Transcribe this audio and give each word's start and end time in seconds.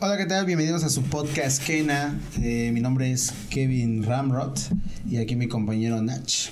Hola, 0.00 0.16
¿qué 0.16 0.26
tal? 0.26 0.46
Bienvenidos 0.46 0.84
a 0.84 0.88
su 0.88 1.02
podcast 1.02 1.62
Kena. 1.64 2.18
Eh, 2.40 2.70
mi 2.72 2.80
nombre 2.80 3.10
es 3.10 3.32
Kevin 3.50 4.02
Ramrod 4.02 4.56
y 5.08 5.16
aquí 5.16 5.36
mi 5.36 5.48
compañero 5.48 6.00
Nach. 6.02 6.50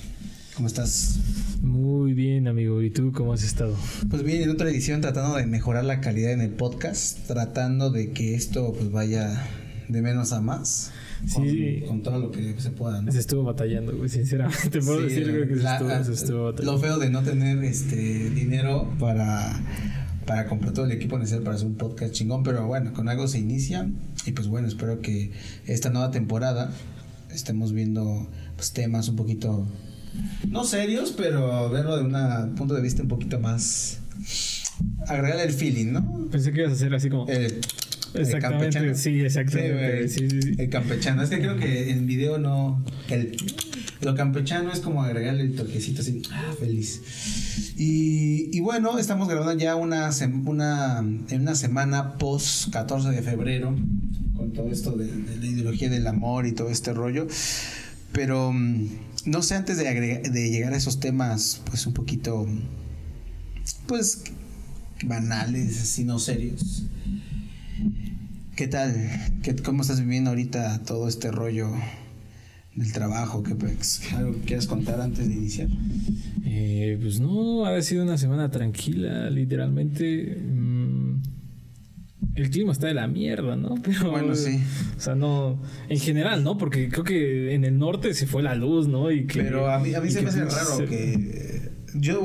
¿Cómo 0.55 0.67
estás? 0.67 1.19
Muy 1.63 2.13
bien, 2.15 2.49
amigo. 2.49 2.83
¿Y 2.83 2.91
tú 2.91 3.13
cómo 3.13 3.33
has 3.33 3.43
estado? 3.43 3.77
Pues 4.11 4.23
bien, 4.23 4.43
en 4.43 4.51
otra 4.51 4.69
edición 4.71 5.01
tratando 5.01 5.37
de 5.37 5.47
mejorar 5.47 5.85
la 5.85 6.01
calidad 6.01 6.33
en 6.33 6.41
el 6.41 6.51
podcast, 6.51 7.19
tratando 7.27 7.91
de 7.91 8.11
que 8.11 8.35
esto 8.35 8.73
pues 8.73 8.91
vaya 8.91 9.47
de 9.89 10.03
menos 10.03 10.33
a 10.33 10.41
más. 10.41 10.91
Sí. 11.27 11.81
Con, 11.81 11.89
con 11.89 12.03
todo 12.03 12.19
lo 12.19 12.31
que 12.33 12.55
se 12.59 12.71
pueda, 12.71 13.01
¿no? 13.03 13.13
Se 13.13 13.21
estuvo 13.21 13.45
batallando, 13.45 13.97
güey, 13.97 14.09
sinceramente. 14.09 14.81
Puedo 14.85 15.09
Sí, 15.09 15.15
decir 15.15 15.49
que 15.49 15.57
se 15.57 15.63
la- 15.63 15.75
estuvo, 15.77 16.05
se 16.05 16.13
estuvo 16.13 16.45
batallando. 16.47 16.73
Lo 16.73 16.79
feo 16.81 16.99
de 16.99 17.11
no 17.11 17.23
tener 17.23 17.63
este 17.65 18.31
dinero 18.31 18.93
para, 18.99 19.61
para 20.27 20.47
comprar 20.47 20.73
todo 20.73 20.85
el 20.87 20.93
equipo 20.93 21.19
necesario 21.19 21.45
para 21.45 21.57
hacer 21.57 21.67
un 21.67 21.75
podcast 21.75 22.13
chingón, 22.13 22.43
pero 22.43 22.67
bueno, 22.67 22.93
con 22.93 23.09
algo 23.09 23.27
se 23.29 23.39
inicia 23.39 23.89
y 24.27 24.33
pues 24.33 24.49
bueno, 24.49 24.69
espero 24.69 25.01
que 25.01 25.33
esta 25.67 25.91
nueva 25.91 26.11
temporada 26.11 26.71
estemos 27.31 27.73
viendo 27.73 28.29
pues, 28.57 28.73
temas 28.73 29.09
un 29.09 29.17
poquito, 29.17 29.67
no 30.49 30.65
serios, 30.65 31.13
pero 31.17 31.71
verlo 31.71 31.97
de 31.97 32.05
un 32.05 32.55
punto 32.55 32.75
de 32.75 32.83
vista 32.83 33.03
un 33.03 33.09
poquito 33.09 33.41
más, 33.41 34.01
agregarle 35.07 35.45
el 35.45 35.53
feeling, 35.53 35.93
¿no? 35.93 36.29
Pensé 36.31 36.53
que 36.53 36.61
ibas 36.61 36.73
a 36.73 36.77
hacer 36.77 36.95
así 36.95 37.09
como. 37.09 37.27
El, 37.29 37.61
el 38.15 38.21
exactamente. 38.21 38.79
campechano. 38.79 38.95
sí, 38.95 39.21
exactamente. 39.21 40.09
Sí, 40.09 40.29
sí, 40.29 40.43
sí. 40.43 40.55
El 40.59 40.69
campechano. 40.69 41.23
Es 41.23 41.31
que 41.31 41.39
creo 41.39 41.57
que 41.57 41.91
en 41.91 42.07
video 42.07 42.39
no. 42.39 42.85
El, 43.09 43.37
lo 44.03 44.17
campechano 44.17 44.73
es 44.73 44.81
como 44.81 45.03
agregarle 45.03 45.43
el 45.43 45.55
toquecito 45.55 46.03
así. 46.03 46.23
Ah, 46.33 46.53
feliz. 46.59 47.01
Y, 47.77 48.57
y 48.57 48.61
bueno, 48.61 48.99
estamos 48.99 49.29
grabando 49.29 49.55
ya 49.63 49.77
una, 49.77 50.11
una, 50.45 50.99
en 50.99 51.41
una 51.41 51.55
semana 51.55 52.15
post 52.19 52.73
14 52.73 53.11
de 53.11 53.23
febrero. 53.23 53.75
Con 54.37 54.53
todo 54.53 54.71
esto 54.71 54.93
de, 54.93 55.07
la 55.07 55.47
ideología 55.47 55.89
del 55.89 56.07
amor 56.07 56.47
y 56.47 56.53
todo 56.53 56.69
este 56.69 56.93
rollo. 56.93 57.29
Pero 58.13 58.53
mm, 58.53 58.89
no 59.27 59.43
sé, 59.43 59.55
antes 59.55 59.79
de, 59.79 59.85
de 59.85 60.51
llegar 60.51 60.73
a 60.75 60.77
esos 60.77 60.99
temas, 60.99 61.63
pues 61.67 61.87
un 61.87 61.93
poquito. 61.93 62.47
Pues 63.87 64.25
banales, 65.05 65.81
así 65.81 66.03
no 66.03 66.19
serios. 66.19 66.85
¿Qué 68.57 68.67
tal? 68.67 68.95
¿Qué, 69.43 69.55
¿Cómo 69.55 69.83
estás 69.83 70.01
viviendo 70.01 70.31
ahorita 70.31 70.83
todo 70.83 71.09
este 71.09 71.31
rollo 71.31 71.73
del 72.75 72.93
trabajo? 72.93 73.43
¿Qué, 73.43 73.55
pues, 73.55 74.03
¿Algo 74.15 74.33
que 74.33 74.41
quieras 74.41 74.67
contar 74.67 75.01
antes 75.01 75.29
de 75.29 75.35
iniciar? 75.35 75.69
Eh, 76.45 76.99
pues 77.01 77.21
no, 77.21 77.67
ha 77.67 77.81
sido 77.83 78.03
una 78.03 78.19
semana 78.19 78.51
tranquila, 78.51 79.31
literalmente. 79.31 80.37
mm, 80.41 81.23
el 82.35 82.51
clima 82.51 82.73
está 82.73 82.87
de 82.87 82.95
la 82.95 83.07
mierda, 83.09 83.57
¿no? 83.57 83.75
Pero. 83.83 84.11
Bueno, 84.11 84.35
sí. 84.35 84.59
O 84.97 85.01
sea, 85.01 85.15
no. 85.15 85.61
En 85.89 85.99
general, 85.99 86.43
¿no? 86.45 86.57
Porque 86.57 86.89
creo 86.89 87.05
que 87.05 87.55
en 87.55 87.65
el 87.65 87.79
norte 87.79 88.15
se 88.15 88.27
fue 88.27 88.43
la 88.43 88.55
luz, 88.55 88.89
¿no? 88.89 89.11
Y 89.11 89.27
que, 89.27 89.43
Pero 89.43 89.71
a 89.71 89.79
mí, 89.79 89.95
a 89.95 90.01
mí 90.01 90.09
y 90.09 90.11
se 90.11 90.19
que 90.19 90.25
me 90.25 90.31
hace 90.31 90.45
raro 90.45 90.89
que... 90.89 91.72
Yo 91.95 92.23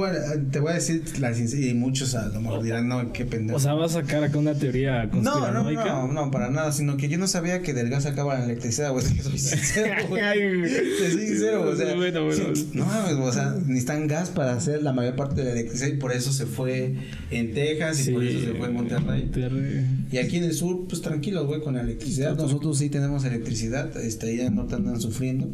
te 0.51 0.59
voy 0.59 0.71
a 0.71 0.75
decir 0.75 1.03
la 1.19 1.33
sinceridad 1.33 1.71
y 1.71 1.73
muchos 1.73 2.15
a 2.15 2.27
lo 2.27 2.39
mejor 2.39 2.63
dirán, 2.63 2.87
no, 2.87 3.11
qué 3.11 3.25
pendejo. 3.25 3.57
O 3.57 3.59
sea, 3.59 3.73
vas 3.73 3.95
a 3.95 4.01
sacar 4.01 4.23
acá 4.23 4.37
una 4.37 4.53
teoría 4.53 5.05
no, 5.05 5.21
no, 5.21 5.31
conspiranoica. 5.31 5.85
no, 5.85 6.07
no, 6.07 6.31
para 6.31 6.49
nada, 6.49 6.71
sino 6.71 6.95
que 6.95 7.09
yo 7.09 7.17
no 7.17 7.27
sabía 7.27 7.61
que 7.61 7.73
del 7.73 7.89
gas 7.89 8.05
acaba 8.05 8.37
la 8.37 8.45
electricidad, 8.45 8.91
güey. 8.91 9.05
Te 9.17 9.23
soy 9.23 9.37
sincero, 9.37 10.07
güey. 10.07 10.21
Te 10.21 11.11
soy 11.11 11.27
sincero, 11.27 11.69
o 11.69 11.75
sea, 11.75 11.95
Bueno, 11.95 12.25
bueno. 12.25 12.43
no 12.73 12.85
mames, 12.85 13.13
o 13.15 13.33
sea, 13.33 13.55
necesitan 13.65 14.07
gas 14.07 14.29
para 14.29 14.53
hacer 14.53 14.83
la 14.83 14.93
mayor 14.93 15.15
parte 15.15 15.35
de 15.35 15.45
la 15.45 15.51
electricidad 15.51 15.89
y 15.89 15.97
por 15.97 16.11
eso 16.13 16.31
se 16.31 16.45
fue 16.45 16.95
en 17.31 17.53
Texas 17.53 18.07
y 18.07 18.11
por 18.11 18.23
eso 18.23 18.39
se 18.39 18.53
fue 18.53 18.67
en 18.67 18.73
Monterrey. 18.73 19.23
Monterrey. 19.23 19.85
Y 20.11 20.17
aquí 20.17 20.37
en 20.37 20.45
el 20.45 20.53
sur, 20.53 20.87
pues 20.87 21.01
tranquilos, 21.01 21.45
güey, 21.45 21.61
con 21.61 21.75
la 21.75 21.81
electricidad. 21.81 22.37
Nosotros 22.37 22.77
sí 22.77 22.89
tenemos 22.89 23.25
electricidad, 23.25 23.95
este, 23.97 24.27
ahí 24.27 24.41
en 24.41 24.55
norte 24.55 24.75
andan 24.75 25.01
sufriendo. 25.01 25.49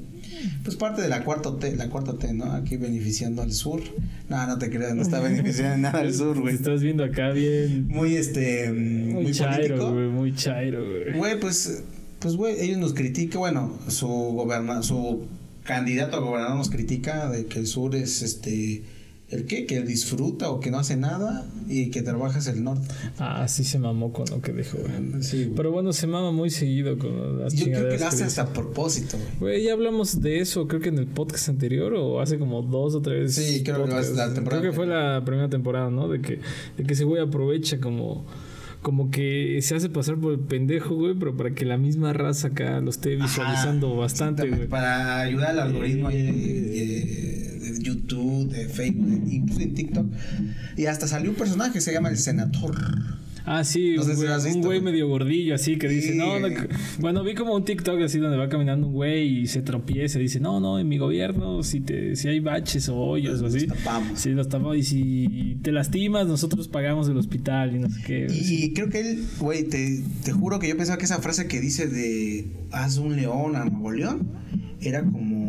Pues 0.64 0.76
parte 0.76 1.02
de 1.02 1.10
la 1.10 1.24
cuarta 1.24 1.58
T, 1.58 1.76
la 1.76 1.90
cuarta 1.90 2.18
T, 2.18 2.34
¿no? 2.34 2.52
Aquí 2.52 2.78
beneficiando 2.78 3.42
al 3.42 3.52
sur. 3.52 3.82
No, 4.30 4.46
no 4.48 4.58
te 4.58 4.70
creas, 4.70 4.96
no 4.96 5.02
está 5.02 5.20
beneficiando 5.20 5.78
nada 5.78 6.00
al 6.00 6.14
sur, 6.14 6.40
güey. 6.40 6.56
Estás 6.56 6.82
viendo 6.82 7.04
acá 7.04 7.32
bien. 7.32 7.88
Muy, 7.88 8.16
este, 8.16 8.72
Muy, 8.72 9.24
muy 9.24 9.32
chairo, 9.32 9.94
güey. 9.94 10.08
Muy 10.08 10.34
chairo, 10.36 10.84
güey. 10.86 11.18
Güey, 11.18 11.40
pues, 11.40 11.84
pues, 12.20 12.36
güey, 12.36 12.60
ellos 12.60 12.78
nos 12.78 12.94
critican, 12.94 13.40
bueno, 13.40 13.78
su 13.88 14.08
goberna, 14.08 14.82
su 14.84 15.26
candidato 15.64 16.18
a 16.18 16.20
gobernador 16.20 16.58
nos 16.58 16.70
critica 16.70 17.30
de 17.30 17.46
que 17.46 17.60
el 17.60 17.68
sur 17.68 17.96
es, 17.96 18.22
este, 18.22 18.84
el 19.34 19.46
qué, 19.46 19.66
que 19.66 19.78
él 19.78 19.88
disfruta 19.88 20.50
o 20.50 20.60
que 20.60 20.72
no 20.72 20.78
hace 20.80 20.96
nada 20.98 21.46
y 21.68 21.90
que 21.90 22.02
trabajas 22.02 22.48
el 22.48 22.64
norte. 22.64 22.88
Ah, 23.20 23.48
sí 23.48 23.64
se 23.64 23.80
mamó 23.80 24.12
con 24.14 24.26
lo 24.30 24.42
que 24.42 24.52
dijo, 24.54 24.78
güey. 24.78 25.24
Sí, 25.24 25.44
güey. 25.46 25.56
Pero 25.56 25.72
bueno, 25.72 25.94
se 25.94 26.08
mama 26.08 26.32
muy 26.32 26.50
seguido 26.50 26.98
con 26.98 27.40
las 27.40 27.54
Yo 27.54 27.66
creo 27.66 27.90
que 27.90 27.98
lo 27.98 28.06
hace 28.08 28.24
hasta 28.24 28.44
a 28.44 28.54
propósito, 28.54 29.18
güey. 29.18 29.54
Güey, 29.56 29.64
ya 29.66 29.74
hablamos 29.74 30.22
de 30.22 30.40
eso, 30.40 30.68
creo 30.68 30.82
que 30.82 30.90
en 30.90 30.98
el 31.00 31.08
podcast 31.08 31.50
anterior 31.50 31.94
o 31.96 32.22
hace 32.22 32.38
como 32.38 32.62
dos 32.62 32.96
o 32.96 33.02
tres. 33.02 33.34
Sí, 33.36 33.64
creo 33.64 33.86
que 33.86 33.92
la 33.92 34.34
temporada 34.34 34.62
Creo 34.62 34.72
que 34.72 34.76
fue 34.76 34.86
la 34.88 35.22
primera 35.26 35.50
temporada, 35.50 35.90
¿no? 35.90 36.08
De 36.08 36.22
que, 36.22 36.40
de 36.78 36.84
que 36.84 36.94
ese 36.94 37.04
güey 37.04 37.22
aprovecha 37.22 37.80
como. 37.80 38.26
Como 38.82 39.12
que 39.12 39.60
se 39.62 39.76
hace 39.76 39.88
pasar 39.90 40.18
por 40.18 40.34
el 40.34 40.40
pendejo, 40.42 40.94
güey, 40.96 41.16
pero 41.18 41.38
para 41.38 41.52
que 41.56 41.64
la 41.64 41.78
misma 41.78 42.12
raza 42.12 42.50
acá 42.50 42.82
lo 42.82 42.90
esté 42.90 43.16
visualizando 43.16 43.88
Ajá, 43.88 43.96
bastante, 44.02 44.50
güey. 44.50 44.68
Para 44.68 45.22
ayudar 45.22 45.52
al 45.52 45.60
algoritmo 45.62 46.10
de, 46.10 46.22
de- 46.22 46.32
de 46.34 47.53
YouTube, 47.84 48.50
de 48.50 48.68
Facebook, 48.68 49.24
incluso 49.30 49.62
en 49.62 49.74
TikTok. 49.74 50.06
Y 50.78 50.86
hasta 50.86 51.08
salió 51.08 51.30
un 51.30 51.36
personaje 51.36 51.74
que 51.74 51.82
se 51.82 51.94
llama 51.94 52.10
el 52.10 52.18
Senador. 52.18 52.76
Ah, 53.46 53.64
sí, 53.64 53.96
No 53.98 54.04
sé 54.04 54.12
un 54.12 54.40
si 54.42 54.62
güey, 54.62 54.80
un 54.80 54.86
medio 54.86 55.08
gordillo 55.08 55.56
así 55.56 55.78
que 55.78 55.90
dice, 55.90 56.16
no, 56.16 56.40
no, 56.40 56.48
bueno, 57.00 57.24
vi 57.24 57.36
como 57.36 57.54
un 57.54 57.66
TikTok 57.66 58.02
así 58.02 58.18
donde 58.18 58.38
va 58.38 58.48
caminando 58.48 58.88
un 58.88 58.94
güey 58.94 59.42
y 59.42 59.48
se 59.48 59.62
tropieza 59.62 60.18
y 60.18 60.24
dice, 60.24 60.40
no, 60.40 60.62
no, 60.62 60.80
en 60.80 60.88
mi 60.88 60.98
gobierno 60.98 61.62
si 61.62 61.82
te 61.82 62.16
si 62.16 62.30
hay 62.30 62.40
baches 62.40 62.88
o 62.88 62.96
hoyos 62.96 63.42
o 63.42 63.48
así, 63.48 63.68
tapamos. 63.68 64.18
sí 64.20 64.30
los 64.30 64.48
tapamos 64.48 64.78
y 64.78 64.84
si 64.84 65.58
te 65.62 65.74
lastimas 65.74 66.26
nosotros 66.28 66.70
pagamos 66.70 67.10
el 67.10 67.18
hospital 67.18 67.76
y 67.76 67.80
no 67.80 67.90
sé 67.90 68.02
qué. 68.06 68.28
Y 68.30 68.74
creo 68.74 68.90
que 68.90 69.02
él, 69.02 69.24
güey, 69.40 69.64
te, 69.64 70.02
te 70.24 70.32
juro 70.32 70.60
que 70.60 70.70
yo 70.70 70.78
pensaba 70.78 70.98
que 70.98 71.06
esa 71.06 71.20
frase 71.20 71.48
que 71.48 71.60
dice 71.60 71.88
de 71.88 72.48
haz 72.72 72.98
un 72.98 73.18
león 73.18 73.58
a 73.58 73.66
Nuevo 73.66 73.92
León 73.92 74.28
era 74.80 75.04
como 75.04 75.43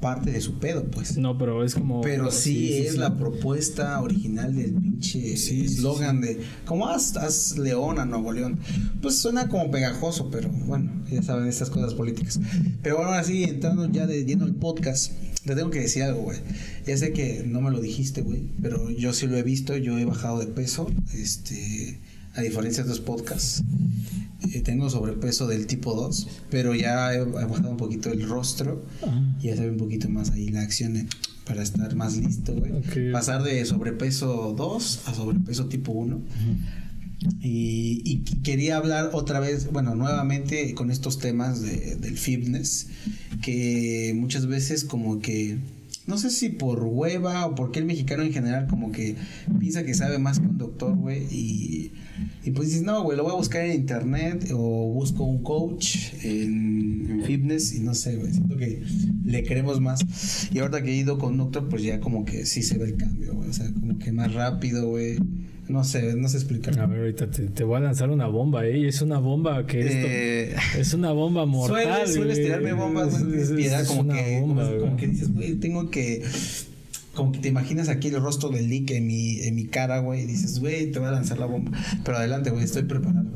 parte 0.00 0.30
de 0.30 0.40
su 0.40 0.58
pedo, 0.58 0.84
pues. 0.84 1.16
No, 1.16 1.38
pero 1.38 1.64
es 1.64 1.74
como 1.74 2.00
Pero 2.00 2.30
sí, 2.30 2.74
es 2.74 2.92
sí. 2.92 2.98
la 2.98 3.16
propuesta 3.16 4.00
original 4.00 4.54
del 4.54 4.72
pinche 4.72 5.32
eslogan 5.32 6.20
de 6.20 6.40
como 6.64 6.88
haz, 6.88 7.16
haz 7.16 7.58
León 7.58 7.98
a 7.98 8.04
Nuevo 8.04 8.32
León. 8.32 8.58
Pues 9.02 9.18
suena 9.18 9.48
como 9.48 9.70
pegajoso, 9.70 10.30
pero 10.30 10.48
bueno, 10.48 10.90
ya 11.10 11.22
saben 11.22 11.48
estas 11.48 11.70
cosas 11.70 11.94
políticas. 11.94 12.40
Pero 12.82 12.96
bueno, 12.96 13.10
ahora 13.10 13.24
sí, 13.24 13.44
entrando 13.44 13.90
ya 13.90 14.06
de 14.06 14.24
lleno 14.24 14.44
al 14.44 14.54
podcast, 14.54 15.12
te 15.44 15.54
tengo 15.54 15.70
que 15.70 15.80
decir 15.80 16.02
algo, 16.02 16.22
güey. 16.22 16.38
Ya 16.86 16.96
sé 16.96 17.12
que 17.12 17.44
no 17.46 17.60
me 17.60 17.70
lo 17.70 17.80
dijiste, 17.80 18.22
güey, 18.22 18.42
pero 18.62 18.90
yo 18.90 19.12
sí 19.12 19.26
lo 19.26 19.36
he 19.36 19.42
visto, 19.42 19.76
yo 19.76 19.98
he 19.98 20.04
bajado 20.04 20.38
de 20.38 20.46
peso, 20.46 20.90
este, 21.14 21.98
a 22.34 22.42
diferencia 22.42 22.84
de 22.84 22.90
otros 22.90 23.04
podcasts. 23.04 23.62
Eh, 24.40 24.60
tengo 24.60 24.88
sobrepeso 24.88 25.48
del 25.48 25.66
tipo 25.66 25.94
2, 25.94 26.28
pero 26.48 26.74
ya 26.74 27.12
he, 27.12 27.18
he 27.18 27.24
bajado 27.24 27.70
un 27.70 27.76
poquito 27.76 28.12
el 28.12 28.28
rostro 28.28 28.84
Ah, 29.02 29.34
y 29.40 29.48
ya 29.48 29.56
se 29.56 29.62
ve 29.62 29.70
un 29.70 29.78
poquito 29.78 30.08
más 30.08 30.30
ahí 30.30 30.48
la 30.48 30.62
acción 30.62 30.96
eh, 30.96 31.06
para 31.44 31.62
estar 31.62 31.94
más 31.96 32.16
listo, 32.16 32.54
güey. 32.54 32.72
Ok. 32.72 33.12
Pasar 33.12 33.42
de 33.42 33.64
sobrepeso 33.64 34.54
2 34.56 35.02
a 35.06 35.14
sobrepeso 35.14 35.66
tipo 35.66 35.92
1. 35.92 36.20
Y, 37.42 38.00
y 38.04 38.18
quería 38.42 38.76
hablar 38.76 39.10
otra 39.12 39.40
vez, 39.40 39.72
bueno, 39.72 39.96
nuevamente 39.96 40.72
con 40.74 40.92
estos 40.92 41.18
temas 41.18 41.60
de, 41.62 41.96
del 41.96 42.16
fitness, 42.16 42.86
que 43.42 44.12
muchas 44.14 44.46
veces 44.46 44.84
como 44.84 45.18
que, 45.18 45.58
no 46.06 46.16
sé 46.16 46.30
si 46.30 46.48
por 46.48 46.84
hueva 46.84 47.46
o 47.46 47.56
porque 47.56 47.80
el 47.80 47.86
mexicano 47.86 48.22
en 48.22 48.32
general 48.32 48.68
como 48.68 48.92
que 48.92 49.16
piensa 49.58 49.84
que 49.84 49.94
sabe 49.94 50.18
más 50.18 50.38
que 50.38 50.46
un 50.46 50.58
doctor, 50.58 50.94
güey, 50.94 51.24
y, 51.24 51.92
y 52.44 52.50
pues 52.52 52.68
dices, 52.68 52.82
no, 52.82 53.02
güey, 53.02 53.16
lo 53.16 53.24
voy 53.24 53.32
a 53.32 53.36
buscar 53.36 53.64
en 53.64 53.72
internet 53.74 54.50
o 54.54 54.92
busco 54.92 55.24
un 55.24 55.42
coach 55.42 55.96
en, 56.22 57.06
en 57.10 57.22
fitness 57.24 57.74
y 57.74 57.80
no 57.80 57.94
sé, 57.94 58.16
güey, 58.16 58.32
siento 58.32 58.56
que 58.56 58.82
le 59.24 59.42
queremos 59.42 59.80
más. 59.80 60.48
Y 60.52 60.58
ahorita 60.60 60.82
que 60.82 60.90
he 60.92 60.96
ido 60.96 61.18
con 61.18 61.32
un 61.32 61.38
doctor, 61.38 61.68
pues 61.68 61.82
ya 61.82 62.00
como 62.00 62.24
que 62.24 62.46
sí 62.46 62.62
se 62.62 62.78
ve 62.78 62.86
el 62.86 62.96
cambio, 62.96 63.34
güey, 63.34 63.50
o 63.50 63.52
sea, 63.52 63.66
como 63.72 63.98
que 63.98 64.12
más 64.12 64.32
rápido, 64.34 64.88
güey. 64.88 65.18
No 65.68 65.84
sé, 65.84 66.14
no 66.16 66.30
sé 66.30 66.38
explicar. 66.38 66.78
A 66.80 66.86
ver, 66.86 67.00
ahorita 67.00 67.30
te, 67.30 67.42
te 67.48 67.62
voy 67.62 67.76
a 67.76 67.80
lanzar 67.80 68.08
una 68.08 68.26
bomba, 68.26 68.64
¿eh? 68.64 68.88
Es 68.88 69.02
una 69.02 69.18
bomba 69.18 69.66
que 69.66 69.80
esto... 69.80 70.06
Eh, 70.08 70.54
Es 70.78 70.94
una 70.94 71.12
bomba 71.12 71.44
mortal. 71.46 71.84
Sueles, 71.84 72.14
sueles 72.14 72.38
tirarme 72.42 72.72
bombas, 72.72 73.12
Es- 73.14 73.24
güey, 73.26 73.38
es- 73.38 73.50
piedad, 73.50 73.82
es 73.82 73.88
como 73.88 74.00
una 74.00 74.14
que, 74.14 74.40
bomba, 74.40 74.66
como, 74.66 74.80
como 74.80 74.96
que 74.96 75.08
dices, 75.08 75.30
güey, 75.34 75.56
tengo 75.56 75.90
que, 75.90 76.24
como 77.18 77.32
que 77.32 77.40
te 77.40 77.48
imaginas 77.48 77.88
aquí 77.90 78.08
el 78.08 78.20
rostro 78.22 78.48
del 78.48 78.68
Nick 78.68 78.90
en 78.92 79.06
mi, 79.06 79.40
en 79.40 79.54
mi 79.54 79.66
cara, 79.66 79.98
güey, 79.98 80.22
y 80.22 80.26
dices, 80.26 80.60
güey, 80.60 80.90
te 80.90 80.98
voy 80.98 81.08
a 81.08 81.10
lanzar 81.12 81.38
la 81.38 81.46
bomba. 81.46 81.72
Pero 82.04 82.16
adelante, 82.16 82.50
güey, 82.50 82.64
estoy 82.64 82.84
preparado. 82.84 83.26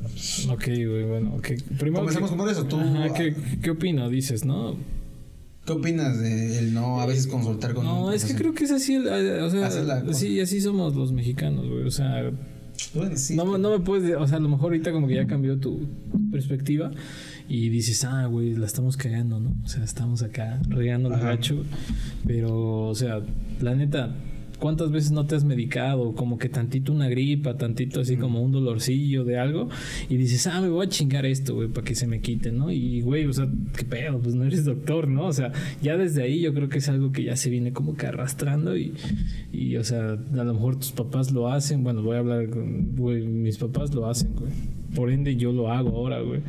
Ok, 0.50 0.64
güey, 0.66 1.04
bueno, 1.04 1.34
ok. 1.34 1.48
Primero, 1.78 2.00
Comenzamos 2.00 2.30
¿qué- 2.30 2.36
con 2.36 2.48
eso, 2.48 2.64
tú- 2.64 2.78
Ajá, 2.80 3.12
¿qué, 3.12 3.34
¿Qué 3.62 3.70
opino? 3.70 4.08
Dices, 4.08 4.44
¿no? 4.44 4.76
¿Qué 5.66 5.72
opinas 5.72 6.18
de 6.20 6.58
el 6.58 6.74
no 6.74 7.00
a 7.00 7.06
veces 7.06 7.26
consultar 7.26 7.74
con 7.74 7.84
No, 7.84 8.06
un 8.06 8.12
es 8.14 8.24
que 8.24 8.34
creo 8.34 8.54
que 8.54 8.64
es 8.64 8.70
así, 8.72 8.94
el- 8.94 9.06
eh, 9.06 9.42
o 9.42 9.50
sea, 9.50 9.68
cosa. 9.68 10.02
así, 10.10 10.40
así 10.40 10.60
somos 10.60 10.94
los 10.96 11.12
mexicanos, 11.12 11.68
güey. 11.68 11.82
O 11.84 11.90
sea, 11.90 12.30
Bueno, 12.94 13.16
sí. 13.16 13.36
No, 13.36 13.58
no 13.58 13.70
me 13.70 13.78
puedes, 13.84 14.16
o 14.16 14.26
sea, 14.26 14.38
a 14.38 14.40
lo 14.40 14.48
mejor 14.48 14.72
ahorita 14.72 14.90
como 14.92 15.06
que 15.06 15.14
ya 15.16 15.26
cambió 15.26 15.58
tu 15.58 15.88
perspectiva 16.32 16.90
y 17.54 17.68
dices, 17.68 18.02
ah, 18.04 18.24
güey, 18.28 18.54
la 18.54 18.64
estamos 18.64 18.96
cagando, 18.96 19.38
¿no? 19.38 19.54
O 19.62 19.68
sea, 19.68 19.84
estamos 19.84 20.22
acá 20.22 20.58
regando 20.70 21.12
el 21.12 21.20
gacho, 21.20 21.62
pero, 22.26 22.88
o 22.88 22.94
sea, 22.94 23.20
la 23.60 23.74
neta, 23.74 24.14
¿cuántas 24.58 24.90
veces 24.90 25.10
no 25.10 25.26
te 25.26 25.34
has 25.34 25.44
medicado? 25.44 26.14
Como 26.14 26.38
que 26.38 26.48
tantito 26.48 26.94
una 26.94 27.10
gripa, 27.10 27.58
tantito 27.58 28.00
así 28.00 28.16
como 28.16 28.40
un 28.40 28.52
dolorcillo 28.52 29.24
de 29.24 29.38
algo, 29.38 29.68
y 30.08 30.16
dices, 30.16 30.46
ah, 30.46 30.62
me 30.62 30.70
voy 30.70 30.86
a 30.86 30.88
chingar 30.88 31.26
esto, 31.26 31.54
güey, 31.54 31.68
para 31.68 31.84
que 31.84 31.94
se 31.94 32.06
me 32.06 32.22
quite, 32.22 32.52
¿no? 32.52 32.70
Y, 32.70 33.02
güey, 33.02 33.26
o 33.26 33.32
sea, 33.34 33.46
qué 33.76 33.84
pedo, 33.84 34.18
pues 34.18 34.34
no 34.34 34.44
eres 34.44 34.64
doctor, 34.64 35.06
¿no? 35.06 35.26
O 35.26 35.32
sea, 35.34 35.52
ya 35.82 35.98
desde 35.98 36.22
ahí 36.22 36.40
yo 36.40 36.54
creo 36.54 36.70
que 36.70 36.78
es 36.78 36.88
algo 36.88 37.12
que 37.12 37.24
ya 37.24 37.36
se 37.36 37.50
viene 37.50 37.74
como 37.74 37.96
que 37.96 38.06
arrastrando 38.06 38.78
y, 38.78 38.94
y 39.52 39.76
o 39.76 39.84
sea, 39.84 40.12
a 40.12 40.44
lo 40.44 40.54
mejor 40.54 40.76
tus 40.76 40.92
papás 40.92 41.30
lo 41.32 41.52
hacen, 41.52 41.84
bueno, 41.84 42.02
voy 42.02 42.16
a 42.16 42.20
hablar 42.20 42.48
con, 42.48 42.96
güey, 42.96 43.26
mis 43.26 43.58
papás 43.58 43.94
lo 43.94 44.08
hacen, 44.08 44.34
güey. 44.36 44.52
Por 44.94 45.10
ende 45.10 45.36
yo 45.36 45.52
lo 45.52 45.70
hago 45.70 45.90
ahora, 45.90 46.20
güey. 46.22 46.40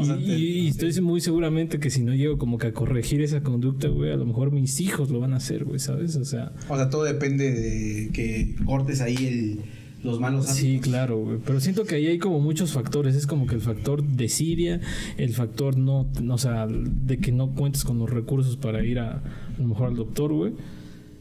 O 0.00 0.02
Y, 0.02 0.06
sea, 0.06 0.16
te- 0.16 0.22
y 0.22 0.68
estoy 0.68 1.00
muy 1.02 1.20
seguramente 1.20 1.78
que 1.78 1.90
si 1.90 2.02
no 2.02 2.14
llego 2.14 2.38
como 2.38 2.58
que 2.58 2.68
a 2.68 2.72
corregir 2.72 3.20
esa 3.22 3.42
conducta, 3.42 3.88
güey, 3.88 4.12
a 4.12 4.16
lo 4.16 4.26
mejor 4.26 4.50
mis 4.52 4.80
hijos 4.80 5.10
lo 5.10 5.20
van 5.20 5.32
a 5.32 5.36
hacer, 5.36 5.64
güey, 5.64 5.78
¿sabes? 5.78 6.16
O 6.16 6.24
sea, 6.24 6.52
O 6.68 6.76
sea, 6.76 6.90
todo 6.90 7.04
depende 7.04 7.50
de 7.52 8.10
que 8.12 8.54
cortes 8.64 9.00
ahí 9.00 9.16
el, 9.16 9.60
los 10.02 10.18
malos 10.18 10.46
hábitos. 10.46 10.56
sí, 10.56 10.78
claro, 10.80 11.18
güey. 11.18 11.38
Pero 11.44 11.60
siento 11.60 11.84
que 11.84 11.96
ahí 11.96 12.06
hay 12.06 12.18
como 12.18 12.40
muchos 12.40 12.72
factores. 12.72 13.14
Es 13.14 13.26
como 13.26 13.46
que 13.46 13.54
el 13.54 13.60
factor 13.60 14.02
desidia, 14.02 14.80
el 15.18 15.34
factor 15.34 15.76
no, 15.76 16.08
no, 16.22 16.34
o 16.34 16.38
sea, 16.38 16.66
de 16.68 17.18
que 17.18 17.32
no 17.32 17.50
cuentes 17.54 17.84
con 17.84 17.98
los 17.98 18.08
recursos 18.08 18.56
para 18.56 18.84
ir 18.84 18.98
a, 18.98 19.18
a 19.18 19.22
lo 19.58 19.68
mejor 19.68 19.88
al 19.88 19.96
doctor, 19.96 20.32
güey. 20.32 20.52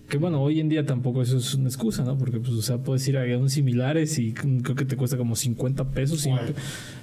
Que 0.08 0.18
bueno, 0.18 0.42
hoy 0.42 0.60
en 0.60 0.70
día 0.70 0.88
tampoco 0.88 1.22
eso 1.22 1.38
es 1.38 1.54
una 1.54 1.68
excusa, 1.68 2.04
¿no? 2.04 2.18
Porque, 2.18 2.40
pues, 2.40 2.54
o 2.54 2.62
sea, 2.64 2.80
puedes 2.80 3.08
ir 3.08 3.16
a 3.18 3.38
un 3.38 3.48
similares 3.50 4.18
y 4.18 4.32
creo 4.34 4.74
que 4.76 4.84
te 4.86 4.96
cuesta 4.96 5.18
como 5.18 5.36
50 5.36 5.92
pesos 5.92 6.26
y 6.26 6.30
la 6.32 6.40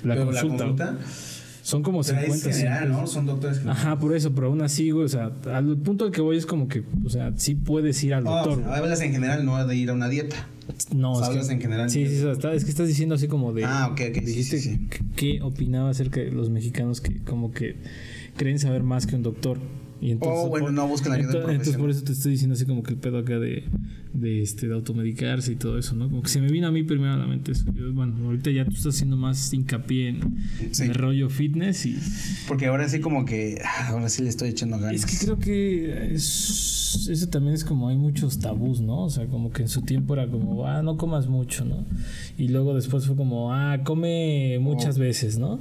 Pero 0.03 0.25
consulta. 0.25 0.99
Son 1.67 1.83
como 1.83 2.03
pero 2.03 2.17
50 2.21 2.49
es 2.49 2.57
general, 2.59 2.79
100 2.85 2.93
¿no? 2.93 3.07
Son 3.09 3.27
doctores 3.27 3.59
generales. 3.59 3.85
Ajá, 3.85 3.99
por 3.99 4.15
eso, 4.15 4.33
pero 4.33 4.47
aún 4.47 4.63
así, 4.63 4.91
güey, 4.93 5.05
o 5.05 5.09
sea, 5.09 5.33
al 5.53 5.77
punto 5.79 6.05
al 6.05 6.13
que 6.13 6.21
voy 6.21 6.37
es 6.37 6.47
como 6.47 6.69
que, 6.69 6.85
o 7.05 7.11
sea, 7.11 7.33
sí 7.35 7.57
puedes 7.57 8.05
ir 8.05 8.15
al 8.15 8.23
doctor. 8.23 8.61
o 8.61 8.63
sea, 8.63 8.77
hablas 8.77 9.01
en 9.01 9.11
general, 9.11 9.45
no 9.45 9.67
de 9.67 9.75
ir 9.75 9.91
a 9.91 9.95
una 9.95 10.09
dieta. 10.09 10.37
no, 10.95 11.11
o 11.11 11.15
sea, 11.17 11.25
es 11.25 11.31
hablas 11.31 11.49
que, 11.49 11.55
en 11.55 11.61
general. 11.61 11.91
Sí, 11.91 12.07
sí, 12.07 12.25
está- 12.25 12.55
es 12.55 12.63
que 12.65 12.71
estás 12.71 12.87
diciendo 12.87 13.17
así 13.17 13.27
como 13.27 13.53
de. 13.53 13.65
Ah, 13.65 13.89
ok, 13.91 14.01
ok, 14.11 14.23
Dijiste 14.23 14.61
sí, 14.61 14.87
qué 15.17 15.41
opinaba 15.43 15.91
acerca 15.91 16.21
de 16.21 16.31
los 16.31 16.51
mexicanos 16.51 17.01
que, 17.01 17.17
como 17.25 17.51
que 17.51 17.75
creen 18.37 18.61
saber 18.61 18.85
más 18.85 19.05
que 19.09 19.17
un 19.17 19.25
doctor. 19.25 19.59
Y 20.01 20.13
entonces, 20.13 20.43
Oh, 20.45 20.49
bueno, 20.49 20.71
no 20.71 20.87
buscan 20.87 21.15
ayuda 21.15 21.31
Entonces, 21.33 21.51
entonces 21.51 21.77
por 21.79 21.91
eso 21.91 22.05
te 22.05 22.13
estoy 22.13 22.31
diciendo 22.31 22.55
así 22.55 22.65
como 22.65 22.85
que 22.85 22.93
el 22.93 22.99
pedo 23.01 23.19
acá 23.19 23.41
de, 23.41 23.65
de, 24.17 24.43
este, 24.43 24.69
de 24.69 24.75
automedicarse 24.75 25.53
y 25.53 25.57
todo 25.57 25.79
eso, 25.79 25.95
¿no? 25.95 26.09
Como 26.09 26.23
que 26.23 26.29
se 26.29 26.41
me 26.41 26.49
vino 26.49 26.67
a 26.67 26.73
mí 26.73 26.83
primero 26.83 27.13
a 27.13 27.17
la 27.17 27.27
mente 27.27 27.53
eso. 27.53 27.65
Yo, 27.75 27.93
bueno, 27.93 28.15
ahorita 28.25 28.51
ya 28.51 28.65
tú 28.65 28.71
estás 28.73 28.95
haciendo 28.95 29.17
más 29.17 29.53
hincapié 29.53 30.09
en, 30.09 30.21
Sí. 30.73 30.83
en 30.85 30.91
el 30.91 30.95
rollo 30.95 31.29
fitness 31.31 31.87
y. 31.87 31.97
Porque 32.49 32.67
ahora 32.67 32.89
sí 32.89 33.01
como 33.01 33.25
que, 33.25 33.61
ah, 33.65 33.89
ahora 33.91 34.09
sí 34.09 34.23
le 34.23 34.29
estoy 34.29 34.49
echando 34.51 34.79
ganas. 34.79 35.05
Es 35.05 35.07
que 35.07 35.25
creo 35.25 35.39
que 35.39 36.15
es- 36.15 37.09
eso 37.11 37.29
también 37.29 37.55
es 37.55 37.65
como 37.65 37.89
hay 37.89 37.97
muchos 37.97 38.39
tabús, 38.39 38.81
¿no? 38.81 39.05
O 39.05 39.11
sea, 39.11 39.27
como 39.27 39.51
que 39.53 39.63
en 39.63 39.69
su 39.69 39.83
tiempo 39.83 40.15
era 40.15 40.27
como, 40.27 40.67
ah, 40.67 40.83
no 40.83 40.97
comas 40.97 41.27
mucho, 41.29 41.65
¿no? 41.65 41.85
Y 42.39 42.49
luego 42.49 42.75
después 42.75 43.07
fue 43.07 43.17
como, 43.17 43.53
ah, 43.53 43.81
come 43.85 44.59
muchas 44.61 44.99
veces, 44.99 45.39
¿no? 45.39 45.59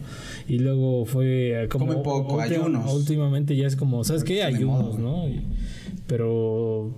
Y 0.48 0.60
luego 0.60 1.06
fue 1.06 1.68
como... 1.69 1.88
Come 1.88 2.02
poco, 2.04 2.40
ayunos. 2.40 2.92
Últimamente 2.94 3.56
ya 3.56 3.68
es 3.68 3.75
como, 3.75 4.04
¿sabes 4.04 4.24
qué? 4.24 4.44
Ayunos, 4.44 4.98
moda. 4.98 5.00
¿no? 5.00 5.28
Y- 5.30 5.42
pero, 6.07 6.94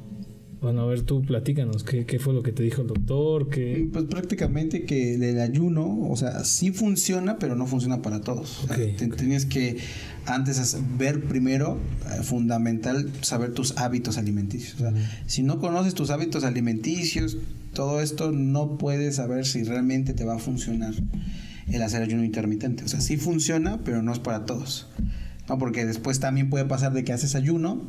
bueno, 0.62 0.82
a 0.82 0.86
ver, 0.88 1.02
tú 1.04 1.22
platícanos, 1.22 1.84
¿qué, 1.84 2.06
qué 2.06 2.18
fue 2.20 2.34
lo 2.34 2.42
que 2.44 2.52
te 2.52 2.64
dijo 2.64 2.82
el 2.82 2.88
doctor? 2.88 3.50
¿Qué... 3.50 3.88
Pues 3.92 4.06
prácticamente 4.06 4.86
que 4.86 5.16
el 5.16 5.40
ayuno, 5.40 6.10
o 6.10 6.16
sea, 6.18 6.44
sí 6.44 6.72
funciona, 6.72 7.38
pero 7.38 7.56
no 7.56 7.68
funciona 7.68 8.02
para 8.02 8.22
todos. 8.22 8.64
O 8.64 8.68
sea, 8.68 8.76
Ok, 8.76 8.96
te- 8.98 9.06
ok. 9.06 9.16
Tienes 9.18 9.46
que 9.46 9.78
antes 10.26 10.78
ver 10.98 11.24
primero, 11.26 11.78
eh, 12.18 12.24
fundamental, 12.24 13.10
saber 13.22 13.54
tus 13.54 13.78
hábitos 13.78 14.18
alimenticios. 14.18 14.76
O 14.76 14.78
sea, 14.80 14.94
si 15.28 15.44
no 15.44 15.60
conoces 15.60 15.94
tus 15.94 16.10
hábitos 16.10 16.44
alimenticios, 16.44 17.38
todo 17.74 18.02
esto 18.02 18.32
no 18.32 18.78
puedes 18.78 19.18
saber 19.18 19.46
si 19.46 19.64
realmente 19.64 20.14
te 20.14 20.26
va 20.26 20.36
a 20.36 20.40
funcionar 20.40 20.94
el 21.72 21.82
hacer 21.84 22.02
ayuno 22.02 22.24
intermitente. 22.24 22.84
O 22.84 22.88
sea, 22.88 23.02
sí 23.02 23.18
funciona, 23.18 23.80
pero 23.84 24.02
no 24.02 24.12
es 24.12 24.20
para 24.20 24.46
todos. 24.46 24.88
¿no? 25.48 25.58
Porque 25.60 25.86
después 25.86 26.20
también 26.20 26.50
puede 26.50 26.66
pasar 26.66 26.94
de 26.94 27.04
que 27.04 27.14
haces 27.14 27.36
ayuno, 27.36 27.84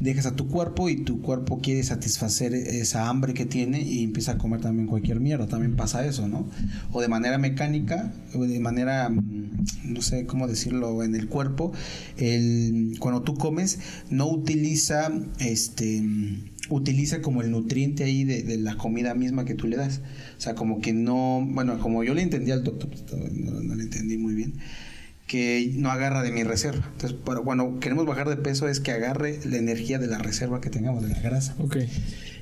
dejas 0.00 0.24
a 0.24 0.34
tu 0.34 0.48
cuerpo 0.48 0.88
y 0.88 0.96
tu 0.96 1.20
cuerpo 1.20 1.60
quiere 1.60 1.82
satisfacer 1.82 2.54
esa 2.54 3.08
hambre 3.08 3.34
que 3.34 3.44
tiene 3.44 3.82
y 3.82 4.02
empieza 4.02 4.32
a 4.32 4.38
comer 4.38 4.62
también 4.62 4.88
cualquier 4.88 5.20
mierda. 5.20 5.46
También 5.46 5.76
pasa 5.76 6.04
eso, 6.06 6.26
¿no? 6.26 6.48
O 6.90 7.02
de 7.02 7.08
manera 7.08 7.38
mecánica, 7.38 8.12
o 8.34 8.46
de 8.46 8.58
manera, 8.60 9.10
mm, 9.10 9.64
no 9.84 10.02
sé 10.02 10.24
cómo 10.26 10.48
decirlo, 10.48 11.02
en 11.04 11.14
el 11.14 11.28
cuerpo, 11.28 11.72
el, 12.16 12.96
cuando 12.98 13.22
tú 13.22 13.34
comes 13.34 13.78
no 14.08 14.26
utiliza, 14.26 15.12
este, 15.38 16.00
mm, 16.00 16.50
utiliza 16.70 17.20
como 17.20 17.42
el 17.42 17.50
nutriente 17.50 18.04
ahí 18.04 18.24
de, 18.24 18.56
la 18.56 18.76
comida 18.76 19.14
misma 19.14 19.44
que 19.44 19.54
tú 19.54 19.66
le 19.66 19.76
das. 19.76 20.00
O 20.38 20.40
sea, 20.40 20.54
como 20.54 20.80
que 20.80 20.94
no, 20.94 21.46
bueno, 21.46 21.78
como 21.78 22.04
yo 22.04 22.14
le 22.14 22.22
entendí 22.22 22.50
al 22.52 22.64
doctor, 22.64 22.88
pues, 22.88 23.32
no 23.32 23.74
le 23.74 23.82
entendí 23.82 24.16
muy 24.16 24.34
bien 24.34 24.54
que 25.30 25.72
no 25.76 25.90
agarra 25.92 26.22
de 26.24 26.32
mi 26.32 26.42
reserva. 26.42 26.84
Entonces, 26.94 27.16
pero 27.24 27.44
cuando 27.44 27.78
queremos 27.78 28.04
bajar 28.04 28.28
de 28.28 28.36
peso 28.36 28.66
es 28.68 28.80
que 28.80 28.90
agarre 28.90 29.38
la 29.48 29.58
energía 29.58 30.00
de 30.00 30.08
la 30.08 30.18
reserva 30.18 30.60
que 30.60 30.70
tengamos, 30.70 31.02
de 31.04 31.10
la 31.10 31.20
grasa. 31.20 31.54
Ok. 31.60 31.76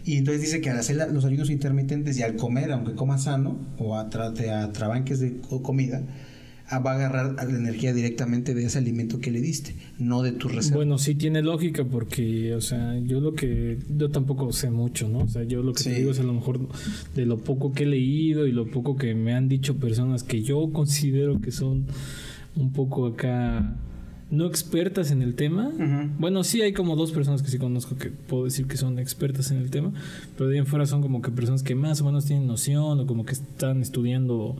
Y 0.07 0.17
entonces 0.17 0.41
dice 0.41 0.63
que 0.63 0.71
al 0.71 0.79
hacer 0.79 0.97
los 1.13 1.27
ayunos 1.27 1.51
intermitentes 1.51 2.19
y 2.19 2.23
al 2.23 2.37
comer, 2.37 2.73
aunque 2.73 2.95
coma 2.95 3.19
sano, 3.19 3.59
o 3.77 3.97
a, 3.97 4.09
tra- 4.09 4.33
te 4.33 4.51
atrabanques 4.51 5.21
de 5.21 5.37
co- 5.37 5.63
comida, 5.63 6.01
ah, 6.71 6.79
va 6.79 6.93
a 6.93 6.95
agarrar 6.95 7.35
la 7.35 7.43
energía 7.59 7.93
directamente 7.93 8.55
de 8.55 8.65
ese 8.65 8.79
alimento 8.79 9.21
que 9.21 9.31
le 9.33 9.43
diste, 9.43 9.75
no 9.99 10.23
de 10.23 10.33
tu 10.33 10.49
reserva. 10.49 10.77
Bueno, 10.79 10.97
sí 10.97 11.15
tiene 11.15 11.43
lógica 11.43 11.85
porque, 11.85 12.55
o 12.55 12.63
sea, 12.63 12.99
yo 13.01 13.21
lo 13.21 13.35
que, 13.35 13.77
yo 13.99 14.09
tampoco 14.11 14.51
sé 14.53 14.71
mucho, 14.71 15.11
¿no? 15.11 15.19
O 15.19 15.29
sea, 15.29 15.43
yo 15.45 15.63
lo 15.63 15.75
que 15.75 15.83
Sí. 15.83 15.91
te 15.91 15.97
digo 15.97 16.13
es 16.13 16.21
a 16.21 16.23
lo 16.23 16.33
mejor 16.33 16.69
de 17.15 17.27
lo 17.27 17.37
poco 17.37 17.73
que 17.75 17.83
he 17.83 17.87
leído 17.87 18.47
y 18.47 18.53
lo 18.53 18.67
poco 18.71 18.97
que 18.97 19.15
me 19.15 19.35
han 19.35 19.47
dicho 19.49 19.77
personas 19.77 20.23
que 20.23 20.43
yo 20.43 20.71
considero 20.73 21.43
que 21.43 21.53
son 21.53 21.87
un 22.59 22.73
poco 22.73 23.07
acá, 23.07 23.77
no 24.31 24.45
expertas 24.45 25.11
en 25.11 25.23
el 25.23 25.35
tema. 25.35 25.71
Bueno, 26.19 26.45
sí 26.45 26.61
hay 26.61 26.75
como 26.75 26.97
dos 26.97 27.13
personas 27.13 27.43
que 27.43 27.49
sí 27.49 27.57
conozco 27.57 27.97
que 27.97 28.11
puedo 28.11 28.45
decir 28.45 28.67
que 28.67 28.77
son 28.77 28.99
expertas 28.99 29.51
en 29.53 29.57
el 29.57 29.71
tema, 29.71 29.91
pero 30.37 30.51
de 30.51 30.57
ahí 30.57 30.59
en 30.59 30.67
fuera 30.67 30.85
son 30.85 31.01
como 31.01 31.23
que 31.23 31.31
personas 31.31 31.63
que 31.63 31.75
más 31.75 32.03
o 32.03 32.05
menos 32.05 32.27
tienen 32.27 32.47
noción 32.47 33.01
o 33.01 33.07
como 33.07 33.25
que 33.25 33.33
están 33.33 33.81
estudiando 33.81 34.55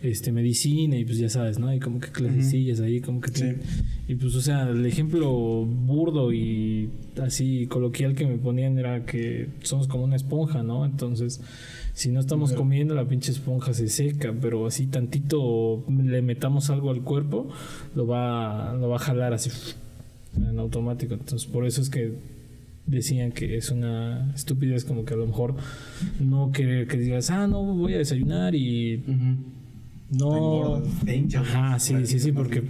este 0.00 0.32
medicina 0.32 0.96
y 0.96 1.04
pues 1.04 1.18
ya 1.18 1.28
sabes, 1.28 1.58
¿no? 1.58 1.66
Hay 1.68 1.80
como 1.80 2.00
que 2.00 2.08
clasecillas 2.08 2.80
ahí, 2.80 3.02
como 3.02 3.20
que 3.20 3.28
Sí. 3.28 3.34
tienen- 3.34 3.60
y 4.08 4.14
pues 4.14 4.34
o 4.36 4.40
sea, 4.40 4.70
el 4.70 4.86
ejemplo 4.86 5.30
burdo 5.66 6.32
y 6.32 6.88
así 7.22 7.66
coloquial 7.66 8.14
que 8.14 8.24
me 8.26 8.38
ponían 8.38 8.78
era 8.78 9.04
que 9.04 9.48
somos 9.64 9.86
como 9.86 10.04
una 10.04 10.16
esponja, 10.16 10.62
¿no? 10.62 10.86
Entonces, 10.86 11.42
si 11.92 12.10
no 12.10 12.20
estamos 12.20 12.52
comiendo 12.52 12.94
la 12.94 13.06
pinche 13.06 13.32
esponja 13.32 13.74
se 13.74 13.88
seca, 13.88 14.34
pero 14.40 14.66
así 14.66 14.86
tantito 14.86 15.84
le 15.88 16.22
metamos 16.22 16.70
algo 16.70 16.90
al 16.90 17.02
cuerpo, 17.02 17.48
lo 17.94 18.06
va 18.06 18.74
lo 18.74 18.88
va 18.88 18.96
a 18.96 19.00
jalar 19.00 19.32
así 19.32 19.50
en 20.36 20.58
automático. 20.58 21.14
Entonces, 21.14 21.48
por 21.48 21.66
eso 21.66 21.80
es 21.80 21.90
que 21.90 22.14
decían 22.86 23.32
que 23.32 23.56
es 23.56 23.70
una 23.70 24.32
estupidez 24.34 24.84
como 24.84 25.04
que 25.04 25.14
a 25.14 25.16
lo 25.16 25.26
mejor 25.26 25.54
no 26.18 26.50
querer 26.52 26.86
que 26.86 26.96
digas, 26.96 27.30
ah, 27.30 27.46
no, 27.46 27.62
voy 27.62 27.94
a 27.94 27.98
desayunar 27.98 28.54
y 28.54 29.02
no... 30.10 30.30
Te 30.30 30.36
engordas, 30.38 31.04
te 31.04 31.16
hinchas. 31.16 31.48
Ajá, 31.48 31.78
sí, 31.78 31.94
sí, 32.04 32.18
sí, 32.18 32.32
porque 32.32 32.62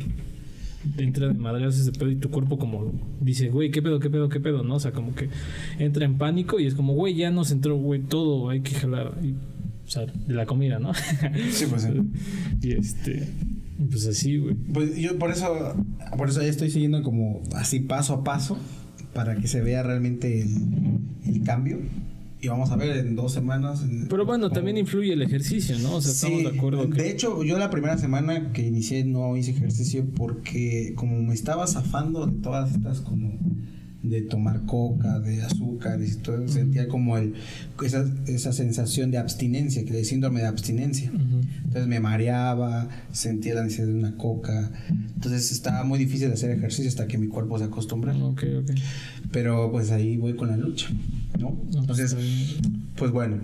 entra 0.99 1.29
de 1.29 1.35
madreas 1.35 1.79
ese 1.79 1.93
pedo 1.93 2.11
y 2.11 2.17
tu 2.17 2.31
cuerpo 2.31 2.59
como 2.59 2.93
dice, 3.21 3.49
güey, 3.49 3.71
¿qué 3.71 3.83
pedo, 3.83 4.01
qué 4.01 4.11
pedo, 4.11 4.29
qué 4.29 4.41
pedo? 4.41 4.63
¿No? 4.63 4.77
O 4.77 4.81
sea, 4.81 4.93
como 4.93 5.15
que 5.15 5.29
entra 5.79 6.05
en 6.05 6.19
pánico 6.19 6.59
y 6.59 6.67
es 6.67 6.75
como, 6.75 6.95
güey, 6.95 7.15
ya 7.15 7.31
nos 7.31 7.51
entró, 7.51 7.77
güey, 7.77 8.01
todo, 8.01 8.49
hay 8.51 8.61
que 8.61 8.75
jalar. 8.75 9.15
Y, 9.23 9.33
o 9.33 9.91
sea, 9.91 10.07
de 10.07 10.35
la 10.35 10.47
comida, 10.47 10.79
¿no? 10.79 10.93
Sí, 11.51 11.67
pues 11.69 11.83
sí. 11.83 11.91
y 12.63 12.73
este, 12.73 13.29
pues 13.91 14.07
así, 14.07 14.39
güey. 14.39 14.55
Pues 14.55 14.97
yo 14.97 15.19
por 15.19 15.31
eso, 15.31 15.75
por 16.17 16.29
eso 16.29 16.43
ya 16.43 16.49
estoy 16.49 16.71
siguiendo 16.71 17.03
como 17.03 17.43
así 17.55 17.81
paso 17.81 18.15
a 18.15 18.25
paso 18.25 18.59
para 19.15 19.37
que 19.37 19.49
se 19.49 19.61
vea 19.61 19.83
realmente 19.83 20.41
el, 20.43 20.51
el 21.27 21.43
cambio. 21.43 21.79
Y 22.43 22.49
vamos 22.49 22.71
a 22.71 22.77
ver 22.77 22.97
en 22.97 23.17
dos 23.17 23.33
semanas. 23.33 23.85
Pero 24.09 24.25
bueno, 24.25 24.45
como- 24.49 24.55
también 24.55 24.79
influye 24.79 25.13
el 25.13 25.21
ejercicio, 25.23 25.79
¿no? 25.81 25.97
O 25.97 26.01
sea, 26.01 26.13
estamos 26.13 26.43
de 26.53 26.59
acuerdo 26.59 26.89
que... 26.89 27.03
De 27.03 27.11
hecho, 27.11 27.43
yo 27.45 27.59
la 27.59 27.69
primera 27.71 27.99
semana 27.99 28.53
que 28.53 28.67
inicié 28.67 29.05
no 29.05 29.37
hice 29.37 29.51
ejercicio 29.51 30.07
porque 30.17 30.95
como 30.97 31.21
me 31.21 31.35
estaba 31.35 31.67
zafando 31.67 32.27
de 32.27 32.41
todas 32.41 32.73
estas 32.73 33.01
como 33.03 33.39
de 34.03 34.23
tomar 34.23 34.65
coca, 34.65 35.19
de 35.21 35.43
azúcares 35.43 36.15
y 36.15 36.17
todo, 36.17 36.49
sentía 36.49 36.89
como 36.89 37.19
el 37.19 37.35
esa, 37.85 38.05
esa 38.27 38.53
sensación 38.53 39.11
de 39.11 39.19
abstinencia, 39.19 39.85
que 39.85 39.93
de 39.93 40.05
síndrome 40.05 40.41
de 40.41 40.47
abstinencia. 40.47 41.11
Entonces 41.13 41.87
me 41.87 42.01
mareaba, 42.01 42.89
sentía 43.13 43.55
la 43.55 43.63
necesidad 43.65 43.89
de 43.89 43.95
una 43.95 44.17
coca. 44.17 44.71
Entonces 45.15 45.53
estaba 45.53 45.85
muy 45.85 45.99
difícil 45.99 46.33
hacer 46.33 46.51
ejercicio 46.51 46.89
hasta 46.89 47.07
que 47.07 47.19
mi 47.19 47.29
cuerpo 47.29 47.59
se 47.59 47.65
acostumbra. 47.65 48.17
Ok, 48.17 48.43
ok. 48.63 48.71
Pero 49.33 49.71
pues 49.71 49.91
ahí 49.91 50.17
voy 50.17 50.35
con 50.35 50.49
la 50.49 50.57
lucha, 50.57 50.89
¿no? 51.39 51.51
Pues, 51.55 51.77
Entonces, 51.77 52.17
pues 52.97 53.11
bueno. 53.13 53.41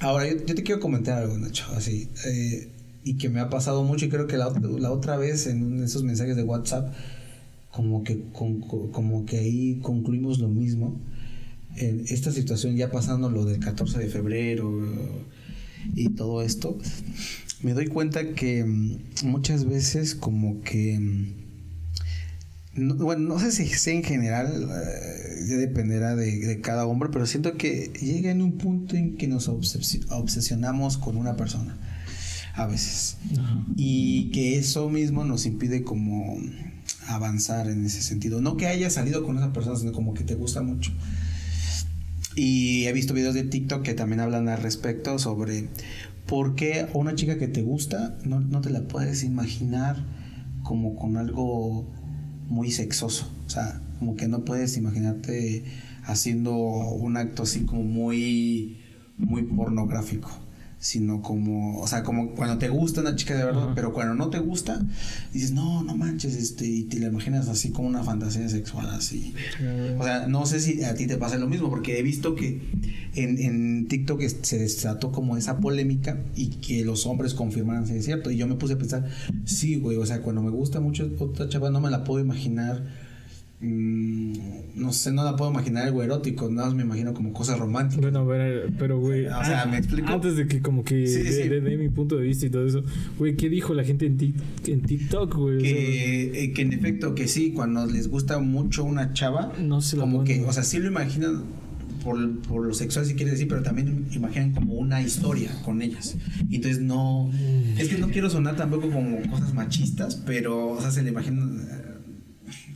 Ahora, 0.00 0.28
yo, 0.28 0.44
yo 0.44 0.54
te 0.54 0.62
quiero 0.62 0.80
comentar 0.80 1.22
algo, 1.22 1.38
Nacho, 1.38 1.64
así. 1.76 2.08
eh, 2.26 2.70
y 3.04 3.14
que 3.18 3.28
me 3.28 3.40
ha 3.40 3.50
pasado 3.50 3.84
mucho 3.84 4.06
y 4.06 4.08
creo 4.08 4.26
que 4.26 4.36
la, 4.38 4.48
ot- 4.48 4.78
la 4.78 4.90
otra 4.90 5.16
vez 5.18 5.46
en 5.46 5.82
esos 5.82 6.02
mensajes 6.04 6.36
de 6.36 6.42
WhatsApp, 6.42 6.92
como 7.74 8.04
que, 8.04 8.22
con- 8.32 8.60
co- 8.60 8.90
como 8.92 9.24
que 9.26 9.38
ahí 9.38 9.78
concluimos 9.82 10.38
lo 10.38 10.48
mismo. 10.48 11.00
En 11.76 12.04
esta 12.08 12.30
situación, 12.30 12.76
ya 12.76 12.90
pasando 12.90 13.28
lo 13.30 13.44
del 13.44 13.58
14 13.58 13.98
de 13.98 14.06
febrero 14.08 14.72
y 15.94 16.10
todo 16.10 16.42
esto, 16.42 16.78
me 17.62 17.72
doy 17.74 17.86
cuenta 17.88 18.32
que 18.34 18.64
mm, 18.64 18.98
muchas 19.24 19.64
veces 19.64 20.14
como 20.14 20.60
que... 20.62 20.98
mm, 20.98 21.26
no- 22.76 22.94
bueno, 22.96 23.22
no 23.28 23.38
sé 23.40 23.50
si 23.52 23.66
sea 23.66 23.94
en 23.94 24.02
general, 24.04 24.68
eh, 24.70 25.46
ya 25.48 25.56
dependerá 25.56 26.14
de, 26.16 26.38
de 26.38 26.60
cada 26.60 26.86
hombre, 26.86 27.08
pero 27.12 27.26
siento 27.26 27.56
que 27.56 27.90
llega 28.00 28.30
en 28.30 28.40
un 28.42 28.52
punto 28.58 28.96
en 28.96 29.16
que 29.16 29.26
nos 29.28 29.48
obsesi- 29.48 30.04
obsesionamos 30.10 30.96
con 30.96 31.16
una 31.16 31.36
persona, 31.36 31.76
a 32.54 32.66
veces. 32.66 33.16
Ajá. 33.38 33.64
Y 33.76 34.30
que 34.30 34.58
eso 34.58 34.88
mismo 34.90 35.24
nos 35.24 35.44
impide 35.46 35.82
como 35.82 36.36
avanzar 37.06 37.68
en 37.68 37.84
ese 37.84 38.02
sentido. 38.02 38.40
No 38.40 38.56
que 38.56 38.66
hayas 38.66 38.94
salido 38.94 39.24
con 39.24 39.36
esa 39.36 39.52
persona, 39.52 39.76
sino 39.76 39.92
como 39.92 40.14
que 40.14 40.24
te 40.24 40.34
gusta 40.34 40.62
mucho. 40.62 40.92
Y 42.36 42.84
he 42.86 42.92
visto 42.92 43.14
videos 43.14 43.34
de 43.34 43.44
TikTok 43.44 43.82
que 43.82 43.94
también 43.94 44.20
hablan 44.20 44.48
al 44.48 44.60
respecto 44.60 45.18
sobre 45.18 45.68
por 46.26 46.54
qué 46.54 46.88
una 46.94 47.14
chica 47.14 47.38
que 47.38 47.48
te 47.48 47.62
gusta 47.62 48.18
no, 48.24 48.40
no 48.40 48.60
te 48.60 48.70
la 48.70 48.88
puedes 48.88 49.22
imaginar 49.22 50.04
como 50.62 50.96
con 50.96 51.16
algo 51.16 51.88
muy 52.48 52.70
sexoso. 52.70 53.30
O 53.46 53.50
sea, 53.50 53.80
como 53.98 54.16
que 54.16 54.26
no 54.26 54.44
puedes 54.44 54.76
imaginarte 54.76 55.64
haciendo 56.04 56.54
un 56.56 57.16
acto 57.16 57.44
así 57.44 57.64
como 57.64 57.84
muy, 57.84 58.78
muy 59.16 59.42
pornográfico. 59.42 60.43
Sino 60.84 61.22
como, 61.22 61.80
o 61.80 61.86
sea, 61.86 62.02
como 62.02 62.34
cuando 62.34 62.58
te 62.58 62.68
gusta 62.68 63.00
una 63.00 63.16
chica 63.16 63.34
de 63.34 63.46
verdad, 63.46 63.70
pero 63.74 63.94
cuando 63.94 64.14
no 64.14 64.28
te 64.28 64.38
gusta, 64.38 64.84
dices, 65.32 65.52
no, 65.52 65.82
no 65.82 65.96
manches, 65.96 66.36
este, 66.36 66.66
y 66.66 66.82
te 66.82 66.98
la 66.98 67.06
imaginas 67.06 67.48
así 67.48 67.70
como 67.70 67.88
una 67.88 68.02
fantasía 68.02 68.46
sexual, 68.50 68.90
así. 68.90 69.32
O 69.98 70.04
sea, 70.04 70.26
no 70.26 70.44
sé 70.44 70.60
si 70.60 70.84
a 70.84 70.94
ti 70.94 71.06
te 71.06 71.16
pasa 71.16 71.38
lo 71.38 71.48
mismo, 71.48 71.70
porque 71.70 71.98
he 71.98 72.02
visto 72.02 72.34
que 72.34 72.60
en, 73.14 73.40
en 73.40 73.88
TikTok 73.88 74.20
se 74.42 74.58
desató 74.58 75.10
como 75.10 75.38
esa 75.38 75.58
polémica 75.58 76.22
y 76.36 76.48
que 76.48 76.84
los 76.84 77.06
hombres 77.06 77.32
confirmaran 77.32 77.86
si 77.86 77.94
es 77.94 78.04
cierto. 78.04 78.30
Y 78.30 78.36
yo 78.36 78.46
me 78.46 78.56
puse 78.56 78.74
a 78.74 78.78
pensar, 78.78 79.06
sí, 79.46 79.76
güey, 79.76 79.96
o 79.96 80.04
sea, 80.04 80.20
cuando 80.20 80.42
me 80.42 80.50
gusta 80.50 80.80
mucho 80.80 81.10
otra 81.18 81.48
chava, 81.48 81.70
no 81.70 81.80
me 81.80 81.90
la 81.90 82.04
puedo 82.04 82.20
imaginar. 82.20 83.03
Mm, 83.64 84.32
no 84.76 84.92
sé, 84.92 85.12
no 85.12 85.24
la 85.24 85.36
puedo 85.36 85.50
imaginar 85.50 85.84
algo 85.86 86.02
erótico, 86.02 86.50
nada 86.50 86.68
más 86.68 86.76
me 86.76 86.82
imagino 86.82 87.14
como 87.14 87.32
cosas 87.32 87.58
románticas. 87.58 88.02
Bueno, 88.02 88.20
a 88.20 88.24
ver, 88.24 88.72
pero 88.78 88.98
güey, 89.00 89.26
O 89.26 89.44
sea, 89.44 89.66
¿me 89.66 89.78
explico? 89.78 90.08
antes 90.12 90.36
de 90.36 90.46
que 90.46 90.60
como 90.60 90.84
que 90.84 91.06
Sí, 91.06 91.22
de, 91.22 91.32
sí. 91.32 91.48
de- 91.48 91.60
de 91.60 91.76
mi 91.76 91.88
punto 91.88 92.16
de 92.16 92.24
vista 92.24 92.46
y 92.46 92.50
todo 92.50 92.66
eso, 92.66 92.82
güey, 93.18 93.36
¿qué 93.36 93.48
dijo 93.48 93.72
la 93.74 93.84
gente 93.84 94.06
en, 94.06 94.18
en 94.66 94.80
TikTok, 94.82 95.34
güey? 95.36 95.56
O 95.56 95.60
sea, 95.60 95.68
Que, 95.70 96.44
eh, 96.44 96.52
que 96.52 96.62
en 96.62 96.72
efecto, 96.72 97.14
que 97.14 97.28
sí, 97.28 97.52
cuando 97.52 97.86
les 97.86 98.08
gusta 98.08 98.38
mucho 98.40 98.84
una 98.84 99.12
chava, 99.12 99.52
no 99.60 99.80
se 99.80 99.96
la 99.96 100.02
como 100.02 100.18
ponen, 100.18 100.26
que, 100.26 100.38
güey. 100.40 100.50
o 100.50 100.52
sea, 100.52 100.62
sí 100.64 100.78
lo 100.78 100.88
imaginan 100.88 101.44
por, 102.02 102.38
por 102.42 102.66
lo 102.66 102.74
sexual, 102.74 103.06
si 103.06 103.14
quieres 103.14 103.32
decir, 103.34 103.48
pero 103.48 103.62
también 103.62 104.06
imaginan 104.12 104.52
como 104.52 104.74
una 104.74 105.00
historia 105.00 105.50
con 105.64 105.80
ellas. 105.80 106.16
Y 106.50 106.56
entonces 106.56 106.82
no. 106.82 107.30
Es 107.78 107.88
que 107.88 107.96
no 107.96 108.08
quiero 108.08 108.28
sonar 108.28 108.56
tampoco 108.56 108.90
como 108.90 109.22
cosas 109.30 109.54
machistas, 109.54 110.16
pero, 110.26 110.68
o 110.72 110.80
sea, 110.82 110.90
se 110.90 111.02
le 111.02 111.08
imaginan 111.10 111.60
eh, 111.60 111.83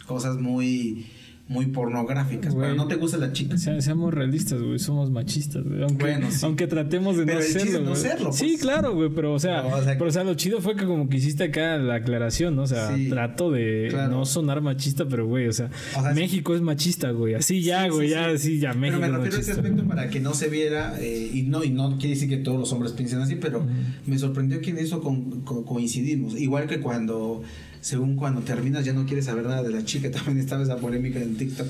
cosas 0.08 0.38
muy, 0.38 1.06
muy 1.48 1.64
pornográficas. 1.66 2.52
Güey. 2.54 2.66
Pero 2.68 2.76
no 2.76 2.88
te 2.88 2.96
gusta 2.96 3.16
la 3.16 3.32
chica. 3.32 3.56
Se- 3.56 3.80
seamos 3.80 4.12
realistas, 4.12 4.60
güey, 4.60 4.78
somos 4.78 5.10
machistas, 5.10 5.64
güey. 5.64 5.82
Aunque, 5.82 6.04
Bueno, 6.04 6.30
sí. 6.30 6.40
aunque 6.44 6.66
tratemos 6.66 7.16
de 7.16 7.24
Pero 7.24 7.38
no 7.38 7.44
serlo, 7.46 7.80
no 7.80 7.94
Sí, 8.32 8.46
pues. 8.48 8.60
claro, 8.60 8.94
güey, 8.94 9.08
pero 9.14 9.32
o 9.32 9.38
sea, 9.38 9.62
No, 9.62 9.68
o 9.76 9.82
sea, 9.82 9.94
pero 9.96 10.08
o 10.08 10.12
sea, 10.12 10.24
lo 10.24 10.34
chido 10.34 10.60
fue 10.60 10.76
que 10.76 10.84
como 10.84 11.08
que 11.08 11.16
hiciste 11.16 11.44
acá 11.44 11.78
la 11.78 11.94
aclaración, 11.94 12.54
¿no? 12.54 12.62
O 12.62 12.66
sea, 12.66 12.94
Sí, 12.94 13.08
trato 13.08 13.50
de 13.50 13.86
claro. 13.88 14.10
no 14.12 14.26
sonar 14.26 14.60
machista, 14.60 15.06
pero 15.08 15.26
güey, 15.26 15.46
o 15.48 15.52
sea, 15.54 15.70
O 15.96 16.02
sea, 16.02 16.12
México 16.12 16.54
es 16.54 16.60
machista, 16.60 17.12
güey. 17.12 17.32
Así 17.34 17.62
ya, 17.62 17.84
Sí, 17.84 17.90
güey, 17.90 18.10
ya, 18.10 18.36
sí, 18.36 18.58
ya 18.58 18.74
México 18.74 19.00
Pero 19.00 19.12
me 19.18 19.28
es 19.28 19.34
refiero 19.34 19.36
a 19.38 19.40
ese 19.40 19.52
aspecto 19.52 19.84
para 19.88 20.10
que 20.10 20.20
no 20.20 20.34
se 20.34 20.48
viera, 20.50 20.96
eh, 21.00 21.30
y 21.32 21.42
no, 21.44 21.64
y 21.64 21.70
no 21.70 21.96
quiere 21.96 22.10
decir 22.14 22.28
que 22.28 22.36
todos 22.36 22.58
los 22.58 22.70
hombres 22.74 22.92
piensen 22.92 23.20
así, 23.20 23.36
pero 23.36 23.64
me 24.04 24.18
sorprendió 24.18 24.60
que 24.60 24.68
en 24.70 24.78
eso 24.80 25.00
con- 25.00 25.40
coincidimos. 25.42 26.38
Igual 26.38 26.66
que 26.66 26.80
cuando, 26.80 27.42
según 27.88 28.16
cuando 28.16 28.42
terminas, 28.42 28.84
ya 28.84 28.92
no 28.92 29.06
quieres 29.06 29.24
saber 29.24 29.46
nada 29.46 29.62
de 29.62 29.70
la 29.70 29.82
chica, 29.82 30.10
también 30.12 30.36
estaba 30.36 30.62
esa 30.62 30.76
polémica 30.76 31.20
en 31.20 31.36
TikTok, 31.36 31.66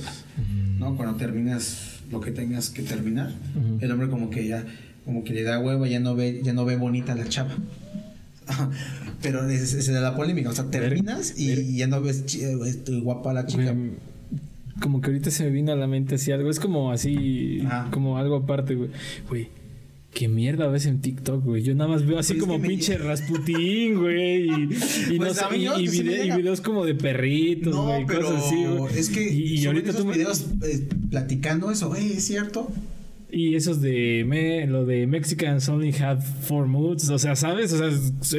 ¿no? 0.77 0.97
Cuando 0.97 1.15
terminas 1.17 2.01
lo 2.11 2.21
que 2.21 2.33
tengas 2.33 2.71
que 2.71 2.83
terminar, 2.83 3.33
el 3.81 3.93
hombre 3.93 4.09
como 4.09 4.29
que 4.29 4.49
ya, 4.49 4.65
como 5.05 5.23
que 5.23 5.33
le 5.33 5.45
da 5.45 5.61
hueva, 5.61 5.87
ya 5.87 6.01
no 6.01 6.17
ve, 6.17 6.41
ya 6.43 6.53
no 6.53 6.65
ve 6.65 6.77
bonita 6.77 7.13
a 7.13 7.15
la 7.15 7.29
chava. 7.29 7.55
Pero 9.23 9.49
es, 9.49 9.75
es 9.75 9.89
la 9.89 10.17
polémica, 10.17 10.51
o 10.51 10.53
sea, 10.53 10.69
terminas 10.71 11.39
y, 11.39 11.77
ya 11.77 11.87
no 11.87 12.01
ves 12.01 12.25
guapa 13.01 13.31
a 13.31 13.35
la 13.35 13.47
chica. 13.47 13.77
Como 14.81 15.01
que 15.01 15.11
ahorita 15.11 15.31
se 15.31 15.45
me 15.45 15.51
vino 15.51 15.71
a 15.71 15.77
la 15.77 15.87
mente 15.87 16.17
así 16.17 16.33
algo. 16.33 16.51
Es 16.51 16.59
como 16.59 16.91
así, 16.91 17.61
Ajá. 17.65 17.91
como 17.93 18.19
algo 18.19 18.37
aparte, 18.37 18.75
güey. 18.75 18.91
Güey, 20.19 20.29
qué 20.29 20.29
mierda 20.29 20.67
ves 20.69 20.87
en 20.87 21.01
TikTok, 21.01 21.45
güey. 21.45 21.63
Yo 21.63 21.75
nada 21.75 21.91
más 21.91 22.05
veo 22.05 22.19
así 22.19 22.35
Pues 22.35 22.39
es 22.43 22.47
como 22.47 22.59
me- 22.59 22.69
pinche 22.69 22.99
Rasputín, 22.99 24.01
güey. 24.01 24.49
Y, 24.49 24.63
y 25.15 25.17
Pues 25.17 25.19
no 25.21 25.35
sé, 25.35 25.57
y, 25.57 25.89
vide- 25.89 26.37
videos 26.37 26.61
como 26.61 26.85
de 26.85 26.95
perritos, 26.95 27.75
No, 27.75 27.85
güey. 27.85 28.05
pero 28.07 28.23
Cosas 28.23 28.45
así, 28.47 28.65
güey. 28.65 28.99
es 28.99 29.09
que 29.11 29.33
Y, 29.33 29.65
ahorita 29.67 29.91
esos 29.91 30.03
tú 30.03 30.07
me- 30.09 30.15
videos 30.15 30.47
eh, 30.65 30.89
platicando 31.11 31.71
eso, 31.71 31.95
"Ey, 31.95 32.15
es 32.17 32.25
cierto. 32.25 32.69
Y 33.31 33.57
esos 33.57 33.83
de 33.83 34.25
me, 34.27 34.67
lo 34.67 34.87
de 34.87 35.07
Mexicans 35.07 35.69
only 35.69 35.95
have 36.01 36.23
four 36.23 36.67
moods, 36.67 37.11
o 37.11 37.19
sea, 37.19 37.37
¿sabes? 37.37 37.75
O 37.75 37.79
sea, 37.79 37.89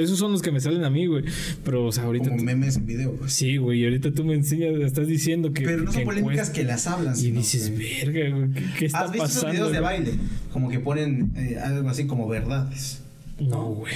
esos 0.02 0.18
son 0.18 0.32
los 0.32 0.42
que 0.42 0.52
me 0.52 0.60
salen 0.60 0.84
a 0.84 0.90
mí, 0.90 1.06
güey. 1.06 1.26
Pero, 1.64 1.86
o 1.86 1.92
sea, 1.92 2.06
ahorita. 2.06 2.30
Como 2.30 2.42
memes 2.44 2.78
en 2.78 2.88
video. 2.88 3.12
pues. 3.14 3.32
sí, 3.34 3.58
güey, 3.58 3.82
y 3.82 3.84
ahorita 3.86 4.12
tú 4.12 4.24
me 4.24 4.34
enseñas, 4.34 4.74
estás 4.82 5.08
diciendo 5.08 5.54
que. 5.54 5.64
Pero 5.64 5.84
no 5.84 5.92
son 5.92 6.00
que 6.00 6.06
polémicas 6.06 6.50
que 6.50 6.64
las 6.64 6.88
hablan. 6.88 7.14
Y 7.20 7.30
dices, 7.30 7.72
verga, 7.78 8.36
güey, 8.36 8.52
¿qué, 8.52 8.64
qué 8.80 8.86
está 8.88 9.02
¿Has 9.02 9.12
visto 9.12 9.26
esos 9.26 9.44
pasando? 9.44 9.54
videos 9.54 9.72
de 9.74 9.80
güey?" 9.80 10.04
baile? 10.04 10.12
Como 10.52 10.70
que 10.70 10.80
ponen 10.80 11.34
eh, 11.36 11.58
algo 11.64 11.88
así 11.88 12.08
como 12.08 12.28
verdades. 12.28 13.04
No, 13.40 13.66
güey. 13.66 13.94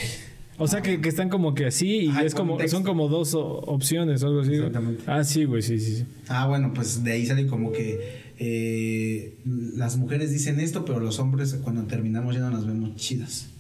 O 0.60 0.68
sea, 0.68 0.82
que, 0.82 1.02
que 1.02 1.10
están 1.10 1.30
como 1.30 1.56
que 1.56 1.66
así 1.66 2.06
y 2.06 2.14
es 2.24 2.36
como, 2.36 2.54
contexto. 2.54 2.78
son 2.78 2.86
como 2.86 3.08
dos 3.08 3.34
opciones 3.34 4.22
o 4.22 4.28
algo 4.28 4.42
así. 4.42 4.50
güey. 4.50 4.60
Exactamente. 4.68 5.04
Ah, 5.08 5.24
sí, 5.24 5.46
güey, 5.46 5.64
sí, 5.64 5.80
sí. 5.80 5.96
sí. 5.96 6.06
Ah, 6.28 6.46
bueno, 6.46 6.72
pues 6.74 7.04
de 7.04 7.14
ahí 7.14 7.26
sale 7.26 7.48
como 7.48 7.72
que 7.72 8.23
eh, 8.46 9.38
las 9.46 9.96
mujeres 9.96 10.30
dicen 10.32 10.60
esto, 10.60 10.84
pero 10.84 11.00
los 11.00 11.20
hombres 11.20 11.54
cuando 11.64 11.84
terminamos 11.84 12.36
ya 12.36 12.42
no 12.42 12.52
las 12.52 12.66
vemos 12.68 12.96
chidas. 12.98 13.53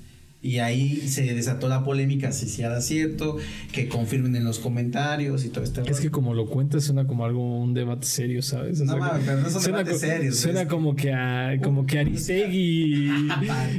Y 0.43 0.57
ahí 0.59 0.97
se 1.07 1.23
desató 1.33 1.69
la 1.69 1.85
polémica 1.85 2.33
si 2.33 2.47
sí 2.49 2.63
era 2.63 2.81
cierto, 2.81 3.37
que 3.71 3.87
confirmen 3.87 4.35
en 4.35 4.43
los 4.43 4.59
comentarios 4.59 5.45
y 5.45 5.49
todo 5.49 5.63
este 5.63 5.79
Es 5.81 5.87
rollo. 5.87 6.01
que 6.01 6.11
como 6.11 6.33
lo 6.33 6.47
cuentas 6.47 6.83
suena 6.83 7.07
como 7.07 7.23
algo, 7.23 7.61
un 7.61 7.73
debate 7.73 8.05
serio, 8.05 8.41
¿sabes? 8.41 8.81
O 8.81 8.85
No, 8.85 8.97
mames, 8.97 9.23
pero 9.25 9.39
no 9.39 9.49
son 9.49 9.61
suena 9.61 9.77
debates 9.79 10.01
co- 10.01 10.05
serios, 10.07 10.35
Suena 10.37 10.67
como 10.67 10.95
que 10.97 11.13
a, 11.13 11.57
como 11.63 11.85
que 11.85 11.99
Aristegui 11.99 12.57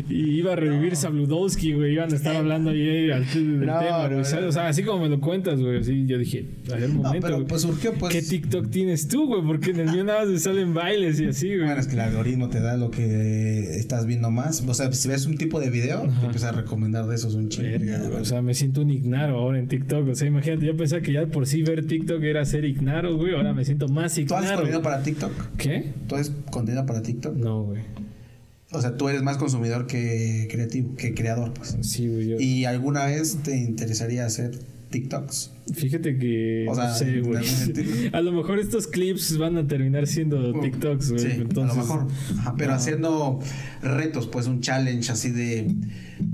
y, 0.08 0.12
y 0.14 0.30
iba 0.38 0.54
a 0.54 0.56
revivir 0.56 0.94
No. 0.94 0.96
Sabludowski, 0.98 1.74
güey. 1.74 1.92
Iban 1.92 2.10
a 2.12 2.16
estar 2.16 2.34
hablando 2.34 2.70
ahí 2.70 3.08
del 3.08 3.26
No, 3.66 3.78
tema. 3.80 4.08
O 4.46 4.52
sea, 4.52 4.66
así 4.66 4.82
como 4.82 5.02
me 5.02 5.10
lo 5.10 5.20
cuentas, 5.20 5.60
güey. 5.60 5.80
Así 5.80 6.06
yo 6.06 6.16
dije, 6.16 6.46
a 6.72 6.76
ver 6.76 6.88
un 6.90 6.96
momento. 6.96 7.26
pero 7.26 7.46
pues 7.46 7.60
surgió 7.60 7.92
pues... 7.92 8.10
¿Qué 8.14 8.22
TikTok 8.22 8.70
tienes 8.70 9.06
tú, 9.08 9.26
güey? 9.26 9.42
Porque 9.42 9.72
en 9.72 9.80
el 9.80 9.92
mío 9.92 10.04
nada 10.04 10.20
más 10.20 10.28
me 10.30 10.38
salen 10.38 10.72
bailes 10.72 11.20
y 11.20 11.26
así, 11.26 11.48
güey. 11.48 11.64
Bueno, 11.66 11.78
es 11.80 11.86
que 11.88 11.92
el 11.94 12.00
algoritmo 12.00 12.48
te 12.48 12.60
da 12.60 12.78
lo 12.78 12.90
que 12.90 13.76
estás 13.76 14.06
viendo 14.06 14.30
más. 14.30 14.62
O 14.66 14.72
sea, 14.72 14.90
si 14.92 15.08
ves 15.08 15.26
un 15.26 15.36
tipo 15.36 15.60
de 15.60 15.68
video, 15.68 16.08
te 16.20 16.24
empieza 16.26 16.48
a 16.48 16.52
recomendar 16.54 17.06
de 17.06 17.14
esos 17.14 17.34
un 17.34 17.48
chingo. 17.48 17.68
Verga. 17.68 18.18
O 18.20 18.24
sea, 18.24 18.42
me 18.42 18.54
siento 18.54 18.80
un 18.82 18.90
ignaro 18.90 19.38
ahora 19.38 19.58
en 19.58 19.68
TikTok. 19.68 20.08
O 20.08 20.14
sea, 20.14 20.26
imagínate, 20.28 20.66
yo 20.66 20.76
pensaba 20.76 21.02
que 21.02 21.12
ya 21.12 21.26
por 21.26 21.46
sí 21.46 21.62
ver 21.62 21.86
TikTok 21.86 22.22
era 22.22 22.44
ser 22.44 22.64
ignaro, 22.64 23.16
güey. 23.16 23.34
Ahora 23.34 23.52
me 23.52 23.64
siento 23.64 23.88
más 23.88 24.14
¿Tú 24.14 24.20
haces 24.22 24.30
ignaro. 24.30 24.56
contenido 24.56 24.82
para 24.82 25.02
TikTok? 25.02 25.32
¿Qué? 25.56 25.92
¿Tú 26.08 26.14
haces 26.16 26.32
contenido 26.50 26.84
para 26.86 27.02
TikTok? 27.02 27.36
No, 27.36 27.64
güey. 27.64 27.82
O 28.72 28.80
sea, 28.80 28.96
tú 28.96 29.08
eres 29.08 29.22
más 29.22 29.36
consumidor 29.36 29.86
que 29.86 30.48
creativo, 30.50 30.96
que 30.96 31.14
creador, 31.14 31.52
pues. 31.54 31.76
Sí, 31.82 32.08
güey. 32.08 32.28
yo- 32.30 32.36
¿Y 32.40 32.64
alguna 32.64 33.06
vez 33.06 33.38
te 33.44 33.56
interesaría 33.56 34.26
hacer 34.26 34.58
TikToks? 34.90 35.52
Fíjate 35.72 36.18
que. 36.18 36.66
O 36.68 36.74
sea, 36.74 36.88
no 36.88 36.94
sé, 36.94 37.20
güey. 37.20 37.44
A 38.12 38.20
lo 38.20 38.32
mejor 38.32 38.58
estos 38.58 38.86
clips 38.86 39.38
van 39.38 39.56
a 39.56 39.66
terminar 39.66 40.06
siendo 40.06 40.52
TikToks, 40.60 41.10
güey. 41.12 41.20
Sí, 41.22 41.28
Entonces, 41.40 41.76
a 41.76 41.80
lo 41.80 41.82
mejor. 41.82 42.06
Ajá, 42.38 42.54
pero 42.58 42.70
no. 42.72 42.76
haciendo 42.76 43.38
retos, 43.82 44.26
pues 44.26 44.46
un 44.46 44.60
challenge 44.60 45.10
así 45.10 45.30
de, 45.30 45.74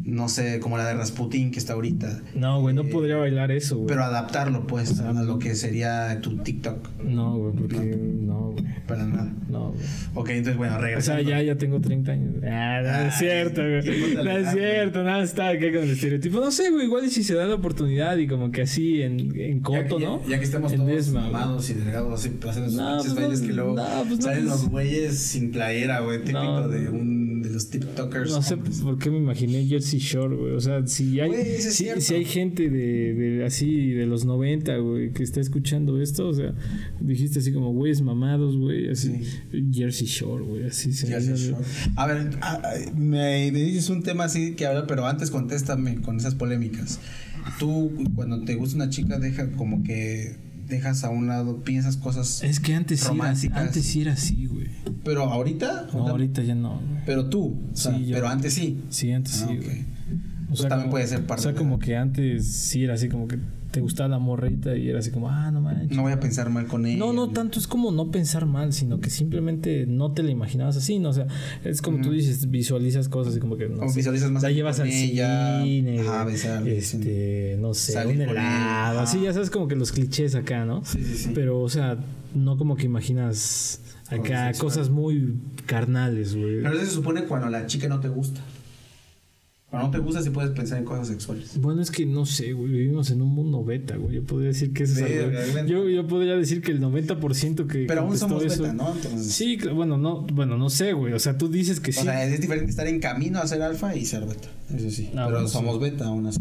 no 0.05 0.29
sé, 0.29 0.59
como 0.61 0.77
la 0.79 0.87
de 0.87 0.95
Rasputin 0.95 1.51
que 1.53 1.59
está 1.59 1.75
ahorita. 1.75 2.23
No, 2.35 2.61
güey, 2.61 2.75
no 2.75 2.83
Eh, 2.83 2.91
podría 2.91 3.17
bailar 3.17 3.53
eso, 3.53 3.77
güey. 3.77 3.87
Pero 3.89 4.03
adaptarlo, 4.05 4.67
pues, 4.67 4.99
a 5.01 5.13
lo 5.13 5.39
que 5.39 5.55
sería 5.55 6.21
tu 6.21 6.37
TikTok. 6.39 6.89
No, 7.05 7.37
güey, 7.39 7.55
porque. 7.55 7.97
No, 8.21 8.51
güey. 8.51 8.65
Para 8.89 9.07
nada. 9.07 9.33
No, 9.49 9.71
güey. 9.71 9.85
Ok, 10.15 10.29
entonces, 10.31 10.57
bueno, 10.57 10.75
O 10.75 10.79
sea, 10.79 10.87
regresando. 10.87 11.23
ya, 11.23 11.43
ya 11.43 11.55
tengo 11.57 11.81
30 11.81 12.13
años. 12.13 12.35
Ah, 12.45 12.81
no, 12.83 13.09
es 13.09 13.15
cierto, 13.19 13.61
güey. 13.63 14.15
No 14.25 14.31
es 14.31 14.51
cierto, 14.53 15.05
nada 15.05 15.23
está 15.23 15.51
acá 15.51 15.67
con 15.73 15.83
el 15.85 15.91
estereotipo. 15.91 16.41
No 16.41 16.51
sé, 16.51 16.71
güey, 16.71 16.87
igual 16.87 17.09
si 17.11 17.23
se 17.23 17.35
da 17.35 17.47
la 17.47 17.55
oportunidad 17.55 18.17
y 18.17 18.27
como 18.27 18.51
que 18.51 18.63
así 18.63 19.03
en, 19.03 19.20
en 19.21 19.57
Ya 19.59 19.63
coto, 19.63 19.99
que- 19.99 20.05
¿no? 20.05 20.29
Ya, 20.29 20.39
que 20.39 20.45
estamos 20.45 20.73
En 20.73 20.79
todos 20.81 20.91
Desma, 20.93 21.23
mamados 21.23 21.71
y 21.71 21.75
delgados 21.75 22.21
así, 22.21 22.29
esos 22.39 22.73
No, 22.75 22.97
pinches 22.97 23.03
pues 23.05 23.15
bailes 23.15 23.41
no, 23.41 23.47
que 23.47 23.53
luego 23.53 23.75
no, 23.77 24.05
pues 24.09 24.25
salen 24.25 24.47
pues- 24.47 24.61
los 24.61 24.69
güeyes 24.71 25.19
sin 25.19 25.51
playera, 25.51 26.01
güey, 26.01 26.19
típico 26.21 26.43
No, 26.43 26.69
de 26.69 26.89
un 26.89 27.43
de 27.43 27.51
los 27.51 27.71
TikTokers. 27.71 28.31
No 28.31 28.43
sé 28.43 28.57
por 28.59 28.99
qué 28.99 29.11
me 29.11 29.17
imaginé 29.19 29.65
Jersey 29.67 29.99
Shore, 29.99 30.37
güey. 30.37 30.53
O 30.53 30.61
sea, 30.61 30.87
si 30.87 31.21
hay, 31.21 31.33
si, 31.61 31.89
si 32.01 32.15
hay 32.15 32.25
gente 32.27 32.69
de, 32.69 33.15
de 33.15 33.45
así 33.47 33.93
de 33.93 34.05
los 34.07 34.25
90, 34.27 34.77
güey, 34.77 35.11
que 35.13 35.23
está 35.23 35.41
escuchando 35.41 36.01
esto, 36.03 36.29
o 36.29 36.35
sea, 36.35 36.53
dijiste 37.01 37.39
así 37.39 37.51
como 37.53 37.73
güeyes 37.73 38.03
mamados, 38.03 38.57
güey, 38.59 38.91
así. 38.91 39.23
Jersey 39.73 40.07
Shore, 40.07 40.45
güey, 40.45 40.65
así 40.67 40.93
se 40.93 41.07
Jersey 41.07 41.35
Shore. 41.35 41.65
A 41.97 42.07
ver, 42.07 42.31
ah, 42.43 42.61
ah, 42.63 42.75
me, 42.95 43.51
me 43.53 43.61
dices 43.63 43.89
un 43.89 44.03
tema 44.03 44.25
así 44.25 44.55
que 44.55 44.67
habla, 44.67 44.87
pero 44.87 45.07
antes 45.07 45.31
contéstame 45.31 46.01
con 46.03 46.17
esas 46.19 46.35
polémicas. 46.35 46.99
Tú, 47.59 47.91
cuando 48.15 48.41
te 48.43 48.55
gusta 48.55 48.77
una 48.77 48.89
chica, 48.91 49.19
deja 49.19 49.51
como 49.53 49.83
que 49.83 50.37
dejas 50.69 51.03
a 51.05 51.11
un 51.11 51.27
lado, 51.27 51.63
piensas 51.65 51.97
cosas. 51.97 52.43
Es 52.45 52.61
que 52.61 52.75
antes 52.75 53.01
sí, 53.01 53.07
era, 53.07 53.15
Románticas. 53.15 53.59
antes 53.59 53.85
sí 53.85 54.03
era 54.03 54.13
así, 54.13 54.47
güey. 54.47 54.69
Pero 55.05 55.25
ahorita. 55.25 55.89
No, 55.93 56.07
ahorita 56.09 56.43
ya 56.43 56.55
no, 56.55 56.77
güey. 56.81 57.03
Pero 57.07 57.29
tú. 57.29 57.59
o 57.73 57.77
sea, 57.77 57.97
Sí, 57.97 58.07
yo- 58.07 58.15
pero 58.15 58.29
antes 58.29 58.55
sí. 58.55 58.81
Sí, 58.89 59.11
antes 59.11 59.43
Ah, 59.43 59.49
sí, 59.49 59.59
ok. 59.59 59.65
güey. 59.65 59.85
Pues 60.49 60.69
también 60.69 60.91
puede 60.91 61.07
ser 61.07 61.27
parte 61.27 61.41
O 61.41 61.43
sea, 61.45 61.53
de- 61.53 61.59
como 61.59 61.79
que 61.79 61.97
antes 61.97 62.47
sí 62.47 62.85
era 62.85 62.95
así 62.95 63.09
como 63.09 63.27
que 63.29 63.39
te 63.71 63.81
gustaba 63.81 64.09
la 64.09 64.19
morrita 64.19 64.77
y 64.77 64.89
era 64.89 64.99
así 64.99 65.11
como, 65.11 65.29
ah, 65.29 65.51
no 65.51 65.61
manches. 65.61 65.97
No 65.97 66.03
voy 66.03 66.13
a 66.13 66.21
pensar 66.21 66.51
mal 66.51 66.67
con 66.67 66.87
ella. 66.87 66.99
No, 66.99 67.13
no 67.13 67.31
tanto 67.31 67.59
es 67.59 67.67
como 67.67 67.93
no 67.93 68.11
pensar 68.11 68.47
mal, 68.47 68.73
sino 68.73 69.01
que 69.01 69.11
simplemente 69.11 69.87
no 69.87 70.13
te 70.13 70.23
la 70.23 70.31
imaginabas 70.31 70.77
así, 70.77 70.99
¿no? 70.99 71.11
O 71.11 71.13
sea, 71.13 71.27
es 71.65 71.81
como 71.81 72.01
tú 72.01 72.11
dices, 72.11 72.51
visualizas 72.51 73.09
cosas 73.09 73.37
y 73.37 73.41
como 73.41 73.57
que 73.57 73.69
no 73.69 73.85
O 73.85 73.89
sé, 73.89 73.97
visualizas 73.99 74.31
más 74.31 74.43
la 74.43 74.51
llevas 74.51 74.81
al 74.81 74.89
ella, 74.89 75.63
cine, 75.63 76.01
ajá, 76.01 76.25
besar, 76.25 76.67
este, 76.69 77.57
no 77.61 77.75
sé, 77.75 78.05
un 78.07 78.21
helado, 78.21 79.01
así 79.01 79.21
ya 79.21 79.33
sabes 79.33 79.51
como 79.51 79.69
que 79.69 79.77
los 79.77 79.93
clichés 79.93 80.35
acá, 80.35 80.65
¿no? 80.65 80.85
Sí, 80.85 81.03
sí, 81.05 81.17
sí. 81.17 81.33
Pero, 81.35 81.61
o 81.61 81.69
sea, 81.69 81.99
no 82.35 82.57
como 82.57 82.77
que 82.77 82.87
imaginas 82.87 83.81
acá 84.09 84.53
cosas 84.59 84.91
muy 84.91 85.35
carnales, 85.67 86.35
güey. 86.35 86.63
Pero 86.63 86.75
eso 86.75 86.87
se 86.87 86.93
supone 86.93 87.25
cuando 87.25 87.49
la 87.49 87.67
chica 87.67 87.89
no 87.89 88.01
te 88.01 88.09
gusta. 88.09 88.41
Cuando 89.71 89.87
no 89.89 89.93
te 89.93 89.99
gusta, 90.01 90.21
sí 90.21 90.31
puedes 90.31 90.51
pensar 90.51 90.79
en 90.79 90.85
cosas 90.85 91.07
sexuales. 91.07 91.53
Bueno, 91.61 91.81
es 91.81 91.93
que 91.93 92.05
no 92.05 92.27
sé, 92.27 92.53
güey. 92.55 92.73
Vivimos 92.73 93.11
en 93.13 93.23
un 93.23 93.29
mundo 93.33 93.65
beta, 93.65 93.97
güey. 93.97 94.17
Yo 94.17 94.25
podría 94.25 94.49
decir 94.49 94.73
que 94.73 94.83
eso 94.83 95.05
es 95.07 95.67
yo, 95.69 95.89
yo 95.89 96.07
podría 96.09 96.35
decir 96.35 96.61
que 96.61 96.73
el 96.73 96.81
90% 96.81 97.67
que. 97.69 97.85
Pero 97.87 98.01
aún 98.01 98.19
somos 98.19 98.43
eso- 98.45 98.63
beta, 98.65 98.75
¿no? 98.75 98.93
Entonces, 98.95 99.33
Sí, 99.33 99.59
bueno, 99.73 99.97
no, 99.97 100.23
bueno, 100.23 100.59
no 100.59 100.71
sé, 100.71 100.93
güey. 100.93 101.13
O 101.13 101.21
sea, 101.21 101.39
tú 101.39 101.49
dices 101.49 101.79
que 101.79 101.93
sí. 101.93 102.01
O 102.01 102.03
sea, 102.03 102.25
es 102.25 102.41
diferente 102.41 102.69
estar 102.71 102.89
en 102.89 102.99
camino 102.99 103.39
a 103.39 103.47
ser 103.47 103.63
alfa 103.63 103.95
y 103.95 104.05
ser 104.07 104.27
beta. 104.27 104.49
Eso 104.75 104.91
sí. 104.91 105.07
Ah, 105.11 105.25
Pero 105.27 105.31
bueno, 105.31 105.49
somos 105.49 105.79
beta 105.81 106.07
aún 106.07 106.27
así. 106.27 106.41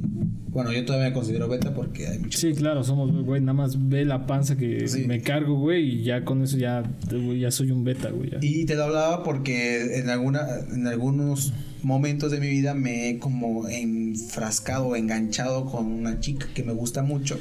Bueno, 0.51 0.71
yo 0.73 0.83
todavía 0.83 1.09
me 1.09 1.13
considero 1.13 1.47
beta 1.47 1.75
porque 1.75 2.07
hay 2.07 2.17
muchos. 2.17 2.41
Sí, 2.41 2.53
claro, 2.53 2.83
somos, 2.83 3.11
güey, 3.23 3.39
nada 3.41 3.53
más 3.53 3.89
ve 3.89 4.05
la 4.05 4.25
panza 4.25 4.57
que 4.57 4.87
Sí. 4.87 5.05
me 5.05 5.21
cargo, 5.21 5.59
güey, 5.59 5.99
y 5.99 6.03
ya 6.03 6.25
con 6.25 6.41
eso 6.41 6.57
ya, 6.57 6.81
güey, 7.11 7.41
ya 7.41 7.51
soy 7.51 7.69
un 7.69 7.83
beta, 7.83 8.09
güey. 8.09 8.31
ya. 8.31 8.39
Y 8.41 8.65
te 8.65 8.73
lo 8.73 8.85
hablaba 8.85 9.21
porque 9.23 9.99
en 9.99 10.09
alguna 10.09 10.41
en 10.73 10.87
algunos 10.87 11.53
momentos 11.83 12.31
de 12.31 12.39
mi 12.39 12.47
vida 12.47 12.73
me 12.73 13.09
he 13.09 13.19
como 13.19 13.67
enfrascado 13.67 14.87
o 14.87 14.95
enganchado 14.95 15.65
con 15.65 15.85
una 15.85 16.19
chica 16.19 16.47
que 16.53 16.63
me 16.63 16.73
gusta 16.73 17.03
mucho. 17.03 17.37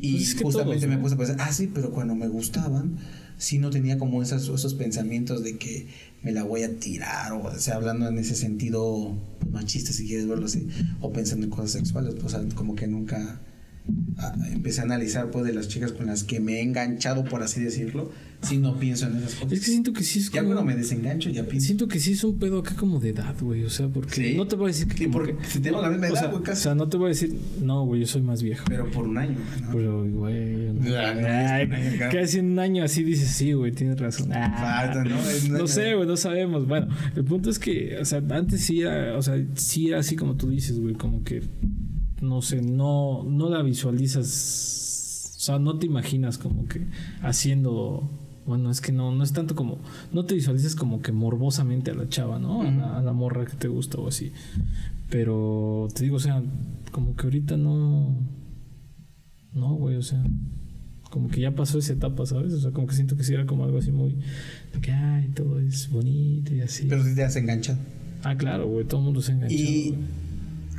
Y 0.00 0.12
Pues 0.12 0.28
es 0.28 0.34
que 0.34 0.44
justamente 0.44 0.86
todos, 0.86 0.96
me 0.96 1.02
puse 1.02 1.14
a 1.14 1.18
pensar, 1.18 1.36
ah, 1.40 1.52
sí, 1.52 1.70
pero 1.72 1.90
cuando 1.90 2.14
me 2.14 2.28
gustaban, 2.28 2.98
sí 3.36 3.58
no 3.58 3.70
tenía 3.70 3.98
como 3.98 4.22
esas, 4.22 4.42
esos 4.42 4.74
pensamientos 4.74 5.42
de 5.42 5.56
que 5.56 5.86
me 6.22 6.32
la 6.32 6.42
voy 6.42 6.62
a 6.62 6.78
tirar, 6.78 7.32
o, 7.32 7.58
sea, 7.58 7.76
hablando 7.76 8.08
en 8.08 8.18
ese 8.18 8.34
sentido 8.34 9.16
pues, 9.38 9.52
machista, 9.52 9.92
si 9.92 10.06
quieres 10.06 10.26
verlo 10.26 10.46
así, 10.46 10.68
o 11.00 11.12
pensando 11.12 11.46
en 11.46 11.50
cosas 11.50 11.72
sexuales, 11.72 12.14
pues, 12.14 12.26
o 12.26 12.28
sea, 12.28 12.56
como 12.56 12.74
que 12.74 12.86
nunca 12.86 13.40
ah, 14.18 14.34
empecé 14.52 14.80
a 14.80 14.84
analizar, 14.84 15.30
pues, 15.30 15.44
de 15.44 15.52
las 15.52 15.68
chicas 15.68 15.92
con 15.92 16.06
las 16.06 16.24
que 16.24 16.40
me 16.40 16.58
he 16.58 16.62
enganchado, 16.62 17.24
por 17.24 17.42
así 17.42 17.60
decirlo, 17.60 18.10
si 18.40 18.56
no 18.58 18.78
pienso 18.78 19.06
en 19.08 19.16
esas 19.16 19.34
cosas. 19.34 19.52
Es 19.52 19.60
que 19.60 19.66
siento 19.66 19.92
que 19.92 20.02
sí 20.04 20.20
es 20.20 20.30
Ya 20.30 20.40
como- 20.42 20.54
cuando 20.54 20.64
me 20.72 20.76
desengancho, 20.76 21.28
ya 21.30 21.44
pienso. 21.44 21.66
Siento 21.66 21.88
que 21.88 21.98
sí 21.98 22.12
es 22.12 22.22
un 22.22 22.38
pedo 22.38 22.60
acá 22.60 22.76
como 22.76 23.00
de 23.00 23.08
edad, 23.10 23.34
güey. 23.40 23.64
O 23.64 23.70
sea, 23.70 23.88
porque 23.88 24.14
Sí. 24.30 24.36
no 24.36 24.46
te 24.46 24.54
voy 24.56 24.66
a 24.66 24.68
decir 24.68 24.86
que. 24.88 25.08
Porque 25.08 25.36
que- 25.36 25.44
si 25.44 25.58
tenemos 25.60 25.82
la 25.82 25.90
misma 25.90 26.06
edad, 26.08 26.30
güey, 26.30 26.42
o 26.50 26.56
sea, 26.56 26.74
no 26.76 26.88
te 26.88 26.96
voy 26.96 27.06
a 27.06 27.08
decir, 27.08 27.34
no, 27.60 27.84
güey, 27.84 28.02
yo 28.02 28.06
soy 28.06 28.22
más 28.22 28.42
viejo. 28.42 28.64
Pero 28.68 28.88
por 28.90 29.08
un 29.08 29.18
año, 29.18 29.36
¿no? 29.62 29.70
Pero, 29.72 30.04
güey, 30.08 30.72
no- 30.72 30.96
Ah, 30.96 31.64
no, 31.64 32.10
casi 32.12 32.38
un 32.38 32.58
año 32.58 32.84
así 32.84 33.02
dices, 33.02 33.28
sí, 33.30 33.52
güey, 33.54 33.72
tienes 33.72 33.98
razón. 33.98 34.30
Ah, 34.32 34.86
Falta, 34.92 35.04
¿no? 35.04 35.18
Es 35.28 35.48
no 35.48 35.66
sé, 35.66 35.94
güey, 35.94 36.06
no 36.06 36.16
sabemos. 36.16 36.66
Bueno, 36.68 36.88
el 37.16 37.24
punto 37.24 37.50
es 37.50 37.58
que, 37.58 37.98
o 38.00 38.04
sea, 38.04 38.22
antes 38.30 38.60
sí 38.60 38.82
era, 38.82 39.16
o 39.16 39.22
sea, 39.22 39.34
sí 39.56 39.88
era 39.88 39.98
así 39.98 40.14
como 40.14 40.36
tú 40.36 40.48
dices, 40.48 40.78
güey, 40.78 40.94
como 40.94 41.24
que, 41.24 41.42
no 42.22 42.40
sé, 42.42 42.62
no, 42.62 43.24
no 43.28 43.48
la 43.50 43.62
visualizas, 43.62 45.34
o 45.36 45.40
sea, 45.40 45.58
no 45.58 45.78
te 45.78 45.86
imaginas 45.86 46.36
como 46.38 46.66
que 46.66 46.82
haciendo, 47.22 48.10
bueno, 48.48 48.70
es 48.70 48.80
que 48.80 48.92
no, 48.92 49.14
no 49.14 49.22
es 49.22 49.32
tanto 49.32 49.54
como, 49.54 49.78
no 50.12 50.24
te 50.24 50.34
visualizas 50.34 50.74
como 50.74 51.02
que 51.02 51.12
morbosamente 51.12 51.90
a 51.90 51.94
la 51.94 52.08
chava, 52.08 52.38
¿no? 52.38 52.62
A 52.62 52.70
la, 52.70 52.98
a 52.98 53.02
la 53.02 53.12
morra 53.12 53.44
que 53.44 53.56
te 53.56 53.68
gusta 53.68 53.98
o 53.98 54.08
así. 54.08 54.32
Pero 55.10 55.86
te 55.94 56.04
digo, 56.04 56.16
o 56.16 56.20
sea, 56.20 56.42
como 56.90 57.14
que 57.14 57.24
ahorita 57.24 57.58
no, 57.58 58.16
no, 59.52 59.74
güey, 59.74 59.96
o 59.96 60.02
sea, 60.02 60.24
como 61.10 61.28
que 61.28 61.40
ya 61.40 61.54
pasó 61.54 61.78
esa 61.78 61.92
etapa, 61.92 62.24
¿sabes? 62.24 62.54
O 62.54 62.60
sea, 62.60 62.70
como 62.70 62.86
que 62.86 62.94
siento 62.94 63.16
que 63.16 63.22
sí 63.22 63.34
era 63.34 63.44
como 63.44 63.64
algo 63.64 63.78
así 63.78 63.92
muy, 63.92 64.16
de 64.72 64.80
que, 64.80 64.92
ay, 64.92 65.28
todo 65.28 65.60
es 65.60 65.90
bonito 65.90 66.54
y 66.54 66.62
así. 66.62 66.86
Pero 66.88 67.04
si 67.04 67.14
te 67.14 67.24
has 67.24 67.36
enganchado. 67.36 67.78
ah, 68.24 68.34
claro, 68.34 68.66
güey, 68.66 68.86
todo 68.86 69.00
el 69.00 69.04
mundo 69.04 69.20
se 69.20 69.32
ha 69.32 69.34
enganchado. 69.34 69.60
¿Y 69.60 69.90
güey. 69.90 70.00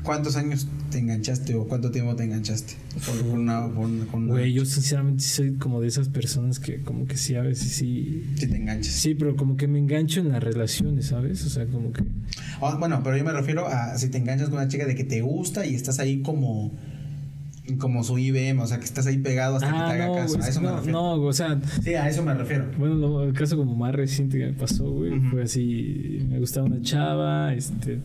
Cuántos 0.03 0.35
años 0.35 0.67
te 0.91 0.99
enganchaste 0.99 1.55
o 1.55 1.67
cuánto 1.67 1.91
tiempo 1.91 2.15
te 2.15 2.23
enganchaste? 2.23 2.73
Por 3.05 3.27
una, 3.27 3.67
por 3.67 3.85
una- 3.85 4.05
con 4.05 4.23
una- 4.23 4.31
Güey, 4.33 4.53
yo 4.53 4.65
sinceramente 4.65 5.23
soy 5.23 5.53
como 5.55 5.81
de 5.81 5.87
esas 5.87 6.09
personas 6.09 6.59
que 6.59 6.81
como 6.81 7.05
que 7.05 7.17
sí, 7.17 7.35
a 7.35 7.41
veces 7.41 7.71
sí... 7.73 8.23
Te 8.39 8.45
enganchas. 8.45 8.93
Sí, 8.93 9.15
pero 9.15 9.35
como 9.35 9.55
que 9.57 9.67
me 9.67 9.79
engancho 9.79 10.19
en 10.21 10.29
las 10.29 10.43
relaciones, 10.43 11.07
¿sabes? 11.07 11.45
O 11.45 11.49
sea, 11.49 11.65
como 11.67 11.91
que... 11.93 12.03
Ah, 12.61 12.75
bueno, 12.79 13.01
pero 13.03 13.17
yo 13.17 13.23
me 13.23 13.31
refiero 13.33 13.67
a 13.67 13.97
si 13.97 14.09
te 14.09 14.17
enganchas 14.17 14.49
con 14.49 14.57
una 14.59 14.67
chica 14.67 14.85
de 14.85 14.95
que 14.95 15.03
te 15.03 15.21
gusta 15.21 15.65
y 15.65 15.75
estás 15.75 15.99
ahí 15.99 16.21
como 16.21 16.71
como 17.77 18.03
su 18.03 18.17
IBM, 18.17 18.59
o 18.63 18.65
sea, 18.65 18.79
que 18.79 18.85
estás 18.85 19.05
ahí 19.05 19.19
pegado 19.19 19.57
hasta 19.57 19.67
que 19.67 19.73
te 19.73 19.79
Ah, 19.79 19.89
haga 19.91 20.07
no, 20.07 20.15
caso. 20.15 20.29
güey, 20.37 20.39
a 20.39 20.43
es 20.45 20.49
eso 20.49 20.59
que 20.59 20.65
me 20.65 20.71
no, 20.71 20.77
refiero. 20.77 20.99
no, 20.99 21.11
o 21.21 21.33
sea, 21.33 21.61
Sí, 21.83 21.93
a 21.93 22.09
eso 22.09 22.23
me 22.23 22.33
refiero. 22.33 22.65
Bueno, 22.79 22.95
lo- 22.95 23.23
el 23.23 23.33
caso 23.33 23.57
como 23.57 23.75
más 23.75 23.93
reciente 23.93 24.39
que 24.39 24.47
me 24.47 24.53
pasó, 24.53 24.89
güey, 24.89 25.19
fue 25.29 25.43
así, 25.43 26.25
me 26.27 26.39
gustaba 26.39 26.65
una 26.65 26.81
chava, 26.81 27.53
este, 27.53 27.99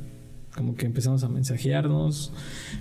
como 0.54 0.74
que 0.74 0.86
empezamos 0.86 1.24
a 1.24 1.28
mensajearnos, 1.28 2.32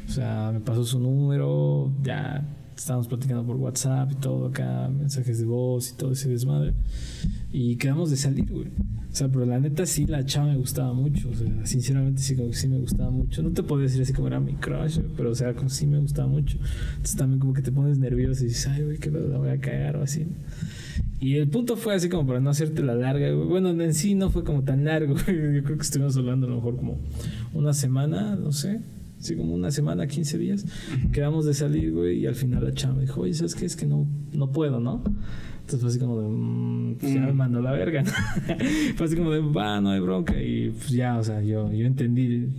o 0.08 0.12
sea, 0.12 0.52
me 0.54 0.60
pasó 0.60 0.86
su 0.86 1.00
número, 1.00 1.92
ya 2.04 2.48
estábamos 2.76 3.08
platicando 3.08 3.46
por 3.46 3.56
WhatsApp 3.58 4.12
y 4.12 4.16
todo 4.16 4.48
acá, 4.48 4.90
mensajes 4.90 5.40
de 5.40 5.46
voz 5.46 5.92
y 5.92 5.96
todo 5.96 6.12
ese 6.12 6.30
desmadre, 6.30 6.74
y 7.52 7.76
quedamos 7.78 8.10
de 8.10 8.18
salir, 8.18 8.52
güey. 8.52 8.68
O 9.12 9.16
sea, 9.16 9.28
pero 9.28 9.46
la 9.46 9.60
neta 9.60 9.86
sí, 9.86 10.08
la 10.08 10.26
chava 10.26 10.48
me 10.48 10.58
gustaba 10.58 10.92
mucho, 10.92 11.30
o 11.30 11.36
sea, 11.36 11.48
sinceramente 11.68 12.20
sí, 12.24 12.36
como 12.36 12.50
que 12.50 12.56
sí 12.56 12.68
me 12.68 12.80
gustaba 12.80 13.12
mucho. 13.12 13.44
No 13.44 13.52
te 13.52 13.62
puedo 13.62 13.84
decir 13.84 14.02
así 14.02 14.12
como 14.12 14.28
era 14.28 14.40
mi 14.40 14.54
crush, 14.54 15.00
pero 15.16 15.30
o 15.30 15.36
sea, 15.36 15.54
como 15.54 15.70
sí 15.70 15.86
me 15.86 16.00
gustaba 16.00 16.28
mucho. 16.28 16.58
Entonces 16.94 17.16
también 17.16 17.40
como 17.40 17.54
que 17.54 17.62
te 17.62 17.72
pones 17.72 18.00
nervioso 18.00 18.44
y 18.44 18.48
dices, 18.48 18.68
ay, 18.70 18.82
güey, 18.82 18.98
que 18.98 19.12
la 19.12 19.38
voy 19.38 19.50
a 19.50 19.60
cagar 19.60 19.98
o 19.98 20.02
así. 20.02 20.26
Y 21.24 21.36
el 21.38 21.48
punto 21.48 21.78
fue 21.78 21.96
así 21.96 22.10
como 22.10 22.28
para 22.28 22.40
no 22.42 22.50
hacerte 22.50 22.84
la 22.84 22.96
larga, 22.96 23.32
güey. 23.32 23.48
Bueno, 23.48 23.70
en 23.70 23.94
sí 23.94 24.14
no 24.14 24.30
fue 24.30 24.44
como 24.44 24.64
tan 24.64 24.84
largo, 24.84 25.14
güey. 25.26 25.56
Yo 25.56 25.64
creo 25.64 25.78
que 25.78 25.84
estuvimos 25.84 26.18
hablando 26.18 26.48
a 26.48 26.50
lo 26.50 26.56
mejor 26.58 26.76
como 26.76 26.98
una 27.54 27.74
semana, 27.74 28.36
no 28.36 28.52
sé. 28.52 28.82
Así 29.20 29.36
como 29.38 29.54
una 29.54 29.72
semana, 29.72 30.06
15 30.06 30.38
días. 30.38 30.66
Quedamos 31.14 31.46
de 31.46 31.54
salir, 31.54 31.94
güey. 31.94 32.20
Y 32.20 32.26
al 32.28 32.36
final 32.36 32.66
la 32.66 32.74
chava 32.74 32.96
me 32.96 33.02
dijo, 33.04 33.22
oye, 33.22 33.34
¿sabes 33.34 33.56
qué? 33.56 33.66
Es 33.66 33.78
que 33.78 33.86
no, 33.86 34.06
no 34.34 34.52
puedo, 34.52 34.82
¿no? 34.82 35.02
Entonces 35.62 35.80
fue 35.80 35.90
así 35.92 36.00
como 36.00 36.20
de, 36.22 36.28
mm, 36.28 36.96
pues 37.00 37.14
ya 37.14 37.22
me 37.22 37.32
mandó 37.32 37.62
la 37.62 37.72
verga. 37.72 38.04
¿no? 38.04 38.12
fue 38.98 39.06
así 39.06 39.16
como 39.16 39.32
de, 39.32 39.40
va, 39.40 39.80
no 39.80 39.92
hay 39.92 40.02
bronca. 40.02 40.34
Y 40.44 40.72
pues 40.72 40.90
ya, 40.90 41.18
o 41.18 41.24
sea, 41.24 41.42
yo, 41.42 41.72
yo 41.72 41.86
entendí. 41.86 42.50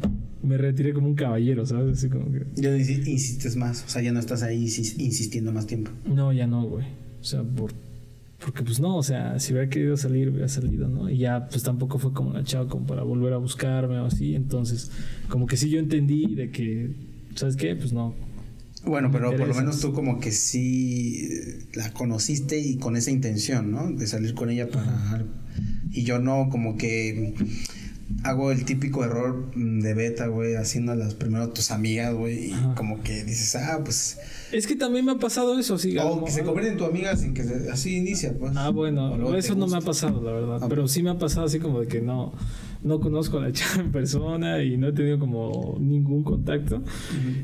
Me 0.43 0.57
retiré 0.57 0.95
como 0.95 1.07
un 1.09 1.15
caballero, 1.15 1.67
¿sabes? 1.67 1.99
Así 1.99 2.09
como 2.09 2.33
que... 2.33 2.47
Ya 2.57 2.71
insi- 2.75 3.07
insistes 3.07 3.57
más, 3.57 3.85
o 3.87 3.89
sea, 3.91 4.01
ya 4.01 4.13
no 4.13 4.21
estás 4.21 4.43
ahí 4.43 4.65
insis- 4.65 4.99
insistiendo 4.99 5.53
más 5.53 5.67
tiempo. 5.67 5.91
No, 6.07 6.33
ya 6.33 6.47
no, 6.47 6.65
güey. 6.65 6.85
O 7.21 7.25
sea, 7.25 7.43
por, 7.43 7.73
porque 8.45 8.63
pues 8.63 8.79
no, 8.79 8.97
o 8.97 9.03
sea, 9.03 9.39
si 9.41 9.53
hubiera 9.53 9.71
querido 9.71 9.97
salir, 9.97 10.29
hubiera 10.29 10.49
salido, 10.49 10.87
¿no? 10.87 11.09
Y 11.09 11.17
ya 11.17 11.49
pues 11.49 11.63
tampoco 11.63 11.99
fue 11.99 12.13
como 12.13 12.35
la 12.35 12.45
chava 12.45 12.69
como 12.69 12.87
para 12.87 13.03
volver 13.03 13.33
a 13.33 13.39
buscarme 13.39 13.99
o 13.99 14.07
así. 14.07 14.35
Entonces, 14.35 14.91
como 15.29 15.47
que 15.47 15.57
sí 15.57 15.71
yo 15.71 15.79
entendí 15.79 16.35
de 16.35 16.51
que, 16.51 16.95
¿sabes 17.35 17.57
qué? 17.57 17.75
Pues 17.75 17.95
no. 17.95 18.15
Bueno, 18.85 19.11
pero 19.11 19.35
por 19.35 19.49
lo 19.49 19.55
menos 19.55 19.81
tú 19.81 19.95
como 19.95 20.21
que 20.21 20.31
sí 20.31 21.27
eh, 21.31 21.59
la 21.75 21.91
conociste 21.95 22.59
y 22.59 22.77
con 22.77 22.97
esa 22.97 23.11
intención, 23.11 23.71
¿no? 23.71 23.91
De 23.91 24.07
salir 24.07 24.35
con 24.35 24.51
ella 24.51 24.69
para... 24.69 25.25
Y 25.91 26.03
yo 26.03 26.19
no, 26.19 26.49
como 26.51 26.77
que 26.77 27.35
hago 28.23 28.51
el 28.53 28.65
típico 28.65 29.05
error 29.05 29.51
mm, 29.55 29.81
de 29.81 29.95
beta, 29.95 30.27
güey, 30.27 30.55
haciéndolas 30.55 31.15
primero 31.15 31.49
tus 31.51 31.71
amigas, 31.71 32.15
güey, 32.15 32.51
y 32.51 32.53
Ajá. 32.53 32.75
como 32.75 33.03
que 33.03 33.25
dices, 33.25 33.55
ah, 33.57 33.81
pues... 33.85 34.19
Es 34.53 34.67
que 34.67 34.77
también 34.77 35.05
me 35.05 35.13
ha 35.13 35.19
pasado 35.19 35.59
eso, 35.59 35.79
sí. 35.79 35.97
O 35.99 36.11
como- 36.11 36.25
que 36.27 36.31
se 36.33 36.43
convierten 36.45 36.73
en 36.75 36.79
tu 36.79 36.85
amiga 36.85 37.17
sin 37.17 37.35
que 37.35 37.43
se- 37.45 37.71
así 37.71 37.97
inicia, 37.97 38.33
pues. 38.39 38.53
Ah, 38.57 38.71
bueno, 38.71 39.35
eso 39.37 39.55
no 39.55 39.67
me 39.67 39.77
ha 39.77 39.81
pasado, 39.81 40.23
la 40.23 40.33
verdad. 40.33 40.61
Ah, 40.63 40.67
Pero 40.69 40.87
sí 40.89 41.03
me 41.03 41.11
ha 41.11 41.19
pasado 41.19 41.47
así 41.47 41.59
como 41.59 41.81
de 41.81 41.89
que 41.89 42.01
no. 42.01 42.33
No 42.85 43.01
conozco 43.01 43.39
a 43.39 43.43
la 43.43 43.53
chava 43.53 43.83
en 43.83 43.91
persona 43.91 44.63
y 44.63 44.77
no 44.77 44.89
he 44.89 44.93
tenido 44.93 45.19
como 45.19 45.77
ningún 45.81 46.23
contacto. 46.23 46.83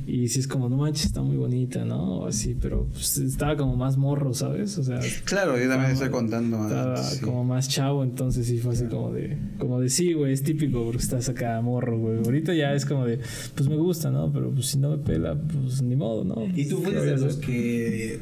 Y 0.06 0.28
si 0.28 0.40
es 0.40 0.46
como, 0.46 0.68
no 0.68 0.76
manches, 0.76 1.06
está 1.06 1.22
muy 1.22 1.36
bonita, 1.36 1.84
¿no? 1.84 2.26
Así, 2.26 2.56
pero 2.60 2.86
pues, 2.92 3.16
estaba 3.18 3.56
como 3.56 3.74
más 3.76 3.96
morro, 3.96 4.34
¿sabes? 4.34 4.78
O 4.78 4.84
sea. 4.84 5.00
Claro, 5.24 5.58
yo 5.58 5.68
también 5.68 5.92
estoy 5.92 6.10
contando. 6.10 6.62
Estaba 6.62 7.00
como 7.22 7.44
más 7.44 7.68
chavo, 7.68 8.04
entonces 8.04 8.46
sí 8.46 8.58
fue 8.58 8.74
así 8.74 8.84
como 8.84 9.12
de, 9.12 9.36
como 9.58 9.80
de 9.80 9.88
sí, 9.88 10.12
güey, 10.12 10.32
es 10.32 10.42
típico 10.42 10.84
porque 10.84 11.02
estás 11.02 11.28
acá 11.28 11.60
morro, 11.60 11.98
güey. 11.98 12.18
Ahorita 12.18 12.54
ya 12.54 12.74
es 12.74 12.84
como 12.84 13.06
de, 13.06 13.18
pues 13.54 13.68
me 13.68 13.76
gusta, 13.76 14.10
¿no? 14.10 14.30
Pero 14.32 14.50
pues 14.50 14.66
si 14.66 14.78
no 14.78 14.90
me 14.90 14.98
pela, 14.98 15.34
pues 15.34 15.82
ni 15.82 15.96
modo, 15.96 16.24
¿no? 16.24 16.46
¿Y 16.54 16.68
tú 16.68 16.82
fuiste 16.82 17.00
de 17.00 17.16
los 17.16 17.36
que 17.36 18.20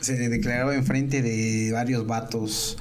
se 0.00 0.28
declaraba 0.28 0.74
enfrente 0.74 1.20
de 1.20 1.72
varios 1.72 2.06
vatos? 2.06 2.78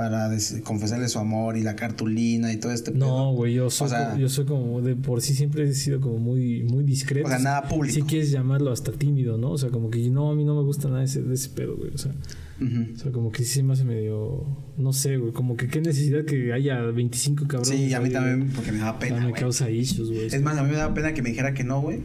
Para 0.00 0.30
confesarle 0.64 1.10
su 1.10 1.18
amor 1.18 1.58
y 1.58 1.62
la 1.62 1.76
cartulina 1.76 2.50
y 2.50 2.56
todo 2.56 2.72
este 2.72 2.90
No, 2.92 3.34
güey, 3.34 3.52
yo 3.52 3.68
soy, 3.68 3.90
como, 3.90 4.16
yo 4.16 4.28
soy 4.30 4.46
como 4.46 4.80
de 4.80 4.96
por 4.96 5.20
sí 5.20 5.34
siempre 5.34 5.64
he 5.64 5.74
sido 5.74 6.00
como 6.00 6.16
muy 6.16 6.62
muy 6.62 6.84
discreto. 6.84 7.26
O 7.26 7.30
sea, 7.30 7.38
nada 7.38 7.68
público. 7.68 7.96
Si 7.96 8.02
quieres 8.02 8.30
llamarlo 8.30 8.72
hasta 8.72 8.92
tímido, 8.92 9.36
¿no? 9.36 9.50
O 9.50 9.58
sea, 9.58 9.68
como 9.68 9.90
que 9.90 9.98
no, 10.08 10.30
a 10.30 10.34
mí 10.34 10.42
no 10.42 10.56
me 10.56 10.62
gusta 10.62 10.88
nada 10.88 11.00
de 11.00 11.04
ese, 11.04 11.20
de 11.20 11.34
ese 11.34 11.50
pedo, 11.50 11.76
güey. 11.76 11.90
O 11.92 11.98
sea, 11.98 12.12
o 12.12 12.96
sea, 12.96 13.12
como 13.12 13.30
que 13.30 13.44
sí 13.44 13.56
se 13.56 13.62
me 13.62 13.74
hace 13.74 13.84
medio. 13.84 14.46
No 14.78 14.94
sé, 14.94 15.18
güey. 15.18 15.32
Como 15.32 15.58
que 15.58 15.68
qué 15.68 15.82
necesidad 15.82 16.24
que 16.24 16.54
haya 16.54 16.80
25 16.80 17.46
cabrones. 17.46 17.68
Sí, 17.68 17.92
a 17.92 18.00
mí 18.00 18.08
también, 18.08 18.50
porque 18.54 18.72
me 18.72 18.78
da 18.78 18.98
pena. 18.98 19.20
me 19.20 19.32
causa 19.32 19.68
issues, 19.68 20.08
güey. 20.08 20.26
Es 20.28 20.40
más, 20.40 20.56
a 20.56 20.62
mí 20.62 20.70
me 20.70 20.78
da 20.78 20.94
pena 20.94 21.12
que 21.12 21.20
me 21.20 21.28
dijera 21.28 21.52
que 21.52 21.62
no, 21.62 21.82
güey. 21.82 22.00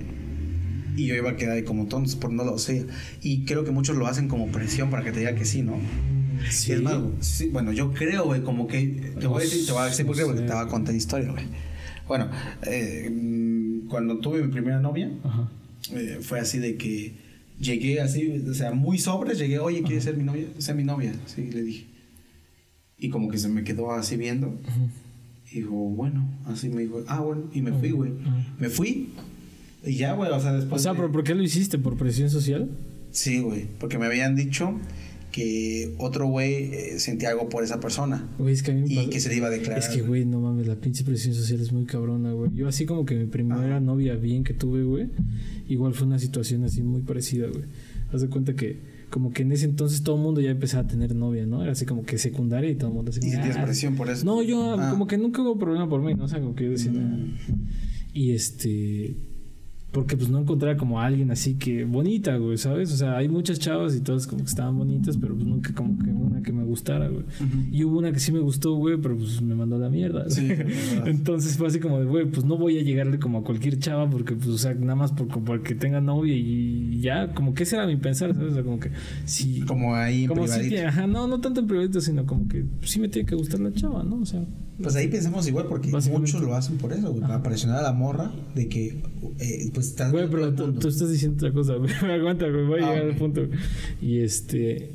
Y 0.97 1.07
yo 1.07 1.15
iba 1.15 1.29
a 1.29 1.35
quedar 1.37 1.55
ahí 1.55 1.63
como 1.63 1.85
tonto, 1.85 2.19
por 2.19 2.33
no 2.33 2.43
lo 2.43 2.57
sé. 2.57 2.87
Y 3.21 3.45
creo 3.45 3.63
que 3.63 3.71
muchos 3.71 3.95
lo 3.95 4.05
hacen 4.05 4.27
como 4.27 4.47
presión 4.47 4.89
para 4.89 5.01
que 5.01 5.13
te 5.13 5.19
diga 5.19 5.33
que 5.35 5.45
sí, 5.45 5.61
¿no? 5.61 5.77
Sí. 6.49 6.73
es 6.73 6.81
más, 6.81 7.01
sí, 7.19 7.49
bueno, 7.49 7.71
yo 7.71 7.93
creo, 7.93 8.25
güey, 8.25 8.41
como 8.41 8.67
que. 8.67 9.13
Te 9.19 9.27
voy 9.27 9.41
a 9.41 9.45
decir, 9.45 9.65
te 9.65 9.71
voy 9.71 9.81
a 9.81 9.85
decir 9.85 10.05
por 10.05 10.15
qué, 10.15 10.23
porque 10.23 10.41
te 10.41 10.53
voy 10.53 10.63
a 10.63 10.67
contar 10.67 10.95
historia, 10.95 11.31
güey. 11.31 11.45
Bueno, 12.07 12.29
eh, 12.67 13.11
cuando 13.89 14.19
tuve 14.19 14.41
mi 14.43 14.51
primera 14.51 14.79
novia, 14.79 15.11
eh, 15.91 16.19
fue 16.21 16.39
así 16.39 16.59
de 16.59 16.75
que 16.75 17.13
llegué 17.59 18.01
así, 18.01 18.43
o 18.49 18.53
sea, 18.53 18.71
muy 18.71 18.97
sobres, 18.97 19.37
llegué, 19.39 19.59
oye, 19.59 19.81
¿quieres 19.83 20.03
ser 20.03 20.17
mi 20.17 20.23
novia? 20.23 20.45
Ser 20.57 20.75
mi 20.75 20.83
novia, 20.83 21.13
sí, 21.25 21.49
le 21.51 21.63
dije. 21.63 21.85
Y 22.97 23.09
como 23.09 23.29
que 23.29 23.37
se 23.37 23.49
me 23.49 23.63
quedó 23.63 23.91
así 23.91 24.17
viendo. 24.17 24.57
Y 25.51 25.57
dijo, 25.57 25.71
bueno, 25.71 26.27
así 26.45 26.69
me 26.69 26.81
dijo, 26.83 27.03
ah, 27.07 27.19
bueno, 27.19 27.43
y 27.53 27.61
me 27.61 27.71
fui, 27.71 27.91
güey. 27.91 28.11
Me 28.59 28.69
fui. 28.69 29.09
Y 29.85 29.95
ya, 29.95 30.13
güey, 30.13 30.31
o 30.31 30.39
sea, 30.39 30.53
después. 30.53 30.81
O 30.81 30.83
sea, 30.83 30.93
¿pero 30.93 31.11
por 31.11 31.23
qué 31.23 31.35
lo 31.35 31.43
hiciste? 31.43 31.77
¿Por 31.77 31.97
presión 31.97 32.29
social? 32.29 32.69
Sí, 33.11 33.39
güey, 33.39 33.67
porque 33.79 33.97
me 33.97 34.05
habían 34.07 34.35
dicho 34.35 34.77
que 35.35 35.93
otro 35.97 36.27
güey 36.27 36.73
eh, 36.73 36.99
sentía 36.99 37.31
algo 37.31 37.49
por 37.49 37.61
esa 37.61 37.81
persona. 37.81 38.25
es 38.47 38.63
que 38.63 38.71
a 38.71 38.73
mí 38.73 38.83
me 38.83 39.03
y 39.03 39.09
que 39.09 39.19
se 39.19 39.27
le 39.27 39.35
iba 39.35 39.47
a 39.47 39.49
declarar. 39.49 39.79
Es 39.79 39.89
que, 39.89 40.01
güey, 40.01 40.23
no 40.23 40.39
mames, 40.39 40.65
la 40.65 40.77
pinche 40.77 41.03
presión 41.03 41.35
social 41.35 41.59
es 41.59 41.73
muy 41.73 41.83
cabrona, 41.83 42.31
güey. 42.31 42.51
Yo 42.53 42.69
así 42.69 42.85
como 42.85 43.05
que 43.05 43.15
mi 43.15 43.25
primera 43.25 43.81
novia 43.81 44.15
bien 44.15 44.45
que 44.45 44.53
tuve, 44.53 44.83
güey, 44.83 45.09
igual 45.67 45.93
fue 45.93 46.07
una 46.07 46.19
situación 46.19 46.63
así 46.63 46.83
muy 46.83 47.01
parecida, 47.01 47.47
güey. 47.47 47.65
Haz 48.13 48.21
de 48.21 48.29
cuenta 48.29 48.55
que 48.55 48.79
como 49.09 49.33
que 49.33 49.41
en 49.41 49.51
ese 49.51 49.65
entonces 49.65 50.03
todo 50.03 50.15
el 50.15 50.21
mundo 50.21 50.39
ya 50.39 50.51
empezaba 50.51 50.83
a 50.83 50.87
tener 50.87 51.13
novia, 51.13 51.45
¿no? 51.45 51.61
Era 51.63 51.73
así 51.73 51.85
como 51.85 52.05
que 52.05 52.17
secundaria 52.17 52.69
y 52.69 52.75
todo 52.75 52.91
el 52.91 52.95
mundo 52.95 53.11
así. 53.11 53.19
¿Y 53.21 53.31
sentías 53.31 53.57
ah, 53.57 53.65
presión 53.65 53.97
por 53.97 54.09
eso? 54.09 54.25
No, 54.25 54.41
yo 54.41 54.79
ah. 54.79 54.91
como 54.91 55.05
que 55.05 55.17
nunca 55.17 55.41
hubo 55.41 55.59
problema 55.59 55.89
por 55.89 56.01
mí, 56.01 56.13
¿no? 56.13 56.23
O 56.23 56.27
sea, 56.29 56.39
como 56.39 56.55
que 56.55 56.63
yo 56.63 56.71
decía... 56.71 56.93
Mm. 56.93 57.35
Y 58.13 58.31
este 58.31 59.17
porque 59.95 60.17
pues 60.17 60.29
no 60.29 60.39
encontraba 60.39 60.75
como 60.75 60.99
a 60.99 61.05
alguien 61.05 61.31
así 61.31 61.53
que 61.53 61.85
bonita, 61.85 62.35
güey, 62.35 62.57
¿sabes? 62.57 62.91
O 62.91 62.97
sea, 62.97 63.15
hay 63.15 63.29
muchas 63.29 63.59
chavas 63.59 63.95
y 63.95 64.01
todas 64.01 64.27
como 64.27 64.43
que 64.43 64.49
estaban 64.49 64.77
bonitas, 64.77 65.15
pero 65.15 65.33
pues 65.35 65.47
nunca 65.47 65.73
como 65.73 65.97
que 65.97 66.09
una 66.09 66.41
que 66.41 66.51
me 66.51 66.65
gustara, 66.65 67.07
güey. 67.07 67.23
Y 67.71 67.85
hubo 67.85 67.99
una 67.99 68.11
que 68.11 68.19
sí 68.19 68.33
me 68.33 68.39
gustó, 68.39 68.73
güey, 68.73 68.97
pero 68.97 69.15
pues 69.15 69.41
me 69.41 69.55
mandó 69.55 69.77
a 69.77 69.79
la 69.79 69.89
mierda. 69.89 70.29
Sí, 70.29 70.49
Entonces 71.05 71.55
fue 71.55 71.67
así 71.67 71.79
como 71.79 71.99
de, 71.99 72.07
güey, 72.07 72.25
pues 72.25 72.45
no 72.45 72.57
voy 72.57 72.77
a 72.77 72.81
llegarle 72.81 73.19
como 73.19 73.37
a 73.37 73.43
cualquier 73.45 73.79
chava 73.79 74.09
porque 74.09 74.35
pues, 74.35 74.49
o 74.49 74.57
sea, 74.57 74.73
nada 74.73 74.95
más 74.95 75.13
por, 75.13 75.29
porque 75.29 75.75
tenga 75.75 76.01
novia 76.01 76.33
y 76.35 76.99
ya, 76.99 77.33
como 77.33 77.53
que 77.53 77.63
ese 77.63 77.77
era 77.77 77.87
mi 77.87 77.95
pensar, 77.95 78.33
¿sabes? 78.33 78.51
O 78.51 78.53
sea, 78.53 78.63
como 78.63 78.81
que 78.81 78.91
sí. 79.23 79.61
Como 79.61 79.95
ahí 79.95 80.23
en 80.23 80.27
como 80.27 80.45
Sí, 80.45 80.75
ajá, 80.75 81.07
no, 81.07 81.25
no 81.25 81.39
tanto 81.39 81.61
en 81.61 81.67
privadito, 81.67 82.01
sino 82.01 82.25
como 82.25 82.49
que 82.49 82.65
pues, 82.79 82.91
sí 82.91 82.99
me 82.99 83.07
tiene 83.07 83.25
que 83.25 83.35
gustar 83.35 83.61
la 83.61 83.71
chava, 83.71 84.03
¿no? 84.03 84.17
O 84.17 84.25
sea. 84.25 84.45
Pues 84.81 84.95
ahí 84.95 85.07
pensamos 85.07 85.47
igual 85.47 85.67
porque 85.67 85.89
muchos 85.89 86.41
lo 86.41 86.53
hacen 86.53 86.77
por 86.77 86.91
eso, 86.91 87.09
güey, 87.11 87.21
para 87.21 87.41
presionar 87.41 87.79
a 87.79 87.83
la 87.83 87.93
morra 87.93 88.33
de 88.55 88.67
que, 88.67 89.01
eh, 89.39 89.71
pues 89.73 89.95
Güey, 90.11 90.29
pero 90.29 90.53
tú, 90.53 90.87
estás 90.87 91.09
diciendo 91.09 91.37
otra 91.37 91.53
cosa, 91.53 91.75
güey. 91.77 91.91
Aguanta, 91.93 92.47
güey. 92.49 92.65
Voy 92.65 92.81
a 92.81 92.87
ah, 92.87 92.93
llegar 92.93 93.09
al 93.09 93.15
punto. 93.15 93.41
Y 94.01 94.19
este. 94.19 94.91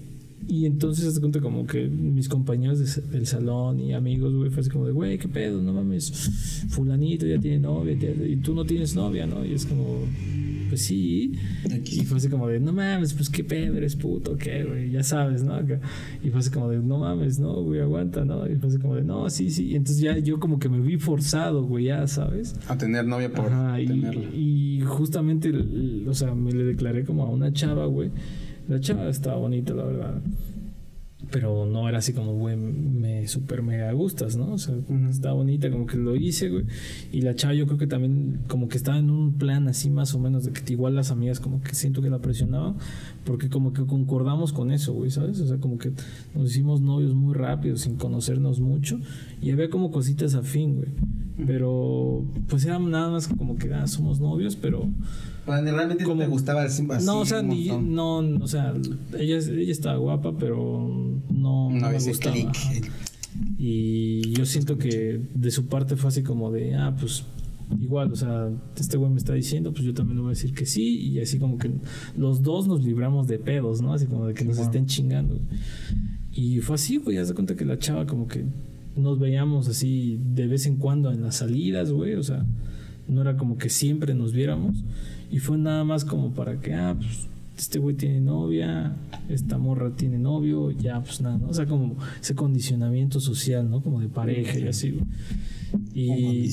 Y 0.49 0.67
entonces 0.67 1.15
te 1.15 1.21
cuenta 1.21 1.41
como 1.41 1.67
que 1.67 1.87
mis 1.87 2.29
compañeros 2.29 3.01
del 3.11 3.27
salón 3.27 3.79
y 3.79 3.93
amigos, 3.93 4.35
güey, 4.35 4.51
fue 4.51 4.61
así 4.61 4.71
como 4.71 4.87
de, 4.87 4.93
güey, 4.93 5.19
qué 5.19 5.29
pedo, 5.29 5.63
no 5.63 5.73
mames, 5.73 6.67
fulanito 6.71 7.27
ya 7.27 7.39
tiene 7.39 7.61
novia 7.61 7.93
y 7.93 8.37
tú 8.37 8.55
no 8.55 8.65
tienes 8.65 8.97
novia, 8.97 9.27
¿no? 9.27 9.45
Y 9.45 9.53
es 9.53 9.67
como, 9.67 10.01
pues 10.71 10.83
sí. 10.87 11.33
Y 11.85 12.05
fue 12.05 12.19
así 12.19 12.29
como 12.29 12.49
de, 12.49 12.61
no 12.61 12.73
mames, 12.73 13.13
pues 13.13 13.29
qué 13.29 13.43
pedo, 13.45 13.77
eres 13.77 13.97
puto, 13.97 14.37
qué, 14.37 14.65
güey, 14.65 14.91
ya 14.91 15.03
sabes, 15.03 15.43
¿no? 15.43 15.61
Y 16.23 16.31
fue 16.31 16.41
así 16.41 16.51
como 16.51 16.71
de, 16.71 16.79
no 16.79 16.99
mames, 16.99 17.41
no, 17.41 17.63
güey, 17.63 17.81
aguanta, 17.81 18.25
¿no? 18.25 18.49
Y 18.49 18.55
fue 18.55 18.69
así 18.69 18.79
como 18.79 18.95
de, 18.95 19.03
no, 19.03 19.29
sí, 19.29 19.51
sí. 19.51 19.67
Y 19.67 19.75
entonces 19.75 20.01
ya 20.01 20.17
yo 20.19 20.39
como 20.39 20.61
que 20.61 20.69
me 20.69 20.81
vi 20.81 20.97
forzado, 20.97 21.65
güey, 21.65 21.87
ya 21.87 22.07
sabes. 22.07 22.55
A 22.69 22.79
tener 22.79 23.05
novia 23.05 23.31
por 23.33 23.47
Ajá, 23.47 23.81
y, 23.81 23.91
y, 24.33 24.81
justamente, 24.87 25.53
o 26.07 26.15
sea, 26.15 26.35
me 26.35 26.53
le 26.53 26.65
declaré 26.65 27.05
como 27.05 27.25
a 27.25 27.29
una 27.29 27.53
chava, 27.53 27.87
güey. 27.87 28.11
La 28.69 28.79
chava 28.79 29.09
estaba 29.09 29.37
bonita, 29.37 29.75
la 29.75 29.85
verdad 29.85 30.23
pero 31.31 31.67
no 31.67 31.89
era 31.89 31.99
así 31.99 32.13
como, 32.13 32.35
güey, 32.35 32.57
me 32.57 33.27
super 33.29 33.63
mega 33.63 33.93
gustas, 33.93 34.37
¿no? 34.37 34.55
O 34.55 34.59
sea, 34.59 34.75
está 35.09 35.33
bonita, 35.33 35.71
como 35.71 35.87
que 35.87 35.97
lo 35.97 36.17
hice, 36.17 36.49
güey. 36.49 36.65
Y 37.13 37.23
la 37.23 37.35
chava 37.35 37.55
yo 37.55 37.67
creo 37.67 37.79
que 37.79 37.87
también 37.87 38.41
como 38.49 38.69
que 38.69 38.77
estaba 38.77 38.99
en 38.99 39.11
un 39.11 39.35
plan 39.35 39.69
así 39.69 39.91
más 39.91 40.15
o 40.15 40.19
menos 40.19 40.45
de 40.45 40.53
que 40.53 40.73
igual 40.73 40.95
las 40.95 41.11
amigas 41.11 41.41
como 41.41 41.63
que 41.63 41.75
siento 41.75 42.03
que 42.03 42.11
la 42.11 42.19
presionaban, 42.19 42.77
porque 43.25 43.49
como 43.49 43.73
que 43.73 43.87
concordamos 43.87 44.53
con 44.53 44.71
eso, 44.73 44.93
güey, 44.93 45.11
¿sabes? 45.11 45.41
O 45.41 45.47
sea, 45.47 45.59
como 45.59 45.79
que 45.79 45.93
nos 46.35 46.51
hicimos 46.51 46.81
novios 46.81 47.15
muy 47.15 47.35
rápido, 47.35 47.77
sin 47.77 47.97
conocernos 47.97 48.61
mucho, 48.61 48.99
y 49.41 49.51
había 49.51 49.71
como 49.71 49.91
cositas 49.91 50.35
afín, 50.35 50.77
güey. 50.77 50.89
Pero 51.47 52.25
pues 52.49 52.65
era 52.65 52.79
nada 52.79 53.11
más 53.11 53.29
como 53.29 53.57
que 53.57 53.73
ah, 53.73 53.87
somos 53.87 54.21
novios, 54.21 54.57
pero 54.57 54.89
realmente 55.47 56.05
como, 56.05 56.17
no 56.17 56.21
me 56.21 56.29
gustaba 56.29 56.63
así. 56.63 56.87
No, 57.05 57.21
o 57.21 57.27
sea, 57.27 57.43
no, 57.43 58.19
o 58.19 58.47
sea, 58.47 58.75
ella, 59.19 59.39
ella 59.39 59.73
estaba 59.73 59.97
guapa, 59.97 60.37
pero 60.39 60.89
no, 61.31 61.71
no, 61.71 61.91
me 61.91 61.99
gustaba. 61.99 62.37
Y 63.59 64.33
yo 64.33 64.45
siento 64.45 64.79
que 64.79 65.21
de 65.35 65.51
su 65.51 65.67
parte 65.67 65.97
fue 65.97 66.09
así 66.09 66.23
como 66.23 66.51
de, 66.51 66.75
ah, 66.75 66.95
pues 66.99 67.25
igual, 67.79 68.13
o 68.13 68.17
sea, 68.17 68.51
este 68.77 68.97
güey 68.97 69.11
me 69.11 69.19
está 69.19 69.35
diciendo, 69.35 69.73
pues 69.73 69.85
yo 69.85 69.95
también 69.95 70.17
le 70.17 70.23
voy 70.23 70.31
a 70.31 70.35
decir 70.35 70.53
que 70.53 70.67
sí, 70.67 71.01
y 71.01 71.21
así 71.21 71.39
como 71.39 71.59
que 71.59 71.71
los 72.17 72.43
dos 72.43 72.67
nos 72.67 72.83
libramos 72.83 73.29
de 73.29 73.39
pedos, 73.39 73.81
¿no? 73.81 73.93
Así 73.93 74.07
como 74.07 74.27
de 74.27 74.35
que 74.35 74.45
nos 74.45 74.59
estén 74.59 74.87
chingando. 74.87 75.41
Y 76.33 76.59
fue 76.61 76.75
así, 76.75 76.97
güey, 76.97 77.17
ya 77.17 77.25
se 77.25 77.35
cuenta 77.35 77.55
que 77.55 77.65
la 77.65 77.79
chava 77.79 78.07
como 78.07 78.27
que 78.27 78.45
nos 78.97 79.19
veíamos 79.19 79.69
así 79.69 80.19
de 80.35 80.47
vez 80.47 80.67
en 80.67 80.77
cuando 80.77 81.13
en 81.13 81.23
las 81.23 81.37
salidas, 81.37 81.93
güey, 81.93 82.15
o 82.15 82.23
sea, 82.23 82.45
no 83.09 83.21
era 83.21 83.37
como 83.37 83.59
que 83.59 83.69
siempre 83.69 84.15
nos 84.15 84.33
viéramos. 84.33 84.85
Y 85.31 85.39
fue 85.39 85.59
nada 85.59 85.85
más 85.85 86.05
como 86.05 86.33
para 86.33 86.61
que, 86.61 86.75
ah, 86.75 86.97
pues 86.99 87.29
este 87.57 87.79
güey 87.79 87.95
tiene 87.95 88.21
novia, 88.21 88.97
esta 89.29 89.59
morra 89.59 89.95
tiene 89.95 90.19
novio, 90.19 90.71
ya 90.71 91.03
pues 91.03 91.21
nada, 91.21 91.39
¿no? 91.39 91.49
O 91.49 91.55
sea, 91.55 91.67
como 91.67 91.97
ese 92.21 92.35
condicionamiento 92.35 93.21
social, 93.21 93.69
¿no? 93.71 93.83
Como 93.83 94.01
de 94.01 94.09
pareja 94.09 94.59
y 94.59 94.67
así, 94.67 94.93
güey. 94.93 95.05
Y, 95.95 96.49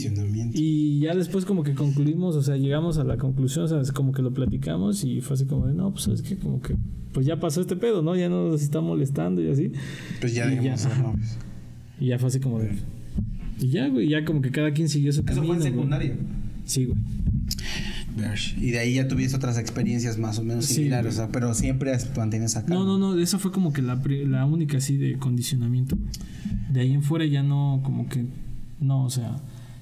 y 0.54 1.00
ya 1.00 1.16
después 1.16 1.46
como 1.46 1.64
que 1.64 1.74
concluimos, 1.74 2.36
o 2.36 2.44
sea, 2.44 2.58
llegamos 2.58 2.98
a 2.98 3.04
la 3.04 3.18
conclusión, 3.18 3.66
o 3.66 3.68
sea, 3.68 3.94
como 3.94 4.12
que 4.12 4.22
lo 4.22 4.32
platicamos 4.34 5.04
y 5.04 5.22
fue 5.22 5.36
así 5.36 5.46
como 5.46 5.66
de, 5.66 5.74
no, 5.74 5.92
pues 5.92 6.04
sabes 6.04 6.22
que 6.22 6.38
como 6.38 6.62
que, 6.62 6.76
pues 7.14 7.26
ya 7.26 7.40
pasó 7.40 7.62
este 7.62 7.76
pedo, 7.76 8.02
¿no? 8.02 8.16
Ya 8.16 8.30
no 8.30 8.50
nos 8.50 8.62
está 8.62 8.82
molestando 8.82 9.42
y 9.42 9.50
así. 9.50 9.72
Pues 10.20 10.36
ya 10.36 10.48
dijimos, 10.48 10.88
Y 12.00 12.08
ya 12.08 12.20
fue 12.20 12.28
así 12.28 12.40
como 12.40 12.60
de... 12.60 12.72
Y 13.60 13.70
ya, 13.70 13.88
güey, 13.88 14.08
ya 14.08 14.24
como 14.24 14.42
que 14.42 14.52
cada 14.52 14.72
quien 14.72 14.88
siguió 14.88 15.12
su 15.12 15.24
camino. 15.24 15.44
¿Eso 15.44 15.54
fue 15.54 15.58
en 15.58 15.64
secundaria? 15.64 16.16
Sí, 16.66 16.86
güey. 16.86 17.00
Y 18.58 18.72
de 18.72 18.80
ahí 18.80 18.96
ya 18.96 19.08
tuviste 19.08 19.36
otras 19.36 19.58
experiencias 19.58 20.18
más 20.18 20.40
o 20.40 20.44
menos 20.44 20.66
similares, 20.66 21.22
pero 21.32 21.54
siempre 21.54 21.98
mantienes 22.16 22.56
acá. 22.56 22.74
No, 22.74 22.86
no, 22.86 22.98
no, 22.98 23.20
esa 23.20 23.40
fue 23.40 23.52
como 23.52 23.74
que 23.74 23.82
la, 23.82 24.02
la 24.26 24.46
única 24.46 24.78
así 24.78 24.98
de 24.98 25.18
condicionamiento. 25.18 25.98
De 26.70 26.82
ahí 26.82 26.94
en 26.94 27.04
fuera 27.04 27.26
ya 27.26 27.44
no, 27.44 27.82
como 27.84 28.08
que, 28.10 28.26
no, 28.80 29.04
o 29.04 29.10
sea, 29.10 29.38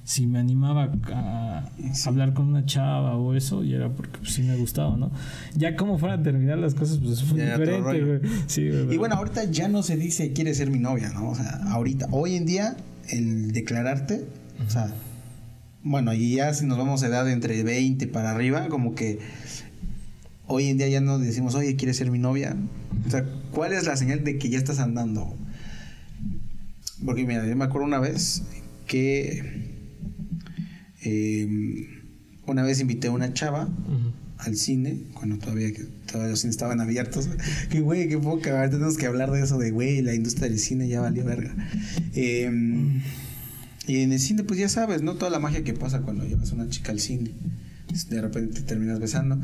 si 0.06 0.26
me 0.28 0.38
animaba 0.38 0.92
a 1.12 1.68
hablar 2.06 2.32
con 2.32 2.46
una 2.46 2.64
chava 2.64 3.16
o 3.16 3.34
eso, 3.34 3.64
y 3.64 3.74
era 3.74 3.90
porque 3.90 4.18
pues, 4.18 4.34
sí 4.34 4.42
me 4.42 4.56
gustaba, 4.56 4.96
¿no? 4.96 5.10
Ya 5.56 5.74
como 5.74 5.98
fuera 5.98 6.14
a 6.14 6.22
terminar 6.22 6.58
las 6.58 6.76
cosas, 6.76 6.98
pues 6.98 7.18
eso 7.18 7.26
fue 7.26 7.44
diferente, 7.44 8.00
güey. 8.04 8.20
Sí, 8.46 8.62
y 8.62 8.96
bueno, 8.98 9.16
ahorita 9.16 9.50
ya 9.50 9.66
no 9.66 9.82
se 9.82 9.96
dice 9.96 10.32
quiere 10.32 10.54
ser 10.54 10.70
mi 10.70 10.78
novia, 10.78 11.10
¿no? 11.10 11.30
O 11.30 11.34
sea, 11.34 11.60
ahorita, 11.70 12.06
hoy 12.12 12.36
en 12.36 12.46
día, 12.46 12.76
el 13.08 13.50
declararte, 13.50 14.24
o 14.64 14.70
sea, 14.70 14.94
bueno, 15.86 16.12
y 16.12 16.36
ya 16.36 16.52
si 16.52 16.66
nos 16.66 16.76
vamos 16.78 17.02
a 17.02 17.06
edad 17.06 17.30
entre 17.30 17.62
20 17.62 18.06
para 18.08 18.30
arriba, 18.32 18.68
como 18.68 18.94
que 18.94 19.18
hoy 20.46 20.66
en 20.68 20.78
día 20.78 20.88
ya 20.88 21.00
no 21.00 21.18
decimos, 21.18 21.54
oye, 21.54 21.76
¿quieres 21.76 21.96
ser 21.96 22.10
mi 22.10 22.18
novia? 22.18 22.56
O 23.06 23.10
sea, 23.10 23.24
¿cuál 23.52 23.72
es 23.72 23.86
la 23.86 23.96
señal 23.96 24.24
de 24.24 24.38
que 24.38 24.48
ya 24.48 24.58
estás 24.58 24.78
andando? 24.80 25.34
Porque 27.04 27.24
mira, 27.24 27.46
yo 27.46 27.56
me 27.56 27.64
acuerdo 27.64 27.86
una 27.86 27.98
vez 28.00 28.42
que 28.86 29.74
Eh, 31.08 31.46
una 32.46 32.62
vez 32.64 32.80
invité 32.80 33.06
a 33.08 33.12
una 33.12 33.32
chava 33.32 33.68
al 34.38 34.56
cine, 34.56 34.98
cuando 35.14 35.38
todavía, 35.38 35.68
todavía 36.06 36.30
los 36.30 36.40
cines 36.40 36.56
estaban 36.56 36.80
abiertos. 36.80 37.28
Que 37.70 37.80
güey, 37.80 38.08
qué 38.08 38.18
poca, 38.18 38.50
ahora 38.50 38.70
tenemos 38.70 38.96
que 38.96 39.06
hablar 39.06 39.30
de 39.30 39.42
eso, 39.42 39.56
de 39.58 39.70
güey, 39.70 40.02
la 40.02 40.14
industria 40.14 40.48
del 40.48 40.58
cine 40.58 40.88
ya 40.88 41.00
valió 41.00 41.24
verga. 41.24 41.54
Eh, 42.14 42.50
y 43.86 44.00
en 44.02 44.12
el 44.12 44.18
cine, 44.20 44.44
pues 44.44 44.58
ya 44.58 44.68
sabes, 44.68 45.02
¿no? 45.02 45.14
Toda 45.14 45.30
la 45.30 45.38
magia 45.38 45.62
que 45.64 45.72
pasa 45.72 46.02
cuando 46.02 46.24
llevas 46.24 46.52
a 46.52 46.54
una 46.54 46.68
chica 46.68 46.92
al 46.92 47.00
cine. 47.00 47.30
De 48.10 48.20
repente 48.20 48.60
te 48.60 48.62
terminas 48.62 48.98
besando. 48.98 49.38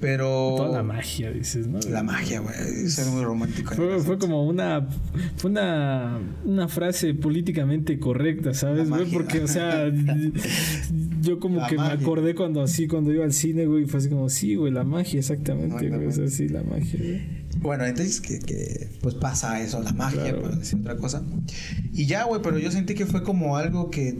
Pero. 0.00 0.54
Toda 0.56 0.78
la 0.78 0.82
magia, 0.82 1.30
dices, 1.32 1.66
¿no? 1.66 1.80
La 1.90 2.02
magia, 2.02 2.40
güey. 2.40 2.54
Es 2.84 3.04
muy 3.08 3.22
romántico. 3.22 3.74
Fue, 3.74 3.98
fue 3.98 4.16
como 4.18 4.46
una 4.46 4.88
fue 5.36 5.50
una, 5.50 6.18
una 6.44 6.68
frase 6.68 7.12
políticamente 7.14 7.98
correcta, 7.98 8.54
¿sabes, 8.54 8.88
güey? 8.88 9.10
Porque, 9.10 9.40
o 9.40 9.48
sea, 9.48 9.92
yo 11.20 11.40
como 11.40 11.60
La 11.60 11.66
que 11.66 11.76
magia. 11.76 11.96
me 11.96 12.02
acordé 12.02 12.34
cuando 12.34 12.62
así, 12.62 12.86
cuando 12.86 13.12
iba 13.12 13.24
al 13.24 13.32
cine, 13.32 13.66
güey, 13.66 13.84
fue 13.86 13.98
así 13.98 14.08
como, 14.08 14.28
sí, 14.30 14.54
güey, 14.54 14.72
la 14.72 14.84
magia, 14.84 15.18
exactamente, 15.18 15.88
güey, 15.88 16.06
o 16.06 16.12
sea, 16.12 16.28
sí, 16.28 16.48
la 16.48 16.62
magia, 16.62 16.98
güey. 16.98 17.39
Bueno, 17.58 17.84
entonces 17.84 18.20
que, 18.20 18.38
que, 18.38 18.88
pues 19.02 19.14
pasa 19.16 19.60
eso, 19.60 19.82
la 19.82 19.92
magia, 19.92 20.22
Claro. 20.22 20.42
para 20.42 20.56
decir 20.56 20.78
otra 20.80 20.96
cosa. 20.96 21.22
Y 21.92 22.06
ya, 22.06 22.24
güey, 22.24 22.40
pero 22.42 22.58
yo 22.58 22.70
sentí 22.70 22.94
que 22.94 23.06
fue 23.06 23.22
como 23.22 23.56
algo 23.56 23.90
que 23.90 24.18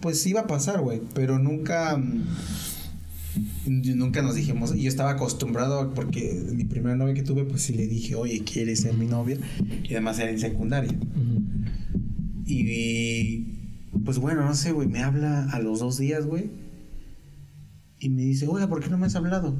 pues 0.00 0.26
iba 0.26 0.40
a 0.40 0.46
pasar, 0.46 0.80
güey, 0.80 1.00
pero 1.14 1.38
nunca 1.38 1.96
mm, 1.96 2.24
nunca 3.96 4.22
nos 4.22 4.34
dijimos, 4.34 4.74
yo 4.74 4.88
estaba 4.88 5.10
acostumbrado 5.10 5.92
porque 5.94 6.42
mi 6.54 6.64
primera 6.64 6.96
novia 6.96 7.14
que 7.14 7.22
tuve 7.22 7.44
pues 7.44 7.62
sí 7.62 7.74
le 7.74 7.86
dije, 7.86 8.14
"Oye, 8.14 8.42
¿quieres 8.44 8.80
ser 8.80 8.94
mi 8.94 9.06
novia?" 9.06 9.36
Y 9.84 9.92
además 9.92 10.18
era 10.18 10.30
en 10.30 10.40
secundaria. 10.40 10.92
Y 12.46 13.46
pues 14.04 14.18
bueno, 14.18 14.44
no 14.44 14.54
sé, 14.54 14.72
güey, 14.72 14.88
me 14.88 15.02
habla 15.02 15.48
a 15.50 15.60
los 15.60 15.80
dos 15.80 15.98
días, 15.98 16.26
güey. 16.26 16.50
Y 17.98 18.08
me 18.08 18.22
dice, 18.22 18.46
oiga, 18.48 18.66
¿por 18.68 18.82
qué 18.82 18.88
no 18.88 18.96
me 18.98 19.06
has 19.06 19.14
hablado? 19.14 19.54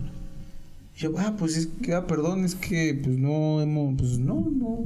Y 0.97 1.01
yo, 1.01 1.15
ah, 1.19 1.35
pues 1.39 1.57
es 1.57 1.67
que, 1.83 1.95
ah, 1.95 2.07
perdón, 2.07 2.45
es 2.45 2.55
que 2.55 3.01
pues 3.03 3.17
no 3.17 3.61
hemos, 3.63 3.95
pues 3.97 4.19
no, 4.19 4.35
no, 4.51 4.85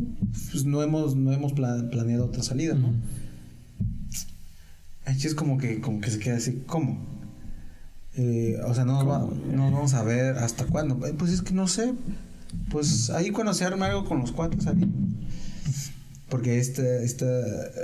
pues 0.51 0.65
no 0.65 0.83
hemos, 0.83 1.17
no 1.17 1.33
hemos 1.33 1.53
pla- 1.53 1.89
planeado 1.91 2.27
otra 2.27 2.43
salida, 2.43 2.75
¿no? 2.75 2.89
Ujú. 2.89 2.97
Así 5.07 5.27
es 5.27 5.35
como 5.35 5.59
que, 5.59 5.81
como 5.81 6.01
que 6.01 6.11
se 6.11 6.19
queda 6.19 6.37
así, 6.37 6.63
¿cómo? 6.67 6.99
Eh, 8.17 8.59
o 8.65 8.75
sea, 8.75 8.85
no, 8.85 9.03
nos 9.03 9.09
va- 9.09 9.29
no 9.53 9.57
nos 9.65 9.73
vamos 9.73 9.95
a 9.95 10.03
ver 10.03 10.37
hasta 10.39 10.67
cuándo. 10.67 11.05
Eh, 11.07 11.15
Pues 11.19 11.33
es 11.33 11.43
que 11.43 11.53
no 11.53 11.67
sé. 11.69 11.93
Pues 12.71 13.11
ahí 13.11 13.31
cuando 13.31 13.53
se 13.53 13.65
arma 13.65 13.87
algo 13.87 14.05
con 14.05 14.21
los 14.21 14.31
cuatro 14.33 14.61
salimos. 14.61 14.95
Porque 16.29 16.59
esta, 16.59 16.83
esta, 17.03 17.27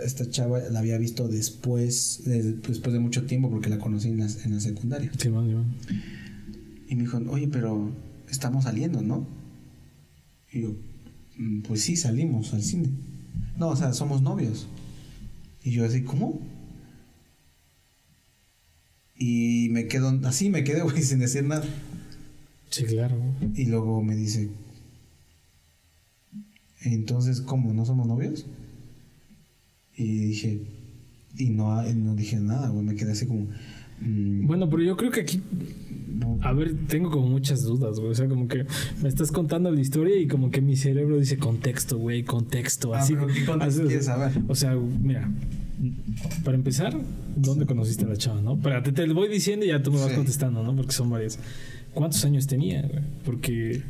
esta 0.05 0.31
chava 0.31 0.61
la 0.71 0.79
había 0.79 0.97
visto 0.99 1.29
después, 1.29 2.23
de- 2.25 2.55
después 2.55 2.93
de 2.93 3.01
mucho 3.01 3.27
tiempo, 3.27 3.51
porque 3.51 3.69
la 3.69 3.79
conocí 3.79 4.09
en 4.09 4.19
la, 4.21 4.27
en 4.45 4.55
la 4.55 4.61
secundaria. 4.61 5.11
Sí, 5.19 5.29
man, 5.29 5.47
sí, 5.49 5.55
man. 5.55 5.75
Y 6.89 6.95
me 6.97 7.03
dijo, 7.03 7.19
oye, 7.29 7.49
pero 7.49 7.91
estamos 8.31 8.65
saliendo, 8.65 9.03
¿no? 9.03 9.27
Y 10.53 10.63
yo, 10.63 10.75
"Mm, 11.39 11.61
pues 11.63 11.83
sí, 11.83 11.97
salimos 11.97 12.53
al 12.55 12.63
cine. 12.63 12.89
No, 13.59 13.69
o 13.69 13.77
sea, 13.77 13.93
somos 13.93 14.23
novios. 14.23 14.67
Y 15.63 15.73
yo 15.73 15.85
así, 15.85 16.03
¿cómo? 16.03 16.41
Y 19.17 19.69
me 19.71 19.87
quedo, 19.87 20.19
así 20.25 20.49
me 20.49 20.65
quedé, 20.65 20.83
güey, 20.83 21.03
sin 21.03 21.19
decir 21.19 21.45
nada. 21.45 21.65
Sí, 22.71 22.85
claro. 22.85 23.17
Y 23.55 23.67
luego 23.67 24.03
me 24.03 24.17
dice, 24.17 24.49
entonces, 26.83 27.41
¿cómo? 27.41 27.75
¿No 27.75 27.85
somos 27.85 28.07
novios? 28.07 28.47
Y 29.97 30.05
dije, 30.27 30.63
y 31.37 31.51
no, 31.51 31.83
no 31.83 32.15
dije 32.15 32.37
nada, 32.37 32.69
güey, 32.69 32.85
me 32.85 32.95
quedé 32.95 33.13
así 33.13 33.27
como... 33.27 33.49
mm, 34.01 34.47
Bueno, 34.47 34.71
pero 34.71 34.83
yo 34.83 34.97
creo 34.97 35.11
que 35.11 35.21
aquí. 35.21 35.43
A 36.43 36.53
ver, 36.53 36.75
tengo 36.89 37.11
como 37.11 37.29
muchas 37.29 37.63
dudas, 37.63 37.99
güey. 37.99 38.11
O 38.13 38.15
sea, 38.15 38.29
como 38.29 38.49
que 38.49 38.65
me 39.03 39.09
estás 39.09 39.31
contando 39.33 39.71
la 39.71 39.81
historia 39.81 40.17
y 40.19 40.27
como 40.27 40.51
que 40.51 40.61
mi 40.61 40.77
cerebro 40.77 41.19
dice 41.19 41.39
contexto, 41.39 41.99
güey, 41.99 42.23
contexto. 42.23 42.95
Ah, 42.95 42.99
Así, 43.01 43.15
pero 43.15 43.27
¿qué 43.29 43.45
contexto 43.45 43.81
así- 43.83 43.89
quieres 43.89 44.07
saber? 44.07 44.33
O 44.49 44.55
sea, 44.55 44.75
mira, 44.77 45.31
para 46.45 46.57
empezar, 46.57 46.95
¿dónde 47.37 47.67
conociste 47.67 48.05
a 48.05 48.09
la 48.09 48.17
chava, 48.17 48.41
no? 48.43 48.55
Espérate, 48.55 48.93
te 48.93 49.07
lo 49.07 49.15
voy 49.15 49.29
diciendo 49.29 49.65
y 49.65 49.69
ya 49.69 49.83
tú 49.83 49.93
me 49.93 49.99
vas 49.99 50.11
Sí. 50.11 50.17
contestando, 50.17 50.63
¿no? 50.63 50.75
Porque 50.77 50.93
son 50.93 51.11
varias. 51.11 51.39
¿Cuántos 51.95 52.25
años 52.25 52.47
tenía, 52.47 52.83
güey? 52.83 53.03
Porque, 53.25 53.83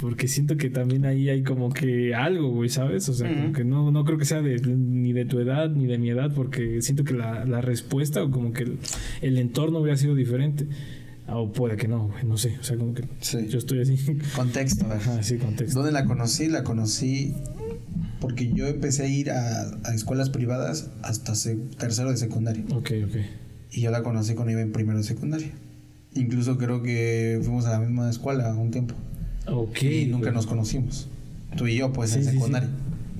porque 0.00 0.28
siento 0.28 0.56
que 0.56 0.68
también 0.70 1.04
ahí 1.06 1.28
hay 1.28 1.42
como 1.42 1.70
que 1.72 2.14
algo, 2.14 2.50
güey, 2.50 2.68
¿sabes? 2.68 3.08
O 3.08 3.14
sea, 3.14 3.32
como 3.32 3.52
que 3.52 3.64
no, 3.64 3.90
no 3.90 4.04
creo 4.04 4.18
que 4.18 4.24
sea 4.24 4.42
de, 4.42 4.60
ni 4.60 5.12
de 5.12 5.24
tu 5.24 5.38
edad 5.40 5.70
ni 5.70 5.86
de 5.86 5.96
mi 5.98 6.10
edad, 6.10 6.32
porque 6.34 6.82
siento 6.82 7.04
que 7.04 7.14
la, 7.14 7.44
la 7.44 7.60
respuesta 7.60 8.22
o 8.22 8.30
como 8.30 8.52
que 8.52 8.64
el, 8.64 8.78
el 9.22 9.38
entorno 9.38 9.78
hubiera 9.80 9.96
sido 9.96 10.14
diferente. 10.14 10.66
Ah, 11.28 11.36
O 11.36 11.52
puede 11.52 11.76
que 11.76 11.86
no, 11.88 12.08
güey, 12.08 12.24
no 12.24 12.36
sé. 12.38 12.56
O 12.58 12.62
sea, 12.64 12.76
como 12.76 12.94
que 12.94 13.04
Sí. 13.20 13.46
yo 13.48 13.58
estoy 13.58 13.82
así. 13.82 13.96
Contexto. 14.34 14.86
Ajá, 14.90 15.22
sí, 15.22 15.36
contexto. 15.36 15.78
¿Dónde 15.80 15.92
la 15.92 16.04
conocí? 16.06 16.48
La 16.48 16.64
conocí 16.64 17.34
porque 18.20 18.50
yo 18.52 18.66
empecé 18.66 19.04
a 19.04 19.08
ir 19.08 19.30
a, 19.30 19.70
a 19.84 19.94
escuelas 19.94 20.30
privadas 20.30 20.90
hasta 21.02 21.34
tercero 21.78 22.10
de 22.10 22.16
secundaria. 22.16 22.64
Ok, 22.74 22.90
ok. 23.06 23.16
Y 23.72 23.82
yo 23.82 23.90
la 23.90 24.02
conocí 24.02 24.34
cuando 24.34 24.52
iba 24.52 24.62
en 24.62 24.72
primero 24.72 24.98
de 24.98 25.04
secundaria. 25.04 25.50
Incluso 26.14 26.56
creo 26.58 26.82
que 26.82 27.38
fuimos 27.42 27.66
a 27.66 27.70
la 27.72 27.78
misma 27.80 28.08
escuela 28.10 28.52
un 28.54 28.70
tiempo. 28.70 28.94
Ok. 29.46 29.82
y 29.82 30.06
nunca 30.06 30.24
güey. 30.26 30.34
nos 30.34 30.46
conocimos. 30.46 31.08
Tú 31.56 31.66
y 31.66 31.76
yo, 31.76 31.92
pues, 31.92 32.10
Sí, 32.10 32.18
en 32.20 32.24
secundaria. 32.24 32.68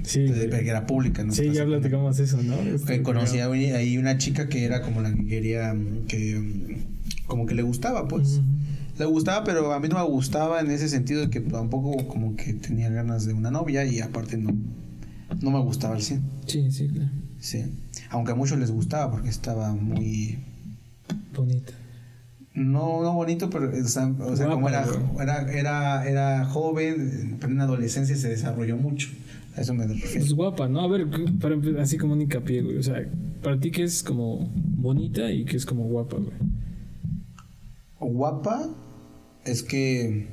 Sí, 0.03 0.21
Entonces, 0.21 0.47
porque 0.51 0.69
era 0.69 0.87
pública, 0.87 1.23
¿no? 1.25 1.33
sí, 1.35 1.51
ya 1.53 1.67
platicamos 1.67 2.19
eso, 2.19 2.43
¿no? 2.43 2.55
Este, 2.61 2.97
Que 2.99 3.03
conocí 3.03 3.39
a- 3.41 3.47
ahí 3.49 3.99
una 3.99 4.17
chica 4.17 4.49
que 4.49 4.65
era 4.65 4.81
como 4.81 5.03
la 5.03 5.13
que 5.15 5.27
quería, 5.27 5.75
mm, 5.75 6.07
que 6.07 6.39
mm, 6.39 6.78
como 7.29 7.47
que 7.47 7.55
le 7.55 7.63
gustaba, 7.63 8.09
pues. 8.09 8.41
Le 8.99 9.05
gustaba, 9.05 9.45
pero 9.45 9.73
a 9.73 9.79
mí 9.79 9.87
no 9.87 9.97
me 9.97 10.05
gustaba 10.05 10.61
en 10.61 10.73
ese 10.73 10.89
sentido 10.89 11.21
de 11.21 11.31
que 11.31 11.39
tampoco 11.39 12.09
como 12.09 12.35
que 12.35 12.55
tenía 12.55 12.91
ganas 12.91 13.27
de 13.27 13.33
una 13.33 13.53
novia 13.53 13.85
y 13.85 14.01
aparte 14.01 14.37
no, 14.37 14.51
no 15.41 15.51
me 15.53 15.61
gustaba 15.61 15.95
el 15.95 16.03
100. 16.03 16.23
Sí, 16.47 16.73
sí, 16.73 16.89
claro. 16.89 17.11
Sí. 17.39 17.65
Aunque 18.11 18.33
a 18.33 18.35
muchos 18.35 18.59
les 18.59 18.73
gustaba 18.73 19.13
porque 19.13 19.29
estaba 19.29 19.73
muy... 19.73 20.39
Bonita. 21.33 21.73
No, 22.55 23.03
no 23.03 23.13
bonito, 23.13 23.49
pero 23.51 23.71
o 23.71 23.89
sea, 23.89 24.13
o 24.19 24.37
sea, 24.37 24.47
Guapa, 24.47 24.55
como 24.55 24.69
era, 24.69 24.87
era, 25.21 25.53
era, 25.53 26.09
era 26.09 26.45
joven, 26.47 27.37
pero 27.39 27.53
en 27.53 27.59
la 27.59 27.65
adolescencia 27.65 28.17
se 28.17 28.31
desarrolló 28.31 28.77
mucho. 28.77 29.11
A 29.57 29.61
eso 29.61 29.75
me 29.75 29.87
refiero. 29.87 30.25
Es 30.25 30.33
guapa, 30.33 30.69
¿no? 30.69 30.81
A 30.81 30.89
ver, 30.89 31.07
para 31.41 31.57
así 31.81 31.99
como 31.99 32.15
un 32.15 32.23
hincapié, 32.23 32.63
güey. 32.63 32.79
O 32.79 32.83
sea, 32.83 33.07
para 33.43 33.61
ti 33.61 33.71
que 33.71 33.85
es 33.85 34.03
como 34.03 34.51
bonita 34.55 35.31
y 35.31 35.45
que 35.45 35.57
es 35.57 35.65
como 35.65 35.85
guapa, 35.85 36.17
güey. 36.17 36.33
Guapa 38.01 38.69
es 39.45 39.63
que... 39.63 40.29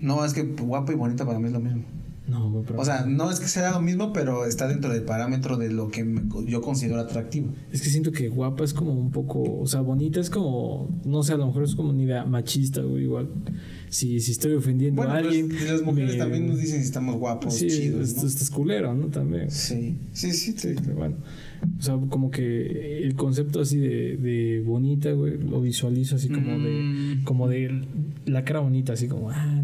No, 0.00 0.24
es 0.24 0.34
que 0.34 0.42
guapa 0.42 0.92
y 0.92 0.96
bonita 0.96 1.24
para 1.24 1.38
mí 1.38 1.46
es 1.46 1.52
lo 1.52 1.60
mismo. 1.60 1.84
No, 2.26 2.62
pero. 2.66 2.80
O 2.80 2.84
sea, 2.84 3.04
no 3.04 3.30
es 3.30 3.38
que 3.38 3.48
sea 3.48 3.70
lo 3.72 3.82
mismo, 3.82 4.12
pero 4.14 4.46
está 4.46 4.66
dentro 4.66 4.90
del 4.92 5.02
parámetro 5.02 5.58
de 5.58 5.70
lo 5.70 5.88
que 5.88 6.04
me- 6.04 6.22
yo 6.46 6.62
considero 6.62 6.98
atractivo. 7.00 7.52
Es 7.70 7.82
que 7.82 7.90
siento 7.90 8.12
que 8.12 8.28
guapa 8.30 8.64
es 8.64 8.72
como 8.72 8.92
un 8.94 9.10
poco. 9.10 9.42
O 9.60 9.66
sea, 9.66 9.80
bonita 9.82 10.20
es 10.20 10.30
como. 10.30 10.88
No 11.04 11.22
sé, 11.22 11.34
a 11.34 11.36
lo 11.36 11.46
mejor 11.46 11.64
es 11.64 11.74
como 11.74 11.90
una 11.90 12.02
idea 12.02 12.24
machista, 12.24 12.80
güey, 12.80 13.04
igual. 13.04 13.28
Si, 13.90 14.20
si 14.20 14.32
estoy 14.32 14.54
ofendiendo 14.54 15.02
Bueno, 15.02 15.12
a 15.14 15.18
alguien. 15.18 15.48
pues, 15.48 15.70
las 15.70 15.82
mujeres 15.82 16.12
me- 16.14 16.18
también 16.18 16.46
nos 16.48 16.58
dicen 16.58 16.80
si 16.80 16.86
estamos 16.86 17.16
guapos, 17.16 17.54
Sí, 17.54 17.68
chidos, 17.68 18.08
esto 18.08 18.22
¿no? 18.22 18.28
estás 18.28 18.48
culero, 18.50 18.94
¿no? 18.94 19.06
También. 19.08 19.50
Sí, 19.50 19.98
sí, 20.12 20.32
sí. 20.32 20.54
Sí, 20.56 20.74
pero 20.82 20.94
bueno. 20.96 21.16
O 21.78 21.82
sea, 21.82 21.96
como 22.10 22.30
que 22.30 22.98
el 23.04 23.14
concepto 23.14 23.60
así 23.60 23.78
de, 23.78 24.16
de 24.16 24.62
bonita, 24.66 25.12
güey, 25.12 25.38
lo 25.38 25.60
visualizo 25.60 26.16
así 26.16 26.28
como 26.28 26.58
de. 26.58 26.70
Mm. 27.20 27.24
Como 27.24 27.48
de 27.48 27.84
la 28.26 28.44
cara 28.44 28.60
bonita, 28.60 28.94
así 28.94 29.08
como, 29.08 29.30
ah, 29.30 29.62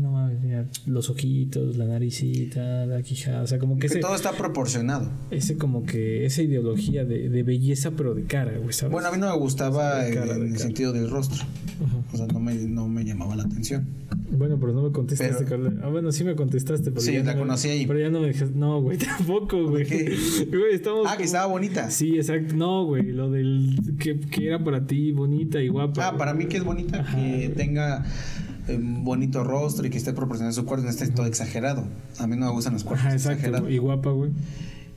los 0.86 1.10
ojitos, 1.10 1.76
la 1.76 1.86
naricita, 1.86 2.86
la 2.86 3.02
quijada. 3.02 3.42
O 3.42 3.46
sea, 3.46 3.58
como 3.58 3.74
que 3.76 3.80
Que 3.82 3.86
ese, 3.88 4.00
todo 4.00 4.14
está 4.14 4.32
proporcionado. 4.32 5.10
ese 5.30 5.56
como 5.56 5.84
que 5.84 6.24
esa 6.26 6.42
ideología 6.42 7.04
de, 7.04 7.28
de 7.28 7.42
belleza, 7.42 7.92
pero 7.92 8.14
de 8.14 8.24
cara, 8.24 8.52
güey, 8.58 8.72
¿sabes? 8.72 8.92
Bueno, 8.92 9.08
a 9.08 9.12
mí 9.12 9.18
no 9.18 9.30
me 9.30 9.36
gustaba 9.38 10.02
De 10.02 10.08
en, 10.08 10.14
cara, 10.14 10.34
de 10.34 10.46
en 10.46 10.52
el 10.52 10.58
sentido 10.58 10.92
del 10.92 11.10
rostro. 11.10 11.38
Ajá. 11.84 11.96
O 12.12 12.16
sea, 12.16 12.26
no 12.26 12.40
me, 12.40 12.54
no 12.54 12.88
me 12.88 13.04
llamaba 13.04 13.36
la 13.36 13.44
atención. 13.44 13.86
Bueno, 14.32 14.58
pero 14.60 14.72
no 14.72 14.82
me 14.82 14.92
contestaste, 14.92 15.44
Pero- 15.44 15.64
Carla. 15.64 15.80
Ah, 15.84 15.88
bueno, 15.88 16.12
sí 16.12 16.24
me 16.24 16.34
contestaste. 16.36 16.90
Pero 16.90 17.00
Sí, 17.00 17.12
ya 17.12 17.22
la 17.24 17.32
no 17.34 17.40
conocí 17.40 17.68
ahí. 17.68 17.86
Pero 17.86 17.98
ya 18.00 18.10
no 18.10 18.20
me 18.20 18.28
dejaste. 18.28 18.56
No, 18.56 18.80
güey, 18.80 18.96
tampoco, 19.18 19.68
güey. 19.68 19.84
Güey, 19.84 20.74
estamos. 20.74 21.06
Ah, 21.08 21.16
que 21.16 21.24
estaba 21.24 21.46
bonita. 21.46 21.90
Sí, 21.90 22.16
exacto. 22.16 22.54
No, 22.54 22.84
güey, 22.86 23.04
lo 23.12 23.30
del 23.30 23.76
que, 23.98 24.20
que 24.20 24.46
era 24.46 24.62
para 24.62 24.86
ti 24.86 25.12
bonita 25.12 25.60
y 25.62 25.68
guapa. 25.68 26.06
Ah, 26.06 26.08
güey. 26.10 26.18
para 26.18 26.34
mí 26.34 26.46
que 26.46 26.58
es 26.58 26.64
bonita, 26.64 27.00
Ajá, 27.00 27.16
que 27.16 27.22
güey. 27.46 27.48
tenga 27.54 28.04
bonito 28.78 29.44
rostro 29.44 29.86
y 29.86 29.90
que 29.90 29.98
esté 29.98 30.12
proporcionado 30.12 30.52
su 30.52 30.64
cuerpo, 30.64 30.84
no 30.84 30.90
esté 30.90 31.08
todo 31.08 31.26
exagerado. 31.26 31.84
A 32.18 32.26
mí 32.26 32.36
no 32.36 32.46
me 32.46 32.52
gustan 32.52 32.74
los 32.74 32.84
cuerpos 32.84 33.06
Ajá, 33.06 33.14
exacto. 33.14 33.38
exagerados. 33.38 33.70
Y 33.70 33.78
guapa, 33.78 34.10
güey. 34.10 34.32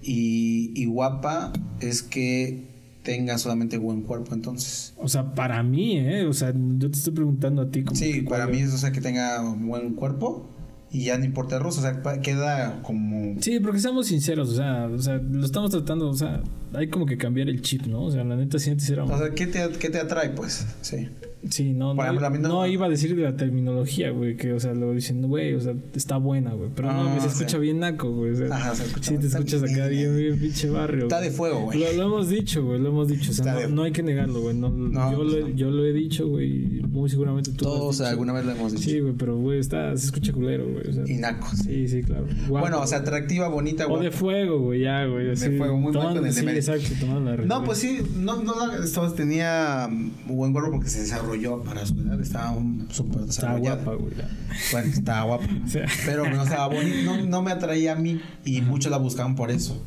Y, 0.01 0.71
y 0.75 0.86
guapa 0.86 1.53
es 1.79 2.03
que 2.03 2.73
tenga 3.03 3.38
solamente 3.38 3.77
buen 3.77 4.01
cuerpo, 4.01 4.33
entonces. 4.33 4.93
O 4.97 5.07
sea, 5.07 5.33
para 5.36 5.62
mí, 5.63 5.97
¿eh? 5.97 6.25
O 6.25 6.33
sea, 6.33 6.53
yo 6.53 6.89
te 6.89 6.97
estoy 6.97 7.13
preguntando 7.13 7.62
a 7.62 7.69
ti 7.69 7.83
como. 7.83 7.95
Sí, 7.95 8.21
para 8.21 8.47
mí 8.47 8.59
es 8.59 8.73
o 8.73 8.77
sea, 8.77 8.91
que 8.91 9.01
tenga 9.01 9.41
buen 9.41 9.93
cuerpo 9.93 10.49
y 10.93 11.05
ya 11.05 11.17
no 11.17 11.25
importa 11.25 11.57
el 11.57 11.63
rostro, 11.63 11.89
o 11.89 12.03
sea, 12.03 12.21
queda 12.21 12.83
como... 12.83 13.41
Sí, 13.41 13.59
porque 13.59 13.79
seamos 13.79 14.05
sinceros, 14.05 14.49
o 14.49 14.55
sea, 14.55 14.88
o 14.88 14.99
sea, 14.99 15.15
lo 15.15 15.43
estamos 15.43 15.71
tratando, 15.71 16.07
o 16.07 16.13
sea, 16.13 16.43
hay 16.73 16.88
como 16.88 17.05
que 17.05 17.17
cambiar 17.17 17.49
el 17.49 17.62
chip, 17.62 17.86
¿no? 17.88 18.03
O 18.03 18.12
sea, 18.12 18.23
la 18.23 18.36
neta, 18.36 18.59
si 18.59 18.69
antes 18.69 18.89
era... 18.89 19.03
O 19.03 19.17
sea, 19.17 19.31
¿qué 19.31 19.47
te, 19.47 19.67
qué 19.79 19.89
te 19.89 19.99
atrae, 19.99 20.29
pues? 20.29 20.65
Sí. 20.81 21.07
sí, 21.49 21.73
no, 21.73 21.95
por 21.95 22.05
no, 22.05 22.12
ejemplo, 22.19 22.39
no- 22.39 22.47
no 22.62 22.67
iba 22.67 22.86
a 22.86 22.89
decir 22.89 23.15
de 23.15 23.21
la 23.23 23.36
terminología, 23.36 24.12
güey, 24.12 24.38
que, 24.38 24.53
o 24.53 24.59
sea, 24.59 24.73
lo 24.73 24.93
dicen, 24.93 25.21
güey, 25.27 25.53
o 25.53 25.59
sea, 25.59 25.73
está 25.93 26.17
buena, 26.17 26.53
güey, 26.53 26.69
pero 26.75 26.91
no, 26.93 27.01
Ah, 27.09 27.15
se 27.19 27.29
sí. 27.29 27.36
escucha 27.38 27.57
bien 27.57 27.79
naco, 27.79 28.12
güey, 28.12 28.31
o 28.31 28.36
sea, 28.36 28.47
Ajá, 28.55 28.75
se 28.75 28.83
escucha 28.86 29.12
sí, 29.12 29.17
te 29.17 29.27
escuchas 29.27 29.62
acá 29.63 29.88
bien. 29.88 30.15
bien, 30.15 30.17
bien, 30.17 30.39
pinche 30.39 30.69
barrio. 30.69 31.03
Está 31.03 31.17
güey. 31.17 31.29
de 31.29 31.36
fuego, 31.36 31.62
güey. 31.63 31.79
Lo, 31.79 31.91
lo 31.93 32.03
hemos 32.03 32.29
dicho, 32.29 32.63
güey, 32.65 32.79
lo 32.79 32.89
hemos 32.89 33.07
dicho. 33.09 33.31
O 33.31 33.33
sea, 33.33 33.53
no, 33.53 33.59
de- 33.59 33.67
no 33.67 33.83
hay 33.83 33.91
que 33.91 34.03
negarlo, 34.03 34.41
güey. 34.41 34.55
No, 34.55 34.69
No, 34.69 35.12
yo, 35.12 35.17
pues 35.17 35.31
lo, 35.31 35.38
he- 35.38 35.41
no. 35.41 35.49
yo 35.49 35.69
lo 35.71 35.86
he 35.86 35.91
dicho, 35.93 36.27
güey. 36.27 36.81
Muy 36.93 37.09
seguramente 37.09 37.51
tú 37.51 37.65
lo 37.65 37.71
has 37.73 37.79
Todos 37.79 37.97
dicho. 37.99 38.09
alguna 38.09 38.33
vez 38.33 38.45
lo 38.45 38.51
hemos 38.53 38.71
dicho. 38.71 38.83
Sí, 38.89 38.99
güey, 39.01 39.13
pero, 39.13 39.38
güey, 39.38 39.59
está, 39.59 39.95
se 39.97 40.05
escucha 40.05 40.31
culero, 40.31 40.65
güey. 40.65 40.88
O 40.88 40.93
sea, 40.93 41.03
Y 41.07 41.17
nacos. 41.17 41.59
sí, 41.59 41.88
sí, 41.89 42.03
claro. 42.03 42.25
Guapo, 42.47 42.62
Bueno, 42.62 42.81
o 42.81 42.88
sea, 42.88 42.99
güey. 42.99 43.07
atractiva, 43.09 43.47
bonita, 43.49 43.86
O 43.86 43.89
guapa. 43.89 44.03
de 44.05 44.12
fuego, 44.12 44.59
güey, 44.62 44.81
ya, 44.81 45.05
güey. 45.07 45.31
así, 45.31 45.49
fuego, 45.57 45.77
muy 45.77 45.91
mal 45.91 46.13
con 46.15 46.25
el 46.25 46.33
de. 46.33 46.41
Exacto, 46.67 46.95
tomando 46.99 47.36
la 47.36 47.43
No, 47.45 47.63
pues 47.63 47.80
sí, 47.80 47.99
no, 48.17 48.41
no 48.43 48.71
estaba- 48.84 49.13
tenía 49.13 49.88
mm, 49.89 50.12
buen 50.28 50.52
cuerpo 50.54 50.71
porque 50.71 50.89
se 50.89 51.02
desarrolló 51.02 51.62
para 51.63 51.86
su 51.86 51.93
edad, 51.99 52.19
estaba 52.21 52.56
súper 52.89 53.21
Está 53.21 53.26
desarrollada. 53.54 53.84
guapa, 53.84 54.02
güey. 54.02 54.13
Bueno, 54.71 54.88
estaba 54.91 55.23
guapa. 55.23 55.45
Pero 56.06 56.30
no 56.30 56.43
estaba 56.43 56.67
bonita, 56.67 56.97
no, 57.06 57.26
no 57.26 57.41
me 57.41 57.52
atraía 57.52 57.93
a 57.93 57.95
mí 57.95 58.21
y 58.45 58.62
muchos 58.62 58.91
la 58.91 58.97
buscaban 58.97 59.36
por 59.36 59.52
eso. 59.52 59.82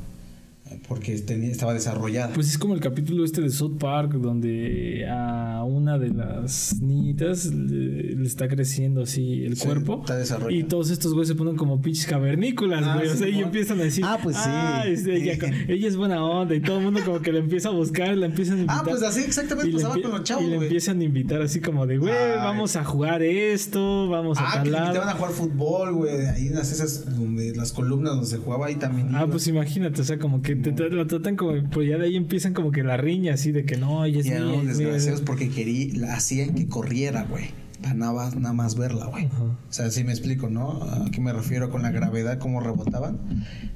Porque 0.89 1.19
tenía, 1.19 1.51
estaba 1.51 1.75
desarrollada. 1.75 2.33
Pues 2.33 2.49
es 2.49 2.59
como 2.59 2.75
el 2.75 2.81
capítulo 2.81 3.25
este 3.25 3.41
de 3.41 3.51
South 3.51 3.77
Park, 3.79 4.13
donde 4.13 5.05
a 5.11 5.65
una 5.65 5.99
de 5.99 6.11
las 6.11 6.81
niñitas 6.81 7.47
le, 7.47 8.15
le 8.15 8.25
está 8.25 8.47
creciendo 8.47 9.03
así 9.03 9.45
el 9.45 9.57
Sí, 9.57 9.67
cuerpo. 9.67 9.99
está 10.03 10.17
desarrollada. 10.17 10.53
Y 10.53 10.63
todos 10.63 10.91
estos 10.91 11.13
güeyes 11.13 11.27
se 11.29 11.35
ponen 11.35 11.57
como 11.57 11.83
pinches 11.83 12.07
cavernícolas, 12.07 12.85
Ah, 12.87 12.95
güey. 12.99 13.09
o 13.09 13.17
sea, 13.17 13.29
y 13.29 13.41
empiezan 13.41 13.81
a 13.81 13.83
decir, 13.83 14.05
Ah, 14.07 14.19
pues 14.23 14.37
sí. 14.37 14.43
"Ah, 14.47 14.85
es 14.87 15.05
ella, 15.07 15.33
ella 15.67 15.89
es 15.89 15.97
buena 15.97 16.25
onda. 16.25 16.55
Y 16.55 16.61
todo 16.61 16.79
el 16.79 16.85
mundo 16.85 17.01
como 17.05 17.21
que 17.21 17.33
la 17.33 17.41
empieza 17.41 17.71
a 17.71 17.73
buscar, 17.73 18.17
la 18.17 18.27
empiezan 18.27 18.59
a 18.59 18.61
invitar. 18.61 18.79
ah, 18.81 18.85
pues 18.89 19.03
así 19.03 19.23
exactamente 19.23 19.73
pasaba 19.73 19.95
con 20.01 20.11
los 20.13 20.23
chavos, 20.23 20.45
y 20.45 20.49
le 20.51 20.57
güey. 20.57 20.69
empiezan 20.69 21.01
a 21.01 21.05
invitar 21.05 21.43
así 21.43 21.61
como 21.61 21.85
de, 21.87 21.99
güey, 21.99 22.13
Ay. 22.15 22.37
vamos 22.39 22.77
a 22.77 22.85
jugar 22.85 23.23
esto, 23.23 24.09
vamos 24.09 24.39
a 24.39 24.43
Ah, 24.49 24.53
tal 24.55 24.63
que 24.65 24.71
le 24.71 24.77
lado". 24.77 25.03
a 25.03 25.13
jugar 25.15 25.33
fútbol, 25.33 25.95
güey. 25.95 26.27
Ahí 26.27 26.47
en 26.47 26.55
las 26.55 26.71
esas, 26.71 27.17
donde 27.19 27.55
las 27.57 27.73
columnas 27.73 28.13
donde 28.15 28.27
se 28.29 28.37
jugaba 28.39 28.67
ahí 28.67 28.77
también. 28.77 29.09
Ah, 29.15 29.23
iba. 29.23 29.33
pues 29.33 29.49
imagínate, 29.49 30.01
o 30.01 30.05
sea, 30.05 30.19
como 30.19 30.43
que 30.43 30.55
te, 30.55 30.76
te- 30.77 30.91
la 30.91 31.07
tratan 31.07 31.37
como, 31.37 31.53
pues 31.71 31.89
ya 31.89 31.99
de 31.99 32.07
ahí 32.07 32.17
empiezan 32.17 32.55
como 32.55 32.71
que 32.71 32.83
la 32.85 32.97
riña 32.97 33.35
así 33.35 33.53
de 33.53 33.65
que 33.65 33.77
no, 33.77 34.05
ella 34.05 34.21
es 34.21 34.27
mía, 34.27 34.41
mía, 34.41 34.63
desgraciados 34.65 35.21
es- 35.21 35.27
porque 35.27 35.49
quería, 35.49 35.95
la 35.99 36.15
hacían 36.15 36.55
que 36.55 36.67
corriera, 36.69 37.25
güey. 37.25 37.45
Para 37.83 37.95
nada, 37.95 38.13
más- 38.15 38.37
nada 38.37 38.55
más 38.55 38.75
verla, 38.77 39.07
güey. 39.07 39.27
O 39.27 39.57
sea, 39.73 39.91
sí 39.91 40.03
me 40.03 40.11
explico, 40.11 40.49
¿no? 40.49 40.83
¿A 40.83 41.11
qué 41.11 41.21
me 41.21 41.33
refiero 41.33 41.71
con 41.71 41.83
la 41.83 41.91
gravedad, 41.91 42.39
cómo 42.39 42.61
rebotaban? 42.61 43.19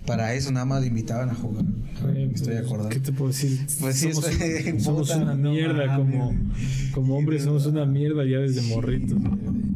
Para 0.06 0.34
eso 0.34 0.50
nada 0.52 0.64
más 0.64 0.86
invitaban 0.86 1.28
a 1.30 1.34
jugar. 1.34 1.64
Me 1.64 2.24
estoy 2.32 2.54
pues, 2.54 2.64
acordando. 2.64 2.88
¿Qué 2.88 3.00
te 3.00 3.12
puedo 3.12 3.30
decir? 3.30 3.58
Pues 3.78 3.96
sí, 3.96 4.10
somos, 4.78 5.10
una 5.16 5.34
no 5.34 5.50
mierda 5.50 5.96
como, 5.96 6.34
como 6.92 7.18
hombres, 7.18 7.42
somos 7.44 7.66
una 7.66 7.84
mierda 7.84 8.24
ya 8.24 8.38
desde 8.38 8.62
morritos. 8.74 9.18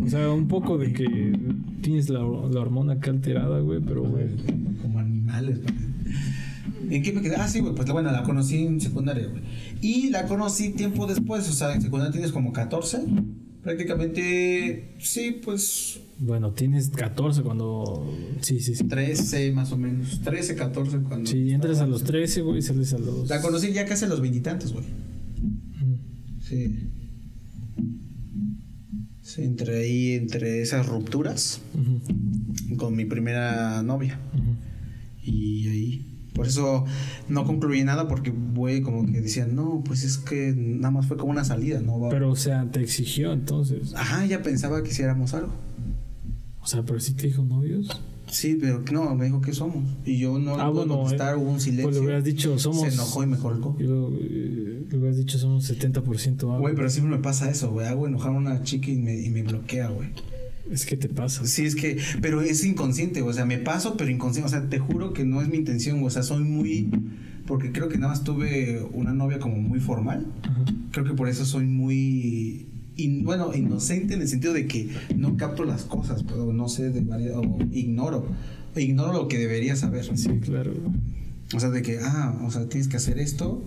O 0.05 0.09
sea, 0.09 0.31
un 0.31 0.49
poco 0.49 0.79
de 0.79 0.93
que 0.95 1.39
tienes 1.83 2.09
la, 2.09 2.21
la 2.21 2.61
hormona 2.61 2.95
acá 2.95 3.11
alterada, 3.11 3.61
güey, 3.61 3.81
pero 3.81 4.05
güey. 4.05 4.27
Como 4.81 4.99
animales, 5.01 5.63
güey. 5.63 5.75
¿En 6.90 7.03
qué 7.03 7.12
me 7.12 7.20
quedé? 7.23 7.37
Ah, 7.37 7.49
sí, 7.49 7.61
güey, 7.61 7.75
pues 7.75 7.88
bueno, 7.90 8.11
la 8.11 8.23
conocí 8.23 8.57
en 8.64 8.81
secundaria, 8.81 9.27
güey. 9.29 9.42
Y 9.81 10.11
la 10.11 10.27
conocí 10.27 10.70
tiempo 10.70 11.07
después, 11.07 11.49
o 11.49 11.53
sea, 11.53 11.75
en 11.75 11.83
secundaria 11.83 12.12
tienes 12.12 12.33
como 12.33 12.53
14. 12.53 13.03
Prácticamente, 13.62 14.94
sí, 14.99 15.40
pues 15.42 16.01
Bueno, 16.18 16.53
tienes 16.53 16.90
14 16.90 17.42
cuando. 17.42 18.14
Sí, 18.40 18.61
sí, 18.61 18.75
sí. 18.75 18.85
13 18.85 19.53
más 19.53 19.73
o 19.73 19.79
menos. 19.79 20.20
13, 20.23 20.55
14 20.55 20.99
cuando. 20.99 21.31
Sí, 21.31 21.51
entras 21.51 21.81
a 21.81 21.87
los 21.87 22.05
13, 22.05 22.42
güey, 22.42 22.61
sales 22.61 22.92
a 22.92 22.99
los. 22.99 23.29
La 23.29 23.40
conocí 23.40 23.73
ya 23.73 23.87
casi 23.87 24.05
a 24.05 24.09
los 24.09 24.20
veintitantos, 24.20 24.73
güey. 24.73 24.85
Ujú. 24.85 25.99
Sí. 26.40 26.90
Sí, 29.23 29.42
entre 29.42 29.79
ahí, 29.79 30.12
entre 30.12 30.61
esas 30.61 30.87
rupturas, 30.87 31.61
con 32.77 32.94
mi 32.94 33.07
primera 33.07 33.83
novia. 33.83 34.20
Y 35.23 35.68
ahí. 35.68 36.13
Por 36.35 36.49
eso 36.49 36.85
no 37.29 37.44
concluí 37.44 37.85
nada 37.85 38.09
porque, 38.09 38.33
güey, 38.55 38.83
como 38.83 39.07
que 39.07 39.20
decían, 39.20 39.55
no, 39.55 39.83
pues 39.85 40.03
es 40.03 40.18
que 40.18 40.53
nada 40.57 40.90
más 40.90 41.07
fue 41.07 41.16
como 41.16 41.31
una 41.31 41.44
salida, 41.44 41.81
¿no? 41.81 42.09
Pero, 42.11 42.31
o 42.31 42.37
sea, 42.37 42.68
te 42.70 42.81
exigió 42.81 43.33
entonces. 43.33 43.94
Ajá, 43.94 44.25
ella 44.25 44.42
pensaba 44.42 44.83
que 44.83 44.90
hiciéramos 44.90 45.33
algo. 45.33 45.53
O 46.61 46.66
sea, 46.66 46.83
pero 46.83 46.99
sí 46.99 47.14
te 47.14 47.29
dijo 47.29 47.42
novios. 47.42 47.88
Sí, 48.27 48.59
pero 48.61 48.83
no, 48.90 49.14
me 49.14 49.27
dijo 49.27 49.40
que 49.40 49.53
somos. 49.53 49.85
Y 50.05 50.18
yo 50.18 50.38
no 50.38 50.57
Ah, 50.57 50.70
bueno, 50.70 50.97
contestar, 50.97 51.35
eh, 51.35 51.37
hubo 51.38 51.51
un 51.51 51.61
silencio. 51.61 51.85
Pues 51.85 51.97
le 51.97 52.03
hubieras 52.03 52.25
dicho, 52.25 52.59
somos. 52.59 52.81
Se 52.81 52.94
enojó 52.94 53.23
y 53.23 53.27
me 53.27 53.37
colgó. 53.37 53.77
Y 53.79 53.85
luego, 53.85 54.11
eh, 54.18 54.87
le 54.90 54.99
hubieras 54.99 55.18
dicho, 55.18 55.38
somos 55.38 55.70
70% 55.70 56.42
agua. 56.42 56.59
Güey, 56.59 56.75
pero 56.75 56.90
siempre 56.90 57.16
me 57.16 57.23
pasa 57.23 57.49
eso, 57.51 57.70
güey. 57.70 57.87
Hago 57.87 58.09
enojar 58.09 58.33
a 58.33 58.37
una 58.37 58.62
chica 58.62 58.90
y 58.90 58.97
me, 58.97 59.14
y 59.14 59.31
me 59.31 59.42
bloquea, 59.42 59.88
güey. 59.88 60.09
Es 60.70 60.87
que 60.87 60.96
te 60.96 61.09
pasa. 61.09 61.46
Sí, 61.46 61.64
es 61.66 61.74
que, 61.74 61.98
pero 62.22 62.40
es 62.40 62.64
inconsciente, 62.64 63.20
o 63.22 63.33
sea, 63.33 63.44
me 63.44 63.59
paso, 63.59 63.96
pero 63.96 64.11
inconsciente, 64.11 64.46
o 64.46 64.50
sea, 64.50 64.68
te 64.68 64.79
juro 64.79 65.12
que 65.12 65.24
no 65.24 65.42
es 65.42 65.48
mi 65.48 65.57
intención, 65.59 66.03
o 66.03 66.11
sea, 66.11 66.22
soy 66.22 66.42
muy, 66.44 66.88
porque 67.46 67.70
creo 67.70 67.88
que 67.88 67.98
nada 67.98 68.12
más 68.12 68.24
tuve 68.24 68.83
una 68.92 69.12
novia 69.12 69.38
como 69.38 69.57
muy 69.57 69.79
formal, 69.81 70.27
Ajá. 70.42 70.64
creo 70.90 71.05
que 71.05 71.12
por 71.12 71.29
eso 71.29 71.44
soy 71.44 71.66
muy, 71.66 72.66
in- 72.96 73.24
bueno, 73.24 73.53
inocente 73.55 74.14
en 74.14 74.22
el 74.22 74.29
sentido 74.29 74.55
de 74.55 74.66
que 74.66 74.88
no 75.16 75.37
capto 75.37 75.64
las 75.64 75.85
cosas, 75.85 76.22
pero 76.22 76.53
no 76.53 76.68
sé 76.68 76.90
de 76.90 77.03
varias, 77.03 77.35
o 77.37 77.59
ignoro, 77.72 78.27
ignoro 78.74 79.12
lo 79.12 79.29
que 79.29 79.37
debería 79.38 79.77
saber, 79.77 80.05
Sí, 80.16 80.31
claro. 80.40 80.72
o 81.55 81.61
sea, 81.61 81.68
de 81.70 81.83
que, 81.83 81.98
ah, 82.03 82.40
o 82.42 82.50
sea, 82.50 82.66
tienes 82.68 82.88
que 82.88 82.96
hacer 82.96 83.18
esto, 83.18 83.62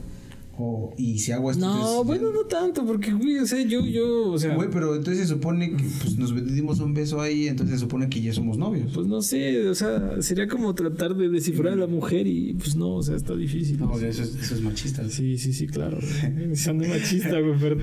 o, 0.57 0.93
y 0.97 1.19
si 1.19 1.31
hago 1.31 1.51
esto, 1.51 1.65
No, 1.65 1.75
entonces- 1.75 2.05
bueno, 2.07 2.33
no 2.33 2.47
tanto, 2.47 2.85
porque, 2.85 3.11
güey, 3.13 3.37
o 3.39 3.45
sea, 3.45 3.61
yo, 3.63 3.81
yo, 3.85 4.31
o 4.31 4.37
sea, 4.39 4.55
Güey, 4.55 4.69
pero 4.71 4.95
entonces 4.95 5.27
se 5.27 5.33
supone 5.33 5.71
que 5.75 5.83
pues, 6.01 6.17
nos 6.17 6.33
dimos 6.53 6.79
un 6.79 6.93
beso 6.93 7.21
ahí, 7.21 7.47
entonces 7.47 7.75
se 7.75 7.81
supone 7.81 8.09
que 8.09 8.21
ya 8.21 8.33
somos 8.33 8.57
novios. 8.57 8.91
pues 8.93 9.07
no 9.07 9.21
sé, 9.21 9.67
o 9.67 9.75
sea, 9.75 10.21
sería 10.21 10.47
como 10.47 10.73
tratar 10.73 11.15
de 11.15 11.29
descifrar 11.29 11.73
a 11.73 11.75
la 11.75 11.87
mujer 11.87 12.25
y 12.27 12.53
pues 12.53 12.75
no, 12.75 12.95
o 12.95 13.03
sea, 13.03 13.15
está 13.15 13.35
difícil. 13.35 13.77
No, 13.79 13.95
eso 13.97 14.23
es, 14.23 14.35
eso 14.35 14.55
es 14.55 14.61
machista. 14.61 15.07
Sí, 15.09 15.37
sí, 15.37 15.53
sí, 15.53 15.67
claro. 15.67 15.97
güey. 15.99 16.55
Soné 16.55 16.87
machista, 16.87 17.39
güey, 17.39 17.55
pero. 17.59 17.77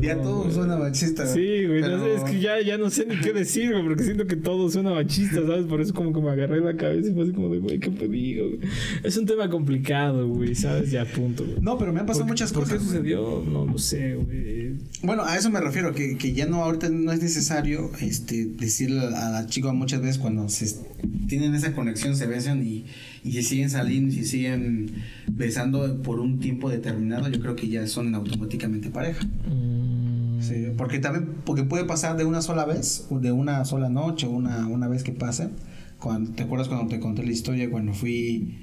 Ya 0.00 0.14
no, 0.16 0.22
todo 0.22 0.42
güey. 0.44 0.54
suena 0.54 0.76
machista. 0.76 1.26
Sí, 1.26 1.66
güey, 1.66 1.80
no 1.82 2.02
sé, 2.02 2.14
es 2.14 2.22
que 2.24 2.40
ya, 2.40 2.60
ya 2.62 2.78
no 2.78 2.88
sé 2.90 3.06
ni 3.06 3.16
qué 3.20 3.32
decir, 3.32 3.70
güey, 3.72 3.84
porque 3.84 4.04
siento 4.04 4.26
que 4.26 4.36
todo 4.36 4.70
suena 4.70 4.90
machista, 4.90 5.46
¿sabes? 5.46 5.66
Por 5.66 5.80
eso 5.80 5.92
como 5.92 6.12
que 6.12 6.20
me 6.20 6.30
agarré 6.30 6.60
la 6.60 6.76
cabeza 6.76 7.10
y 7.10 7.12
fue 7.12 7.24
así 7.24 7.32
como 7.32 7.48
de, 7.50 7.58
güey, 7.58 7.78
¿qué 7.80 7.90
te 7.90 8.08
digo? 8.08 8.46
güey? 8.48 8.60
Es 9.02 9.16
un 9.16 9.26
tema 9.26 9.50
complicado, 9.50 10.26
güey, 10.28 10.54
¿sabes? 10.54 10.90
Ya, 10.90 11.04
punto, 11.04 11.44
güey. 11.44 11.56
No, 11.60 11.76
pero 11.78 11.92
me 11.92 12.00
han 12.00 12.06
pasado 12.06 12.13
¿Por 12.18 12.26
qué- 12.26 12.32
muchas 12.32 12.52
¿Por 12.52 12.62
cosas. 12.64 12.78
qué 12.78 12.84
güey. 12.84 12.96
sucedió? 12.96 13.44
No 13.50 13.64
lo 13.66 13.78
sé, 13.78 14.14
güey. 14.14 14.74
Bueno, 15.02 15.24
a 15.24 15.36
eso 15.36 15.50
me 15.50 15.60
refiero, 15.60 15.92
que, 15.94 16.16
que 16.16 16.32
ya 16.32 16.46
no, 16.46 16.62
ahorita 16.64 16.88
no 16.88 17.12
es 17.12 17.22
necesario 17.22 17.90
este, 18.00 18.46
decirle 18.46 19.00
a 19.14 19.30
la 19.30 19.46
chica 19.46 19.72
muchas 19.72 20.00
veces 20.00 20.18
cuando 20.18 20.48
se 20.48 20.74
tienen 21.28 21.54
esa 21.54 21.72
conexión, 21.74 22.16
se 22.16 22.26
besan 22.26 22.66
y, 22.66 22.86
y 23.22 23.32
se 23.32 23.42
siguen 23.42 23.70
saliendo 23.70 24.12
y 24.12 24.16
se 24.18 24.24
siguen 24.24 24.90
besando 25.30 26.02
por 26.02 26.20
un 26.20 26.38
tiempo 26.40 26.70
determinado, 26.70 27.28
yo 27.28 27.40
creo 27.40 27.56
que 27.56 27.68
ya 27.68 27.86
son 27.86 28.14
automáticamente 28.14 28.90
pareja. 28.90 29.24
Mm, 29.48 30.40
Sí, 30.40 30.66
porque 30.76 30.98
también, 30.98 31.36
porque 31.46 31.62
puede 31.62 31.84
pasar 31.84 32.16
de 32.18 32.24
una 32.26 32.42
sola 32.42 32.66
vez, 32.66 33.06
o 33.08 33.18
de 33.18 33.32
una 33.32 33.64
sola 33.64 33.88
noche, 33.88 34.26
una, 34.26 34.66
una 34.66 34.88
vez 34.88 35.02
que 35.02 35.12
pase. 35.12 35.48
Cuando, 35.98 36.32
¿Te 36.32 36.42
acuerdas 36.42 36.68
cuando 36.68 36.86
te 36.88 37.00
conté 37.00 37.24
la 37.24 37.30
historia 37.32 37.70
cuando 37.70 37.94
fui 37.94 38.58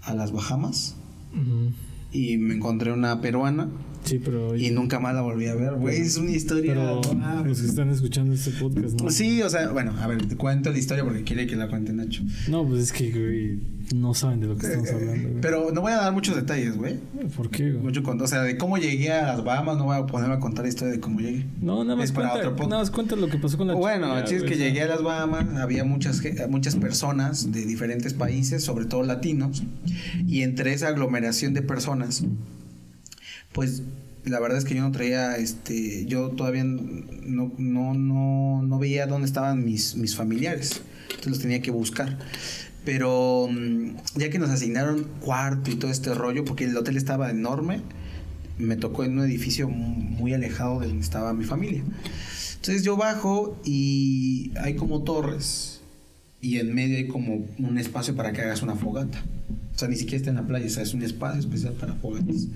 a 0.00 0.14
las 0.14 0.32
Bahamas 0.32 0.96
ujú. 1.32 1.72
Y 2.12 2.38
me 2.38 2.54
encontré 2.54 2.92
una 2.92 3.20
peruana 3.20 3.68
Sí, 4.04 4.20
pero. 4.24 4.56
y 4.56 4.70
nunca 4.70 4.98
más 4.98 5.14
la 5.14 5.20
volví 5.20 5.46
a 5.46 5.54
ver? 5.54 5.74
Güey, 5.74 6.00
es 6.00 6.16
una 6.16 6.30
historia. 6.30 6.72
Pero 6.74 7.00
mames. 7.16 7.46
los 7.46 7.60
que 7.60 7.66
están 7.66 7.90
escuchando 7.90 8.34
este 8.34 8.50
podcast, 8.52 9.00
¿no? 9.00 9.10
Sí, 9.10 9.42
o 9.42 9.50
sea, 9.50 9.68
bueno, 9.70 9.94
a 10.00 10.06
ver, 10.06 10.26
te 10.26 10.36
cuento 10.36 10.70
la 10.70 10.78
historia 10.78 11.04
porque 11.04 11.22
quiere 11.22 11.46
que 11.46 11.54
la 11.56 11.68
cuente 11.68 11.92
Nacho. 11.92 12.22
No, 12.48 12.66
pues 12.66 12.82
es 12.84 12.92
que, 12.92 13.10
güey, 13.10 13.60
no 13.94 14.14
saben 14.14 14.40
de 14.40 14.46
lo 14.48 14.56
que 14.56 14.66
estamos 14.66 14.90
hablando, 14.90 15.28
güey. 15.28 15.40
Pero 15.40 15.70
no 15.72 15.80
voy 15.82 15.92
a 15.92 15.96
dar 15.96 16.12
muchos 16.12 16.34
detalles, 16.34 16.76
güey. 16.76 16.96
¿Por 17.36 17.50
qué, 17.50 17.70
güey? 17.72 17.82
Mucho 17.84 18.02
con- 18.02 18.20
o 18.20 18.26
sea, 18.26 18.42
de 18.42 18.56
cómo 18.56 18.78
llegué 18.78 19.12
a 19.12 19.26
las 19.26 19.44
Bahamas, 19.44 19.76
no 19.76 19.84
voy 19.84 19.96
a 19.98 20.06
ponerme 20.06 20.34
a 20.34 20.38
contar 20.40 20.64
la 20.64 20.70
historia 20.70 20.92
de 20.94 21.00
cómo 21.00 21.20
llegué. 21.20 21.44
No, 21.60 21.84
nada 21.84 21.96
más, 21.96 22.06
Es 22.06 22.12
para 22.12 22.30
cuenta, 22.30 22.38
otro 22.48 22.50
podcast. 22.56 22.70
nada 22.70 22.82
más 22.82 22.90
cuenta 22.90 23.16
lo 23.16 23.28
que 23.28 23.38
pasó 23.38 23.58
con 23.58 23.68
la 23.68 23.74
Bueno, 23.74 24.06
chica, 24.08 24.18
el 24.18 24.24
chiste 24.24 24.44
es 24.46 24.50
que 24.50 24.58
llegué 24.58 24.82
a 24.82 24.86
las 24.86 25.02
Bahamas, 25.02 25.46
había 25.60 25.84
muchas, 25.84 26.22
muchas 26.48 26.76
personas 26.76 27.52
de 27.52 27.64
diferentes 27.66 28.14
países, 28.14 28.64
sobre 28.64 28.86
todo 28.86 29.02
latinos, 29.02 29.62
y 30.26 30.42
entre 30.42 30.72
esa 30.72 30.88
aglomeración 30.88 31.52
de 31.54 31.62
personas, 31.62 32.24
pues 33.52 33.82
la 34.24 34.40
verdad 34.40 34.58
es 34.58 34.64
que 34.64 34.74
yo 34.74 34.82
no 34.82 34.92
traía, 34.92 35.36
este, 35.36 36.04
yo 36.06 36.30
todavía 36.30 36.64
no, 36.64 37.52
no, 37.58 37.94
no, 37.94 38.62
no 38.62 38.78
veía 38.78 39.06
dónde 39.06 39.26
estaban 39.26 39.64
mis, 39.64 39.96
mis 39.96 40.14
familiares, 40.14 40.82
entonces 41.02 41.30
los 41.30 41.38
tenía 41.40 41.62
que 41.62 41.70
buscar. 41.70 42.18
Pero 42.84 43.48
mm, 43.50 43.96
ya 44.16 44.30
que 44.30 44.38
nos 44.38 44.50
asignaron 44.50 45.06
cuarto 45.20 45.70
y 45.70 45.76
todo 45.76 45.90
este 45.90 46.14
rollo, 46.14 46.44
porque 46.44 46.64
el 46.64 46.76
hotel 46.76 46.96
estaba 46.96 47.30
enorme, 47.30 47.80
me 48.58 48.76
tocó 48.76 49.04
en 49.04 49.18
un 49.18 49.24
edificio 49.24 49.68
muy 49.68 50.34
alejado 50.34 50.80
de 50.80 50.88
donde 50.88 51.02
estaba 51.02 51.32
mi 51.32 51.44
familia. 51.44 51.82
Entonces 52.56 52.82
yo 52.82 52.96
bajo 52.96 53.58
y 53.64 54.52
hay 54.60 54.74
como 54.76 55.02
torres 55.02 55.80
y 56.42 56.58
en 56.58 56.74
medio 56.74 56.98
hay 56.98 57.06
como 57.06 57.46
un 57.58 57.78
espacio 57.78 58.14
para 58.14 58.32
que 58.32 58.42
hagas 58.42 58.62
una 58.62 58.76
fogata. 58.76 59.22
O 59.74 59.78
sea, 59.78 59.88
ni 59.88 59.96
siquiera 59.96 60.18
está 60.18 60.30
en 60.30 60.36
la 60.36 60.46
playa, 60.46 60.66
o 60.66 60.68
sea, 60.68 60.82
es 60.82 60.92
un 60.92 61.02
espacio 61.02 61.40
especial 61.40 61.72
para 61.74 61.94
fogatas. 61.94 62.48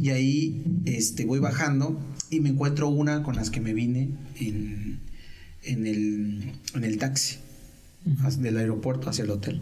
Y 0.00 0.10
ahí 0.10 0.64
este, 0.84 1.24
voy 1.24 1.38
bajando 1.38 2.00
y 2.30 2.40
me 2.40 2.50
encuentro 2.50 2.88
una 2.88 3.22
con 3.22 3.36
las 3.36 3.50
que 3.50 3.60
me 3.60 3.74
vine 3.74 4.10
en, 4.40 5.00
en, 5.62 5.86
el, 5.86 6.52
en 6.74 6.84
el 6.84 6.98
taxi 6.98 7.36
del 8.38 8.56
aeropuerto 8.56 9.10
hacia 9.10 9.24
el 9.24 9.30
hotel. 9.30 9.60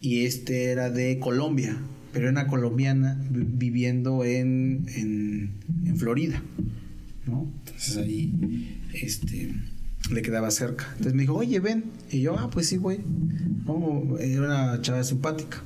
Y 0.00 0.24
este 0.24 0.64
era 0.64 0.90
de 0.90 1.18
Colombia, 1.18 1.76
pero 2.12 2.28
era 2.28 2.32
una 2.32 2.48
colombiana 2.48 3.20
viviendo 3.30 4.24
en, 4.24 4.86
en, 4.94 5.60
en 5.84 5.96
Florida. 5.96 6.42
¿no? 7.26 7.52
Entonces 7.66 7.96
ahí 7.98 8.80
este, 8.94 9.52
le 10.10 10.22
quedaba 10.22 10.50
cerca. 10.50 10.86
Entonces 10.92 11.14
me 11.14 11.22
dijo, 11.22 11.34
oye, 11.34 11.60
ven. 11.60 11.84
Y 12.10 12.20
yo, 12.20 12.38
ah, 12.38 12.50
pues 12.50 12.68
sí, 12.68 12.76
güey. 12.76 13.00
No, 13.66 14.16
era 14.18 14.44
una 14.44 14.80
chava 14.80 15.02
simpática. 15.04 15.62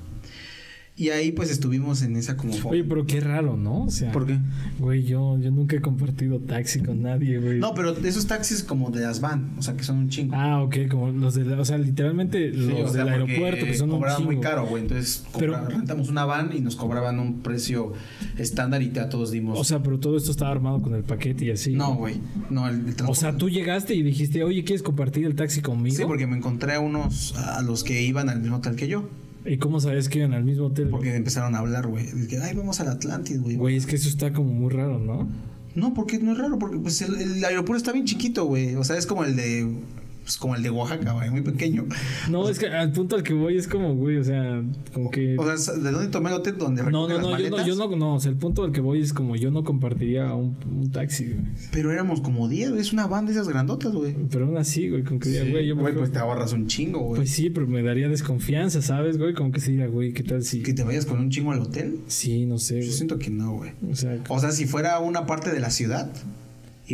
Y 1.01 1.09
ahí 1.09 1.33
pues 1.33 1.51
estuvimos 1.51 2.03
en 2.03 2.15
esa 2.17 2.37
como... 2.37 2.53
Oye, 2.69 2.85
pero 2.85 3.07
qué 3.07 3.21
raro, 3.21 3.57
¿no? 3.57 3.85
O 3.85 3.91
sea, 3.91 4.13
¿Por 4.13 4.27
qué? 4.27 4.39
Güey, 4.79 5.03
yo, 5.05 5.39
yo 5.41 5.51
nunca 5.51 5.75
he 5.77 5.81
compartido 5.81 6.41
taxi 6.41 6.81
con 6.81 7.01
nadie, 7.01 7.39
güey. 7.39 7.59
No, 7.59 7.73
pero 7.73 7.97
esos 7.97 8.27
taxis 8.27 8.63
como 8.63 8.91
de 8.91 9.01
las 9.01 9.23
van, 9.23 9.53
o 9.57 9.63
sea, 9.63 9.75
que 9.79 9.83
son 9.83 9.97
un 9.97 10.09
chingo. 10.11 10.35
Ah, 10.37 10.63
ok, 10.63 10.77
como 10.91 11.09
los 11.09 11.35
de... 11.35 11.51
O 11.55 11.65
sea, 11.65 11.79
literalmente 11.79 12.53
Sí, 12.53 12.59
los 12.59 12.91
o 12.91 12.93
sea, 12.93 13.05
del 13.05 13.15
aeropuerto, 13.15 13.65
que 13.65 13.75
son 13.75 13.89
un 13.91 13.97
cobraban 13.97 14.19
chingo. 14.19 14.33
muy 14.33 14.41
caro, 14.43 14.67
güey. 14.67 14.83
Entonces 14.83 15.25
Pero- 15.39 15.55
compra- 15.55 15.69
rentamos 15.75 16.11
una 16.11 16.27
van 16.27 16.51
y 16.55 16.61
nos 16.61 16.77
cobraban 16.77 17.19
un 17.19 17.41
precio 17.41 17.95
estándar 18.37 18.83
y 18.83 18.93
ya 18.93 19.09
todos 19.09 19.31
dimos... 19.31 19.59
O 19.59 19.65
sea, 19.65 19.83
pero 19.83 19.99
todo 19.99 20.19
esto 20.19 20.31
estaba 20.31 20.51
armado 20.51 20.83
con 20.83 20.95
el 20.95 21.03
paquete 21.03 21.47
y 21.47 21.51
así. 21.51 21.73
no, 21.75 21.95
güey. 21.95 22.21
No, 22.51 22.69
el, 22.69 22.87
el 22.89 22.95
O 23.09 23.15
sea, 23.15 23.37
tú 23.39 23.49
llegaste 23.49 23.95
y 23.95 24.03
dijiste, 24.03 24.45
oye, 24.45 24.65
¿quieres 24.65 24.83
compartir 24.83 25.25
el 25.25 25.35
taxi 25.35 25.63
conmigo? 25.63 25.97
Sí, 25.97 26.03
porque 26.07 26.27
me 26.27 26.37
encontré 26.37 26.75
a 26.75 26.81
unos, 26.81 27.35
a 27.37 27.63
los 27.63 27.85
que 27.85 28.03
iban 28.03 28.29
al 28.29 28.41
mismo 28.41 28.57
hotel 28.59 28.77
que 28.77 28.87
yo. 28.87 29.09
¿Y 29.45 29.57
cómo 29.59 29.81
sabes 29.81 30.09
que 30.09 30.19
iban 30.19 30.35
al 30.35 30.45
mismo 30.45 30.67
hotel? 30.67 30.89
Porque 30.89 31.15
empezaron 31.15 31.55
a 31.55 31.59
hablar, 31.59 31.87
güey. 31.87 32.07
Que, 32.29 32.39
ay, 32.39 32.55
vamos 32.55 32.81
al 32.81 32.89
Atlantis, 32.89 33.41
güey. 33.41 33.57
Güey, 33.57 33.77
es 33.77 33.87
que 33.87 33.97
eso 33.97 34.09
está 34.09 34.33
como 34.33 34.53
muy 34.53 34.71
raro, 34.71 34.99
¿no? 34.99 35.29
No, 35.75 35.95
porque 35.95 36.19
no 36.19 36.33
es 36.33 36.39
raro, 36.39 36.59
porque 36.59 36.79
pues 36.79 37.01
el, 37.03 37.15
el 37.21 37.45
aeropuerto 37.45 37.77
está 37.79 37.93
bien 37.93 38.05
chiquito, 38.05 38.45
güey. 38.45 38.75
O 38.75 38.85
sea, 38.85 38.97
es 38.97 39.07
como 39.07 39.25
el 39.25 39.37
de. 39.37 39.67
Pues 40.31 40.39
como 40.39 40.55
el 40.55 40.63
de 40.63 40.71
Oaxaca, 40.71 41.11
güey, 41.11 41.29
muy 41.29 41.41
pequeño. 41.41 41.87
No, 42.31 42.49
es 42.49 42.61
que 42.61 42.69
al 42.69 42.93
punto 42.93 43.17
al 43.17 43.25
que 43.25 43.35
voy 43.35 43.57
es 43.57 43.67
como, 43.67 43.97
güey, 43.97 44.17
o 44.17 44.23
sea, 44.23 44.63
como 44.95 45.11
que... 45.11 45.37
O 45.37 45.57
sea, 45.57 45.75
¿de 45.75 45.91
dónde 45.91 46.07
tomé 46.07 46.31
el 46.31 46.37
hotel? 46.37 46.57
¿Donde 46.57 46.85
No, 46.85 47.09
no, 47.09 47.09
las 47.09 47.21
no, 47.21 47.37
yo 47.37 47.51
no, 47.51 47.67
yo 47.67 47.75
no, 47.75 47.97
no, 47.97 48.15
o 48.15 48.21
sea, 48.21 48.31
el 48.31 48.37
punto 48.37 48.63
al 48.63 48.71
que 48.71 48.81
voy 48.81 49.01
es 49.01 49.13
como 49.13 49.35
yo 49.35 49.51
no 49.51 49.65
compartiría 49.65 50.33
un, 50.35 50.57
un 50.71 50.93
taxi, 50.93 51.33
güey. 51.33 51.39
Pero 51.73 51.91
éramos 51.91 52.21
como 52.21 52.49
10, 52.49 52.71
güey. 52.71 52.81
Es 52.81 52.93
una 52.93 53.09
van 53.09 53.27
de 53.27 53.33
esas 53.33 53.49
grandotas, 53.49 53.93
güey. 53.93 54.15
Pero 54.31 54.47
aún 54.47 54.57
así, 54.57 54.89
güey, 54.89 55.03
como 55.03 55.19
que 55.19 55.31
diga, 55.31 55.51
güey, 55.51 55.67
yo 55.67 55.75
Güey, 55.75 55.95
pues 55.97 56.13
te 56.13 56.21
ahorras 56.21 56.53
un 56.53 56.69
chingo, 56.69 57.01
güey. 57.01 57.17
Pues 57.17 57.31
sí, 57.31 57.51
pero 57.51 57.67
me 57.67 57.83
daría 57.83 58.09
desconfianza, 58.09 58.83
¿sabes, 58.83 59.19
güey? 59.19 59.35
Como 59.35 59.51
que 59.51 59.59
se 59.59 59.73
diga, 59.73 59.89
güey, 59.89 60.13
¿qué 60.13 60.23
tal 60.23 60.45
si...? 60.45 60.63
Que 60.63 60.75
te 60.75 60.85
vayas 60.85 61.07
con 61.07 61.19
un 61.19 61.31
chingo 61.31 61.51
al 61.51 61.59
hotel. 61.59 62.03
Sí, 62.07 62.47
no 62.47 62.59
sé, 62.59 62.75
Yo 62.75 62.83
güey. 62.83 62.93
siento 62.93 63.19
que 63.19 63.31
no, 63.31 63.55
güey. 63.55 63.73
O 63.91 63.97
sea, 63.97 64.17
O 64.29 64.39
sea, 64.39 64.53
si 64.53 64.67
fuera 64.67 65.01
una 65.01 65.27
parte 65.27 65.51
de 65.51 65.59
la 65.59 65.71
ciudad, 65.71 66.09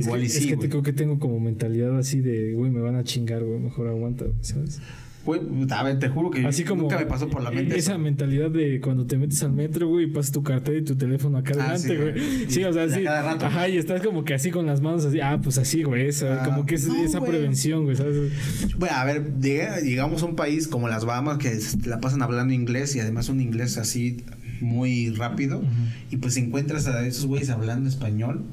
igual 0.00 0.22
es 0.22 0.30
y 0.30 0.38
que, 0.38 0.40
sí, 0.44 0.48
es 0.50 0.54
que 0.56 0.62
te- 0.62 0.68
creo 0.68 0.82
que 0.82 0.92
tengo 0.92 1.18
como 1.18 1.40
mentalidad 1.40 1.96
así 1.98 2.20
de, 2.20 2.52
güey, 2.54 2.70
me 2.70 2.80
van 2.80 2.96
a 2.96 3.04
chingar, 3.04 3.42
güey, 3.44 3.58
mejor 3.60 3.88
aguanta, 3.88 4.24
güey, 4.24 4.36
¿sabes? 4.42 4.80
Güey, 5.24 5.40
a 5.70 5.82
ver, 5.82 5.98
te 5.98 6.08
juro 6.08 6.30
que 6.30 6.46
Así 6.46 6.62
como 6.62 6.82
nunca 6.82 7.00
me 7.00 7.06
pasó 7.06 7.28
por 7.28 7.42
la 7.42 7.50
mente 7.50 7.76
esa 7.76 7.94
eso. 7.94 7.98
mentalidad 8.00 8.48
de 8.48 8.80
cuando 8.80 9.06
te 9.06 9.18
metes 9.18 9.42
al 9.42 9.52
metro, 9.52 9.88
güey, 9.88 10.04
y 10.04 10.08
pasas 10.08 10.30
tu 10.30 10.44
cartera 10.44 10.78
y 10.78 10.84
tu 10.84 10.94
teléfono 10.94 11.38
acá 11.38 11.52
Ah, 11.58 11.70
adelante, 11.72 11.96
güey. 11.96 12.46
Sí, 12.48 12.62
o 12.62 12.72
sea, 12.72 12.86
Y 12.86 12.90
sí. 12.92 13.02
rato. 13.04 13.44
Ajá, 13.46 13.68
y 13.68 13.76
estás 13.76 14.02
como 14.02 14.24
que 14.24 14.34
así 14.34 14.52
con 14.52 14.66
las 14.66 14.82
manos 14.82 15.04
así, 15.04 15.18
ah, 15.20 15.40
pues 15.42 15.58
así, 15.58 15.82
güey, 15.82 16.06
esa, 16.06 16.42
Ah, 16.42 16.44
como 16.44 16.64
que 16.64 16.76
es, 16.76 16.86
no, 16.86 16.94
esa 17.02 17.18
güey. 17.18 17.32
prevención, 17.32 17.82
güey, 17.82 17.96
¿sabes? 17.96 18.30
Bueno, 18.78 18.94
a 18.96 19.04
ver, 19.04 19.32
llega- 19.40 19.80
llegamos 19.80 20.22
a 20.22 20.26
un 20.26 20.36
país 20.36 20.68
como 20.68 20.86
las 20.86 21.04
Bahamas 21.04 21.38
que 21.38 21.58
la 21.88 21.98
pasan 21.98 22.22
hablando 22.22 22.54
inglés 22.54 22.94
y 22.94 23.00
además 23.00 23.28
un 23.28 23.40
inglés 23.40 23.78
así 23.78 24.18
muy 24.60 25.10
rápido. 25.10 25.60
Y 26.12 26.18
pues 26.18 26.36
encuentras 26.36 26.86
a 26.86 27.04
esos 27.04 27.26
güeyes 27.26 27.50
hablando 27.50 27.88
español. 27.88 28.44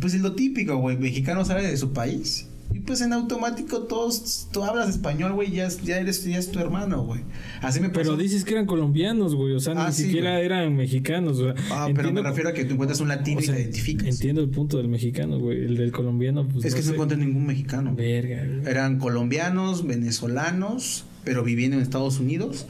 Pues 0.00 0.14
es 0.14 0.20
lo 0.22 0.32
típico, 0.34 0.76
güey. 0.76 0.96
Mexicano 0.96 1.44
sale 1.44 1.66
de 1.66 1.76
su 1.76 1.92
país. 1.92 2.48
Y 2.74 2.80
pues 2.80 3.02
en 3.02 3.12
automático 3.12 3.82
todos, 3.82 4.48
tú 4.50 4.64
hablas 4.64 4.88
español, 4.88 5.32
güey, 5.34 5.52
ya, 5.52 5.66
es- 5.66 5.82
ya 5.84 5.98
eres 5.98 6.24
ya 6.24 6.38
es 6.38 6.50
tu 6.50 6.58
hermano, 6.58 7.04
güey. 7.04 7.20
Así 7.60 7.78
me 7.78 7.88
pasó. 7.90 8.00
Pero 8.00 8.16
dices 8.16 8.44
que 8.44 8.54
eran 8.54 8.66
colombianos, 8.66 9.34
güey, 9.36 9.52
o 9.54 9.60
sea, 9.60 9.74
Ah, 9.76 9.88
ni 9.88 9.94
sí, 9.94 10.04
siquiera 10.04 10.32
güey. 10.32 10.46
eran 10.46 10.74
mexicanos, 10.74 11.36
sea, 11.36 11.50
Ah, 11.70 11.84
pero 11.86 11.94
me 11.94 12.08
entiendo- 12.08 12.22
refiero 12.22 12.48
a 12.48 12.52
que 12.52 12.64
tú 12.64 12.72
encuentras 12.72 13.00
un 13.00 13.08
latino 13.08 13.38
o 13.38 13.42
sea, 13.42 13.52
y 13.54 13.56
te 13.56 13.62
identificas. 13.64 14.06
Entiendo 14.16 14.40
el 14.40 14.48
punto 14.48 14.78
del 14.78 14.88
mexicano, 14.88 15.38
güey, 15.38 15.58
el 15.64 15.76
del 15.76 15.92
colombiano, 15.92 16.48
pues 16.48 16.64
es 16.64 16.74
que 16.74 16.82
no 16.82 16.94
encontré 16.94 17.16
ningún 17.18 17.46
mexicano. 17.46 17.94
Verga, 17.94 18.42
güey. 18.44 18.66
Eran 18.68 18.98
colombianos, 18.98 19.86
venezolanos, 19.86 21.04
pero 21.22 21.44
viviendo 21.44 21.76
en 21.76 21.82
Estados 21.82 22.18
Unidos. 22.18 22.66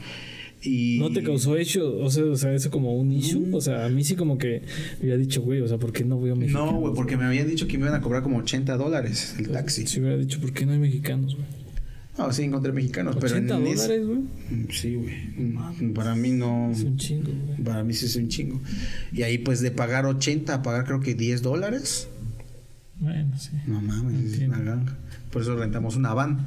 Y... 0.65 0.97
¿No 0.99 1.11
te 1.11 1.21
causó 1.23 1.55
hecho, 1.57 1.97
o 1.99 2.09
sea, 2.09 2.25
o 2.25 2.35
sea, 2.35 2.53
eso 2.53 2.71
como 2.71 2.95
un 2.97 3.11
issue? 3.11 3.49
O 3.53 3.61
sea, 3.61 3.85
a 3.85 3.89
mí 3.89 4.03
sí 4.03 4.15
como 4.15 4.37
que 4.37 4.63
me 4.99 5.03
había 5.11 5.17
dicho, 5.17 5.41
güey, 5.41 5.61
o 5.61 5.67
sea, 5.67 5.77
¿por 5.77 5.93
qué 5.93 6.03
no 6.03 6.19
veo 6.19 6.35
mexicanos? 6.35 6.71
No, 6.73 6.79
güey, 6.79 6.93
porque 6.95 7.17
me 7.17 7.25
habían 7.25 7.47
dicho 7.47 7.67
que 7.67 7.77
me 7.77 7.85
iban 7.85 7.95
a 7.95 8.01
cobrar 8.01 8.23
como 8.23 8.37
80 8.39 8.75
dólares 8.77 9.35
el 9.37 9.49
taxi. 9.49 9.85
Si 9.87 9.99
hubiera 9.99 10.17
dicho, 10.17 10.39
¿por 10.41 10.51
qué 10.53 10.65
no 10.65 10.71
hay 10.73 10.79
mexicanos, 10.79 11.35
güey? 11.35 11.45
No, 12.17 12.31
sí 12.31 12.43
encontré 12.43 12.71
mexicanos, 12.71 13.17
pero 13.19 13.35
en 13.35 13.45
80 13.51 13.69
ese- 13.71 13.81
dólares, 13.99 14.07
güey. 14.07 14.17
Mm, 14.59 14.67
Sí, 14.71 14.95
güey. 14.95 15.93
Para 15.93 16.15
mí 16.15 16.31
no. 16.31 16.71
Es 16.71 16.83
un 16.83 16.95
chingo, 16.97 17.29
güey. 17.45 17.61
Para 17.63 17.83
mí 17.83 17.93
sí 17.93 18.05
es 18.05 18.15
un 18.15 18.29
chingo. 18.29 18.61
Y 19.11 19.23
ahí, 19.23 19.37
pues, 19.37 19.59
de 19.61 19.69
pagar 19.71 20.05
80 20.05 20.53
a 20.55 20.61
pagar 20.63 20.85
creo 20.85 21.01
que 21.01 21.13
10 21.13 21.41
dólares. 21.41 22.07
Bueno, 22.99 23.37
sí. 23.37 23.51
No 23.67 23.81
mames, 23.81 24.33
es 24.33 24.39
una 24.47 24.59
ganga. 24.59 24.97
Por 25.29 25.41
eso 25.41 25.55
rentamos 25.57 25.97
una 25.97 26.13
van. 26.13 26.45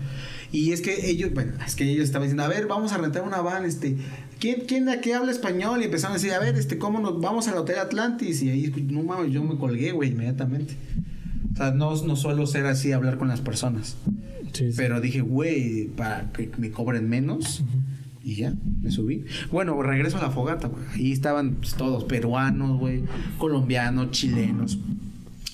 Y 0.51 0.72
es 0.72 0.80
que 0.80 1.11
ellos, 1.11 1.32
bueno, 1.34 1.53
es 1.66 1.74
que 1.74 1.84
ellos 1.84 2.05
estaban 2.05 2.26
diciendo, 2.26 2.44
a 2.44 2.49
ver, 2.49 2.66
vamos 2.66 2.92
a 2.92 2.99
rentar 2.99 3.22
una 3.22 3.40
van, 3.40 3.64
este. 3.64 3.96
¿Quién, 4.38 4.62
quién 4.66 4.88
aquí 4.88 5.12
habla 5.12 5.32
español? 5.32 5.80
Y 5.82 5.84
empezaron 5.84 6.12
a 6.12 6.18
decir, 6.18 6.32
a 6.32 6.38
ver, 6.38 6.57
este, 6.57 6.78
¿cómo 6.78 7.01
nos 7.01 7.20
vamos 7.20 7.49
al 7.49 7.59
Hotel 7.59 7.78
Atlantis? 7.78 8.42
Y 8.42 8.51
ahí, 8.51 8.86
no 8.88 9.03
mames, 9.03 9.32
yo 9.32 9.42
me 9.42 9.57
colgué, 9.57 9.92
güey, 9.92 10.11
inmediatamente. 10.11 10.76
O 11.53 11.57
sea, 11.57 11.72
no, 11.72 11.94
no 12.03 12.16
suelo 12.16 12.46
ser 12.46 12.66
así, 12.66 12.92
hablar 12.92 13.18
con 13.18 13.28
las 13.28 13.40
personas. 13.40 13.96
Sí, 14.53 14.70
sí. 14.70 14.74
Pero 14.76 15.01
dije, 15.01 15.20
güey, 15.20 15.88
para 15.88 16.32
que 16.32 16.51
me 16.57 16.70
cobren 16.70 17.09
menos. 17.09 17.62
Y 18.22 18.36
ya, 18.36 18.55
me 18.82 18.90
subí. 18.90 19.24
Bueno, 19.51 19.80
regreso 19.82 20.18
a 20.18 20.22
la 20.22 20.30
fogata, 20.30 20.68
güey. 20.68 20.84
Ahí 20.94 21.12
estaban 21.12 21.57
pues, 21.57 21.74
todos, 21.74 22.05
peruanos, 22.05 22.78
güey, 22.78 23.03
colombianos, 23.38 24.11
chilenos. 24.11 24.78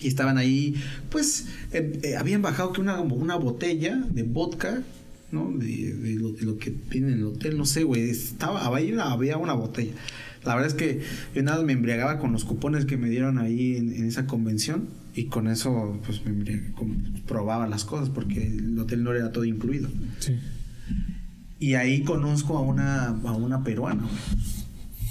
Y 0.04 0.08
estaban 0.08 0.36
ahí, 0.36 0.74
pues, 1.10 1.46
eh, 1.72 1.98
eh, 2.02 2.16
habían 2.16 2.42
bajado 2.42 2.74
que 2.74 2.82
una, 2.82 3.00
una 3.00 3.36
botella 3.36 3.96
de 4.10 4.22
vodka, 4.22 4.82
¿no? 5.32 5.50
De, 5.50 5.94
de 5.94 6.14
lo, 6.16 6.32
de 6.32 6.42
lo 6.42 6.58
que 6.58 6.72
tiene 6.72 7.08
en 7.08 7.14
el 7.14 7.24
hotel, 7.24 7.56
no 7.56 7.64
sé, 7.64 7.84
güey. 7.84 8.10
Estaba, 8.10 8.66
había 8.66 8.92
una, 8.92 9.12
había 9.12 9.38
una 9.38 9.54
botella. 9.54 9.92
La 10.44 10.54
verdad 10.54 10.68
es 10.68 10.74
que 10.74 11.00
yo 11.34 11.42
nada 11.42 11.64
me 11.64 11.72
embriagaba 11.72 12.18
con 12.18 12.32
los 12.32 12.44
cupones 12.44 12.84
que 12.84 12.98
me 12.98 13.08
dieron 13.08 13.38
ahí 13.38 13.76
en, 13.76 13.94
en 13.94 14.06
esa 14.06 14.26
convención. 14.26 14.88
Y 15.14 15.24
con 15.28 15.48
eso, 15.48 15.98
pues, 16.04 16.22
me 16.26 16.32
embriagaba, 16.32 16.86
probaba 17.26 17.66
las 17.66 17.86
cosas, 17.86 18.10
porque 18.10 18.46
el 18.46 18.78
hotel 18.78 19.02
no 19.04 19.14
era 19.14 19.32
todo 19.32 19.46
incluido. 19.46 19.88
Sí. 20.18 20.34
Y 21.60 21.74
ahí 21.76 22.02
conozco 22.02 22.58
a 22.58 22.60
una, 22.60 23.06
a 23.06 23.32
una 23.32 23.64
peruana, 23.64 24.02
güey. 24.02 24.44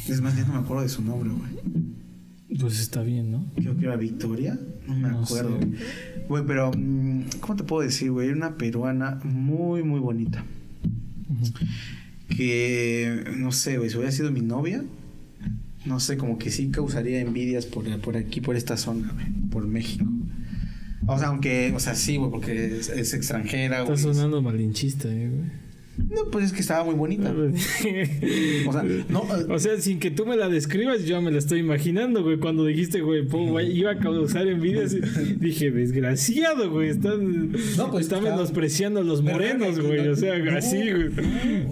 Es 0.07 0.21
más, 0.21 0.37
ya 0.37 0.45
no 0.45 0.53
me 0.53 0.59
acuerdo 0.59 0.83
de 0.83 0.89
su 0.89 1.01
nombre, 1.01 1.31
güey. 1.31 2.02
Pues 2.59 2.79
está 2.79 3.01
bien, 3.01 3.31
¿no? 3.31 3.45
Creo 3.55 3.77
que 3.77 3.85
era 3.85 3.95
Victoria. 3.95 4.59
No 4.87 4.95
me 4.95 5.09
No 5.09 5.23
acuerdo. 5.23 5.57
güey. 6.27 6.43
Pero, 6.45 6.71
mm, 6.75 7.23
¿cómo 7.39 7.55
te 7.55 7.63
puedo 7.63 7.81
decir, 7.81 8.11
güey? 8.11 8.27
Era 8.27 8.37
una 8.37 8.57
peruana 8.57 9.19
muy, 9.23 9.83
muy 9.83 9.99
bonita. 9.99 10.43
Que, 12.29 13.23
no 13.37 13.51
sé, 13.51 13.77
güey, 13.77 13.89
si 13.89 13.97
hubiera 13.97 14.11
sido 14.11 14.31
mi 14.31 14.41
novia, 14.41 14.83
no 15.85 15.99
sé, 15.99 16.17
como 16.17 16.37
que 16.37 16.49
sí 16.51 16.69
causaría 16.69 17.19
envidias 17.21 17.65
por, 17.65 17.85
por 18.01 18.17
aquí, 18.17 18.41
por 18.41 18.55
esta 18.55 18.77
zona, 18.77 19.11
güey, 19.13 19.25
por 19.51 19.67
México. 19.67 20.05
O 21.05 21.17
sea, 21.19 21.27
aunque, 21.27 21.73
o 21.75 21.79
sea, 21.79 21.95
sí, 21.95 22.15
güey, 22.17 22.31
porque 22.31 22.77
es, 22.79 22.89
es 22.89 23.13
extranjera, 23.13 23.81
Está 23.81 23.91
güey. 23.93 23.97
sonando 24.03 24.41
malinchista, 24.41 25.09
eh, 25.13 25.29
güey. 25.29 25.62
No, 25.95 26.25
pues 26.31 26.45
es 26.45 26.53
que 26.53 26.61
estaba 26.61 26.83
muy 26.83 26.95
bonita. 26.95 27.31
O 28.67 28.71
sea, 28.73 28.83
no, 29.09 29.21
eh, 29.23 29.45
O 29.49 29.59
sea, 29.59 29.79
sin 29.79 29.99
que 29.99 30.09
tú 30.09 30.25
me 30.25 30.35
la 30.35 30.49
describas, 30.49 31.05
yo 31.05 31.21
me 31.21 31.31
la 31.31 31.37
estoy 31.37 31.59
imaginando, 31.59 32.23
güey. 32.23 32.37
Cuando 32.37 32.65
dijiste, 32.65 33.01
güey, 33.01 33.27
po, 33.27 33.45
güey, 33.45 33.77
iba 33.77 33.91
a 33.91 33.97
causar 33.97 34.47
envidia, 34.47 34.83
dije, 35.39 35.71
desgraciado, 35.71 36.71
güey. 36.71 36.89
Están, 36.89 37.51
No, 37.77 37.91
pues, 37.91 38.05
está 38.05 38.19
menospreciando 38.19 39.01
a 39.01 39.03
los 39.03 39.21
morenos, 39.21 39.77
no, 39.77 39.83
güey. 39.83 40.07
O 40.07 40.15
sea, 40.15 40.37
no, 40.39 40.57
así, 40.57 40.77
güey. 40.91 41.09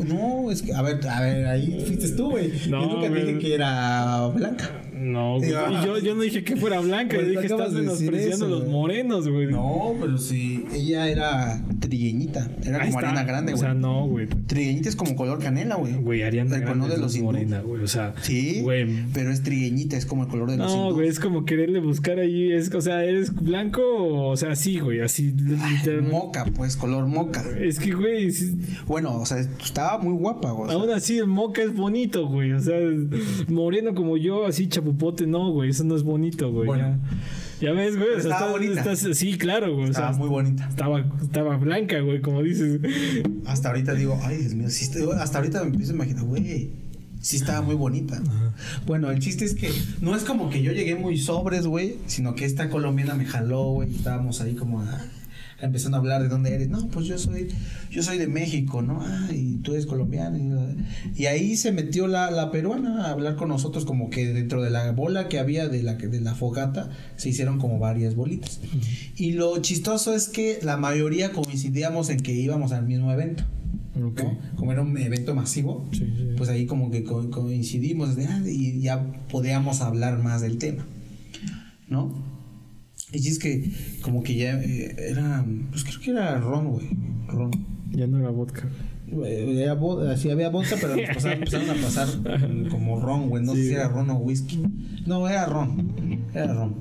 No, 0.08 0.44
no, 0.44 0.52
es 0.52 0.62
que, 0.62 0.74
a 0.74 0.82
ver, 0.82 1.06
a 1.08 1.22
ver, 1.22 1.46
ahí 1.48 1.84
fuiste 1.86 2.10
tú, 2.10 2.32
güey. 2.32 2.52
No, 2.70 2.82
Yo 2.82 2.94
nunca 2.94 3.10
güey. 3.10 3.26
dije 3.26 3.40
que 3.40 3.54
era 3.56 4.28
blanca. 4.28 4.70
No, 5.02 5.38
güey. 5.38 5.50
Yo, 5.52 5.98
yo 6.00 6.16
no 6.16 6.22
dije 6.22 6.44
que 6.44 6.56
fuera 6.56 6.80
blanca, 6.80 7.18
yo 7.18 7.24
dije 7.28 7.46
acabas 7.46 7.68
estás 7.68 7.74
de 7.74 7.82
menospreciando 7.82 8.46
a 8.46 8.48
eso, 8.50 8.60
los 8.60 8.68
morenos, 8.68 9.28
güey. 9.28 9.48
No, 9.48 9.94
pero 10.00 10.18
sí. 10.18 10.64
Ella 10.74 11.10
era 11.10 11.62
trigueñita. 11.80 12.50
Era 12.64 12.82
Ahí 12.84 12.90
como 12.90 13.00
está. 13.00 13.10
Ariana 13.12 13.24
Grande, 13.24 13.54
O 13.54 13.56
güey. 13.56 13.66
sea, 13.66 13.74
no, 13.74 14.08
güey. 14.08 14.28
Trigueñita 14.28 14.90
es 14.90 14.96
como 14.96 15.16
color 15.16 15.40
canela, 15.40 15.76
güey. 15.76 15.94
Güey, 15.96 16.22
Ariana 16.24 16.56
El 16.58 16.64
color 16.66 16.88
de 16.88 16.94
es 16.96 17.00
los 17.02 17.16
hindús. 17.16 17.26
morena, 17.34 17.62
güey. 17.62 17.84
O 17.84 17.88
sea, 17.88 18.14
Sí. 18.22 18.62
güey. 18.62 18.88
Pero 19.14 19.32
es 19.32 19.42
trigueñita, 19.44 19.98
es 19.98 20.06
como 20.06 20.24
el 20.24 20.30
color 20.30 20.52
de 20.52 20.58
los 20.58 20.72
No, 20.74 20.94
güey, 20.94 21.08
es 21.08 21.20
como 21.20 21.46
quererle 21.46 21.80
buscar 21.80 22.20
ahí. 22.20 22.52
Es, 22.52 22.74
o 22.74 22.82
sea, 22.82 23.04
¿eres 23.04 23.34
blanco? 23.34 23.82
O 24.30 24.38
sea, 24.38 24.56
sí, 24.56 24.80
güey, 24.80 25.02
así. 25.02 25.34
Moca, 26.10 26.46
pues, 26.56 26.76
color 26.78 27.08
moca. 27.08 27.44
Es 27.60 27.80
que, 27.80 27.92
güey, 27.92 28.32
sí- 28.32 28.56
Bueno, 28.88 29.16
o 29.20 29.26
sea, 29.26 29.40
estaba 29.40 29.98
muy 29.98 30.14
guapa, 30.14 30.52
güey. 30.52 30.70
o 30.70 30.80
aún 30.80 30.90
así 30.92 31.18
el 31.18 31.28
moca 31.28 31.62
es 31.64 31.74
bonito, 31.74 32.28
güey. 32.28 32.52
O 32.54 32.60
sea, 32.60 32.78
moreno 33.48 33.94
como 33.96 34.18
yo, 34.18 34.46
así 34.46 34.68
chapupote, 34.92 35.28
no, 35.28 35.52
güey, 35.52 35.70
eso 35.70 35.84
no 35.84 35.96
es 35.96 36.04
bonito, 36.04 36.52
güey. 36.52 36.68
Bueno. 36.68 37.00
ya, 37.60 37.68
ya 37.68 37.72
ves, 37.74 37.98
güey. 37.98 38.10
o 38.10 38.22
sea, 38.22 38.32
Estaba 38.34 38.52
bonita. 38.52 38.82
estás- 38.92 39.18
sí, 39.18 39.38
claro, 39.38 39.74
güey. 39.74 39.86
O 39.88 39.90
estaba 39.92 40.10
sea, 40.14 40.20
muy 40.20 40.30
bonita. 40.30 40.68
estaba, 40.70 41.06
estaba 41.22 41.58
blanca, 41.58 42.00
güey, 42.02 42.22
como 42.22 42.42
dices. 42.44 42.80
Hasta 43.46 43.70
ahorita 43.70 43.94
digo, 43.94 44.20
ay, 44.24 44.38
Dios 44.38 44.54
mío, 44.54 44.70
sí 44.70 44.90
hasta 45.20 45.38
ahorita 45.40 45.62
me 45.64 45.70
empiezo 45.70 45.92
a 45.94 45.96
imaginar, 45.96 46.24
güey, 46.26 46.72
sí 47.20 47.36
estaba 47.38 47.62
muy 47.62 47.76
bonita. 47.76 48.22
Bueno, 48.86 49.12
el 49.12 49.20
chiste 49.20 49.46
es 49.46 49.56
que 49.56 49.70
no 50.02 50.16
es 50.16 50.24
como 50.24 50.50
que 50.50 50.62
yo 50.62 50.72
llegué 50.72 50.96
muy 50.96 51.18
sobres, 51.18 51.68
güey, 51.68 51.96
sino 52.08 52.36
que 52.36 52.46
esta 52.46 52.70
colombiana 52.70 53.14
me 53.16 53.26
jaló, 53.26 53.72
güey, 53.74 53.92
y 53.92 53.96
estábamos 53.96 54.42
ahí 54.42 54.56
como 54.56 54.82
ah, 54.82 55.02
empezando 55.62 55.98
a 55.98 56.00
hablar 56.00 56.22
de 56.22 56.30
dónde 56.30 56.54
eres. 56.54 56.70
No, 56.70 56.88
pues 56.88 57.06
yo 57.08 57.18
soy, 57.18 57.48
yo 57.90 58.04
soy 58.04 58.18
de 58.18 58.28
México, 58.28 58.82
¿no? 58.82 59.00
Ah, 59.02 59.30
y 59.34 59.58
tú 59.58 59.74
eres 59.74 59.86
colombiano. 59.86 60.38
Y, 61.16 61.26
ahí 61.26 61.56
se 61.56 61.72
metió 61.72 62.08
la, 62.08 62.32
la 62.32 62.52
peruana 62.52 63.06
a 63.06 63.12
hablar 63.12 63.36
con 63.36 63.50
nosotros, 63.50 63.86
como 63.86 64.10
que 64.10 64.34
dentro 64.34 64.62
de 64.62 64.70
la 64.70 64.92
bola 64.92 65.30
que 65.30 65.40
había 65.40 65.68
de 65.68 65.84
la, 65.84 65.96
de 65.96 66.22
la 66.22 66.36
fogata, 66.36 66.90
se 67.16 67.30
hicieron 67.30 67.60
como 67.60 67.80
varias 67.80 68.16
bolitas. 68.16 68.60
Y 69.16 69.34
lo 69.34 69.58
chistoso 69.62 70.14
es 70.16 70.28
que 70.30 70.60
la 70.64 70.78
mayoría 70.78 71.32
coincidíamos 71.32 72.10
en 72.10 72.20
que 72.22 72.34
íbamos 72.34 72.72
al 72.72 72.86
mismo 72.88 73.12
evento. 73.12 73.44
¿no? 73.96 74.14
Como 74.56 74.72
era 74.72 74.82
un 74.82 74.98
evento 74.98 75.36
masivo, 75.36 75.86
Sí, 75.92 76.00
sí. 76.00 76.30
pues 76.38 76.50
ahí 76.50 76.66
como 76.66 76.90
que 76.92 77.04
co- 77.04 77.30
coincidimos 77.30 78.16
ah, 78.28 78.42
y 78.46 78.80
ya 78.80 79.04
podíamos 79.30 79.82
hablar 79.82 80.18
más 80.24 80.42
del 80.42 80.58
tema, 80.58 80.86
¿no? 81.90 82.31
Y 83.14 83.28
es 83.28 83.40
que 83.40 83.70
como 84.02 84.24
que 84.24 84.36
ya 84.36 84.60
eh, 84.62 84.96
era, 85.10 85.46
pues 85.70 85.84
creo 85.84 86.00
que 86.00 86.12
era 86.12 86.40
ron, 86.40 86.70
güey, 86.70 86.90
ron. 87.28 87.52
Ya 87.92 88.08
no 88.08 88.20
era 88.20 88.30
vodka. 88.30 88.70
Eh, 89.26 89.62
Era 89.64 89.78
vo- 89.78 90.16
sí 90.16 90.30
había 90.32 90.48
vodka, 90.50 90.78
pero 90.80 90.96
nos 90.96 91.10
pasaron- 91.10 91.40
empezaron 91.40 91.70
a 91.70 91.74
pasar 91.74 92.08
como 92.70 93.02
ron, 93.02 93.28
güey. 93.30 93.44
No 93.44 93.54
Sí, 93.54 93.64
sé 93.64 93.68
si 93.68 93.74
era 93.74 93.90
ron 93.90 94.10
o 94.12 94.16
whisky. 94.16 94.64
No, 95.06 95.28
era 95.28 95.46
ron. 95.48 96.22
Era 96.34 96.54
ron. 96.54 96.76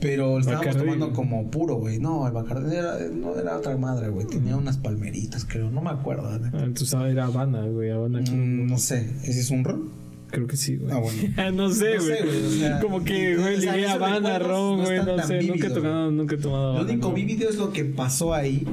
Pero 0.00 0.38
estábamos 0.38 0.76
tomando 0.76 1.06
güey. 1.06 1.16
como 1.16 1.50
puro, 1.50 1.76
güey. 1.76 1.98
No, 1.98 2.24
el 2.28 2.32
Bacardí 2.32 2.76
era, 2.76 2.98
no, 3.12 3.34
era 3.36 3.56
otra 3.58 3.76
madre, 3.76 4.10
güey. 4.10 4.26
Tenía 4.28 4.56
unas 4.56 4.76
palmeritas, 4.76 5.44
creo. 5.44 5.68
No 5.70 5.80
me 5.80 5.90
acuerdo. 5.90 6.28
Ah, 6.28 6.38
Entonces 6.62 6.94
ah, 6.94 7.08
era 7.08 7.24
Habana, 7.24 7.62
güey. 7.66 7.90
Habana. 7.90 8.20
Mm, 8.20 8.66
no 8.68 8.78
sé. 8.78 9.00
¿Ese 9.24 9.40
es 9.40 9.50
un 9.50 9.64
ron? 9.64 9.88
Creo 10.36 10.46
que 10.48 10.58
sí, 10.58 10.76
güey. 10.76 10.92
Ah, 10.92 10.98
bueno. 10.98 11.22
no 11.54 11.70
sé, 11.70 11.94
No 11.94 12.02
sé, 12.02 12.08
güey. 12.18 12.22
güey, 12.24 12.44
o 12.44 12.50
sea, 12.50 12.78
Como 12.80 13.02
que, 13.04 13.36
güey, 13.38 13.56
ligué 13.56 13.86
Habana, 13.88 14.38
recuerdos 14.38 14.48
ron, 14.48 14.78
no 14.80 14.84
güey. 14.84 14.98
No 15.16 15.26
sé, 15.26 15.42
nunca 15.44 15.66
he 15.66 15.70
tomado, 15.70 16.10
nunca 16.10 16.34
he 16.34 16.38
tomado 16.38 16.74
Lo 16.76 16.82
único 16.84 17.12
vívido 17.14 17.48
es 17.48 17.56
lo 17.56 17.72
que 17.72 17.86
pasó 17.86 18.34
ahí. 18.34 18.66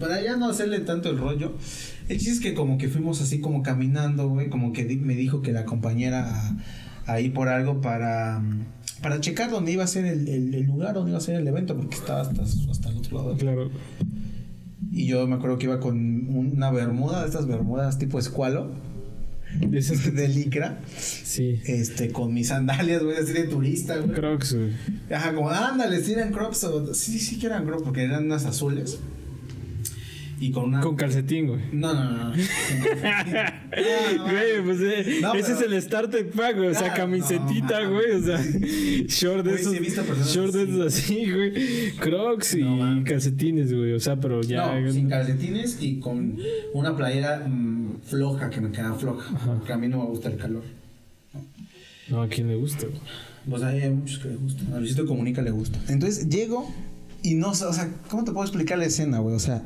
Para 0.00 0.20
ya 0.20 0.36
no 0.36 0.48
hacerle 0.48 0.80
tanto 0.80 1.10
el 1.10 1.18
rollo. 1.18 1.52
El 2.08 2.16
chiste 2.18 2.32
es 2.32 2.40
que 2.40 2.52
como 2.54 2.78
que 2.78 2.88
fuimos 2.88 3.22
así 3.22 3.38
como 3.40 3.62
caminando, 3.62 4.28
güey. 4.28 4.48
Como 4.50 4.72
que 4.72 4.84
me 4.96 5.14
dijo 5.14 5.40
que 5.40 5.52
la 5.52 5.60
acompañara 5.60 6.28
a- 6.48 6.56
ahí 7.06 7.30
por 7.30 7.46
algo 7.48 7.80
para, 7.80 8.42
para 9.00 9.20
checar 9.20 9.52
dónde 9.52 9.70
iba 9.70 9.84
a 9.84 9.86
ser 9.86 10.06
el, 10.06 10.26
el- 10.26 10.52
el 10.52 10.66
lugar, 10.66 10.94
dónde 10.94 11.12
iba 11.12 11.18
a 11.18 11.20
ser 11.22 11.36
el 11.36 11.46
evento, 11.46 11.76
porque 11.76 11.94
estaba 11.94 12.22
hasta, 12.22 12.42
hasta 12.42 12.88
el 12.90 12.96
otro 12.98 13.18
lado. 13.18 13.36
Claro. 13.36 13.70
Y 14.90 15.06
yo 15.06 15.26
me 15.28 15.36
acuerdo 15.36 15.58
que 15.58 15.66
iba 15.66 15.78
con 15.78 16.26
una 16.28 16.70
bermuda, 16.72 17.20
de 17.22 17.26
estas 17.28 17.46
bermudas 17.46 17.98
tipo 17.98 18.18
escualo, 18.18 18.70
De 20.14 20.28
licra, 20.28 20.78
Sí. 20.96 21.60
este, 21.66 22.10
con 22.10 22.32
mis 22.34 22.48
sandalias, 22.48 23.02
güey, 23.02 23.16
así 23.16 23.32
de 23.32 23.44
turista, 23.44 23.96
güey. 23.96 24.12
Crocs, 24.12 24.54
güey. 24.54 24.70
Ajá, 25.10 25.34
como, 25.34 25.50
ándale, 25.50 26.02
si 26.02 26.12
eran 26.12 26.32
crops. 26.32 26.64
o- 26.64 26.94
sí, 26.94 27.18
sí 27.18 27.38
que 27.38 27.46
eran 27.46 27.64
crops, 27.66 27.82
porque 27.84 28.02
eran 28.02 28.24
unas 28.26 28.44
azules. 28.46 28.98
Y 30.40 30.50
con 30.50 30.64
una. 30.64 30.80
Con 30.80 30.96
calcetín, 30.96 31.46
güey. 31.46 31.60
No, 31.72 31.94
no, 31.94 32.04
no. 32.10 32.30
no. 32.30 32.34
Güey, 34.24 34.62
pues 34.64 34.78
eh, 34.80 35.18
No, 35.22 35.34
ese 35.34 35.54
pero- 35.54 35.60
es 35.66 35.72
el 35.72 35.82
starter 35.82 36.30
pack, 36.30 36.56
güey. 36.56 36.68
O 36.70 36.74
sea, 36.74 36.92
Ah, 36.92 36.94
camisetita, 36.94 37.82
no, 37.82 37.92
güey. 37.94 38.10
O 38.12 38.22
sea, 38.22 38.38
short 39.06 39.44
de 39.46 39.58
sí 39.58 39.76
esos. 39.86 40.32
short 40.34 40.52
de 40.52 40.62
así. 40.62 40.70
esos 40.72 40.86
así, 40.86 41.30
güey. 41.30 41.90
Crocs 41.92 42.54
y 42.54 42.64
calcetines, 43.04 43.72
güey. 43.72 43.92
O 43.92 44.00
sea, 44.00 44.16
pero 44.20 44.42
ya. 44.42 44.78
No, 44.80 44.92
sin 44.92 45.08
calcetines 45.08 45.78
y 45.80 45.98
con 46.00 46.36
una 46.72 46.96
playera 46.96 47.46
mm, 47.46 47.73
floja, 48.04 48.50
que 48.50 48.60
me 48.60 48.70
queda 48.70 48.94
floja. 48.94 49.36
Porque 49.46 49.72
a 49.72 49.78
mí 49.78 49.88
no 49.88 49.98
me 49.98 50.04
gusta 50.06 50.28
el 50.28 50.36
calor. 50.36 50.62
No, 52.08 52.22
a 52.22 52.28
quién 52.28 52.48
le 52.48 52.56
gusta. 52.56 52.86
Pues 53.48 53.62
ahí 53.62 53.80
hay 53.80 53.90
muchos 53.90 54.18
que 54.18 54.28
le 54.28 54.36
gustan. 54.36 54.72
A 54.72 54.78
Luisito 54.78 55.06
Comunica 55.06 55.42
le 55.42 55.50
gusta. 55.50 55.78
Entonces 55.88 56.28
llego 56.28 56.70
y 57.22 57.34
no 57.34 57.54
sé, 57.54 57.64
o 57.64 57.72
sea, 57.72 57.90
¿cómo 58.08 58.24
te 58.24 58.32
puedo 58.32 58.44
explicar 58.44 58.78
la 58.78 58.86
escena, 58.86 59.18
güey? 59.18 59.34
O 59.34 59.40
sea, 59.40 59.62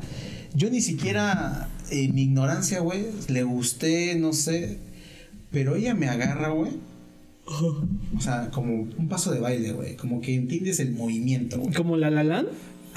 yo 0.55 0.71
ni 0.71 0.81
siquiera, 0.81 1.69
en 1.91 2.15
mi 2.15 2.23
ignorancia, 2.23 2.81
güey, 2.81 3.07
le 3.29 3.43
gusté, 3.43 4.15
no 4.17 4.33
sé. 4.33 4.79
Pero 5.51 5.77
ella 5.77 5.95
me 5.95 6.09
agarra, 6.09 6.51
güey. 6.51 6.73
O 7.47 8.21
sea, 8.21 8.51
como 8.51 8.83
un 8.83 9.09
paso 9.09 9.33
de 9.33 9.41
baile, 9.41 9.73
güey. 9.73 9.97
Como 9.97 10.21
que 10.21 10.35
entiendes 10.35 10.81
el 10.81 10.93
movimiento, 10.93 11.59
güey. 11.59 11.73
Como 11.75 11.97
la 11.97 12.11
Lalan. 12.11 12.47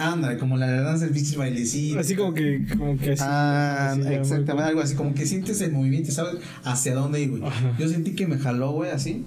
Ándale, 0.01 0.37
como 0.37 0.57
la 0.57 0.69
danza 0.71 1.05
del 1.05 1.13
bichos 1.13 1.35
bailecito. 1.37 1.99
Así 1.99 2.15
como 2.15 2.33
que, 2.33 2.65
como 2.77 2.97
que 2.97 3.11
así. 3.11 3.23
Ah, 3.25 3.91
así, 3.91 4.01
exactamente, 4.01 4.53
muy- 4.55 4.63
algo 4.63 4.81
así, 4.81 4.95
como 4.95 5.13
que 5.13 5.25
sientes 5.25 5.61
el 5.61 5.71
movimiento, 5.71 6.11
¿sabes? 6.11 6.35
Hacia 6.63 6.95
dónde 6.95 7.21
ir, 7.21 7.29
güey. 7.31 7.43
Ajá. 7.45 7.75
Yo 7.79 7.87
sentí 7.87 8.11
que 8.15 8.25
me 8.27 8.37
jaló, 8.37 8.71
güey, 8.71 8.91
así. 8.91 9.25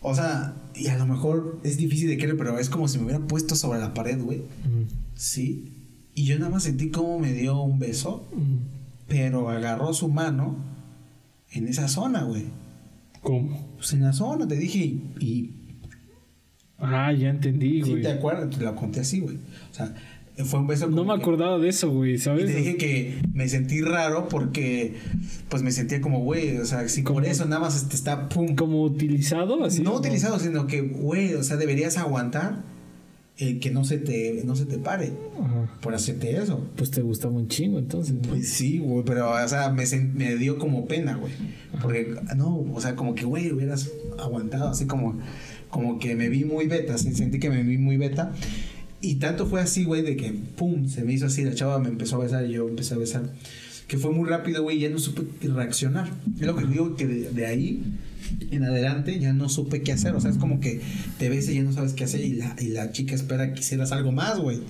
O 0.00 0.14
sea, 0.14 0.54
y 0.74 0.86
a 0.88 0.96
lo 0.98 1.06
mejor 1.06 1.58
es 1.64 1.76
difícil 1.76 2.08
de 2.08 2.16
creer, 2.18 2.36
pero 2.36 2.58
es 2.58 2.68
como 2.70 2.88
si 2.88 2.98
me 2.98 3.04
hubiera 3.04 3.20
puesto 3.20 3.54
sobre 3.56 3.78
la 3.80 3.94
pared, 3.94 4.20
güey. 4.20 4.42
Sí. 5.14 5.72
Y 6.14 6.24
yo 6.24 6.38
nada 6.38 6.50
más 6.50 6.64
sentí 6.64 6.90
como 6.90 7.18
me 7.18 7.32
dio 7.32 7.60
un 7.62 7.78
beso, 7.78 8.28
pero 9.06 9.48
agarró 9.50 9.92
su 9.94 10.08
mano 10.08 10.56
en 11.52 11.68
esa 11.68 11.88
zona, 11.88 12.22
güey. 12.24 12.44
¿Cómo? 13.22 13.68
Pues 13.76 13.92
en 13.92 14.02
la 14.02 14.12
zona, 14.12 14.46
te 14.46 14.56
dije, 14.56 14.78
y, 14.78 15.02
y 15.20 15.54
Ah, 16.78 17.12
ya 17.12 17.30
entendí, 17.30 17.82
sí 17.82 17.90
güey. 17.90 18.02
te 18.02 18.10
acuerdas, 18.12 18.50
te 18.56 18.62
lo 18.64 18.74
conté 18.76 19.00
así, 19.00 19.20
güey. 19.20 19.36
O 19.36 19.74
sea, 19.74 19.92
fue 20.44 20.60
un 20.60 20.68
beso 20.68 20.86
no 20.88 21.04
me 21.04 21.14
que- 21.16 21.20
acordaba 21.22 21.58
de 21.58 21.68
eso, 21.68 21.90
güey, 21.90 22.14
Y 22.14 22.18
¿sabes? 22.18 22.46
te 22.46 22.54
dije 22.54 22.76
que 22.76 23.18
me 23.32 23.48
sentí 23.48 23.80
raro 23.80 24.28
porque, 24.28 24.94
pues 25.48 25.62
me 25.64 25.72
sentía 25.72 26.00
como, 26.00 26.20
güey, 26.20 26.56
o 26.58 26.64
sea, 26.64 26.88
si 26.88 27.02
por 27.02 27.14
Como- 27.14 27.26
eso 27.26 27.44
nada 27.46 27.60
más 27.62 27.88
te 27.88 27.96
está, 27.96 28.28
pum. 28.28 28.54
Como 28.54 28.82
utilizado, 28.84 29.64
así. 29.64 29.78
no 29.82 29.90
como- 29.90 29.98
utilizado, 30.00 30.38
sino 30.38 30.66
que, 30.68 30.82
güey, 30.82 31.34
o 31.34 31.42
sea, 31.42 31.56
deberías 31.56 31.98
aguantar 31.98 32.62
el 33.38 33.58
que 33.60 33.70
no 33.70 33.84
se 33.84 33.98
te, 33.98 34.42
no 34.44 34.54
se 34.56 34.64
te 34.66 34.78
pare 34.78 35.12
Ajá. 35.40 35.70
por 35.80 35.94
hacerte 35.94 36.36
eso. 36.36 36.64
Pues 36.76 36.90
te 36.92 37.02
gustaba 37.02 37.34
un 37.34 37.48
chingo, 37.48 37.78
entonces. 37.80 38.14
¿no? 38.14 38.22
Pues 38.22 38.48
sí, 38.48 38.78
güey, 38.78 39.04
pero, 39.04 39.30
o 39.32 39.48
sea, 39.48 39.70
me, 39.70 39.84
me 40.14 40.36
dio 40.36 40.58
como 40.58 40.86
pena, 40.86 41.16
güey. 41.16 41.32
Porque, 41.82 42.14
no, 42.36 42.64
o 42.72 42.80
sea, 42.80 42.94
como 42.96 43.14
que, 43.16 43.24
güey, 43.24 43.50
hubieras 43.52 43.90
aguantado, 44.18 44.68
así 44.70 44.86
como, 44.86 45.18
como 45.70 45.98
que 45.98 46.14
me 46.14 46.28
vi 46.28 46.44
muy 46.44 46.66
beta, 46.66 46.96
sentí 46.98 47.38
que 47.38 47.50
me 47.50 47.62
vi 47.62 47.78
muy 47.78 47.96
beta. 47.96 48.32
Y 49.00 49.16
tanto 49.16 49.46
fue 49.46 49.60
así, 49.60 49.84
güey, 49.84 50.02
de 50.02 50.16
que, 50.16 50.32
pum, 50.32 50.88
se 50.88 51.04
me 51.04 51.12
hizo 51.12 51.26
así, 51.26 51.44
la 51.44 51.54
chava 51.54 51.78
me 51.78 51.88
empezó 51.88 52.16
a 52.16 52.24
besar 52.24 52.44
y 52.46 52.52
yo 52.52 52.68
empecé 52.68 52.94
a 52.94 52.98
besar. 52.98 53.32
Que 53.86 53.96
fue 53.96 54.10
muy 54.10 54.28
rápido, 54.28 54.62
güey, 54.62 54.80
ya 54.80 54.90
no 54.90 54.98
supe 54.98 55.22
reaccionar. 55.46 56.10
Es 56.38 56.46
lo 56.46 56.56
que 56.56 56.66
digo, 56.66 56.96
que 56.96 57.06
de, 57.06 57.30
de 57.30 57.46
ahí 57.46 57.82
en 58.50 58.64
adelante 58.64 59.18
ya 59.18 59.32
no 59.32 59.48
supe 59.48 59.82
qué 59.82 59.92
hacer. 59.92 60.14
O 60.14 60.20
sea, 60.20 60.30
es 60.30 60.36
como 60.36 60.60
que 60.60 60.80
te 61.18 61.28
ves 61.28 61.48
y 61.48 61.54
ya 61.54 61.62
no 61.62 61.72
sabes 61.72 61.92
qué 61.92 62.04
hacer 62.04 62.20
y 62.20 62.34
la, 62.34 62.56
y 62.58 62.68
la 62.68 62.92
chica 62.92 63.14
espera 63.14 63.54
que 63.54 63.60
hicieras 63.60 63.92
algo 63.92 64.12
más, 64.12 64.38
güey. 64.38 64.60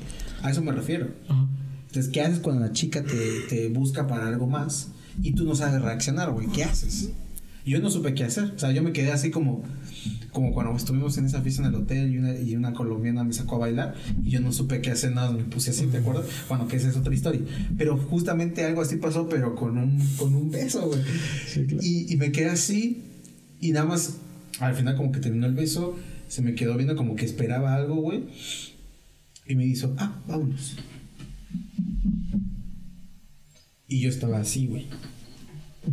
A 0.42 0.50
eso 0.50 0.62
me 0.62 0.72
refiero. 0.72 1.08
Ajá. 1.28 1.48
Entonces, 1.88 2.12
¿qué 2.12 2.20
haces 2.20 2.40
cuando 2.40 2.66
la 2.66 2.72
chica 2.72 3.02
te, 3.02 3.40
te 3.48 3.68
busca 3.68 4.06
para 4.06 4.28
algo 4.28 4.46
más 4.46 4.88
y 5.22 5.32
tú 5.32 5.44
no 5.44 5.54
sabes 5.54 5.80
reaccionar, 5.80 6.30
güey? 6.32 6.46
¿Qué 6.48 6.64
haces? 6.64 7.10
Yo 7.64 7.80
no 7.80 7.90
supe 7.90 8.12
qué 8.14 8.24
hacer. 8.24 8.52
O 8.54 8.58
sea, 8.58 8.72
yo 8.72 8.82
me 8.82 8.92
quedé 8.92 9.10
así 9.10 9.30
como, 9.30 9.64
como 10.32 10.52
cuando 10.52 10.76
estuvimos 10.76 11.16
en 11.18 11.26
esa 11.26 11.40
fiesta 11.42 11.62
en 11.62 11.68
el 11.68 11.74
hotel 11.74 12.12
y 12.12 12.18
una, 12.18 12.34
y 12.38 12.56
una 12.56 12.72
colombiana 12.72 13.24
me 13.24 13.32
sacó 13.32 13.56
a 13.56 13.58
bailar 13.58 13.94
y 14.22 14.30
yo 14.30 14.40
no 14.40 14.52
supe 14.52 14.80
qué 14.80 14.90
hacer, 14.90 15.12
nada, 15.12 15.30
me 15.32 15.44
puse 15.44 15.70
así, 15.70 15.86
¿te 15.86 15.98
acuerdas? 15.98 16.26
Bueno, 16.48 16.68
que 16.68 16.76
esa 16.76 16.88
es 16.88 16.96
otra 16.96 17.14
historia. 17.14 17.40
Pero 17.76 17.96
justamente 17.96 18.64
algo 18.64 18.82
así 18.82 18.96
pasó, 18.96 19.28
pero 19.28 19.54
con 19.54 19.78
un, 19.78 19.98
con 20.16 20.34
un 20.34 20.50
beso, 20.50 20.86
güey. 20.86 21.00
Sí, 21.46 21.66
claro. 21.66 21.82
Y, 21.82 22.12
y 22.12 22.16
me 22.16 22.32
quedé 22.32 22.50
así 22.50 23.02
y 23.60 23.72
nada 23.72 23.86
más, 23.86 24.18
al 24.60 24.74
final 24.74 24.96
como 24.96 25.12
que 25.12 25.20
terminó 25.20 25.46
el 25.46 25.54
beso, 25.54 25.96
se 26.28 26.42
me 26.42 26.54
quedó 26.54 26.76
viendo 26.76 26.94
como 26.96 27.16
que 27.16 27.24
esperaba 27.24 27.74
algo, 27.74 27.96
güey. 27.96 28.24
Y 29.46 29.56
me 29.56 29.64
hizo, 29.64 29.94
ah, 29.98 30.20
vámonos. 30.28 30.76
Y 33.88 34.00
yo 34.00 34.10
estaba 34.10 34.38
así, 34.38 34.66
güey. 34.66 34.86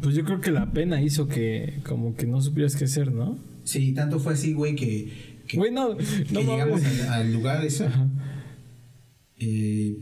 Pues 0.02 0.16
yo 0.16 0.26
creo 0.26 0.42
que 0.42 0.52
la 0.52 0.72
pena 0.72 1.02
hizo 1.02 1.28
que 1.28 1.80
como 1.88 2.16
que 2.16 2.28
no 2.28 2.42
supieras 2.42 2.76
qué 2.76 2.84
hacer, 2.84 3.14
¿no? 3.14 3.38
Sí, 3.66 3.94
tanto 3.94 4.20
fue 4.20 4.34
así, 4.34 4.54
güey, 4.54 4.76
que, 4.76 5.42
que, 5.48 5.58
Güey, 5.58 5.72
no, 5.72 5.98
que 5.98 6.06
no 6.32 6.42
llegamos 6.42 6.84
al, 6.84 7.14
al 7.14 7.34
lugar 7.34 7.66
ese. 7.66 7.90
Eh, 9.38 9.98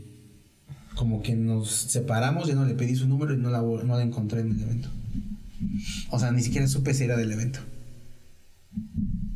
como 0.94 1.22
que 1.22 1.34
nos 1.34 1.70
separamos, 1.70 2.46
ya 2.46 2.54
no 2.54 2.64
le 2.64 2.74
pedí 2.74 2.94
su 2.94 3.08
número 3.08 3.34
y 3.34 3.38
no 3.38 3.50
la, 3.50 3.62
no 3.62 3.96
la 3.96 4.02
encontré 4.02 4.40
en 4.40 4.52
el 4.52 4.62
evento. 4.62 4.88
O 6.10 6.18
sea, 6.18 6.30
ni 6.30 6.42
siquiera 6.42 6.68
supe 6.68 6.94
si 6.94 7.04
era 7.04 7.16
del 7.16 7.32
evento. 7.32 7.58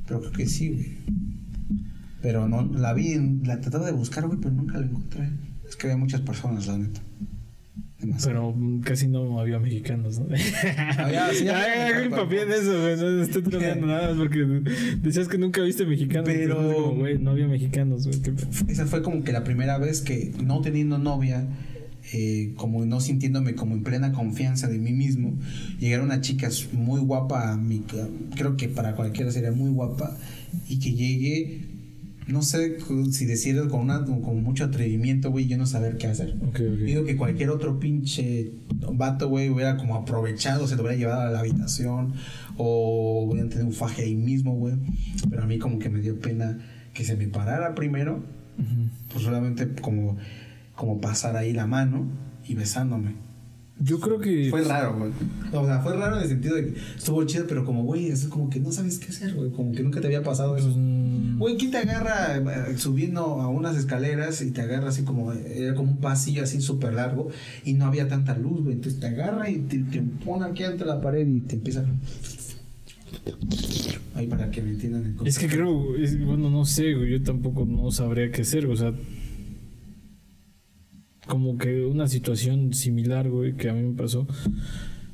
Pero 0.07 0.21
creo 0.21 0.33
que 0.33 0.47
sí, 0.47 0.69
güey. 0.69 0.99
Pero 2.23 2.49
no, 2.49 2.65
la 2.65 2.93
vi, 2.95 3.17
la 3.45 3.61
trataba 3.61 3.87
de 3.87 3.93
buscar, 3.93 4.27
güey, 4.27 4.39
pero 4.41 4.55
nunca 4.55 4.79
la 4.79 4.87
encontré. 4.87 5.31
Es 5.69 5.77
que 5.77 5.87
había 5.87 5.97
muchas 5.97 6.21
personas, 6.21 6.67
la 6.67 6.79
neta. 6.79 7.01
Pero 8.25 8.55
casi 8.85 9.09
no 9.09 9.41
había 9.41 9.59
mexicanos, 9.59 10.21
¿no? 10.21 10.27
Había- 10.99 11.33
sí, 11.35 11.49
había 11.49 11.87
Ay, 11.87 12.03
eso, 12.53 12.81
güey. 12.81 12.97
No 12.97 13.23
estoy 13.23 13.43
tratando 13.43 13.87
nada 13.89 14.15
porque 14.17 14.39
decías 15.03 15.27
que 15.27 15.37
nunca 15.39 15.63
viste 15.63 15.85
mexicanos. 15.85 16.29
Pero- 16.29 16.55
entonces, 16.61 16.77
como, 16.83 16.95
güey, 17.01 17.19
no 17.19 17.31
había 17.33 17.49
mexicanos, 17.49 18.07
güey. 18.07 18.21
Esa 18.69 18.87
fue 18.87 19.03
como 19.03 19.25
que 19.25 19.33
la 19.33 19.43
primera 19.43 19.79
vez 19.79 20.01
que, 20.01 20.33
no 20.45 20.61
teniendo 20.61 20.99
novia, 20.99 21.45
eh, 22.13 22.53
como 22.57 22.87
no 22.87 23.01
sintiéndome 23.01 23.55
como 23.55 23.75
en 23.75 23.83
plena 23.83 24.13
confianza 24.13 24.69
de 24.69 24.79
mí 24.79 24.93
mismo, 24.93 25.37
llegara 25.81 26.03
una 26.05 26.21
chica 26.21 26.49
muy 26.73 27.01
guapa, 27.01 27.53
a 27.53 27.57
mi, 27.57 27.83
creo 28.37 28.57
que 28.57 28.69
para 28.69 28.95
cualquiera 28.95 29.31
sería 29.33 29.51
muy 29.53 29.71
guapa, 29.71 30.17
y 30.69 30.79
que 30.79 30.93
llegue, 30.93 31.63
no 32.29 32.43
sé 32.43 32.79
si 33.11 33.25
decirlo 33.25 33.69
con, 33.71 33.81
una, 33.81 34.05
con 34.05 34.43
mucho 34.43 34.65
atrevimiento, 34.65 35.31
güey, 35.31 35.47
yo 35.47 35.57
no 35.57 35.67
saber 35.67 35.97
qué 35.97 36.09
hacer. 36.09 36.35
Digo 36.85 37.05
que 37.05 37.17
cualquier 37.17 37.49
otro 37.49 37.81
pinche 37.81 38.53
vato, 38.93 39.29
güey, 39.29 39.49
hubiera 39.49 39.79
como 39.79 39.97
aprovechado, 39.97 40.67
se 40.67 40.77
lo 40.77 40.83
hubiera 40.83 40.99
llevado 40.99 41.23
a 41.23 41.31
la 41.31 41.41
habitación 41.41 42.13
o 42.59 43.25
hubieran 43.25 43.49
tenido 43.49 43.69
un 43.69 43.73
faje 43.73 44.03
ahí 44.03 44.15
mismo, 44.15 44.55
güey. 44.55 44.75
Pero 45.31 45.43
a 45.43 45.47
mí 45.47 45.59
como 45.59 45.79
que 45.79 45.89
me 45.89 46.01
dio 46.01 46.21
pena 46.21 46.59
que 46.93 47.05
se 47.05 47.17
me 47.17 47.29
parara 47.29 47.75
primero, 47.75 48.23
pues 49.11 49.25
solamente 49.25 49.73
como, 49.81 50.19
como 50.75 51.01
pasar 51.01 51.35
ahí 51.37 51.55
la 51.55 51.67
mano 51.67 52.07
y 52.47 52.55
besándome. 52.55 53.28
Yo 53.81 54.01
creo 54.01 54.19
que. 54.19 54.49
Fue 54.51 54.63
raro, 54.65 54.97
güey. 54.99 55.13
O 55.53 55.65
sea, 55.67 55.81
fue 55.81 55.97
raro 55.97 56.17
en 56.17 56.23
el 56.23 56.29
sentido 56.29 56.57
de 56.57 56.67
que 56.67 56.81
estuvo 56.97 57.23
chido, 57.25 57.47
pero 57.49 57.65
como, 57.65 57.85
güey, 57.85 58.09
es 58.09 58.27
como 58.27 58.51
que 58.51 58.59
no 58.61 58.73
sabes 58.73 58.99
qué 58.99 59.09
hacer, 59.09 59.35
güey. 59.35 59.51
Como 59.53 59.73
que 59.73 59.83
nunca 59.83 60.01
te 60.01 60.07
había 60.09 60.23
pasado 60.23 60.57
eso. 60.57 60.73
mm, 60.77 61.39
Güey, 61.39 61.57
¿quién 61.57 61.71
te 61.71 61.77
agarra 61.79 62.37
eh, 62.71 62.77
subiendo 62.79 63.21
a 63.41 63.47
unas 63.49 63.77
escaleras 63.77 64.43
y 64.43 64.51
te 64.51 64.63
agarra 64.63 64.89
así 64.89 65.03
como, 65.05 65.33
era 65.33 65.75
como 65.75 65.93
un 65.93 65.99
pasillo 65.99 66.43
así 66.43 66.61
súper 66.61 66.95
largo 66.95 67.29
y 67.65 67.75
no 67.75 67.85
había 67.87 68.09
tanta 68.09 68.37
luz, 68.37 68.63
güey? 68.65 68.75
Entonces 68.75 68.99
te 69.01 69.07
agarra 69.07 69.49
y 69.49 69.59
te, 69.61 69.79
te 69.79 70.03
pone 70.25 70.47
aquí 70.47 70.65
ante 70.65 70.85
la 70.85 71.01
pared 71.01 71.27
y 71.27 71.41
te 71.41 71.55
empieza 71.55 71.85
Ahí 74.15 74.27
para 74.27 74.51
que 74.51 74.61
me 74.63 74.71
entiendan 74.71 75.17
el 75.21 75.27
Es 75.27 75.39
que 75.39 75.47
creo, 75.47 75.97
es- 75.97 76.19
bueno, 76.25 76.51
no 76.51 76.65
sé, 76.65 76.95
güey, 76.95 77.11
yo 77.13 77.23
tampoco 77.23 77.65
no 77.65 77.91
sabría 77.93 78.31
qué 78.33 78.43
hacer, 78.43 78.67
o 78.67 78.77
sea, 78.77 78.93
como 81.29 81.57
que 81.59 81.85
una 81.85 82.09
situación 82.09 82.75
similar, 82.75 83.29
güey, 83.31 83.55
que 83.55 83.69
a 83.69 83.73
mí 83.75 83.83
me 83.83 83.95
pasó, 83.95 84.27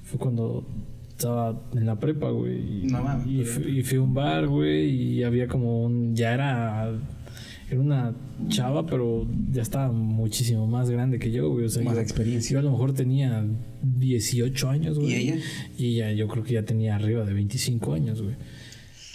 fue 0.04 0.18
cuando 0.18 0.66
estaba 1.10 1.60
en 1.74 1.86
la 1.86 1.98
prepa, 2.00 2.30
güey, 2.30 2.84
y, 2.84 2.86
No 2.86 3.22
y, 3.26 3.44
fui, 3.44 3.78
y 3.78 3.82
fui 3.82 3.98
a 3.98 4.00
un 4.00 4.14
bar, 4.14 4.46
güey, 4.46 4.88
y 4.88 5.22
había 5.22 5.46
como 5.46 5.84
un, 5.84 6.16
ya 6.16 6.32
era, 6.34 6.90
era 7.70 7.80
una 7.80 8.14
chava, 8.48 8.86
pero 8.86 9.26
ya 9.52 9.62
estaba 9.62 9.92
muchísimo 9.92 10.66
más 10.66 10.90
grande 10.90 11.18
que 11.18 11.30
yo, 11.30 11.50
güey, 11.50 11.66
o 11.66 11.68
sea, 11.68 11.82
Más 11.84 11.94
yo, 11.94 12.00
experiencia. 12.00 12.54
yo 12.54 12.58
a 12.60 12.62
lo 12.62 12.70
mejor 12.72 12.94
tenía 12.94 13.44
18 13.82 14.68
años, 14.70 14.98
güey. 14.98 15.12
¿Y 15.12 15.14
ella? 15.14 15.36
Y 15.78 15.86
ella 15.86 16.12
yo 16.12 16.28
creo 16.28 16.42
que 16.44 16.54
ya 16.54 16.64
tenía 16.64 16.96
arriba 16.96 17.24
de 17.24 17.32
25 17.34 17.92
años, 17.94 18.22
güey. 18.22 18.34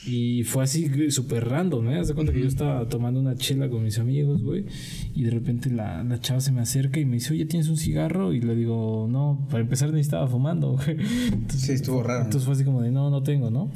Y 0.07 0.43
fue 0.43 0.63
así 0.63 1.11
súper 1.11 1.49
random, 1.49 1.89
¿eh? 1.89 1.99
Haz 1.99 2.13
cuenta 2.13 2.31
que 2.31 2.39
yo 2.39 2.47
estaba 2.47 2.87
tomando 2.87 3.19
una 3.19 3.35
chela 3.35 3.69
con 3.69 3.83
mis 3.83 3.99
amigos, 3.99 4.41
güey. 4.41 4.65
Y 5.13 5.23
de 5.23 5.31
repente 5.31 5.69
la, 5.69 6.03
la 6.03 6.19
chava 6.21 6.39
se 6.39 6.51
me 6.53 6.61
acerca 6.61 6.99
y 6.99 7.05
me 7.05 7.15
dice, 7.15 7.33
oye, 7.33 7.45
¿tienes 7.45 7.67
un 7.67 7.75
cigarro? 7.77 8.31
Y 8.33 8.39
le 8.39 8.55
digo, 8.55 9.07
no, 9.09 9.45
para 9.49 9.61
empezar 9.61 9.91
ni 9.91 9.99
estaba 9.99 10.27
fumando, 10.27 10.71
güey. 10.85 10.97
Entonces, 11.33 11.61
Sí, 11.61 11.71
estuvo 11.73 12.01
raro. 12.01 12.23
entonces 12.23 12.45
fue 12.45 12.53
así 12.53 12.63
como 12.63 12.81
de, 12.81 12.91
no, 12.91 13.09
no 13.09 13.23
tengo, 13.23 13.49
¿no? 13.49 13.69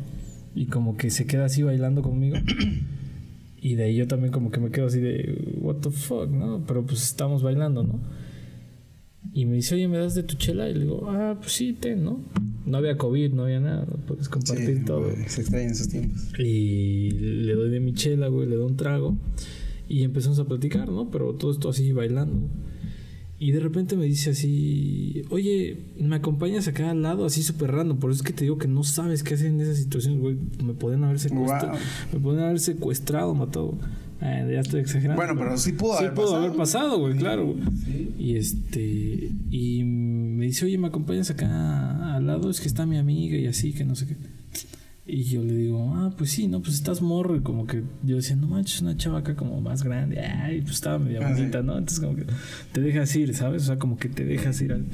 Y 0.56 0.68
como 0.68 0.96
que 0.96 1.10
se 1.10 1.26
queda 1.26 1.46
así 1.46 1.62
bailando 1.64 2.02
conmigo. 2.02 2.38
Y 3.66 3.76
de 3.76 3.84
ahí 3.86 3.96
yo 3.96 4.08
también 4.10 4.34
como 4.34 4.52
que 4.52 4.60
me 4.60 4.72
quedo 4.72 4.88
así 4.88 5.00
de, 5.00 5.58
what 5.62 5.76
the 5.78 5.90
fuck, 5.90 6.30
¿no? 6.30 6.66
Pero 6.68 6.86
pues 6.86 7.02
estamos 7.02 7.42
bailando, 7.44 7.82
¿no? 7.84 7.98
Y 9.32 9.46
me 9.46 9.56
dice, 9.56 9.76
oye, 9.76 9.88
¿me 9.88 9.98
das 9.98 10.14
de 10.16 10.24
tu 10.24 10.36
chela? 10.36 10.70
Y 10.70 10.74
le 10.74 10.82
digo, 10.82 11.10
ah, 11.10 11.38
pues 11.40 11.54
sí, 11.54 11.74
ten, 11.74 12.04
¿no? 12.04 12.20
No 12.66 12.78
había 12.78 12.98
COVID, 12.98 13.34
no 13.34 13.44
había 13.44 13.60
nada, 13.60 13.86
puedes 14.08 14.30
compartir 14.30 14.78
Sí, 14.80 14.86
todo. 14.86 15.02
güey, 15.02 15.28
se 15.28 15.42
extrañan 15.42 15.72
esos 15.72 15.90
tiempos. 15.90 16.22
Y 16.40 17.12
le 17.12 17.54
doy 17.54 17.70
de 17.70 17.80
mi 17.80 17.94
chela, 17.94 18.28
güey, 18.28 18.48
le 18.48 18.56
doy 18.56 18.66
un 18.66 18.78
trago. 18.78 19.18
Y 19.90 20.04
empezamos 20.04 20.40
a 20.40 20.46
platicar, 20.46 20.90
¿no? 20.90 21.10
Pero 21.10 21.34
todo 21.34 21.52
esto 21.52 21.70
así 21.70 21.92
bailando. 21.92 22.48
Y 23.40 23.52
de 23.52 23.60
repente 23.60 23.98
me 23.98 24.06
dice 24.06 24.30
así, 24.30 25.24
oye, 25.30 25.78
¿me 26.00 26.16
acompañas 26.16 26.68
acá 26.70 26.92
al 26.92 27.02
lado? 27.02 27.26
Así 27.26 27.44
súper 27.44 27.72
random. 27.72 27.98
Por 28.00 28.12
eso 28.12 28.22
es 28.22 28.26
que 28.28 28.32
te 28.32 28.46
digo 28.46 28.58
que 28.58 28.70
no 28.70 28.84
sabes 28.84 29.22
qué 29.24 29.34
hacer 29.34 29.48
en 29.48 29.60
esas 29.60 29.78
situaciones, 29.78 30.22
güey. 30.22 30.38
Me 30.64 30.74
podían 30.74 31.04
haber 31.04 31.20
secuestrado. 31.20 31.68
Guau. 31.72 31.80
Me 32.14 32.20
podían 32.20 32.44
haber 32.46 32.60
secuestrado, 32.62 33.34
matado. 33.36 33.78
Eh, 34.26 34.50
ya 34.54 34.60
estoy 34.62 34.80
exagerando. 34.80 35.16
Bueno, 35.22 35.38
pero 35.38 35.58
sí 35.58 35.74
pudo 35.74 35.94
sí 35.98 36.06
haber 36.06 36.14
pudo 36.14 36.26
pasado. 36.28 36.44
haber 36.46 36.58
pasado, 36.58 37.00
güey, 37.00 37.18
claro. 37.18 37.46
güey. 37.48 37.60
Sí. 37.84 38.16
Y 38.18 38.36
este. 38.38 39.32
Y 39.52 39.84
me 39.84 40.46
dice, 40.46 40.66
oye, 40.66 40.78
¿me 40.78 40.88
acompañas 40.88 41.30
acá 41.30 42.16
al 42.16 42.26
lado? 42.28 42.50
Es 42.50 42.62
que 42.62 42.68
está 42.68 42.86
mi 42.86 42.98
amiga 42.98 43.36
y 43.38 43.48
así, 43.48 43.74
que 43.74 43.84
no 43.84 43.96
sé 43.96 44.08
qué. 44.08 44.16
Y 45.06 45.24
yo 45.26 45.44
le 45.44 45.54
digo, 45.54 45.94
ah, 45.98 46.14
pues 46.18 46.32
sí, 46.32 46.48
no, 46.48 46.62
pues 46.62 46.76
estás 46.76 47.02
morro. 47.02 47.36
Y 47.36 47.42
como 47.42 47.68
que 47.68 47.84
yo 48.04 48.16
decía, 48.16 48.38
no 48.38 48.48
manches, 48.48 48.82
una 48.82 48.96
chava 48.96 49.20
acá 49.20 49.36
como 49.36 49.60
más 49.60 49.84
grande. 49.84 50.22
Ay, 50.22 50.62
pues 50.62 50.76
estaba 50.76 50.98
media 50.98 51.20
Ah, 51.22 51.34
sí. 51.36 51.42
bonita, 51.42 51.62
¿no? 51.62 51.74
Entonces, 51.78 52.00
como 52.00 52.16
que 52.16 52.24
te 52.72 52.80
dejas 52.80 53.14
ir, 53.18 53.36
¿sabes? 53.36 53.64
O 53.64 53.66
sea, 53.66 53.78
como 53.78 53.98
que 53.98 54.08
te 54.08 54.24
dejas 54.24 54.62
ir. 54.62 54.72
al- 54.72 54.86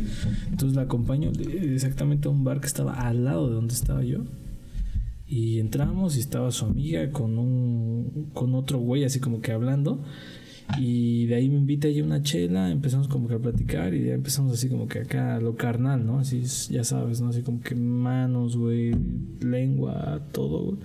Entonces 0.50 0.76
la 0.76 0.82
acompaño 0.84 1.32
de- 1.32 1.76
exactamente 1.76 2.28
a 2.28 2.32
un 2.32 2.44
bar 2.44 2.60
que 2.60 2.66
estaba 2.66 2.94
al 2.94 3.24
lado 3.26 3.48
de 3.50 3.54
donde 3.54 3.76
estaba 3.76 4.04
yo. 4.04 4.24
Y 5.30 5.60
entramos 5.60 6.18
y 6.18 6.22
estaba 6.22 6.52
su 6.52 6.66
amiga 6.66 7.12
con 7.12 7.38
un 7.38 8.32
con 8.34 8.56
otro 8.56 8.80
güey 8.80 9.04
así 9.04 9.20
como 9.20 9.42
que 9.42 9.52
hablando. 9.52 10.04
Y 10.80 11.26
de 11.26 11.36
ahí 11.36 11.50
me 11.50 11.58
invita 11.58 11.88
ella 11.88 12.04
una 12.04 12.22
chela, 12.22 12.70
empezamos 12.72 13.08
como 13.08 13.28
que 13.28 13.34
a 13.36 13.40
platicar 13.40 13.94
y 13.96 14.06
ya 14.06 14.14
empezamos 14.14 14.54
así 14.54 14.70
como 14.70 14.88
que 14.88 15.00
acá 15.00 15.40
lo 15.40 15.56
carnal, 15.56 16.06
¿no? 16.06 16.20
Así, 16.20 16.40
es- 16.40 16.70
ya 16.70 16.84
sabes, 16.84 17.22
¿no? 17.22 17.30
Así 17.30 17.42
como 17.42 17.60
que 17.62 17.74
manos, 17.76 18.56
güey, 18.56 18.92
lengua, 19.42 20.22
todo, 20.32 20.64
güey. 20.66 20.78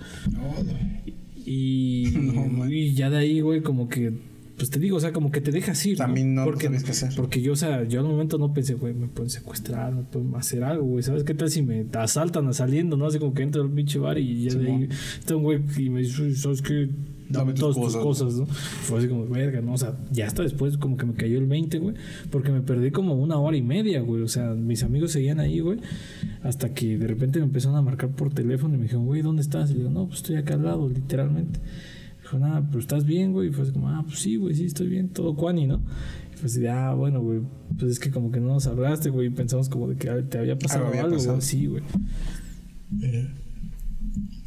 Y, 1.45 2.05
No, 2.15 2.67
y 2.69 2.93
ya 2.93 3.09
de 3.11 3.17
ahí, 3.17 3.41
güey, 3.41 3.61
como 3.61 3.87
que, 3.87 4.13
pues 4.57 4.69
te 4.69 4.79
digo, 4.79 4.97
o 4.97 4.99
sea, 4.99 5.11
como 5.11 5.31
que 5.31 5.41
te 5.41 5.51
dejas 5.51 5.85
ir. 5.85 5.97
También 5.97 6.33
no 6.33 6.45
porque, 6.45 6.67
sabes 6.67 6.83
qué 6.83 6.91
hacer. 6.91 7.13
Porque 7.15 7.41
yo, 7.41 7.53
o 7.53 7.55
sea, 7.57 7.83
yo 7.83 7.99
al 7.99 8.05
momento 8.05 8.37
no 8.37 8.53
pensé, 8.53 8.75
güey, 8.75 8.93
me 8.93 9.07
pueden 9.07 9.29
secuestrar, 9.29 9.93
me 9.93 10.03
pueden 10.03 10.33
hacer 10.35 10.63
algo, 10.63 10.85
güey. 10.85 11.03
¿Sabes 11.03 11.23
qué 11.25 11.33
tal 11.33 11.49
si 11.49 11.61
me 11.61 11.85
asaltan 11.93 12.53
saliendo, 12.53 12.95
no? 12.95 13.05
Así 13.05 13.19
como 13.19 13.33
que 13.33 13.43
entro 13.43 13.61
al 13.63 13.69
pinche 13.69 13.99
bar 13.99 14.17
y 14.17 14.43
ya 14.43 14.57
de 14.57 14.71
ahí 14.71 14.89
está 15.19 15.35
un 15.35 15.43
güey 15.43 15.59
y 15.77 15.89
me 15.89 16.01
dice, 16.01 16.21
"Uy, 16.21 16.35
¿sabes 16.35 16.61
qué? 16.61 16.89
Dame 17.27 17.53
todas 17.53 17.75
tus 17.75 17.97
cosas". 17.97 18.35
¿no? 18.35 18.45
Fue 18.45 18.99
así 18.99 19.09
como, 19.09 19.27
verga, 19.27 19.59
¿no? 19.59 19.73
O 19.73 19.77
sea, 19.77 19.97
ya 20.11 20.27
hasta 20.27 20.43
después 20.43 20.77
como 20.77 20.95
que 20.95 21.05
me 21.05 21.15
cayó 21.15 21.37
el 21.37 21.47
20, 21.47 21.77
güey. 21.79 21.95
Porque 22.29 22.51
me 22.51 22.61
perdí 22.61 22.91
como 22.91 23.15
una 23.15 23.37
hora 23.37 23.57
y 23.57 23.61
media, 23.61 23.99
güey. 23.99 24.21
O 24.21 24.29
sea, 24.29 24.53
mis 24.53 24.83
amigos 24.83 25.11
seguían 25.11 25.41
ahí, 25.41 25.59
güey. 25.59 25.79
Hasta 26.43 26.73
que 26.73 26.97
de 26.97 27.07
repente 27.07 27.39
me 27.39 27.45
empezaron 27.45 27.77
a 27.77 27.81
marcar 27.81 28.09
por 28.11 28.33
teléfono 28.33 28.75
y 28.75 28.77
me 28.77 28.83
dijeron, 28.83 29.05
güey, 29.05 29.21
¿dónde 29.21 29.41
estás? 29.41 29.71
Y 29.71 29.73
digo, 29.73 29.89
no, 29.89 30.07
pues 30.07 30.19
estoy 30.19 30.37
acá 30.37 30.53
al 30.53 30.63
lado, 30.63 30.87
literalmente. 30.87 31.59
Dijo, 32.25 32.39
nada, 32.39 32.65
pero 32.65 32.79
estás 32.79 33.05
bien, 33.05 33.33
güey. 33.33 33.49
Y 33.49 33.51
fue 33.51 33.65
así 33.65 33.71
como, 33.71 33.87
ah, 33.87 34.03
pues 34.03 34.17
sí, 34.17 34.35
güey, 34.37 34.55
sí, 34.55 34.65
estoy 34.65 34.87
bien, 34.87 35.09
todo 35.09 35.35
cuani, 35.35 35.67
¿no? 35.67 35.79
Y 36.33 36.37
fue 36.37 36.47
así 36.47 36.59
de, 36.59 36.69
ah, 36.69 36.91
bueno, 36.95 37.21
güey, 37.21 37.41
pues 37.77 37.91
es 37.91 37.99
que 37.99 38.09
como 38.09 38.31
que 38.31 38.39
no 38.39 38.47
nos 38.47 38.65
hablaste, 38.65 39.11
güey. 39.11 39.27
y 39.27 39.29
Pensamos 39.29 39.69
como 39.69 39.87
de 39.87 39.95
que 39.95 40.09
te 40.23 40.39
había 40.39 40.57
pasado 40.57 40.87
Algo 40.87 40.99
algo, 41.01 41.11
pasado. 41.17 41.33
güey. 41.35 41.41
Sí, 41.45 41.67
güey. 41.67 41.83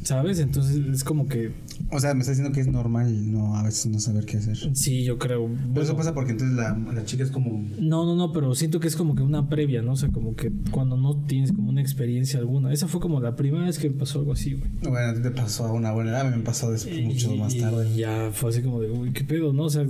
¿Sabes? 0.03 0.39
Entonces 0.39 0.75
es 0.91 1.03
como 1.05 1.27
que, 1.29 1.51
O 1.91 1.99
sea, 1.99 2.13
me 2.13 2.19
está 2.19 2.31
diciendo 2.31 2.53
que 2.53 2.61
es 2.61 2.67
normal 2.67 3.31
no 3.31 3.55
a 3.55 3.63
veces 3.63 3.87
no 3.87 3.99
saber 3.99 4.25
qué 4.25 4.37
hacer. 4.37 4.57
sí, 4.75 5.03
yo 5.03 5.17
creo. 5.17 5.47
Pero 5.47 5.57
bueno, 5.69 5.81
eso 5.81 5.97
pasa 5.97 6.13
porque 6.13 6.31
entonces 6.33 6.55
la, 6.55 6.77
la 6.93 7.03
chica 7.05 7.23
es 7.23 7.31
como 7.31 7.65
No, 7.79 8.05
no, 8.05 8.15
no, 8.15 8.31
pero 8.31 8.53
siento 8.53 8.79
que 8.79 8.87
es 8.87 8.95
como 8.95 9.15
que 9.15 9.23
una 9.23 9.49
previa, 9.49 9.81
¿no? 9.81 9.93
O 9.93 9.95
sea, 9.95 10.09
como 10.09 10.35
que 10.35 10.51
cuando 10.71 10.97
no 10.97 11.15
tienes 11.25 11.51
como 11.51 11.69
una 11.69 11.81
experiencia 11.81 12.39
alguna. 12.39 12.71
Esa 12.71 12.87
fue 12.87 12.99
como 13.01 13.19
la 13.19 13.35
primera 13.35 13.65
vez 13.65 13.79
que 13.79 13.89
me 13.89 13.95
pasó 13.97 14.19
algo 14.19 14.33
así, 14.33 14.53
güey. 14.53 14.69
Bueno, 14.83 14.97
a 15.09 15.13
ti 15.15 15.21
te 15.21 15.31
pasó 15.31 15.65
a 15.65 15.71
una 15.73 15.91
buena 15.91 16.11
edad, 16.11 16.35
me 16.35 16.43
pasó 16.43 16.71
después, 16.71 17.01
mucho 17.03 17.33
Y- 17.33 17.39
más 17.39 17.55
y 17.55 17.59
tarde. 17.61 17.95
ya 17.95 18.29
fue 18.33 18.51
así 18.51 18.61
como 18.61 18.79
de, 18.81 18.91
uy, 18.91 19.11
¿qué 19.11 19.23
pedo, 19.23 19.51
no? 19.51 19.63
O 19.63 19.69
sea, 19.69 19.85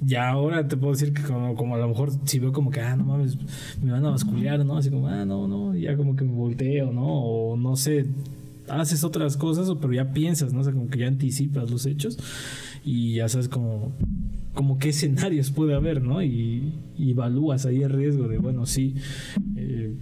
ya 0.00 0.28
ahora 0.30 0.66
te 0.66 0.76
puedo 0.78 0.92
decir 0.92 1.12
que 1.12 1.22
como, 1.22 1.54
como 1.56 1.74
a 1.74 1.78
lo 1.78 1.88
mejor 1.88 2.10
si 2.24 2.38
veo 2.38 2.52
como 2.52 2.70
que, 2.70 2.80
ah, 2.80 2.96
no 2.96 3.04
mames, 3.04 3.36
me 3.82 3.92
van 3.92 4.04
a 4.06 4.10
basculear, 4.10 4.64
¿no? 4.64 4.78
Así 4.78 4.88
como, 4.90 5.08
ah, 5.08 5.24
no, 5.24 5.46
no, 5.46 5.74
ya 5.76 5.96
como 5.96 6.16
que 6.16 6.24
me 6.24 6.32
volteo, 6.32 6.92
¿no? 6.92 7.06
O 7.06 7.56
no 7.56 7.76
sé, 7.76 8.06
haces 8.68 9.04
otras 9.04 9.36
cosas, 9.36 9.68
pero 9.80 9.92
ya 9.92 10.12
piensas, 10.12 10.52
¿no? 10.52 10.60
O 10.60 10.64
sea, 10.64 10.72
como 10.72 10.88
que 10.88 11.00
ya 11.00 11.08
anticipas 11.08 11.70
los 11.70 11.86
hechos 11.86 12.18
y 12.84 13.14
ya 13.16 13.28
sabes 13.28 13.48
como, 13.48 13.92
como 14.54 14.78
qué 14.78 14.90
escenarios 14.90 15.50
puede 15.50 15.74
haber, 15.74 16.02
¿no? 16.02 16.22
Y, 16.22 16.74
y 16.96 17.10
evalúas 17.10 17.66
ahí 17.66 17.82
el 17.82 17.90
riesgo 17.90 18.28
de, 18.28 18.38
bueno, 18.38 18.66
sí, 18.66 18.94
eh, 19.56 19.96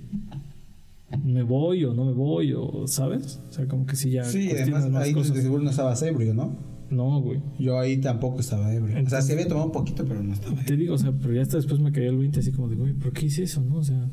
me 1.25 1.43
voy 1.43 1.85
o 1.85 1.95
no 1.95 2.05
me 2.05 2.13
voy 2.13 2.55
o, 2.55 2.87
¿sabes? 2.87 3.41
O 3.49 3.53
sea, 3.53 3.67
como 3.69 3.87
que 3.87 3.97
sí 3.97 4.11
ya... 4.11 4.25
Sí, 4.25 4.51
además 4.51 4.89
más 4.91 5.05
ahí 5.05 5.13
cosas. 5.13 5.37
seguro 5.37 5.63
no 5.63 5.71
estabas 5.71 6.03
ebrio, 6.03 6.35
¿no? 6.35 6.73
No, 6.91 7.21
güey. 7.23 7.41
Yo 7.59 7.79
ahí 7.79 7.99
tampoco 7.99 8.41
estaba 8.41 8.73
ebrio. 8.73 9.03
O 9.05 9.09
sea, 9.09 9.23
sí 9.23 9.33
había 9.33 9.49
tomado 9.49 9.67
un 9.67 9.73
poquito, 9.73 10.05
pero 10.05 10.23
no 10.23 10.33
estaba 10.33 10.53
ebrio. 10.53 10.67
Te 10.67 10.77
digo, 10.77 10.95
o 10.95 10.99
sea, 10.99 11.13
pero 11.13 11.33
ya 11.33 11.43
hasta 11.43 11.57
después 11.57 11.81
me 11.81 11.91
cayó 11.91 12.11
el 12.11 12.19
20 12.19 12.41
así 12.41 12.53
como 12.53 12.69
de, 12.69 12.77
güey, 12.77 12.93
¿por 12.93 13.13
qué 13.13 13.27
hice 13.27 13.45
eso, 13.45 13.63
no? 13.63 13.77
O 13.77 13.85
sea. 13.85 14.11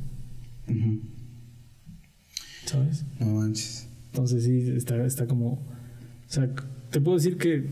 ¿sabes? 2.66 3.06
No 3.20 3.26
manches. 3.28 3.89
Entonces 4.12 4.44
sí, 4.44 4.72
está, 4.76 5.04
está 5.06 5.28
como... 5.28 5.54
O 5.54 6.32
sea, 6.32 6.50
te 6.90 7.02
puedo 7.02 7.18
decir 7.18 7.38
que 7.38 7.66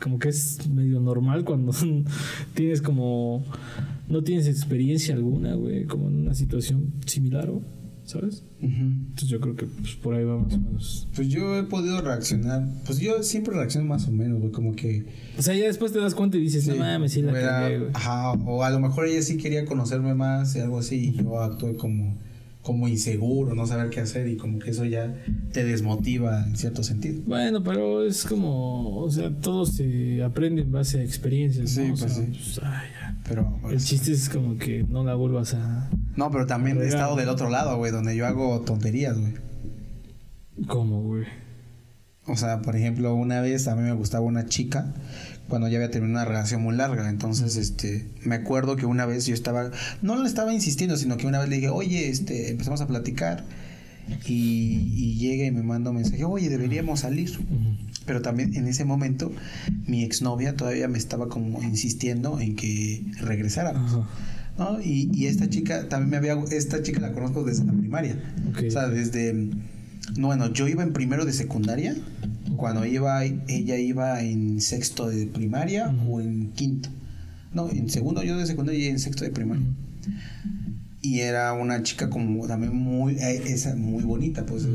como 0.00 0.18
que 0.18 0.28
es 0.28 0.68
medio 0.68 1.00
normal 1.00 1.44
cuando 1.44 1.72
tienes 2.54 2.82
como... 2.82 3.44
No 4.08 4.22
tienes 4.22 4.46
experiencia 4.46 5.14
alguna, 5.14 5.54
güey, 5.54 5.84
como 5.84 6.08
en 6.08 6.16
una 6.16 6.34
situación 6.34 6.92
similar, 7.06 7.50
güey, 7.50 7.64
¿sabes? 8.04 8.44
Entonces 8.60 9.28
yo 9.28 9.40
creo 9.40 9.56
que 9.56 9.66
pues, 9.66 9.94
por 9.96 10.14
ahí 10.14 10.24
va 10.24 10.38
más 10.38 10.54
o 10.54 10.58
menos. 10.58 11.08
Pues 11.14 11.28
yo 11.28 11.56
he 11.56 11.64
podido 11.64 12.00
reaccionar. 12.00 12.68
Pues 12.84 12.98
yo 12.98 13.22
siempre 13.22 13.54
reacciono 13.54 13.88
más 13.88 14.06
o 14.06 14.12
menos, 14.12 14.40
güey. 14.40 14.52
Como 14.52 14.74
que. 14.74 15.06
O 15.36 15.42
sea, 15.42 15.54
ya 15.54 15.66
después 15.66 15.92
te 15.92 15.98
das 15.98 16.14
cuenta 16.14 16.36
y 16.36 16.42
dices, 16.42 16.66
no 16.68 16.76
mames, 16.76 17.12
sí 17.12 17.22
la 17.22 17.32
güey. 17.32 17.90
Ajá. 17.94 18.32
O 18.32 18.62
a 18.62 18.70
lo 18.70 18.80
mejor 18.80 19.06
ella 19.06 19.22
sí 19.22 19.36
quería 19.36 19.64
conocerme 19.64 20.14
más 20.14 20.54
y 20.54 20.60
algo 20.60 20.78
así. 20.78 21.08
Y 21.08 21.12
yo 21.12 21.40
actué 21.40 21.74
como, 21.74 22.16
como 22.62 22.88
inseguro, 22.88 23.54
no 23.54 23.66
saber 23.66 23.90
qué 23.90 24.00
hacer. 24.00 24.28
Y 24.28 24.36
como 24.36 24.58
que 24.58 24.70
eso 24.70 24.84
ya 24.84 25.14
te 25.52 25.64
desmotiva 25.64 26.44
en 26.46 26.56
cierto 26.56 26.82
sentido. 26.82 27.20
Bueno, 27.26 27.62
pero 27.62 28.04
es 28.04 28.24
como, 28.24 28.98
o 28.98 29.10
sea, 29.10 29.30
todo 29.30 29.66
se 29.66 30.22
aprende 30.22 30.62
en 30.62 30.72
base 30.72 31.00
a 31.00 31.02
experiencias, 31.02 31.76
¿no? 31.76 31.84
Sí, 31.84 31.90
O 31.90 31.94
pues 31.96 32.12
sea, 32.12 32.24
sí. 32.24 32.30
pues, 32.30 32.60
ay, 32.62 32.88
ya. 32.92 33.16
Pero. 33.28 33.60
El 33.70 33.78
chiste 33.78 34.12
es 34.12 34.28
como 34.28 34.56
que 34.56 34.84
no 34.84 35.04
la 35.04 35.14
vuelvas 35.14 35.54
a... 35.54 35.90
No, 36.16 36.30
pero 36.30 36.46
también 36.46 36.80
he 36.80 36.86
estado 36.86 37.16
del 37.16 37.28
otro 37.28 37.50
lado, 37.50 37.76
güey, 37.76 37.92
donde 37.92 38.16
yo 38.16 38.26
hago 38.26 38.60
tonterías, 38.60 39.18
güey. 39.18 39.34
¿Cómo, 40.66 41.02
güey? 41.02 41.24
O 42.26 42.36
sea, 42.36 42.62
por 42.62 42.76
ejemplo, 42.76 43.14
una 43.14 43.40
vez 43.40 43.66
a 43.66 43.74
mí 43.74 43.82
me 43.82 43.92
gustaba 43.92 44.24
una 44.24 44.46
chica 44.46 44.94
cuando 45.52 45.68
ya 45.68 45.76
había 45.76 45.90
terminado 45.90 46.24
una 46.24 46.24
relación 46.24 46.62
muy 46.62 46.74
larga. 46.74 47.10
Entonces, 47.10 47.56
este, 47.56 48.06
me 48.24 48.36
acuerdo 48.36 48.74
que 48.74 48.86
una 48.86 49.04
vez 49.04 49.26
yo 49.26 49.34
estaba, 49.34 49.70
no 50.00 50.16
le 50.16 50.26
estaba 50.26 50.54
insistiendo, 50.54 50.96
sino 50.96 51.18
que 51.18 51.26
una 51.26 51.40
vez 51.40 51.50
le 51.50 51.56
dije, 51.56 51.68
oye, 51.68 52.08
este, 52.08 52.52
empezamos 52.52 52.80
a 52.80 52.86
platicar. 52.86 53.44
Y, 54.26 54.88
y 54.94 55.18
llega 55.18 55.44
y 55.44 55.50
me 55.50 55.62
manda 55.62 55.90
un 55.90 55.96
mensaje, 55.96 56.24
oye, 56.24 56.48
deberíamos 56.48 57.00
salir. 57.00 57.38
Pero 58.06 58.22
también 58.22 58.56
en 58.56 58.66
ese 58.66 58.86
momento 58.86 59.30
mi 59.86 60.04
exnovia 60.04 60.56
todavía 60.56 60.88
me 60.88 60.96
estaba 60.96 61.28
como 61.28 61.62
insistiendo 61.62 62.40
en 62.40 62.56
que 62.56 63.04
regresáramos. 63.20 63.92
Ajá. 63.92 64.08
¿no? 64.56 64.80
Y, 64.80 65.10
y 65.12 65.26
esta 65.26 65.50
chica 65.50 65.86
también 65.90 66.08
me 66.08 66.16
había, 66.16 66.42
esta 66.50 66.82
chica 66.82 66.98
la 66.98 67.12
conozco 67.12 67.44
desde 67.44 67.64
la 67.64 67.74
primaria. 67.74 68.16
Ok. 68.48 68.62
O 68.68 68.70
sea, 68.70 68.88
desde, 68.88 69.34
no, 70.16 70.28
bueno, 70.28 70.50
yo 70.50 70.66
iba 70.66 70.82
en 70.82 70.94
primero 70.94 71.26
de 71.26 71.34
secundaria, 71.34 71.94
cuando 72.62 72.86
iba, 72.86 73.24
ella 73.24 73.76
iba 73.76 74.22
en 74.22 74.60
sexto 74.60 75.08
de 75.08 75.26
primaria 75.26 75.92
o 76.08 76.20
en 76.20 76.52
quinto. 76.52 76.90
No, 77.52 77.68
en 77.68 77.90
segundo 77.90 78.22
yo 78.22 78.36
de 78.38 78.46
secundaria 78.46 78.84
y 78.84 78.86
en 78.86 79.00
sexto 79.00 79.24
de 79.24 79.30
primaria. 79.30 79.66
Y 81.00 81.18
era 81.22 81.54
una 81.54 81.82
chica 81.82 82.08
como 82.08 82.46
también 82.46 82.72
muy, 82.72 83.14
eh, 83.14 83.42
esa, 83.46 83.74
muy 83.74 84.04
bonita, 84.04 84.46
pues. 84.46 84.68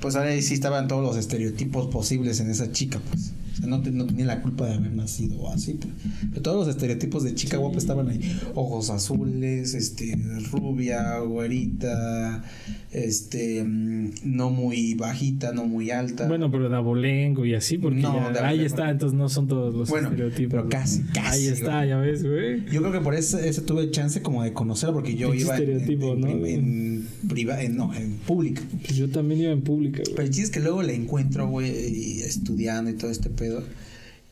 Pues 0.00 0.16
ahora 0.16 0.40
sí 0.40 0.54
estaban 0.54 0.88
todos 0.88 1.02
los 1.02 1.18
estereotipos 1.18 1.88
posibles 1.88 2.40
en 2.40 2.48
esa 2.48 2.72
chica, 2.72 2.98
pues. 3.10 3.32
O 3.56 3.58
sea, 3.58 3.66
no, 3.68 3.80
te- 3.80 3.90
no 3.90 4.04
tenía 4.06 4.26
la 4.26 4.42
culpa 4.42 4.66
de 4.66 4.74
haber 4.74 4.92
nacido 4.92 5.50
así, 5.50 5.74
pues. 5.74 5.92
Pero 6.30 6.42
todos 6.42 6.66
los 6.66 6.74
estereotipos 6.76 7.24
de 7.24 7.34
chica 7.34 7.56
guapa 7.56 7.78
estaban 7.78 8.08
ahí. 8.10 8.20
Ojos 8.54 8.90
azules, 8.90 9.72
este, 9.74 10.14
rubia, 10.52 11.18
güerita, 11.20 12.44
este, 12.92 13.64
mm, 13.64 14.10
no 14.24 14.50
muy 14.50 14.94
bajita, 14.94 15.52
no 15.52 15.64
muy 15.66 15.90
alta. 15.90 16.28
Bueno, 16.28 16.50
pero 16.50 16.68
de 16.68 16.76
abolengo 16.76 17.44
y 17.46 17.54
así, 17.54 17.78
porque 17.78 18.00
No, 18.00 18.14
ya- 18.14 18.32
de 18.32 18.38
ahí 18.40 18.64
está, 18.64 18.90
entonces 18.90 19.16
no 19.18 19.28
son 19.28 19.48
todos 19.48 19.74
los 19.74 19.88
Bueno, 19.88 20.08
estereotipos. 20.08 20.50
pero 20.52 20.68
casi, 20.68 21.02
casi, 21.14 21.42
Ahí 21.42 21.46
está, 21.48 21.84
ya 21.86 21.96
ves, 21.98 22.22
güey. 22.24 22.64
Yo 22.70 22.80
creo 22.80 22.92
que 22.92 23.00
por 23.00 23.14
eso, 23.14 23.38
eso 23.38 23.62
tuve 23.62 23.90
chance 23.90 24.20
como 24.22 24.42
de 24.42 24.52
conocerla, 24.52 24.94
porque 24.94 25.14
yo 25.14 25.32
iba 25.34 25.56
en, 25.58 25.70
en, 25.70 26.20
¿no? 26.20 26.46
en 26.46 27.06
priva- 27.28 27.62
en- 27.62 27.76
no, 27.76 27.94
en 27.94 28.12
pública. 28.18 28.62
Pues 28.82 28.96
yo 28.96 29.08
también 29.10 29.40
iba 29.42 29.52
en 29.52 29.62
pública, 29.62 29.98
Pero 30.04 30.16
güey. 30.16 30.26
el 30.26 30.32
chiste 30.32 30.44
es 30.44 30.50
que 30.50 30.60
luego 30.60 30.82
la 30.82 30.92
encuentro, 30.92 31.48
güey, 31.48 32.20
estudiando 32.22 32.90
y 32.90 32.94
todo 32.94 33.10
este 33.10 33.30
pedo. 33.30 33.62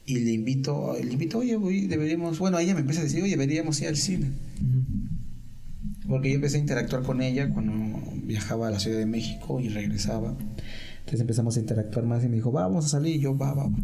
Y 0.07 0.18
le 0.20 0.32
invito, 0.32 0.95
le 1.03 1.12
invito, 1.12 1.38
oye, 1.38 1.57
güey, 1.57 1.86
deberíamos. 1.86 2.38
Bueno, 2.38 2.59
ella 2.59 2.74
me 2.74 2.80
empieza 2.80 3.01
a 3.01 3.05
decir, 3.05 3.22
oye, 3.22 3.30
deberíamos 3.32 3.80
ir 3.80 3.88
al 3.88 3.97
cine. 3.97 4.26
Porque 6.09 6.28
yo 6.28 6.34
empecé 6.34 6.59
a 6.59 6.61
interactuar 6.61 7.03
con 7.03 7.22
ella 7.22 7.49
cuando 7.51 7.72
viajaba 8.24 8.68
a 8.68 8.70
la 8.70 8.78
Ciudad 8.78 8.99
de 8.99 9.07
México 9.07 9.61
y 9.61 9.68
regresaba. 9.70 10.36
Entonces 10.99 11.20
empezamos 11.20 11.57
a 11.57 11.61
interactuar 11.61 12.05
más 12.05 12.22
y 12.24 12.28
me 12.28 12.36
dijo, 12.36 12.53
vamos 12.53 12.84
a 12.84 12.88
salir. 12.88 13.16
Y 13.16 13.20
yo, 13.20 13.36
va, 13.36 13.55
va. 13.55 13.64
va. 13.68 13.76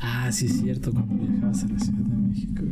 Ah, 0.00 0.30
sí, 0.32 0.46
es 0.46 0.60
cierto, 0.60 0.92
cuando 0.92 1.14
viajabas 1.14 1.64
a 1.64 1.68
la 1.68 1.78
Ciudad 1.80 1.98
de 1.98 2.16
México, 2.28 2.62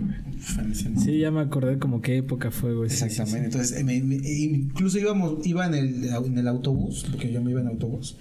Sí, 0.41 1.18
ya 1.18 1.30
me 1.30 1.41
acordé 1.41 1.78
como 1.78 2.01
qué 2.01 2.16
época 2.18 2.51
fue, 2.51 2.74
güey. 2.74 2.91
Sí, 2.91 2.97
sí, 2.99 3.05
Exactamente. 3.05 3.41
sí. 3.41 3.45
Entonces, 3.59 3.78
eh, 3.78 3.84
me- 3.84 4.03
me- 4.03 4.16
incluso 4.16 4.99
íbamos, 4.99 5.47
iba 5.47 5.66
en 5.66 5.74
el, 5.74 6.05
en 6.05 6.38
el 6.38 6.49
autobús, 6.49 7.07
porque 7.11 7.32
yo 7.32 7.43
me 7.43 7.51
iba 7.51 7.61
en 7.61 7.68
autobús, 7.68 8.16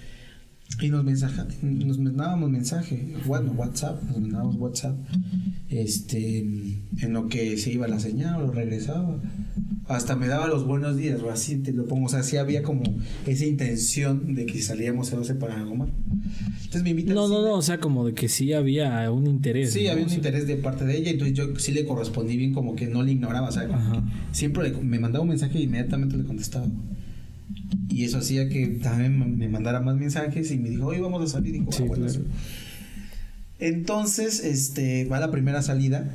y 0.82 0.90
nos 0.90 1.04
mensaja, 1.04 1.48
nos 1.62 2.00
mandábamos 2.00 2.50
mensaje, 2.50 3.14
bueno, 3.26 3.52
WhatsApp, 3.54 4.02
nos 4.04 4.20
mandábamos 4.20 4.56
WhatsApp, 4.58 4.98
este, 5.70 6.40
en 6.40 7.14
lo 7.14 7.28
que 7.28 7.58
se 7.58 7.72
iba 7.72 7.88
la 7.88 8.00
señal 8.00 8.42
o 8.44 8.52
regresaba. 8.52 9.20
Hasta 9.88 10.16
me 10.16 10.28
daba 10.28 10.48
los 10.48 10.68
buenos 10.68 10.98
días, 10.98 11.20
o 11.22 11.32
así 11.32 11.56
te 11.58 11.74
lo 11.74 11.86
pongo. 11.88 12.06
O 12.06 12.10
sea, 12.10 12.22
sí 12.22 12.38
había 12.38 12.62
como 12.62 12.84
esa 13.26 13.46
intención 13.46 14.36
de 14.36 14.46
que 14.46 14.62
salíamos 14.62 15.12
a 15.12 15.16
12 15.16 15.34
para 15.36 15.56
algo 15.60 15.76
más. 15.76 15.90
Entonces 16.58 16.84
me 16.84 16.92
invita 16.92 17.14
No, 17.16 17.28
no, 17.28 17.42
no, 17.42 17.54
o 17.56 17.62
sea, 17.64 17.80
como 17.80 18.06
de 18.06 18.14
que 18.14 18.30
sí 18.30 18.54
había 18.54 19.10
un 19.12 19.26
interés. 19.26 19.74
Sí, 19.74 19.86
¿no? 19.86 19.92
había 19.92 20.04
O 20.04 20.06
un 20.06 20.10
sea, 20.10 20.18
interés 20.20 20.46
de 20.46 20.58
parte 20.58 20.86
de 20.86 20.96
ella, 20.96 21.10
entonces 21.10 21.36
yo 21.36 21.56
sí 21.58 21.72
le 21.72 21.86
correspondí 21.86 22.38
bien, 22.38 22.54
como 22.54 22.76
que 22.76 22.86
no 22.86 23.02
le 23.02 23.14
ignoraba, 23.14 23.50
o 23.50 23.52
sea, 23.52 23.68
siempre 24.32 24.70
le- 24.70 24.80
me 24.80 25.00
mandaba 25.00 25.24
un 25.24 25.30
mensaje 25.30 25.58
e 25.58 25.64
inmediatamente 25.64 26.16
le 26.18 26.24
contestaba. 26.24 26.68
Y 27.90 28.04
eso 28.06 28.20
hacía 28.20 28.50
que 28.50 28.66
también 28.68 29.38
me- 29.38 29.48
mandara 29.50 29.80
más 29.82 29.96
mensajes 29.98 30.52
y 30.52 30.58
me 30.58 30.70
dijo, 30.70 30.88
hoy 30.88 31.00
vamos 31.00 31.22
a 31.24 31.28
salir. 31.28 31.56
Y 31.56 31.60
dijo, 31.60 31.72
Sí, 31.72 31.84
"Ah, 31.84 31.88
bueno, 31.88 32.06
claro. 32.06 32.20
sí". 32.22 32.28
Entonces, 33.60 34.44
este, 34.44 35.06
va 35.06 35.20
la 35.20 35.32
primera 35.32 35.62
salida, 35.62 36.10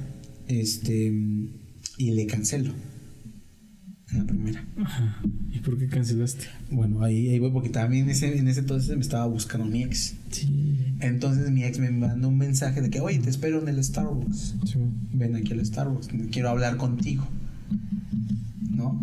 este, 0.48 1.12
y 1.98 2.11
le 2.12 2.26
cancelo. 2.26 2.72
En 4.12 4.18
la 4.18 4.24
primera. 4.26 4.64
Ajá. 4.82 5.20
¿Y 5.52 5.59
por 5.59 5.76
qué 5.78 5.88
cancelaste? 5.88 6.44
Bueno, 6.70 7.02
ahí, 7.02 7.28
ahí 7.30 7.38
voy, 7.38 7.50
porque 7.50 7.68
también 7.68 8.05
en 8.05 8.11
ese, 8.11 8.38
en 8.38 8.48
ese 8.48 8.61
entonces 8.61 8.94
me 8.96 9.02
estaba 9.02 9.26
buscando 9.26 9.66
mi 9.66 9.82
ex. 9.82 10.14
Sí. 10.30 10.94
Entonces 11.00 11.50
mi 11.50 11.64
ex 11.64 11.78
me 11.78 11.90
mandó 11.90 12.28
un 12.28 12.38
mensaje 12.38 12.80
de 12.80 12.90
que, 12.90 13.00
oye, 13.00 13.18
te 13.18 13.28
espero 13.30 13.61
en 13.61 13.68
el 13.68 13.82
Starbucks. 13.82 14.55
sí. 14.64 14.78
ven 15.12 15.36
aquí 15.36 15.52
al 15.52 15.64
Starbucks, 15.64 16.09
quiero 16.30 16.48
hablar 16.50 16.76
contigo. 16.76 17.26
¿No? 18.70 19.00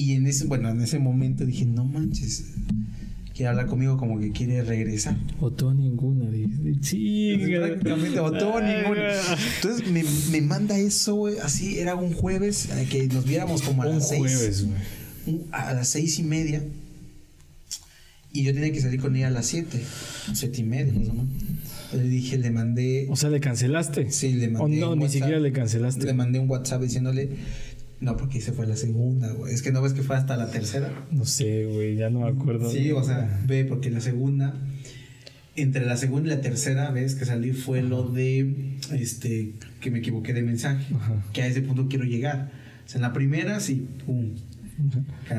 Y 0.00 0.12
en 0.14 0.26
ese, 0.26 0.46
bueno, 0.46 0.70
en 0.70 0.80
ese 0.80 0.98
momento 0.98 1.44
dije, 1.44 1.66
no 1.66 1.84
manches, 1.84 2.44
quiere 3.34 3.48
hablar 3.48 3.66
conmigo 3.66 3.98
como 3.98 4.18
que 4.18 4.30
quiere 4.32 4.62
regresar. 4.62 5.14
O 5.40 5.48
a 5.68 5.74
ninguna. 5.74 6.30
Dije, 6.30 6.48
sí, 6.80 7.36
Prácticamente, 7.58 8.18
o 8.20 8.32
todo 8.32 8.60
ninguno. 8.62 9.00
Entonces 9.56 9.90
me, 9.90 10.02
me 10.30 10.40
manda 10.40 10.78
eso, 10.78 11.16
güey, 11.16 11.38
así, 11.38 11.78
era 11.78 11.96
un 11.96 12.14
jueves, 12.14 12.70
eh, 12.70 12.86
que 12.90 13.08
nos 13.08 13.26
viéramos 13.26 13.60
como 13.60 13.82
a 13.82 13.88
Un 13.88 13.96
las 13.96 14.08
seis. 14.08 14.20
jueves, 14.20 14.66
un- 15.26 15.44
a 15.52 15.74
las 15.74 15.88
seis 15.88 16.18
y 16.18 16.22
media. 16.22 16.62
Y 18.32 18.44
yo 18.44 18.54
tenía 18.54 18.72
que 18.72 18.80
salir 18.80 19.00
con 19.00 19.16
ella 19.16 19.26
a 19.26 19.30
las 19.30 19.46
siete, 19.46 19.80
siete 20.34 20.60
y 20.60 20.64
media, 20.64 20.92
más 20.92 21.08
o 21.08 21.12
menos. 21.14 21.28
Le 21.92 22.04
dije, 22.04 22.38
le 22.38 22.50
mandé... 22.50 23.08
O 23.10 23.16
sea, 23.16 23.28
¿le 23.28 23.40
cancelaste? 23.40 24.12
Sí, 24.12 24.34
le 24.34 24.46
O 24.46 24.50
mandé. 24.62 24.78
no, 24.78 24.92
un 24.92 24.98
ni 24.98 25.04
WhatsApp. 25.04 25.18
siquiera 25.20 25.40
le 25.40 25.50
cancelaste. 25.52 26.06
Le 26.06 26.14
mandé 26.14 26.38
un 26.38 26.48
WhatsApp 26.48 26.80
diciéndole. 26.80 27.28
No, 28.00 28.16
porque 28.16 28.38
esa 28.38 28.52
fue 28.52 28.66
la 28.66 28.76
segunda, 28.76 29.30
güey. 29.32 29.52
Es 29.52 29.62
que 29.62 29.72
no 29.72 29.82
ves 29.82 29.92
que 29.92 30.02
fue 30.02 30.16
hasta 30.16 30.36
la 30.36 30.50
tercera. 30.50 30.90
No 31.10 31.24
sé, 31.26 31.66
güey, 31.66 31.96
ya 31.96 32.08
no 32.08 32.20
me 32.20 32.28
acuerdo. 32.28 32.70
Sí, 32.70 32.90
o 32.92 33.02
sea, 33.04 33.40
ve, 33.46 33.64
porque 33.64 33.90
la 33.90 34.00
segunda. 34.00 34.54
Entre 35.56 35.84
la 35.84 35.96
segunda 35.96 36.32
y 36.32 36.36
la 36.36 36.40
tercera 36.40 36.90
vez 36.90 37.14
que 37.14 37.26
salí 37.26 37.52
fue 37.52 37.82
lo 37.82 38.04
de. 38.08 38.78
Este. 38.92 39.54
Que 39.80 39.90
me 39.90 39.98
equivoqué 39.98 40.32
de 40.32 40.42
mensaje. 40.42 40.94
Ajá. 40.94 41.22
Que 41.32 41.42
a 41.42 41.46
ese 41.46 41.60
punto 41.60 41.88
quiero 41.88 42.04
llegar. 42.04 42.50
O 42.86 42.88
sea, 42.88 42.98
en 42.98 43.02
la 43.02 43.12
primera, 43.12 43.60
sí, 43.60 43.86
pum. 44.06 44.30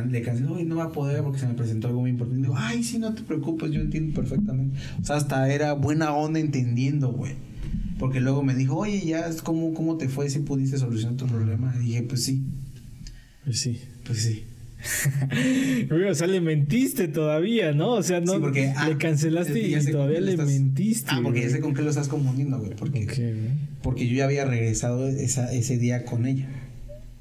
Le 0.09 0.22
cancelé, 0.22 0.49
"Ay, 0.55 0.66
no 0.66 0.76
va 0.76 0.84
a 0.86 0.91
poder 0.91 1.24
porque 1.24 1.39
se 1.39 1.47
me 1.47 1.55
presentó 1.55 1.88
algo 1.88 2.01
muy 2.01 2.12
importante. 2.12 2.43
Digo, 2.43 2.53
ay, 2.55 2.84
sí, 2.84 2.99
no 2.99 3.16
te 3.16 3.24
preocupes, 3.24 3.72
yo 3.72 3.82
entiendo 3.82 4.14
perfectamente. 4.14 4.78
O 5.01 5.03
sea, 5.03 5.16
hasta 5.16 5.51
era 5.51 5.74
buena 5.74 6.14
onda 6.14 6.39
entendiendo, 6.39 7.12
güey. 7.12 7.34
Porque 8.02 8.20
luego 8.20 8.43
me 8.43 8.54
dijo, 8.56 8.76
oye, 8.76 8.99
ya, 9.06 9.30
¿cómo, 9.43 9.74
¿cómo 9.74 9.95
te 9.97 10.10
fue 10.10 10.30
si 10.30 10.39
pudiste 10.39 10.78
solucionar 10.78 11.16
tu 11.16 11.28
problema? 11.28 11.74
Y 11.80 11.86
dije, 11.86 12.02
pues 12.04 12.24
sí, 12.26 12.43
Pues 13.45 13.60
sí. 13.60 13.80
pues 14.04 14.18
sí. 14.24 14.43
O 16.10 16.14
sea, 16.16 16.28
le 16.28 16.41
mentiste 16.41 17.08
todavía, 17.08 17.72
¿no? 17.74 17.91
O 17.93 18.04
sea, 18.04 18.20
no 18.20 18.34
Sí, 18.34 18.39
porque, 18.39 18.74
ah, 18.76 18.89
le 18.89 18.97
cancelaste 18.97 19.60
y 19.70 19.86
todavía 19.91 20.20
le 20.20 20.32
estás- 20.32 20.47
mentiste. 20.47 21.10
Ah, 21.12 21.20
porque 21.24 21.41
ya 21.41 21.49
sé 21.52 21.60
con 21.60 21.74
qué 21.74 21.82
lo 21.84 21.89
estás 21.89 22.08
confundiendo, 22.08 22.58
güey. 22.60 22.72
Porque, 22.76 23.06
güey. 23.06 23.36
porque 23.84 24.08
yo 24.08 24.16
ya 24.16 24.26
había 24.26 24.45
regresado 24.45 25.08
esa, 25.08 25.54
ese 25.54 25.78
día 25.78 26.04
con 26.04 26.26
ella. 26.26 26.49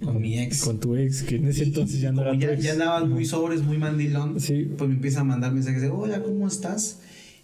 con 0.02 0.18
mi 0.18 0.38
ex. 0.38 0.62
Con 0.62 0.80
tu 0.80 0.96
ex, 0.96 1.22
que 1.24 1.36
en 1.36 1.46
ese 1.48 1.64
entonces 1.64 2.00
ya 2.00 2.10
no 2.10 2.22
era 2.22 2.32
tu 2.32 2.38
ya, 2.38 2.52
ex. 2.54 2.62
ya 2.64 2.72
andaban 2.72 3.10
muy 3.10 3.26
sobres, 3.26 3.60
muy 3.62 3.76
mandilón, 3.76 4.40
Sí. 4.40 4.70
pues 4.78 4.88
me 4.88 4.96
empieza 4.96 5.20
a 5.20 5.24
mandar 5.24 5.52
mensajes 5.52 5.82
de, 5.82 5.88
hola, 5.90 6.22
¿cómo 6.22 6.48
estás? 6.48 7.00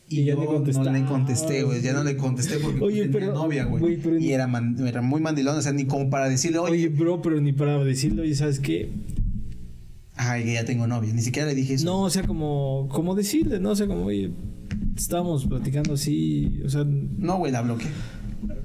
Y, 0.08 0.20
Y 0.20 0.24
ya 0.26 0.34
le 0.36 0.44
no 0.44 0.92
le 0.92 1.04
contesté, 1.04 1.62
güey, 1.64 1.82
ya 1.82 1.92
no 1.92 2.04
le 2.04 2.16
contesté 2.16 2.58
porque 2.58 2.80
Oye, 2.80 3.02
tenía 3.08 3.12
pero- 3.12 3.34
novia, 3.34 3.64
güey. 3.64 3.98
Y 4.20 4.30
era, 4.32 4.46
man- 4.46 4.76
era 4.86 5.02
muy 5.02 5.20
mandilón, 5.20 5.58
o 5.58 5.62
sea, 5.62 5.72
ni 5.72 5.84
como 5.86 6.10
para 6.10 6.28
decirle, 6.28 6.58
oye, 6.58 6.72
Oye, 6.72 6.88
bro, 6.88 7.20
pero 7.22 7.40
ni 7.40 7.52
para 7.52 7.82
decirlo, 7.82 8.24
y 8.24 8.34
sabes 8.34 8.60
qué? 8.60 8.88
ay, 10.18 10.44
que 10.44 10.52
ya 10.54 10.64
tengo 10.64 10.86
novia, 10.86 11.12
ni 11.12 11.20
siquiera 11.22 11.48
le 11.48 11.54
dije 11.54 11.74
eso. 11.74 11.84
No, 11.84 12.02
o 12.02 12.10
sea, 12.10 12.22
como, 12.26 12.88
como 12.90 13.14
decirle, 13.14 13.58
¿no? 13.60 13.70
O 13.70 13.76
sea, 13.76 13.86
como, 13.86 14.04
oye, 14.06 14.30
estábamos 14.96 15.44
platicando 15.46 15.94
así, 15.94 16.60
o 16.64 16.68
sea, 16.70 16.84
No, 16.84 17.38
güey, 17.38 17.52
la 17.52 17.62
bloqueé, 17.62 17.88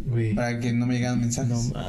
güey. 0.07 0.33
para 0.35 0.59
que 0.59 0.71
no 0.73 0.85
me 0.85 0.93
llegaran 0.95 1.19
mensajes. 1.19 1.71
No. 1.73 1.79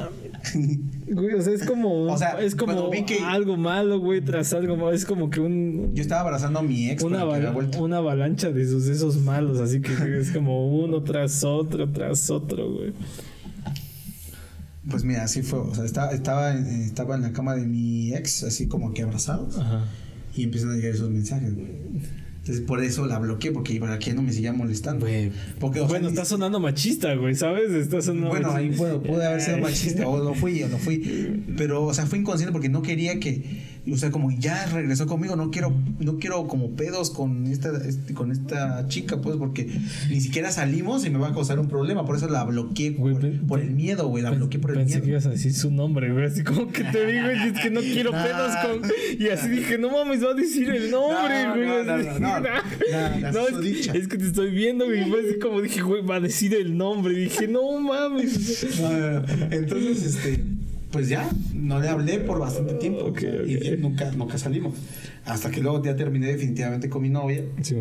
Güey, 1.12 1.34
o 1.34 1.42
sea, 1.42 1.52
es 1.52 1.64
como, 1.64 2.04
O 2.04 2.16
sea, 2.16 2.40
es 2.40 2.54
como 2.54 2.72
cuando 2.72 2.90
vi 2.90 3.04
que- 3.04 3.18
algo 3.20 3.56
malo, 3.56 3.98
güey, 4.00 4.20
tras 4.22 4.52
algo 4.54 4.76
malo. 4.76 4.92
Es 4.92 5.04
como 5.04 5.28
que 5.30 5.40
un, 5.40 5.90
Yo 5.94 6.00
estaba 6.02 6.22
abrazando 6.22 6.58
a 6.60 6.62
mi 6.62 6.88
ex, 6.90 7.02
una, 7.02 7.20
aval- 7.22 7.94
avalancha 7.94 8.50
de 8.50 8.62
esos, 8.62 8.86
de 8.86 8.92
esos 8.92 9.18
malos. 9.18 9.60
Así 9.60 9.80
que 9.82 9.92
es 10.18 10.30
como 10.30 10.74
uno 10.82 11.02
tras 11.02 11.44
otro, 11.44 11.90
tras 11.92 12.30
otro, 12.30 12.72
güey. 12.72 12.92
Pues 14.90 15.04
mira, 15.04 15.22
así 15.24 15.42
fue, 15.42 15.60
o 15.60 15.74
sea, 15.74 15.84
estaba, 15.84 16.10
estaba, 16.12 16.52
estaba 16.54 17.14
en 17.14 17.22
la 17.22 17.32
cama 17.32 17.54
de 17.54 17.66
mi 17.66 18.12
ex, 18.14 18.42
así 18.42 18.66
como 18.66 18.92
que 18.92 19.02
abrazados, 19.02 19.56
Ajá. 19.58 19.84
y 20.34 20.42
empiezan 20.42 20.70
a 20.72 20.74
llegar 20.74 20.92
esos 20.94 21.08
mensajes, 21.10 21.54
güey. 21.54 21.68
Entonces, 22.42 22.64
por 22.66 22.82
eso 22.82 23.06
la 23.06 23.20
bloqueé, 23.20 23.52
porque 23.52 23.78
para 23.78 24.00
que 24.00 24.14
no 24.14 24.20
me 24.20 24.32
siga 24.32 24.52
molestando. 24.52 25.06
Porque, 25.60 25.78
o 25.78 25.84
sea, 25.84 25.90
Bueno, 25.92 26.08
está 26.08 26.24
sonando 26.24 26.58
machista, 26.58 27.14
güey, 27.14 27.36
¿sabes? 27.36 27.70
Está 27.70 28.02
sonando 28.02 28.30
Bueno, 28.30 28.50
ahí 28.50 28.70
puedo, 28.70 29.00
pude 29.00 29.24
haber 29.24 29.40
sido 29.40 29.58
machista, 29.60 30.08
o 30.08 30.18
lo 30.18 30.34
fui, 30.34 30.60
o 30.64 30.68
lo 30.68 30.76
fui. 30.76 31.44
Pero, 31.56 31.84
o 31.84 31.94
sea, 31.94 32.04
fue 32.04 32.18
inconsciente 32.18 32.50
porque 32.50 32.68
no 32.68 32.82
quería 32.82 33.20
que, 33.20 33.44
o 33.90 33.96
sea, 33.96 34.10
como 34.12 34.30
ya 34.30 34.66
regresó 34.66 35.06
conmigo, 35.06 35.34
no 35.34 35.50
quiero, 35.50 35.74
no 35.98 36.18
quiero 36.18 36.46
como 36.46 36.70
pedos 36.76 37.10
con 37.10 37.46
esta, 37.48 37.70
este, 37.84 38.14
con 38.14 38.30
esta 38.30 38.86
chica, 38.86 39.20
pues, 39.20 39.36
porque 39.36 39.68
ni 40.08 40.20
siquiera 40.20 40.52
salimos 40.52 41.04
y 41.04 41.10
me 41.10 41.18
va 41.18 41.28
a 41.28 41.32
causar 41.32 41.58
un 41.58 41.68
problema. 41.68 42.04
Por 42.06 42.16
eso 42.16 42.28
la 42.28 42.44
bloqueé 42.44 42.90
Güey, 42.90 43.16
por, 43.46 43.58
el 43.60 43.70
miedo, 43.72 44.06
güey, 44.08 44.22
la 44.22 44.30
bloqueé 44.30 44.60
por 44.60 44.70
el 44.70 44.76
Pensé 44.78 44.94
miedo. 44.94 45.04
que 45.04 45.10
ibas 45.10 45.26
a 45.26 45.30
decir 45.30 45.52
su 45.52 45.70
nombre, 45.70 46.12
güey. 46.12 46.26
Así 46.26 46.44
como 46.44 46.70
que 46.70 46.84
te 46.84 47.06
digo, 47.06 47.26
y 47.32 47.48
es 47.48 47.60
que 47.60 47.70
no 47.70 47.80
quiero 47.80 48.12
Nah. 48.12 48.22
pedos 48.24 48.52
con. 48.56 48.90
Y 49.18 49.28
así 49.28 49.48
dije, 49.48 49.78
no 49.78 49.90
mames, 49.90 50.24
va 50.24 50.30
a 50.30 50.34
decir 50.34 50.68
el 50.70 50.90
nombre, 50.90 51.44
No, 51.44 51.54
güey. 51.54 51.66
no, 51.66 51.82
no, 51.84 52.40
no, 52.40 53.32
no. 53.32 53.48
es, 53.58 54.08
que 54.08 54.18
te 54.18 54.26
estoy 54.26 54.50
viendo, 54.52 54.84
güey. 54.84 55.08
Fue 55.10 55.20
así 55.28 55.38
como 55.40 55.60
dije, 55.60 55.80
güey, 55.82 56.02
va 56.02 56.16
a 56.16 56.20
decir 56.20 56.54
el 56.54 56.76
nombre. 56.76 57.14
Y 57.14 57.24
dije, 57.24 57.48
no 57.48 57.80
mames. 57.80 58.78
No. 58.80 58.90
Entonces, 59.50 60.02
este, 60.16 60.44
pues 60.92 61.08
ya, 61.08 61.28
no 61.54 61.80
le 61.80 61.88
hablé 61.88 62.18
por 62.18 62.38
bastante 62.38 62.74
tiempo. 62.74 63.12
Y 63.46 63.76
nunca, 63.78 64.12
nunca 64.12 64.38
salimos. 64.38 64.74
Hasta 65.24 65.50
que 65.50 65.60
luego 65.60 65.82
ya 65.82 65.96
terminé 65.96 66.26
definitivamente 66.26 66.88
con 66.88 67.02
mi 67.02 67.08
novia. 67.08 67.42
Sí. 67.62 67.76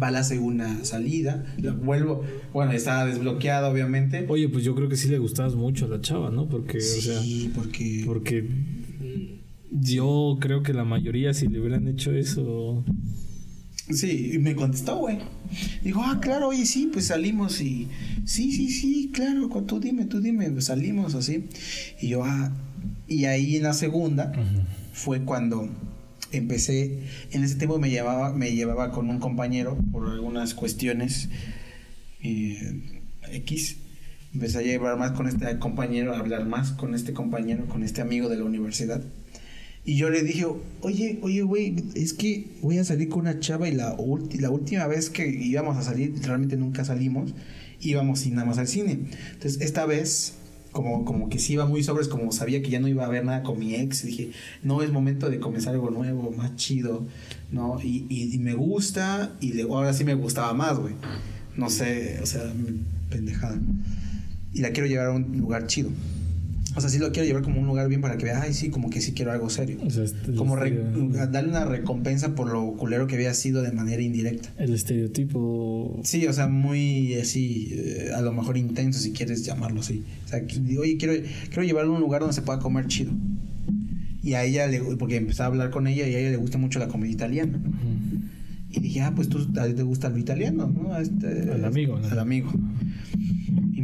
Va 0.00 0.10
la 0.10 0.22
segunda 0.22 0.84
salida. 0.84 1.44
la 1.58 1.72
vuelvo. 1.72 2.22
Bueno, 2.52 2.72
estaba 2.72 3.06
desbloqueada, 3.06 3.68
obviamente. 3.68 4.26
Oye, 4.28 4.48
pues 4.48 4.64
yo 4.64 4.74
creo 4.74 4.88
que 4.88 4.96
sí 4.96 5.08
le 5.08 5.18
gustabas 5.18 5.54
mucho 5.54 5.86
a 5.86 5.88
la 5.88 6.00
chava, 6.00 6.30
¿no? 6.30 6.48
Porque, 6.48 6.78
o 6.78 6.80
sea, 6.80 7.20
sí, 7.20 7.50
porque. 7.54 8.02
porque 8.06 8.48
yo 9.70 10.38
creo 10.40 10.62
que 10.62 10.72
la 10.72 10.84
mayoría, 10.84 11.34
si 11.34 11.48
le 11.48 11.60
hubieran 11.60 11.88
hecho 11.88 12.12
eso. 12.12 12.84
Sí, 13.90 14.30
y 14.34 14.38
me 14.38 14.54
contestó, 14.54 14.96
güey. 14.96 15.18
Dijo, 15.82 16.00
ah, 16.02 16.18
claro, 16.20 16.48
oye, 16.48 16.64
sí, 16.64 16.88
pues 16.92 17.08
salimos 17.08 17.60
y. 17.60 17.88
Sí, 18.24 18.50
sí, 18.52 18.70
sí, 18.70 19.10
claro, 19.12 19.48
tú 19.66 19.78
dime, 19.78 20.06
tú 20.06 20.20
dime, 20.20 20.50
pues 20.50 20.66
salimos 20.66 21.14
así. 21.14 21.48
Y 22.00 22.08
yo, 22.08 22.24
ah. 22.24 22.52
Y 23.06 23.26
ahí 23.26 23.56
en 23.56 23.64
la 23.64 23.74
segunda 23.74 24.32
fue 24.92 25.22
cuando 25.24 25.68
empecé. 26.32 27.02
En 27.32 27.44
ese 27.44 27.56
tiempo 27.56 27.78
me 27.78 27.90
llevaba, 27.90 28.32
me 28.32 28.52
llevaba 28.52 28.90
con 28.90 29.10
un 29.10 29.18
compañero 29.18 29.76
por 29.92 30.08
algunas 30.08 30.54
cuestiones 30.54 31.28
eh, 32.22 33.02
X. 33.32 33.76
Empecé 34.32 34.58
a 34.58 34.62
llevar 34.62 34.98
más 34.98 35.12
con 35.12 35.28
este 35.28 35.58
compañero, 35.58 36.14
a 36.14 36.18
hablar 36.18 36.46
más 36.46 36.72
con 36.72 36.94
este 36.94 37.12
compañero, 37.12 37.66
con 37.66 37.82
este 37.82 38.00
amigo 38.00 38.28
de 38.28 38.36
la 38.36 38.44
universidad. 38.44 39.02
Y 39.86 39.96
yo 39.96 40.08
le 40.08 40.22
dije, 40.22 40.46
oye, 40.80 41.18
oye, 41.22 41.42
güey, 41.42 41.76
es 41.94 42.14
que 42.14 42.46
voy 42.62 42.78
a 42.78 42.84
salir 42.84 43.08
con 43.10 43.20
una 43.20 43.38
chava 43.40 43.68
y 43.68 43.72
la, 43.72 43.96
la 44.40 44.50
última 44.50 44.86
vez 44.86 45.10
que 45.10 45.28
íbamos 45.28 45.76
a 45.76 45.82
salir, 45.82 46.14
realmente 46.22 46.56
nunca 46.56 46.84
salimos, 46.86 47.34
íbamos 47.80 48.20
sin 48.20 48.34
nada 48.34 48.46
más 48.46 48.56
al 48.58 48.66
cine. 48.66 48.98
Entonces, 49.34 49.60
esta 49.60 49.84
vez, 49.84 50.34
como, 50.72 51.04
como 51.04 51.28
que 51.28 51.38
sí 51.38 51.52
iba 51.52 51.66
muy 51.66 51.82
sobres, 51.84 52.08
como 52.08 52.32
sabía 52.32 52.62
que 52.62 52.70
ya 52.70 52.80
no 52.80 52.88
iba 52.88 53.02
a 53.04 53.06
haber 53.08 53.26
nada 53.26 53.42
con 53.42 53.58
mi 53.58 53.74
ex, 53.74 54.04
dije, 54.06 54.30
no, 54.62 54.80
es 54.82 54.90
momento 54.90 55.28
de 55.28 55.38
comenzar 55.38 55.74
algo 55.74 55.90
nuevo, 55.90 56.32
más 56.32 56.56
chido, 56.56 57.06
¿no? 57.52 57.78
Y, 57.82 58.06
y, 58.08 58.34
y 58.34 58.38
me 58.38 58.54
gusta, 58.54 59.36
y 59.42 59.52
le- 59.52 59.62
ahora 59.64 59.92
sí 59.92 60.04
me 60.04 60.14
gustaba 60.14 60.54
más, 60.54 60.78
güey. 60.78 60.94
No 61.58 61.68
sé, 61.68 62.18
o 62.22 62.26
sea, 62.26 62.42
pendejada. 63.10 63.60
Y 64.54 64.60
la 64.60 64.70
quiero 64.70 64.88
llevar 64.88 65.08
a 65.08 65.12
un 65.12 65.36
lugar 65.38 65.66
chido. 65.66 65.90
O 66.76 66.80
sea, 66.80 66.90
sí 66.90 66.98
lo 66.98 67.12
quiero 67.12 67.26
llevar 67.26 67.42
como 67.42 67.60
un 67.60 67.66
lugar 67.66 67.88
bien 67.88 68.00
para 68.00 68.16
que 68.16 68.24
vea, 68.24 68.42
ay, 68.42 68.52
sí, 68.52 68.68
como 68.70 68.90
que 68.90 69.00
sí 69.00 69.12
quiero 69.12 69.30
algo 69.30 69.48
serio. 69.48 69.78
O 69.86 69.90
sea, 69.90 70.02
este- 70.04 70.32
Como 70.34 70.56
re- 70.56 70.72
darle 71.30 71.50
una 71.50 71.64
recompensa 71.64 72.34
por 72.34 72.50
lo 72.52 72.72
culero 72.72 73.06
que 73.06 73.14
había 73.14 73.32
sido 73.34 73.62
de 73.62 73.70
manera 73.72 74.02
indirecta. 74.02 74.50
el 74.58 74.74
estereotipo. 74.74 76.00
Sí, 76.02 76.26
o 76.26 76.32
sea, 76.32 76.48
muy 76.48 77.14
así, 77.14 77.68
eh, 77.72 78.10
a 78.14 78.20
lo 78.22 78.32
mejor 78.32 78.56
intenso 78.56 78.98
si 78.98 79.12
quieres 79.12 79.44
llamarlo 79.44 79.80
así. 79.80 80.02
O 80.24 80.28
sea, 80.28 80.46
que 80.46 80.58
oye, 80.78 80.96
quiero, 80.96 81.14
quiero 81.48 81.62
llevarlo 81.62 81.92
a 81.92 81.94
un 81.96 82.00
lugar 82.00 82.20
donde 82.22 82.34
se 82.34 82.42
pueda 82.42 82.58
comer 82.58 82.86
chido. 82.88 83.12
Y 84.22 84.32
a 84.34 84.42
ella, 84.44 84.66
le, 84.66 84.80
porque 84.96 85.16
empecé 85.16 85.42
a 85.42 85.46
hablar 85.46 85.70
con 85.70 85.86
ella 85.86 86.08
y 86.08 86.14
a 86.14 86.18
ella 86.18 86.30
le 86.30 86.36
gusta 86.38 86.56
mucho 86.58 86.78
la 86.78 86.88
comida 86.88 87.10
italiana. 87.12 87.60
Y 88.70 88.80
dije, 88.80 89.02
ah, 89.02 89.12
pues 89.14 89.28
tú 89.28 89.46
a 89.56 89.66
ti 89.66 89.74
te 89.74 89.82
gusta 89.84 90.08
lo 90.08 90.18
italiano, 90.18 90.66
¿no? 90.74 90.96
Este- 90.98 91.52
Al 91.52 91.64
amigo, 91.64 92.00
¿no? 92.00 92.08
Al 92.08 92.18
amigo. 92.18 92.50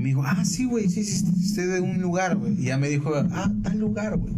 Me 0.00 0.08
dijo, 0.08 0.22
ah, 0.24 0.44
sí, 0.44 0.64
güey, 0.64 0.88
sí, 0.88 1.04
sí, 1.04 1.24
estoy 1.44 1.66
de 1.66 1.80
un 1.80 2.00
lugar, 2.00 2.36
güey. 2.36 2.54
Y 2.60 2.64
ya 2.64 2.78
me 2.78 2.88
dijo, 2.88 3.12
ah, 3.14 3.52
tal 3.62 3.78
lugar, 3.78 4.16
güey. 4.16 4.34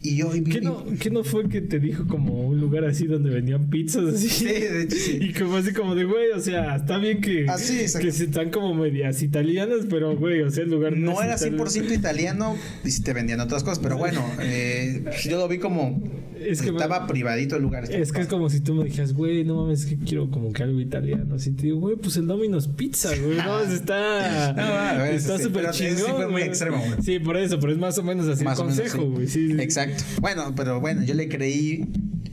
Y 0.00 0.16
yo, 0.16 0.34
y, 0.34 0.44
¿Qué 0.44 0.60
no, 0.60 0.84
¿Qué 1.00 1.10
no 1.10 1.24
fue 1.24 1.48
que 1.48 1.60
te 1.60 1.80
dijo 1.80 2.06
como 2.06 2.46
un 2.46 2.60
lugar 2.60 2.84
así 2.84 3.06
donde 3.06 3.30
vendían 3.30 3.68
pizzas 3.68 4.14
así? 4.14 4.28
Sí, 4.28 4.44
de 4.44 4.82
hecho, 4.82 4.96
sí. 4.96 5.18
Y 5.20 5.32
como 5.32 5.56
así 5.56 5.72
como 5.72 5.96
de, 5.96 6.04
güey, 6.04 6.30
o 6.30 6.40
sea, 6.40 6.76
está 6.76 6.98
bien 6.98 7.20
que, 7.20 7.46
sí, 7.58 7.80
exacto. 7.80 8.06
que 8.06 8.12
se 8.12 8.24
están 8.24 8.50
como 8.50 8.74
medias 8.74 9.22
italianas, 9.22 9.86
pero, 9.90 10.16
güey, 10.16 10.42
o 10.42 10.50
sea, 10.50 10.62
el 10.62 10.70
lugar 10.70 10.96
no, 10.96 11.14
No 11.14 11.22
era 11.22 11.34
italiano. 11.34 11.64
100% 11.66 11.92
italiano 11.94 12.56
y 12.84 12.90
sí 12.92 13.02
te 13.02 13.12
vendían 13.12 13.40
otras 13.40 13.64
cosas, 13.64 13.80
pero 13.80 13.98
bueno, 13.98 14.24
eh, 14.40 15.04
yo 15.24 15.36
lo 15.36 15.48
vi 15.48 15.58
como 15.58 16.00
Es 16.40 16.62
que- 16.62 16.68
estaba 16.68 17.08
privadito 17.08 17.56
el 17.56 17.62
lugar. 17.62 17.90
Es 17.92 18.12
que 18.12 18.20
es 18.20 18.28
como 18.28 18.48
si 18.50 18.60
tú 18.60 18.74
me 18.76 18.84
dijeras, 18.84 19.12
güey, 19.14 19.42
no 19.44 19.56
mames, 19.62 19.80
es 19.80 19.86
que 19.86 19.96
quiero 19.98 20.30
como 20.30 20.52
que 20.52 20.62
algo 20.62 20.80
italiano. 20.80 21.34
Así 21.34 21.50
te 21.50 21.64
digo, 21.64 21.80
güey, 21.80 21.96
pues 21.96 22.16
el 22.16 22.28
Domino's 22.28 22.68
Pizza, 22.68 23.10
güey. 23.16 23.36
No, 23.38 23.60
está. 23.72 24.52
No, 24.52 25.04
está 25.06 25.38
sí, 25.38 25.42
súper 25.42 25.74
sí 25.74 25.88
fue 25.96 26.28
muy 26.28 26.42
extremo, 26.42 26.78
güey. 26.78 27.02
Sí, 27.02 27.18
por 27.18 27.36
eso, 27.36 27.58
pero 27.58 27.72
es 27.72 27.78
más 27.78 27.98
o 27.98 28.04
menos 28.04 28.28
así 28.28 28.44
Más 28.44 28.56
el 28.60 28.64
consejo, 28.66 28.98
sí. 29.02 29.08
güey. 29.08 29.26
Sí, 29.26 29.48
sí. 29.48 29.54
Exacto. 29.92 30.20
Bueno, 30.20 30.54
pero 30.54 30.80
bueno, 30.80 31.02
yo 31.04 31.14
le 31.14 31.28
creí 31.28 31.84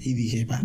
y 0.02 0.14
dije, 0.14 0.46
va. 0.46 0.64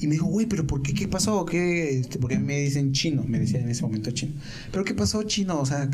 Y 0.00 0.06
me 0.06 0.14
dijo, 0.14 0.26
güey, 0.26 0.46
pero 0.46 0.66
¿por 0.66 0.82
qué? 0.82 0.92
¿Qué 0.94 1.06
pasó? 1.06 1.44
¿Qué? 1.46 2.00
Este, 2.00 2.18
porque 2.18 2.38
me 2.38 2.60
dicen 2.60 2.92
chino, 2.92 3.22
me 3.24 3.38
decía 3.38 3.60
en 3.60 3.68
ese 3.68 3.82
momento 3.82 4.10
chino. 4.10 4.32
¿Pero 4.72 4.84
qué 4.84 4.94
pasó 4.94 5.22
chino? 5.22 5.60
O 5.60 5.66
sea, 5.66 5.88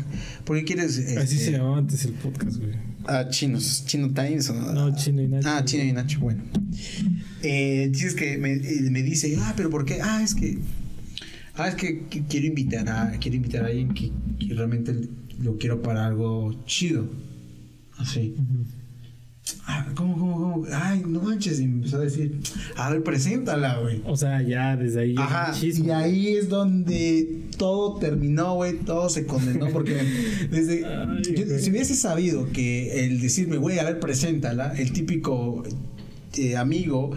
¿por 0.45 0.57
qué 0.57 0.63
quieres? 0.65 0.97
Así 0.97 1.13
este, 1.35 1.37
se 1.37 1.51
llamaba 1.51 1.77
antes 1.77 2.03
el 2.05 2.13
podcast, 2.13 2.57
güey. 2.57 2.71
Ah, 3.09 3.27
chinos, 3.29 3.83
Chino 3.85 4.11
Times. 4.13 4.49
o- 4.49 4.53
No, 4.73 4.93
Chino 4.95 5.21
y 5.21 5.27
Nacho. 5.27 5.47
Ah, 5.49 5.63
Chino 5.63 5.83
y 5.83 5.93
Nacho, 5.93 6.19
bueno. 6.19 6.43
Eh, 7.43 7.89
dices 7.91 8.15
que 8.15 8.37
me, 8.37 8.55
me 8.57 9.03
dice, 9.03 9.37
ah, 9.39 9.53
pero 9.55 9.69
¿por 9.69 9.85
qué? 9.85 9.99
Ah, 10.01 10.21
es 10.23 10.35
que. 10.35 10.57
Ah, 11.55 11.69
es 11.69 11.75
que 11.75 12.07
qui- 12.09 12.25
quiero 12.27 12.47
invitar 12.47 12.89
a. 12.89 13.11
Quiero 13.19 13.37
invitar 13.37 13.63
a 13.63 13.67
alguien 13.67 13.93
que, 13.93 14.11
que 14.39 14.53
realmente 14.53 14.93
lo 15.39 15.57
quiero 15.57 15.81
para 15.81 16.05
algo 16.05 16.63
chido. 16.65 17.07
Así. 17.97 18.35
¿Cómo, 19.95 20.17
cómo, 20.17 20.33
cómo? 20.35 20.65
Ay, 20.73 21.03
no 21.07 21.21
manches. 21.21 21.59
Y 21.59 21.67
me 21.67 21.75
empezó 21.75 21.97
a 21.97 22.01
decir, 22.01 22.39
a 22.75 22.89
ver, 22.89 23.03
preséntala, 23.03 23.79
güey. 23.79 24.01
O 24.05 24.15
sea, 24.17 24.41
ya 24.41 24.75
desde 24.75 25.01
ahí. 25.01 25.15
Ajá, 25.17 25.53
y 25.61 25.89
ahí 25.91 26.27
es 26.29 26.49
donde 26.49 27.43
todo 27.57 27.97
terminó, 27.99 28.55
güey, 28.55 28.77
todo 28.79 29.09
se 29.09 29.25
condenó, 29.25 29.69
porque 29.69 29.93
desde, 30.51 30.85
Ay, 30.85 31.21
yo- 31.35 31.45
güey. 31.45 31.59
si 31.59 31.69
hubiese 31.71 31.95
sabido 31.95 32.51
que 32.51 33.05
el 33.05 33.19
decirme, 33.21 33.57
güey, 33.57 33.79
a 33.79 33.83
ver, 33.83 33.99
preséntala, 33.99 34.73
el 34.77 34.91
típico 34.91 35.63
eh, 36.37 36.55
amigo 36.57 37.11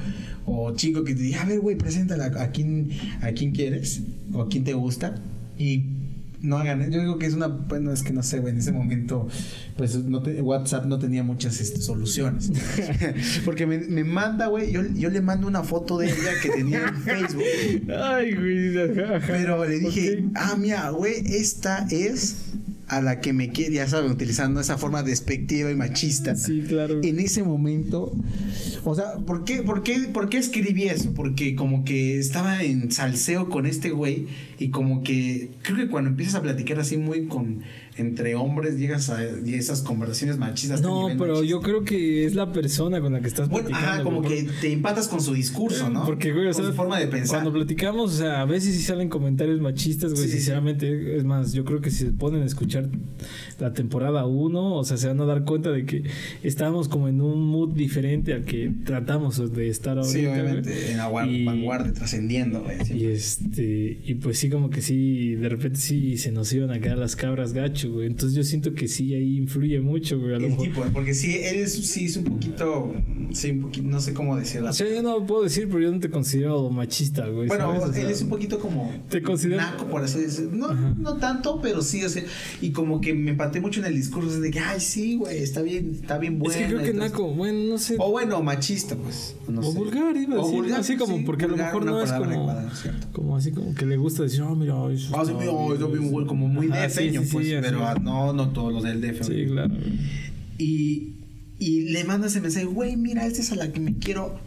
o 0.47 0.75
chico 0.75 1.05
que 1.05 1.15
te 1.15 1.23
diga, 1.23 1.43
a 1.43 1.47
ver, 1.47 1.61
güey, 1.61 1.77
preséntala, 1.77 2.27
¿a 2.27 2.51
quién, 2.51 2.91
a 3.23 3.33
quién 3.33 3.53
quieres? 3.53 4.03
¿O 4.33 4.43
a 4.43 4.49
quién 4.49 4.65
te 4.65 4.73
gusta? 4.75 5.15
Y 5.59 5.85
no 6.43 6.59
hagan, 6.59 6.91
yo 6.91 7.01
digo 7.01 7.19
que 7.19 7.27
es 7.27 7.35
una, 7.35 7.49
bueno, 7.49 7.93
es 7.93 8.03
que 8.03 8.13
no 8.13 8.23
sé, 8.23 8.39
güey, 8.39 8.53
en 8.53 8.59
ese 8.61 8.73
momento, 8.73 9.29
pues 9.77 9.97
no 9.97 10.23
te- 10.23 10.41
WhatsApp 10.41 10.87
no 10.87 10.99
tenía 10.99 11.23
muchas 11.23 11.61
este, 11.61 11.81
soluciones. 11.81 12.51
Porque 13.45 13.67
me, 13.67 13.79
me 13.79 14.05
manda, 14.05 14.47
güey, 14.47 14.73
yo, 14.73 14.83
yo 14.95 15.11
le 15.11 15.21
mando 15.21 15.47
una 15.47 15.63
foto 15.63 15.99
de 15.99 16.07
ella 16.07 16.33
que 16.43 16.51
tenía 16.51 16.89
en 16.89 17.03
Facebook. 17.03 17.43
Ay, 17.95 18.35
güey. 18.35 18.75
Pero 19.27 19.65
le 19.67 19.79
dije, 19.79 20.25
ah, 20.35 20.57
mira, 20.59 20.91
güey, 20.91 21.15
esta 21.27 21.87
es 21.91 22.37
a 22.91 23.01
la 23.01 23.21
que 23.21 23.33
me 23.33 23.51
quiere, 23.51 23.77
ya 23.77 23.87
saben, 23.87 24.11
utilizando 24.11 24.61
esa 24.61 24.77
forma 24.77 25.05
despectiva 25.05 25.71
y 25.71 25.77
machista. 25.77 26.35
Sí, 26.35 26.65
claro. 26.67 27.01
En 27.05 27.21
ese 27.21 27.45
momento, 27.45 28.13
o 28.83 28.95
sea, 28.97 29.15
¿por 29.25 29.45
qué, 29.45 29.63
por 29.63 29.85
qué, 29.85 30.09
por 30.13 30.29
qué 30.29 30.39
escribí 30.39 30.89
eso? 30.89 31.13
Porque 31.15 31.55
como 31.55 31.85
que 31.85 32.19
estaba 32.19 32.65
en 32.65 32.91
salseo 32.91 33.49
con 33.49 33.67
este 33.67 33.91
güey 33.91 34.27
y 34.61 34.69
como 34.69 35.03
que 35.03 35.53
creo 35.63 35.79
que 35.79 35.89
cuando 35.89 36.11
empiezas 36.11 36.35
a 36.35 36.43
platicar 36.43 36.79
así 36.79 36.99
muy 36.99 37.27
con 37.27 37.63
entre 37.97 38.35
hombres 38.35 38.79
llegas 38.79 39.11
a 39.11 39.23
esas 39.23 39.83
conversaciones 39.83 40.39
machistas. 40.39 40.81
No, 40.81 41.09
pero 41.19 41.43
yo 41.43 41.61
creo 41.61 41.85
que 41.85 42.25
es 42.25 42.35
la 42.35 42.53
persona 42.53 43.01
con 43.01 43.13
la 43.13 43.21
que 43.21 43.29
estás 43.29 43.49
bueno, 43.49 43.69
platicando. 43.69 43.95
Ajá, 43.95 44.05
como 44.05 44.23
que 44.23 44.47
te 44.61 44.73
empatas 44.73 45.09
con 45.09 45.21
su 45.21 45.35
discurso, 45.35 45.89
¿no? 45.91 46.05
Porque, 46.05 46.33
güey, 46.33 46.47
o 46.47 46.53
sea, 46.53 46.65
su 46.65 46.73
forma 46.73 46.99
de 46.99 47.07
pensar. 47.07 47.39
Cuando 47.39 47.53
platicamos, 47.53 48.15
o 48.15 48.17
sea, 48.17 48.43
a 48.43 48.45
veces 48.45 48.75
sí 48.75 48.83
salen 48.83 49.09
comentarios 49.09 49.61
machistas, 49.61 50.15
güey, 50.15 50.29
sinceramente. 50.29 51.17
Es 51.17 51.25
más, 51.25 51.53
yo 51.53 51.65
creo 51.65 51.81
que 51.81 51.91
si 51.91 52.05
se 52.05 52.13
ponen 52.13 52.43
a 52.43 52.47
escuchar 52.47 52.89
la 53.59 53.73
temporada 53.73 54.27
1, 54.27 54.75
o 54.75 54.85
sea, 54.85 54.97
se 54.97 55.09
van 55.09 55.21
a 55.21 55.25
dar 55.25 55.45
cuenta 55.45 55.71
de 55.71 55.85
que 55.85 56.05
estábamos 56.43 56.89
como 56.89 57.09
en 57.09 57.21
un 57.21 57.47
mood 57.47 57.75
diferente 57.75 58.33
al 58.35 58.45
que 58.45 58.73
tratamos 58.85 59.53
de 59.53 59.69
estar 59.69 59.99
ahorita. 59.99 60.19
Sí, 60.19 60.27
obviamente, 60.27 60.91
en 60.91 60.97
la 60.99 61.09
vanguardia, 61.09 61.93
trascendiendo, 61.93 62.63
güey. 62.63 62.79
Y 62.95 63.07
este, 63.07 64.01
y 64.05 64.15
pues 64.15 64.39
sí, 64.39 64.50
como 64.51 64.71
que 64.71 64.83
sí, 64.83 65.35
de 65.35 65.49
repente 65.49 65.79
sí 65.79 66.17
se 66.17 66.33
nos 66.33 66.53
iban 66.53 66.71
a 66.71 66.81
quedar 66.81 66.99
las 66.99 67.17
cabras 67.17 67.53
gacho, 67.53 67.93
güey. 67.93 68.07
Entonces 68.07 68.37
yo 68.37 68.45
siento 68.45 68.75
que 68.75 68.89
sí 68.89 69.15
ahí 69.15 69.37
influye 69.37 69.81
mucho, 69.81 70.19
güey. 70.19 70.35
el 70.35 70.57
tipo, 70.57 70.83
porque 70.93 71.15
sí, 71.15 71.37
él 71.37 71.57
es, 71.57 71.73
sí 71.73 72.07
es 72.07 72.17
un 72.17 72.25
poquito, 72.25 72.95
sí, 73.33 73.51
un 73.51 73.63
poquito, 73.63 73.89
no 73.89 74.01
sé 74.01 74.15
cómo 74.15 74.37
decirlo. 74.37 74.71
O 74.71 74.73
sea, 74.73 74.89
yo 74.89 75.03
no 75.03 75.25
puedo 75.27 75.45
decir, 75.45 75.69
pero 75.69 75.81
yo 75.81 75.93
no 75.93 76.01
te 76.01 76.11
considero 76.11 76.71
machista, 76.71 77.27
güey. 77.29 77.49
Bueno, 77.49 77.85
él 77.95 78.07
es 78.11 78.23
un 78.23 78.29
poquito 78.29 78.59
como 78.59 78.93
te 79.09 79.23
considero 79.23 79.59
naco, 79.59 79.87
por 79.87 80.03
así 80.03 80.21
decirlo. 80.21 80.51
No, 80.53 80.95
no 80.95 81.17
tanto, 81.17 81.61
pero 81.61 81.83
sí, 81.83 82.05
o 82.05 82.09
sea, 82.09 82.23
y 82.61 82.71
como 82.71 83.01
que 83.01 83.15
me 83.15 83.31
empaté 83.31 83.61
mucho 83.61 83.81
en 83.81 83.87
el 83.87 83.95
discurso 83.95 84.41
de 84.41 84.51
que, 84.51 84.59
ay, 84.59 84.81
sí, 84.81 85.17
güey, 85.17 85.39
está 85.39 85.63
bien, 85.63 85.99
está 86.01 86.19
bien 86.19 86.39
bueno. 86.39 86.55
Es 86.55 86.61
que 86.61 86.67
creo 86.67 86.83
que 86.83 86.95
naco, 86.95 87.29
bueno, 87.29 87.59
no 87.71 87.79
sé. 87.79 87.97
O 87.99 88.11
bueno, 88.11 88.43
machista, 88.43 88.97
pues. 88.97 89.35
No 89.49 89.61
o 89.61 89.73
vulgar, 89.73 90.17
iba 90.17 90.35
a 90.35 90.39
decir. 90.39 90.39
O 90.39 90.49
vulgar, 90.49 90.81
así 90.81 90.97
como, 90.97 91.25
porque 91.25 91.45
a 91.45 91.49
lo 91.49 91.57
mejor 91.57 91.85
no 91.85 92.03
es 92.03 92.13
como, 92.13 92.57
como 93.13 93.37
así 93.37 93.53
como 93.53 93.75
que 93.75 93.87
le 93.87 93.97
gusta 93.97 94.23
decir, 94.23 94.40
oh, 94.41 94.55
mira, 94.57 94.75
eso. 94.93 95.17
Ah, 95.17 95.25
sí, 95.25 95.33
mira, 95.39 95.53
como 96.27 96.49
muy 96.49 96.69
de 96.69 96.89
feño, 96.89 97.23
pues, 97.31 97.49
pero 97.61 97.95
no, 98.01 98.33
no 98.33 98.51
todos 98.51 98.73
los 98.73 98.83
del 98.83 99.01
DF. 99.01 99.25
Sí, 99.27 99.47
claro. 99.47 99.75
Y, 100.59 101.15
y 101.59 101.91
le 101.93 102.05
manda 102.05 102.27
ese 102.27 102.41
mensaje, 102.41 102.67
güey, 102.67 102.97
mira, 102.97 103.27
esta 103.27 103.41
es 103.41 103.53
a 103.53 103.57
la 103.57 103.73
que 103.73 103.81
me 103.81 103.95
quiero 103.97 104.41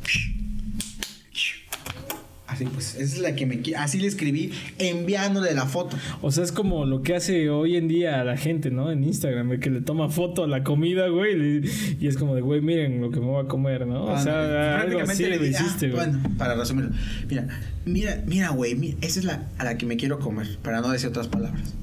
Así 2.54 2.66
pues, 2.66 2.94
esa 2.94 3.16
es 3.16 3.20
la 3.20 3.36
que 3.36 3.48
me 3.48 3.60
Así 3.76 3.98
le 3.98 4.08
escribí 4.08 4.52
enviándole 4.78 5.56
la 5.56 5.66
foto. 5.66 5.98
O 6.22 6.32
sea, 6.32 6.44
es 6.44 6.52
como 6.52 6.86
lo 6.86 7.02
que 7.02 7.16
hace 7.16 7.50
hoy 7.50 7.78
en 7.78 7.88
día 7.88 8.22
a 8.22 8.24
la 8.24 8.38
gente, 8.38 8.70
¿no? 8.70 8.92
En 8.92 9.04
Instagram, 9.04 9.60
que 9.60 9.72
le 9.72 9.82
toma 9.82 10.10
foto 10.10 10.44
a 10.44 10.48
la 10.48 10.64
comida, 10.64 11.08
güey. 11.08 11.64
Y 12.00 12.08
es 12.08 12.16
como 12.16 12.36
de, 12.36 12.42
güey, 12.42 12.62
miren 12.62 13.02
lo 13.02 13.10
que 13.10 13.20
me 13.20 13.26
voy 13.26 13.44
a 13.44 13.48
comer, 13.48 13.88
¿no? 13.88 14.06
o 14.06 14.20
sea, 14.20 14.82
algo 14.82 15.00
así 15.00 15.24
le 15.24 15.48
hiciste, 15.48 15.90
güey. 15.90 16.06
Bueno, 16.06 16.22
para 16.38 16.54
resumirlo. 16.54 16.92
Mira, 17.28 17.48
mira, 17.86 18.24
mira, 18.28 18.50
güey, 18.50 18.98
esa 19.02 19.20
es 19.20 19.26
la 19.26 19.48
a 19.58 19.64
la 19.64 19.78
que 19.78 19.88
me 19.88 19.98
quiero 19.98 20.20
comer, 20.20 20.60
para 20.62 20.82
no 20.82 20.92
decir 20.92 21.10
otras 21.10 21.28
palabras. 21.28 21.74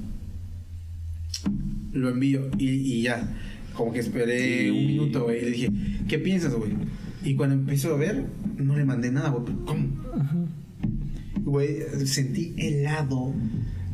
Lo 1.93 2.11
envío 2.11 2.49
y, 2.59 2.69
y 2.69 3.03
ya. 3.03 3.29
Como 3.75 3.93
que 3.93 3.99
esperé 3.99 4.71
un 4.71 4.87
minuto, 4.87 5.25
güey. 5.25 5.39
Y 5.39 5.45
le 5.45 5.51
dije, 5.51 5.71
¿qué 6.07 6.19
piensas, 6.21 6.55
güey? 6.55 6.73
Y 7.25 7.35
cuando 7.35 7.57
empezó 7.57 7.95
a 7.95 7.97
ver, 7.97 8.25
no 8.57 8.77
le 8.77 8.85
mandé 8.85 9.11
nada, 9.11 9.31
güey. 9.31 9.53
¿Cómo? 9.65 9.89
Ajá 10.15 10.37
güey, 11.45 11.79
sentí 12.07 12.55
helado. 12.57 13.33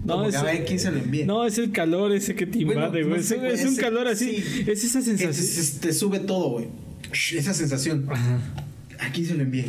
No, 0.05 0.25
es, 0.25 0.37
¿quién 0.67 0.79
se 0.79 0.93
lo 0.93 0.99
envía? 0.99 1.27
no, 1.27 1.45
es 1.45 1.59
el 1.59 1.73
calor 1.73 2.13
ese 2.13 2.37
que 2.37 2.47
te 2.47 2.61
invade, 2.61 3.03
güey. 3.03 3.19
es, 3.21 3.65
un 3.65 3.77
calor 3.77 4.07
así. 4.07 4.43
Es 4.67 4.85
esa 4.85 5.03
sensación. 5.03 5.81
te 5.81 5.93
sube 5.93 6.21
todo, 6.21 6.51
güey. 6.51 6.69
Esa 7.13 7.55
sensación. 7.55 8.07
Ajá. 8.09 8.39
¿A 9.01 9.11
quién 9.11 9.27
se 9.27 9.35
lo 9.35 9.43
envié? 9.43 9.67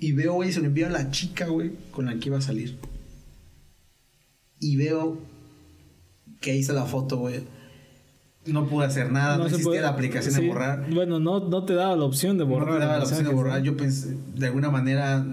Y 0.00 0.12
veo, 0.12 0.34
güey, 0.34 0.52
se 0.52 0.60
lo 0.60 0.66
envió 0.66 0.86
a 0.86 0.90
la 0.90 1.10
chica, 1.10 1.46
güey, 1.46 1.72
con 1.90 2.06
la 2.06 2.18
que 2.18 2.28
iba 2.28 2.38
a 2.38 2.42
salir. 2.42 2.78
Y 4.60 4.76
veo 4.76 5.18
que 6.40 6.56
hizo 6.56 6.72
la 6.72 6.84
foto, 6.84 7.18
güey. 7.18 7.40
No 8.46 8.66
pude 8.66 8.86
hacer 8.86 9.12
nada, 9.12 9.36
no, 9.36 9.46
existía 9.46 9.82
la 9.82 9.88
aplicación 9.88 10.34
de 10.34 10.48
borrar. 10.48 10.88
Bueno, 10.90 11.18
no, 11.20 11.40
no 11.40 11.64
te 11.64 11.74
daba 11.74 11.96
la 11.96 12.04
opción 12.04 12.38
de 12.38 12.44
borrar. 12.44 12.68
No 12.68 12.74
te 12.74 12.80
daba 12.80 12.98
la 12.98 13.04
opción 13.04 13.24
de 13.24 13.30
borrar. 13.30 13.62
Yo 13.62 13.76
pensé, 13.76 14.16
de 14.36 14.46
alguna 14.46 14.70
manera 14.70 15.26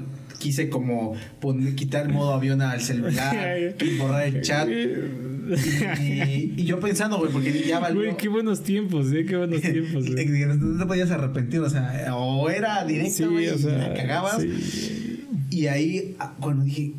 quise 0.45 0.69
como 0.69 1.15
poner, 1.41 1.73
quitar 1.73 2.05
el 2.05 2.13
modo 2.13 2.31
avión 2.31 2.61
al 2.61 2.79
celular, 2.79 3.75
y 3.81 3.97
borrar 3.97 4.27
el 4.27 4.41
chat. 4.41 4.69
Y, 4.69 6.63
yo 6.63 6.79
pensando, 6.79 7.17
güey, 7.17 7.31
porque 7.31 7.51
ya 7.67 7.79
valió. 7.79 8.01
Güey, 8.01 8.15
qué 8.15 8.29
buenos 8.29 8.61
tiempos, 8.61 9.11
¿eh? 9.11 9.25
Qué 9.25 9.37
buenos 9.37 9.59
tiempos, 9.61 10.05
güey. 10.11 10.45
no 10.45 10.77
te 10.77 10.85
podías 10.85 11.09
arrepentir, 11.09 11.61
o 11.61 11.69
sea, 11.69 12.15
o 12.15 12.47
era 12.47 12.85
directo, 12.85 13.31
güey, 13.31 13.47
o 13.47 13.57
sea, 13.57 13.75
y 13.75 13.77
la 13.79 13.93
cagabas. 13.95 14.45
Y 15.49 15.65
ahí, 15.65 16.15
ah, 16.19 16.35
cuando 16.39 16.63
dije, 16.63 16.93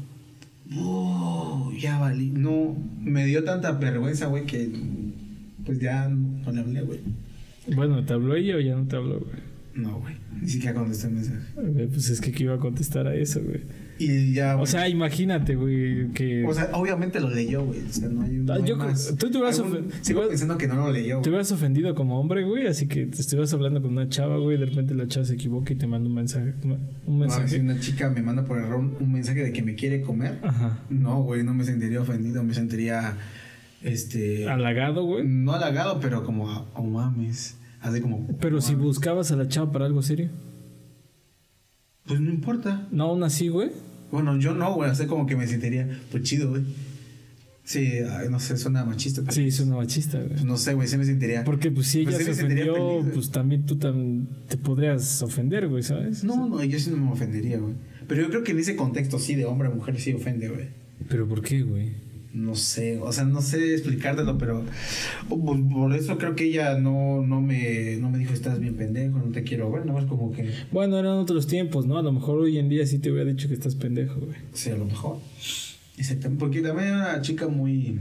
oh, 0.77 1.73
ya 1.79 2.01
valí. 2.01 2.31
No, 2.31 2.77
me 3.01 3.27
dio 3.27 3.45
tanta 3.45 3.71
vergüenza, 3.73 4.27
güey, 4.27 4.45
que 4.45 4.73
pues 5.65 5.79
ya 5.79 6.09
no 6.09 6.51
le 6.51 6.61
hablé, 6.61 6.81
güey. 6.83 6.99
Bueno, 7.77 8.05
¿te 8.05 8.13
habló 8.13 8.35
ella 8.35 8.57
o 8.57 8.61
ya 8.61 8.75
no 8.75 8.89
te 8.89 8.97
habló, 8.97 9.21
güey? 9.21 9.56
No, 9.77 10.01
güey. 10.01 10.15
Ni 10.41 10.49
siquiera 10.49 10.75
contesté 10.75 11.09
el 11.09 11.15
mensaje. 11.15 11.39
Pues 11.55 12.09
es 12.09 12.21
que 12.21 12.33
que 12.33 12.45
iba 12.45 12.55
a 12.55 12.59
contestar 12.59 13.07
a 13.07 13.15
eso, 13.15 13.43
güey. 13.43 13.61
Y 13.99 14.33
ya. 14.33 14.57
O 14.57 14.67
sea, 14.67 14.89
imagínate, 14.89 15.55
güey, 15.55 16.11
que. 16.13 16.45
O 16.47 16.55
sea, 16.55 16.71
obviamente 16.73 17.21
lo 17.21 17.31
leyó, 17.31 17.65
güey. 17.65 17.81
O 17.81 17.93
sea, 17.93 18.09
no 18.09 18.23
hay. 18.23 18.39
un. 18.39 18.51
Ah, 18.51 18.59
yo, 18.59 18.79
Tú 19.19 19.31
te 19.31 19.39
hubieras 19.39 19.59
ofendido. 19.59 19.95
Sigo 20.01 20.29
pensando 20.29 20.57
que 20.57 20.67
no 20.67 20.77
lo 20.77 20.93
leyó. 20.93 21.21
Te 21.21 21.29
hubieras 21.29 21.53
ofendido 21.53 21.95
como 21.95 22.19
hombre, 22.19 22.45
güey. 22.45 22.67
Así 22.67 22.87
que 22.87 23.07
te 23.07 23.21
estuvieras 23.21 23.53
hablando 23.53 23.83
con 23.83 23.93
una 23.93 24.09
chava, 24.09 24.39
güey. 24.39 24.59
De 24.59 24.67
repente 24.67 24.95
la 24.95 25.07
chava 25.09 25.27
se 25.27 25.35
equivoca 25.35 25.73
y 25.73 25.77
te 25.77 25.87
manda 25.87 26.09
un 26.09 26.15
mensaje. 26.15 26.55
Un 27.07 27.19
mensaje. 27.19 27.49
si 27.49 27.57
una 27.59 27.79
chica 27.79 28.09
me 28.11 28.23
manda 28.23 28.45
por 28.45 28.59
error 28.59 28.79
un 28.79 29.13
mensaje 29.13 29.43
de 29.43 29.53
que 29.53 29.63
me 29.63 29.75
quiere 29.75 30.01
comer. 30.01 30.39
Ajá. 30.43 30.81
No, 30.89 31.23
güey, 31.23 31.43
no 31.45 31.53
me 31.55 31.65
sentiría 31.65 32.01
ofendido. 32.01 32.43
Me 32.43 32.55
sentiría. 32.55 33.17
Este. 33.83 34.49
Halagado, 34.49 35.05
güey. 35.05 35.27
No 35.27 35.53
halagado, 35.53 36.01
pero 36.01 36.25
como. 36.25 36.67
Oh 36.75 36.83
mames. 36.83 37.57
Así 37.87 38.01
como. 38.01 38.27
Pero 38.41 38.61
si 38.61 38.75
buscabas 38.75 39.31
a 39.31 39.37
la 39.37 39.49
chava 39.49 39.71
para 39.71 39.87
algo 39.87 40.03
serio. 40.03 40.31
Pues 42.07 42.21
no 42.21 42.31
importa. 42.31 42.89
No, 42.91 43.05
aún 43.05 43.23
así, 43.23 43.49
güey. 43.49 43.71
Bueno, 44.11 44.39
yo 44.39 44.55
no, 44.55 44.75
güey. 44.75 44.91
Así 44.91 45.07
como 45.07 45.27
que 45.27 45.37
me 45.37 45.47
sentiría, 45.47 45.89
pues 46.11 46.23
chido, 46.23 46.51
güey. 46.51 46.63
Sí, 47.65 47.95
no 48.31 48.39
sé, 48.39 48.57
suena 48.57 48.85
machista. 48.85 49.23
Pero 49.23 49.33
sí, 49.33 49.51
suena 49.51 49.77
machista, 49.77 50.19
güey. 50.19 50.31
Pues 50.31 50.45
no 50.45 50.57
sé, 50.57 50.75
güey, 50.75 50.87
sí 50.87 50.97
me 50.97 51.05
sentiría. 51.05 51.43
Porque, 51.43 51.73
pues, 51.73 51.89
si 51.89 52.05
pues 52.05 52.15
ella 52.15 52.25
se 52.25 52.45
ofendió, 52.45 53.05
pues 53.13 53.31
también 53.31 53.67
tú 53.67 53.77
te 53.77 54.57
podrías 54.57 55.21
ofender, 55.23 55.67
güey, 55.67 55.83
¿sabes? 55.83 56.23
No, 56.23 56.49
no, 56.49 56.63
yo 56.63 56.79
sí 56.79 56.91
no 56.91 56.97
me 56.97 57.11
ofendería, 57.11 57.59
güey. 57.59 57.75
Pero 58.07 58.23
yo 58.23 58.29
creo 58.29 58.45
que 58.45 58.53
en 58.53 58.61
ese 58.61 58.77
contexto, 58.77 59.19
sí, 59.19 59.35
de 59.35 59.47
hombre 59.47 59.67
a 59.67 59.73
mujer, 59.73 59.99
sí 59.99 60.13
ofende, 60.13 60.49
güey. 60.49 60.69
¿Pero 61.09 61.27
por 61.29 61.43
qué, 61.43 61.63
güey? 61.63 62.06
No 62.37 62.55
sé, 62.55 63.01
o 63.01 63.11
sea, 63.13 63.25
no 63.25 63.41
sé 63.41 63.73
explicártelo, 63.73 64.37
pero 64.37 64.63
por 65.29 65.95
eso 65.95 66.19
creo 66.19 66.37
que 66.37 66.45
ella 66.45 66.79
no, 66.79 67.23
no, 67.23 67.41
me, 67.41 67.97
no 67.97 68.11
me 68.11 68.19
dijo, 68.19 68.35
estás 68.35 68.61
bien 68.61 68.77
pendejo, 68.77 69.19
no 69.19 69.33
te 69.33 69.43
quiero 69.43 69.71
ver, 69.73 69.87
nada 69.87 70.01
más 70.01 70.09
como 70.09 70.33
que... 70.33 70.51
Bueno, 70.71 70.99
eran 70.99 71.13
otros 71.13 71.47
tiempos, 71.47 71.87
¿no? 71.87 71.97
A 71.97 72.03
lo 72.03 72.13
mejor 72.13 72.39
hoy 72.39 72.59
en 72.59 72.69
día 72.69 72.87
sí 72.87 72.99
te 72.99 73.11
hubiera 73.11 73.31
dicho 73.31 73.49
que 73.49 73.55
estás 73.55 73.75
pendejo, 73.75 74.21
güey. 74.21 74.37
Sí, 74.53 74.71
a 74.71 74.77
lo 74.77 74.85
mejor. 74.85 75.17
Exactamente, 75.97 76.39
porque 76.39 76.61
también 76.61 76.89
era 76.89 76.99
una 76.99 77.23
chica 77.23 77.49
muy... 77.49 78.01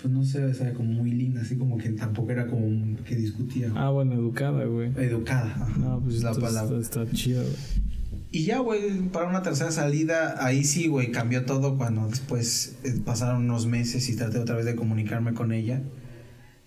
Pues 0.00 0.14
no 0.14 0.24
sé, 0.24 0.42
o 0.44 0.54
sea, 0.54 0.72
como 0.72 0.92
muy 0.92 1.10
linda, 1.10 1.42
así 1.42 1.56
como 1.56 1.76
que 1.76 1.90
tampoco 1.90 2.30
era 2.30 2.46
como 2.46 2.96
que 3.04 3.14
discutía. 3.14 3.72
Ah, 3.74 3.90
bueno, 3.90 4.14
educada, 4.14 4.64
güey. 4.64 4.90
Educada. 4.96 5.68
No, 5.76 6.00
pues 6.00 6.22
la 6.22 6.32
palabra. 6.32 6.78
Está, 6.78 7.02
está 7.02 7.14
chida, 7.14 7.42
güey. 7.42 7.87
Y 8.30 8.44
ya, 8.44 8.58
güey, 8.58 9.08
para 9.08 9.26
una 9.26 9.42
tercera 9.42 9.70
salida, 9.70 10.44
ahí 10.44 10.62
sí, 10.64 10.86
güey, 10.86 11.10
cambió 11.10 11.46
todo 11.46 11.78
cuando 11.78 12.06
después 12.08 12.76
eh, 12.84 12.94
pasaron 13.04 13.44
unos 13.44 13.66
meses 13.66 14.08
y 14.10 14.16
traté 14.16 14.38
otra 14.38 14.54
vez 14.54 14.66
de 14.66 14.76
comunicarme 14.76 15.32
con 15.32 15.52
ella. 15.52 15.82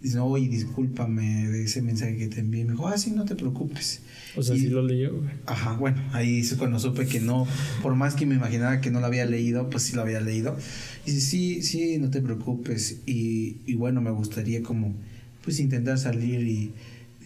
Dice, 0.01 0.17
oye, 0.17 0.47
discúlpame 0.47 1.47
de 1.49 1.65
ese 1.65 1.83
mensaje 1.83 2.17
que 2.17 2.27
te 2.27 2.39
envié. 2.39 2.65
Me 2.65 2.71
dijo, 2.71 2.87
ah, 2.87 2.97
sí, 2.97 3.11
no 3.11 3.25
te 3.25 3.35
preocupes. 3.35 4.01
O 4.35 4.41
sea, 4.41 4.55
sí 4.55 4.67
lo 4.69 4.81
leyó, 4.81 5.13
güey. 5.15 5.29
Ajá, 5.45 5.73
bueno, 5.73 6.01
ahí 6.13 6.39
es 6.39 6.55
cuando 6.55 6.79
supe 6.79 7.05
que 7.05 7.19
no, 7.19 7.45
por 7.83 7.93
más 7.93 8.15
que 8.15 8.25
me 8.25 8.33
imaginaba 8.33 8.81
que 8.81 8.89
no 8.89 8.99
lo 8.99 9.05
había 9.05 9.27
leído, 9.27 9.69
pues 9.69 9.83
sí 9.83 9.95
lo 9.95 10.01
había 10.01 10.19
leído. 10.19 10.57
Dice, 11.05 11.21
sí, 11.21 11.61
sí, 11.61 11.99
no 11.99 12.09
te 12.09 12.21
preocupes. 12.21 13.01
Y, 13.05 13.57
y 13.67 13.75
bueno, 13.75 14.01
me 14.01 14.09
gustaría 14.09 14.63
como, 14.63 14.95
pues 15.43 15.59
intentar 15.59 15.99
salir 15.99 16.41
y 16.47 16.73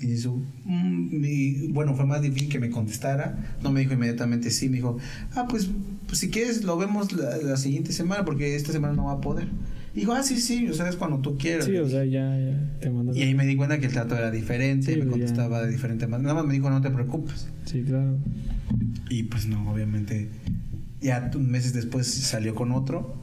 y 0.01 0.11
eso, 0.11 0.41
mm, 0.65 1.73
bueno, 1.73 1.95
fue 1.95 2.05
más 2.05 2.21
difícil 2.21 2.49
que 2.49 2.59
me 2.59 2.69
contestara. 2.69 3.57
No 3.63 3.71
me 3.71 3.79
dijo 3.79 3.93
inmediatamente 3.93 4.51
sí, 4.51 4.69
me 4.69 4.77
dijo, 4.77 4.97
ah, 5.33 5.47
pues, 5.49 5.69
pues 6.07 6.19
si 6.19 6.29
quieres 6.29 6.63
lo 6.63 6.77
vemos 6.77 7.13
la, 7.13 7.57
siguiente 7.57 7.93
semana 7.93 8.25
porque 8.25 8.55
esta 8.55 8.71
semana 8.71 8.93
no 8.93 9.05
va 9.05 9.13
a 9.13 9.21
poder. 9.21 9.47
Y 9.93 10.01
dijo, 10.01 10.13
ah, 10.13 10.23
sí, 10.23 10.39
sí, 10.41 10.67
o 10.67 10.73
sea, 10.73 10.89
es 10.89 10.97
cuando 10.97 11.19
tú 11.19 11.37
quieras. 11.37 11.65
Sí, 11.65 11.77
o 11.77 11.87
sea, 11.87 12.03
ya, 12.03 12.37
ya 12.37 12.79
te 12.81 12.91
Y 13.17 13.21
ahí 13.23 13.33
me 13.33 13.45
di 13.45 13.55
cuenta 13.55 13.79
que 13.79 13.85
el 13.85 13.93
trato 13.93 14.15
era 14.17 14.29
diferente, 14.29 14.95
me 14.97 15.07
contestaba 15.07 15.61
de 15.61 15.71
diferente 15.71 16.05
manera. 16.07 16.33
Nada 16.33 16.41
más 16.41 16.45
me 16.45 16.53
dijo, 16.53 16.69
no 16.69 16.81
te 16.81 16.89
preocupes. 16.89 17.47
Sí, 17.65 17.81
claro. 17.83 18.17
Y 19.09 19.23
pues 19.23 19.47
no, 19.47 19.71
obviamente, 19.71 20.29
ya 20.99 21.31
meses 21.39 21.73
después 21.73 22.07
salió 22.07 22.55
con 22.55 22.71
otro 22.71 23.15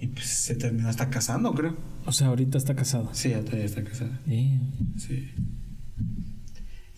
Y 0.00 0.08
pues 0.08 0.26
se 0.26 0.54
terminó 0.54 0.88
hasta 0.88 1.08
casando, 1.08 1.54
creo. 1.54 1.76
O 2.04 2.12
sea, 2.12 2.28
ahorita 2.28 2.58
está 2.58 2.74
casado. 2.74 3.08
Sí, 3.12 3.30
ya 3.30 3.38
está 3.38 3.82
casada. 3.84 4.20
Eh, 4.26 4.60
Sí. 4.96 5.30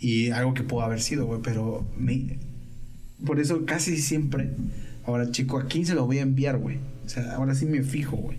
Y 0.01 0.31
algo 0.31 0.55
que 0.55 0.63
pudo 0.63 0.83
haber 0.83 1.01
sido, 1.01 1.27
güey, 1.27 1.41
pero 1.43 1.87
me... 1.99 2.39
Por 3.25 3.39
eso 3.39 3.67
casi 3.67 3.99
siempre, 3.99 4.51
ahora 5.05 5.31
chico, 5.31 5.59
¿a 5.59 5.67
quién 5.67 5.85
se 5.85 5.95
lo 5.95 6.07
voy 6.07 6.19
a 6.19 6.23
enviar, 6.23 6.57
güey? 6.59 6.79
O 7.05 7.09
sea, 7.09 7.35
ahora 7.35 7.55
sí 7.55 7.67
me 7.67 7.83
fijo, 7.83 8.17
güey. 8.17 8.39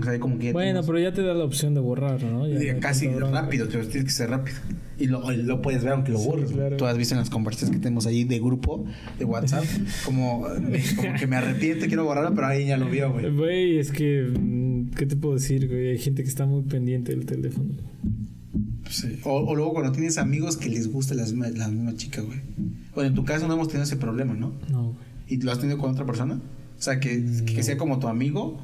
O 0.00 0.02
sea, 0.02 0.18
como 0.18 0.38
que... 0.38 0.52
Bueno, 0.52 0.80
tenemos- 0.80 0.86
pero 0.86 0.98
ya 0.98 1.12
te 1.12 1.22
da 1.22 1.34
la 1.34 1.44
opción 1.44 1.74
de 1.74 1.80
borrar, 1.80 2.22
¿no? 2.22 2.48
Ya- 2.48 2.60
ya 2.62 2.80
casi 2.80 3.06
te 3.08 3.12
borran. 3.12 3.32
rápido, 3.32 3.68
pero 3.70 3.86
tienes 3.86 4.04
que 4.06 4.10
ser 4.10 4.30
rápido. 4.30 4.56
Y 4.98 5.06
lo, 5.06 5.30
lo 5.30 5.60
puedes 5.60 5.84
ver 5.84 5.92
aunque 5.92 6.12
lo 6.12 6.18
borres. 6.18 6.50
claro. 6.50 6.76
Tú 6.78 6.86
has 6.86 6.96
visto 6.96 7.14
en 7.14 7.20
las 7.20 7.28
conversaciones 7.30 7.76
que 7.76 7.82
tenemos 7.82 8.06
ahí 8.06 8.24
de 8.24 8.38
grupo, 8.40 8.86
de 9.18 9.24
WhatsApp, 9.26 9.64
como, 10.06 10.46
como 10.96 11.14
que 11.18 11.26
me 11.26 11.36
arrepiento, 11.36 11.86
quiero 11.86 12.04
borrarlo, 12.04 12.34
pero 12.34 12.46
ahí 12.46 12.66
ya 12.66 12.76
lo 12.78 12.88
vio, 12.88 13.12
güey. 13.12 13.30
Güey, 13.36 13.78
es 13.78 13.90
que. 13.92 14.22
mm, 14.36 14.90
¿Qué 14.96 15.06
te 15.06 15.16
puedo 15.16 15.34
decir, 15.34 15.68
güey? 15.68 15.90
Hay 15.90 15.98
gente 15.98 16.22
que 16.22 16.28
está 16.28 16.46
muy 16.46 16.62
pendiente 16.62 17.12
del 17.14 17.26
teléfono. 17.26 17.74
Sí. 18.90 19.18
O, 19.24 19.32
o 19.38 19.54
luego 19.54 19.72
cuando 19.72 19.92
tienes 19.92 20.18
amigos 20.18 20.56
que 20.56 20.68
les 20.68 20.90
gusta 20.92 21.14
la 21.14 21.22
misma, 21.22 21.48
la 21.48 21.68
misma 21.68 21.94
chica, 21.96 22.20
güey. 22.20 22.40
Bueno, 22.94 23.08
en 23.08 23.14
tu 23.14 23.24
caso 23.24 23.46
no 23.48 23.54
hemos 23.54 23.68
tenido 23.68 23.84
ese 23.84 23.96
problema, 23.96 24.34
¿no? 24.34 24.52
No, 24.70 24.82
güey. 24.92 24.96
¿Y 25.28 25.36
lo 25.38 25.50
has 25.52 25.58
tenido 25.58 25.78
con 25.78 25.90
otra 25.90 26.04
persona? 26.04 26.34
O 26.78 26.82
sea, 26.82 27.00
que, 27.00 27.24
que 27.46 27.62
sea 27.62 27.76
como 27.78 27.98
tu 27.98 28.08
amigo 28.08 28.60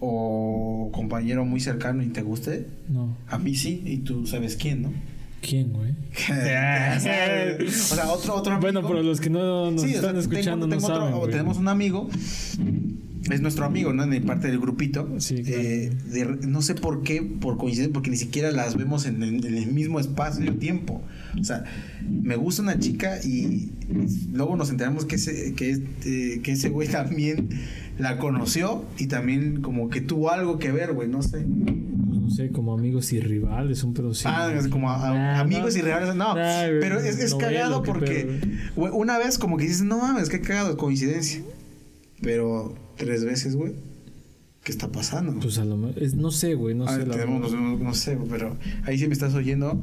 o 0.00 0.90
compañero 0.92 1.44
muy 1.44 1.60
cercano 1.60 2.02
y 2.02 2.08
te 2.08 2.22
guste. 2.22 2.66
No. 2.88 3.16
A 3.28 3.38
mí 3.38 3.54
sí, 3.54 3.82
y 3.86 3.98
tú 3.98 4.26
sabes 4.26 4.56
quién, 4.56 4.82
¿no? 4.82 4.92
¿Quién, 5.40 5.72
güey? 5.72 5.90
o 6.96 7.00
sea, 7.00 8.10
otro, 8.12 8.34
otro 8.36 8.52
amigo. 8.54 8.60
Bueno, 8.60 8.86
pero 8.86 9.02
los 9.02 9.20
que 9.20 9.30
no 9.30 9.70
nos 9.70 9.80
Sí, 9.82 9.88
o 9.88 9.90
sea, 9.90 10.00
están 10.00 10.16
escuchando 10.18 10.68
tengo- 10.68 10.88
no 10.88 10.94
otro- 10.94 11.10
saben. 11.16 11.30
tenemos 11.30 11.56
un 11.58 11.68
amigo, 11.68 12.08
es 13.30 13.40
nuestro 13.40 13.64
amigo, 13.64 13.92
¿no? 13.92 14.04
En 14.04 14.24
parte 14.24 14.48
del 14.48 14.58
grupito. 14.60 15.08
Sí, 15.18 15.42
claro. 15.42 15.62
Eh, 15.62 15.90
de- 16.10 16.46
no 16.46 16.60
sé 16.62 16.74
por 16.74 17.02
qué, 17.02 17.22
por 17.22 17.56
coincidencia, 17.56 17.92
porque 17.92 18.10
ni 18.10 18.16
siquiera 18.16 18.50
las 18.50 18.76
vemos 18.76 19.06
en, 19.06 19.22
el- 19.22 19.44
en 19.46 19.56
el 19.56 19.72
mismo 19.72 19.98
espacio 20.00 20.44
y 20.44 20.50
tiempo. 20.56 21.02
O 21.40 21.44
sea, 21.44 21.64
me 22.08 22.36
gusta 22.36 22.62
una 22.62 22.78
chica 22.78 23.18
y 23.24 23.72
luego 24.32 24.56
nos 24.56 24.70
enteramos 24.70 25.04
que 25.06 25.16
ese, 25.16 25.54
que 25.54 25.70
este- 25.70 26.40
que 26.42 26.52
ese 26.52 26.68
güey 26.68 26.88
también 26.88 27.48
la 27.98 28.18
conoció 28.18 28.84
y 28.98 29.06
también 29.06 29.62
como 29.62 29.88
que 29.88 30.00
tuvo 30.00 30.30
algo 30.30 30.58
que 30.58 30.70
ver, 30.72 30.92
güey, 30.92 31.08
no 31.08 31.22
sé. 31.22 31.38
Pues 32.06 32.20
no 32.20 32.30
sé, 32.30 32.50
como 32.50 32.74
amigos 32.74 33.12
y 33.12 33.20
rivales, 33.20 33.82
un 33.84 33.94
pedo. 33.94 34.12
Ah, 34.24 34.52
es 34.58 34.68
como 34.68 34.90
a- 34.90 34.98
Nah, 35.14 35.40
amigos 35.40 35.74
no. 35.74 35.78
y 35.78 35.82
rivales, 35.82 36.14
no. 36.14 36.34
Nah, 36.34 36.64
pero 36.80 36.98
es, 37.00 37.34
cagado 37.34 37.82
porque 37.82 38.40
pedo, 38.76 38.94
una 38.94 39.16
vez 39.18 39.38
como 39.38 39.56
que 39.56 39.64
dices, 39.64 39.82
no 39.82 39.98
mames, 39.98 40.28
qué 40.28 40.40
cagado, 40.40 40.76
coincidencia. 40.76 41.40
Pero 42.20 42.74
tres 42.96 43.24
veces, 43.24 43.56
güey, 43.56 43.72
¿qué 44.62 44.72
está 44.72 44.88
pasando? 44.90 45.38
Pues 45.40 45.58
a 45.58 45.64
lo 45.64 45.76
mejor. 45.76 46.02
No 46.16 46.30
sé, 46.30 46.54
güey, 46.54 46.74
no 46.74 46.86
Ah, 46.86 46.94
sé. 46.96 47.06
la 47.06 47.14
tenemos- 47.16 47.52
verdad. 47.52 47.58
no, 47.66 47.78
no 47.78 47.94
sé, 47.94 48.18
pero 48.30 48.56
ahí 48.84 48.98
sí 48.98 49.06
me 49.06 49.12
estás 49.12 49.34
oyendo, 49.34 49.80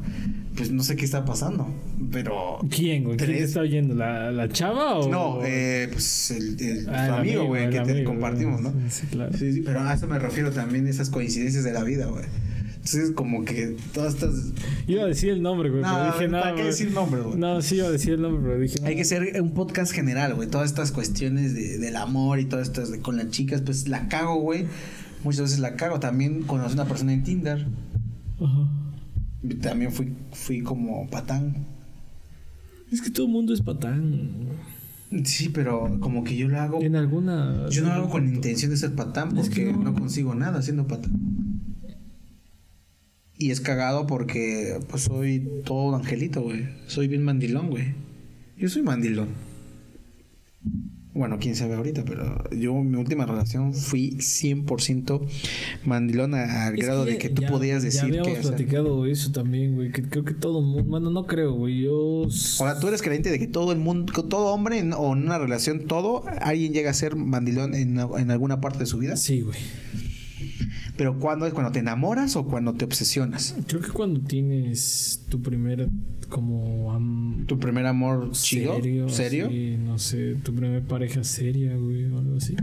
pues 0.56 0.72
no 0.72 0.84
sé 0.84 0.96
qué 0.96 1.06
está 1.06 1.24
pasando. 1.26 1.68
Pero. 2.12 2.58
¿Quién, 2.70 3.04
güey? 3.04 3.18
¿Quién 3.18 3.30
te 3.32 3.44
está 3.44 3.62
oyendo? 3.62 3.94
¿La, 3.96 4.32
la 4.32 4.50
chava 4.50 4.98
o.? 5.00 5.10
No, 5.10 5.40
eh, 5.46 5.88
pues 5.92 6.32
el, 6.32 6.60
el- 6.60 6.90
Ah, 6.90 7.08
tu 7.08 7.14
amigo, 7.14 7.46
güey, 7.46 7.66
que 7.70 7.80
te 7.82 7.92
amigo, 7.92 8.12
compartimos. 8.12 8.62
¿no? 8.62 8.74
Sí, 8.90 9.08
claro. 9.08 9.38
Sí, 9.38 9.54
sí, 9.54 9.62
pero 9.66 9.82
a 9.82 9.94
eso 9.94 10.08
me 10.08 10.18
refiero 10.20 10.52
también, 10.52 10.88
esas 10.88 11.10
coincidencias 11.10 11.64
de 11.64 11.74
la 11.74 11.84
vida, 11.84 12.08
güey. 12.08 12.26
Entonces, 12.84 13.12
como 13.12 13.46
que 13.46 13.78
todas 13.94 14.16
estas. 14.16 14.54
Iba 14.88 15.04
a 15.04 15.06
decir 15.06 15.30
el 15.30 15.42
nombre, 15.44 15.70
güey, 15.70 15.84
No, 15.84 15.90
pero 15.94 16.06
dije 16.06 16.18
¿para 16.30 16.46
nada. 16.46 16.56
qué 16.56 16.64
decir 16.64 16.92
nombre, 16.92 17.22
güey? 17.22 17.38
No, 17.38 17.62
sí 17.62 17.76
iba 17.76 17.88
a 17.88 17.92
decir 17.92 18.14
el 18.14 18.22
nombre, 18.24 18.42
pero 18.44 18.60
dije. 18.60 18.80
Hay 18.84 18.96
no. 18.96 18.98
que 18.98 19.06
ser 19.06 19.40
un 19.42 19.52
podcast 19.54 19.92
general, 19.94 20.34
güey. 20.34 20.50
Todas 20.50 20.68
estas 20.72 20.92
cuestiones 20.92 21.54
de- 21.54 21.78
del 21.78 21.96
amor 21.96 22.40
y 22.40 22.46
todas 22.46 22.68
estas 22.68 22.92
de- 22.92 23.00
con 23.00 23.18
las 23.18 23.30
chicas, 23.30 23.62
pues 23.62 23.88
la 23.88 24.08
cago, 24.08 24.36
güey. 24.42 24.66
Muchas 25.24 25.42
veces 25.44 25.60
la 25.60 25.76
cago. 25.76 26.00
También 26.00 26.42
conocí 26.42 26.72
a 26.72 26.82
una 26.82 26.86
persona 26.86 27.14
en 27.14 27.24
Tinder. 27.24 27.68
Ajá. 28.40 28.68
También 29.62 29.92
fui, 29.92 30.14
fui 30.34 30.62
como 30.62 31.08
patán. 31.10 31.68
Es 32.92 33.02
que 33.02 33.12
todo 33.12 33.28
el 33.28 33.32
mundo 33.32 33.54
es 33.54 33.62
patán. 33.62 34.30
Sí, 35.26 35.50
pero 35.50 35.98
como 36.00 36.24
que 36.24 36.36
yo 36.36 36.48
lo 36.48 36.60
hago. 36.60 36.82
En 36.82 36.96
alguna. 36.96 37.68
Yo 37.70 37.82
no 37.84 37.90
lo 37.90 37.94
hago 37.94 38.10
con 38.10 38.28
intención 38.34 38.72
de 38.72 38.78
ser 38.78 38.94
patán 38.96 39.38
Es 39.38 39.48
porque 39.50 39.66
que 39.66 39.74
no. 39.74 39.84
no. 39.84 39.94
consigo 39.94 40.34
nada 40.34 40.62
siendo 40.62 40.88
patán. 40.88 41.12
Y 43.42 43.50
es 43.50 43.60
cagado 43.60 44.06
porque 44.06 44.78
pues 44.88 45.04
soy 45.04 45.50
todo 45.66 45.86
un 45.90 45.96
angelito, 45.96 46.42
güey. 46.44 46.66
Soy 46.86 47.08
bien 47.08 47.24
mandilón, 47.24 47.70
güey. 47.72 47.94
Yo 48.58 48.70
soy 48.70 48.84
mandilón. 48.84 49.30
Bueno, 51.14 51.40
quién 51.42 51.56
sabe 51.56 51.74
ahorita, 51.74 52.06
pero 52.06 52.50
yo 52.52 52.74
mi 52.76 52.98
última 52.98 53.26
relación 53.26 53.74
fui 53.74 54.12
100% 54.20 55.28
mandilón 55.84 56.36
al 56.36 56.76
Es 56.78 56.86
grado 56.86 57.04
que 57.04 57.12
de 57.14 57.18
que 57.18 57.30
tú 57.30 57.42
ya- 57.42 57.50
podías 57.50 57.82
Ya 57.82 57.86
decir 57.88 58.04
habíamos 58.04 58.28
que... 58.28 58.34
o 58.34 58.42
sea, 58.44 58.52
platicado 58.56 59.06
eso 59.08 59.32
también, 59.32 59.76
güey. 59.76 59.92
Que 59.92 60.04
creo 60.04 60.24
que 60.24 60.34
todo 60.36 60.62
mundo. 60.62 60.84
Bueno, 60.84 61.10
no 61.10 61.26
creo, 61.26 61.54
güey. 61.54 61.82
Yo. 61.82 62.28
Ahora, 62.60 62.80
tú 62.80 62.88
eres 62.88 63.02
creyente 63.02 63.30
de 63.32 63.40
que 63.40 63.48
todo 63.48 63.72
el 63.74 63.80
mundo, 63.80 64.14
todo 64.24 64.54
hombre 64.54 64.78
en- 64.78 64.94
o 64.94 65.14
en 65.14 65.24
una 65.24 65.38
relación, 65.40 65.88
todo, 65.88 66.24
alguien 66.42 66.72
llega 66.74 66.92
a 66.92 66.94
ser 66.94 67.16
mandilón 67.16 67.74
en, 67.76 67.98
en 68.00 68.32
alguna 68.32 68.62
parte 68.62 68.80
de 68.80 68.86
su 68.86 69.00
vida. 69.00 69.18
Sí, 69.18 69.42
güey. 69.42 69.58
Pero 71.02 71.18
¿cuándo 71.18 71.48
es? 71.48 71.54
¿Cuando 71.56 71.72
te 71.72 71.80
enamoras 71.80 72.36
o 72.36 72.46
cuando 72.46 72.76
te 72.76 72.86
obsesionas? 72.86 73.56
Creo 73.66 73.82
que 73.82 73.90
cuando 73.90 74.20
tienes 74.20 75.26
tu 75.30 75.42
primer. 75.42 75.90
Como. 76.30 76.96
¿Tu 77.48 77.58
primer 77.58 77.88
amor 77.88 78.30
chido? 78.34 78.76
serio. 78.76 79.10
¿Serio? 79.10 79.50
No 79.80 79.98
sé. 79.98 80.36
Tu 80.44 80.54
primer 80.54 80.84
pareja 80.84 81.24
seria, 81.24 81.76
güey. 81.76 82.06
O 82.06 82.20
algo 82.20 82.38
así. 82.38 82.56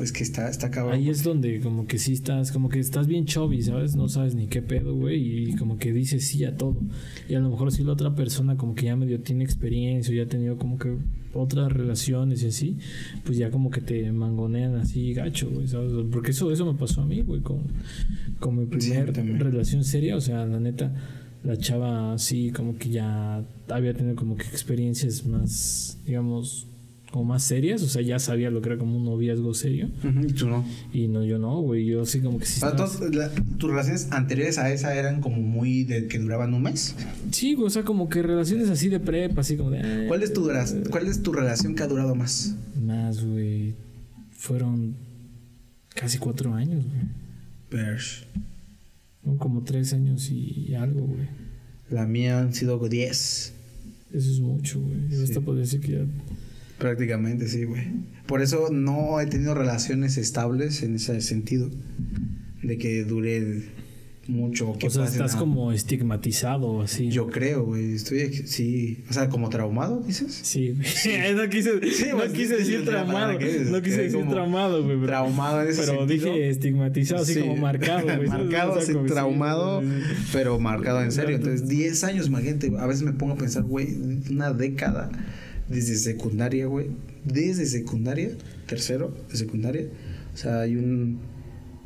Es 0.00 0.12
que 0.12 0.22
está, 0.22 0.48
está 0.48 0.70
cabrón. 0.70 0.94
Ahí 0.94 1.08
es 1.08 1.24
donde 1.24 1.60
como 1.60 1.86
que 1.88 1.98
sí 1.98 2.12
estás, 2.12 2.52
como 2.52 2.68
que 2.68 2.78
estás 2.78 3.08
bien 3.08 3.24
chubby, 3.24 3.62
¿sabes? 3.62 3.96
No 3.96 4.08
sabes 4.08 4.34
ni 4.36 4.46
qué 4.46 4.62
pedo, 4.62 4.94
güey, 4.94 5.48
y 5.50 5.56
como 5.56 5.76
que 5.78 5.92
dices 5.92 6.26
sí 6.28 6.44
a 6.44 6.56
todo. 6.56 6.76
Y 7.28 7.34
a 7.34 7.40
lo 7.40 7.50
mejor 7.50 7.72
si 7.72 7.82
la 7.82 7.92
otra 7.92 8.14
persona 8.14 8.56
como 8.56 8.76
que 8.76 8.86
ya 8.86 8.94
medio 8.96 9.20
tiene 9.20 9.42
experiencia, 9.42 10.14
ya 10.14 10.22
ha 10.22 10.26
tenido 10.28 10.56
como 10.56 10.78
que 10.78 10.96
otras 11.34 11.72
relaciones 11.72 12.42
y 12.42 12.46
así, 12.46 12.76
pues 13.24 13.38
ya 13.38 13.50
como 13.50 13.70
que 13.70 13.80
te 13.80 14.10
mangonean 14.12 14.76
así 14.76 15.12
gacho, 15.14 15.50
güey, 15.50 15.66
¿sabes? 15.66 15.92
Porque 16.12 16.30
eso, 16.30 16.52
eso 16.52 16.64
me 16.72 16.78
pasó 16.78 17.02
a 17.02 17.06
mí, 17.06 17.22
güey, 17.22 17.40
con, 17.40 17.62
con 18.38 18.56
mi 18.56 18.64
Sí, 18.80 18.90
primer 18.90 19.12
también. 19.12 19.40
relación 19.40 19.82
seria, 19.84 20.16
o 20.16 20.20
sea, 20.20 20.46
la 20.46 20.60
neta, 20.60 20.92
la 21.42 21.56
chava 21.56 22.12
así 22.14 22.50
como 22.50 22.78
que 22.78 22.90
ya 22.90 23.44
había 23.68 23.94
tenido 23.94 24.14
como 24.14 24.36
que 24.36 24.44
experiencias 24.44 25.26
más, 25.26 25.98
digamos, 26.06 26.66
como 27.10 27.24
más 27.24 27.42
serias, 27.42 27.82
o 27.82 27.88
sea, 27.88 28.02
ya 28.02 28.18
sabía 28.18 28.50
lo 28.50 28.60
que 28.60 28.68
era 28.68 28.78
como 28.78 28.96
un 28.98 29.04
noviazgo 29.04 29.54
serio. 29.54 29.88
Y 30.28 30.32
tú 30.34 30.46
no. 30.48 30.64
Y 30.92 31.08
no, 31.08 31.24
yo 31.24 31.38
no, 31.38 31.60
güey. 31.62 31.86
Yo 31.86 32.04
sí 32.04 32.20
como 32.20 32.38
que 32.38 32.44
sí 32.46 32.60
la- 32.60 33.30
¿Tus 33.58 33.70
relaciones 33.70 34.08
anteriores 34.10 34.58
a 34.58 34.70
esa 34.72 34.94
eran 34.94 35.20
como 35.22 35.36
muy 35.40 35.84
de 35.84 36.06
que 36.06 36.18
duraban 36.18 36.52
un 36.52 36.62
mes? 36.62 36.94
Sí, 37.30 37.54
güey, 37.54 37.66
o 37.66 37.70
sea, 37.70 37.82
como 37.84 38.08
que 38.10 38.22
relaciones 38.22 38.68
así 38.68 38.88
de 38.88 39.00
prepa, 39.00 39.40
así 39.40 39.56
como 39.56 39.70
de... 39.70 39.80
eh, 39.82 40.04
¿Cuál 40.08 40.22
es 40.22 40.32
tu, 40.32 40.42
dura- 40.42 40.66
cuál 40.90 41.06
es 41.06 41.22
tu 41.22 41.32
relación 41.32 41.74
que 41.74 41.82
ha 41.82 41.86
durado 41.86 42.14
más? 42.14 42.54
Más, 42.84 43.24
güey. 43.24 43.74
Fueron 44.32 44.94
casi 45.94 46.18
cuatro 46.18 46.54
años, 46.54 46.84
güey. 46.84 47.00
Persh. 47.70 48.26
Fueron 49.22 49.38
como 49.38 49.62
tres 49.62 49.92
años 49.94 50.30
y 50.30 50.74
algo, 50.74 51.06
güey. 51.06 51.26
La 51.90 52.06
mía 52.06 52.38
han 52.40 52.52
sido 52.54 52.78
10. 52.86 53.54
Eso 54.12 54.30
es 54.30 54.40
mucho, 54.40 54.78
güey. 54.80 55.08
Yo 55.10 55.16
Sí. 55.18 55.22
hasta 55.24 55.40
podría 55.40 55.62
decir 55.62 55.80
que 55.80 55.92
ya... 55.92 56.04
Prácticamente, 56.78 57.48
sí, 57.48 57.64
güey. 57.64 57.82
Por 58.26 58.42
eso 58.42 58.68
no 58.70 59.20
he 59.20 59.26
tenido 59.26 59.54
relaciones 59.54 60.16
estables 60.16 60.82
en 60.82 60.94
ese 60.96 61.20
sentido. 61.20 61.70
De 62.62 62.76
que 62.78 63.04
dure 63.04 63.62
mucho. 64.26 64.74
Que 64.78 64.88
O 64.88 64.90
sea, 64.90 65.04
estás 65.04 65.36
a- 65.36 65.38
como 65.38 65.72
estigmatizado 65.72 66.82
así. 66.82 67.08
Yo 67.08 67.28
creo, 67.30 67.64
güey. 67.64 67.94
Estoy, 67.94 68.32
sí. 68.46 69.02
O 69.08 69.12
sea, 69.12 69.28
como 69.28 69.48
traumado, 69.48 70.00
dices. 70.06 70.38
Sí, 70.42 70.72
güey. 70.76 71.34
no 71.34 71.48
quise, 71.48 71.74
no 71.74 71.80
pues, 71.80 72.32
quise 72.32 72.54
sí, 72.54 72.58
decir 72.58 72.80
sí, 72.80 72.84
traumado. 72.84 73.32
No 73.32 73.38
quise 73.82 74.02
decir 74.02 74.26
traumado, 74.28 74.82
güey. 74.84 74.96
pero- 74.96 75.06
Traumado 75.06 75.62
en 75.62 75.68
ese 75.68 75.80
Pero 75.82 75.98
sentido. 76.06 76.26
dije 76.34 76.48
estigmatizado, 76.50 77.22
así 77.22 77.34
Sí. 77.34 77.40
como 77.40 77.56
marcado, 77.56 78.04
güey. 78.04 78.28
marcado, 78.28 78.72
O 78.74 78.74
sea, 78.76 78.82
sí, 78.86 78.92
como- 78.92 79.08
sí, 79.08 79.14
traumado, 79.14 79.80
sí, 79.82 79.86
sí. 79.88 80.28
pero 80.32 80.58
marcado 80.60 81.02
en 81.02 81.10
serio. 81.12 81.36
Entonces, 81.36 81.66
10 81.68 82.04
años, 82.04 82.26
imagínate. 82.26 82.70
A 82.78 82.86
veces 82.86 83.02
me 83.04 83.12
pongo 83.12 83.32
a 83.34 83.36
pensar, 83.38 83.62
güey, 83.62 83.96
una 84.30 84.52
década 84.52 85.10
desde 85.68 85.96
secundaria, 85.96 86.66
güey. 86.66 86.86
Desde 87.24 87.66
secundaria, 87.66 88.30
tercero 88.66 89.14
de 89.30 89.36
secundaria. 89.36 89.86
O 90.34 90.36
sea, 90.36 90.60
hay 90.60 90.76
un. 90.76 91.18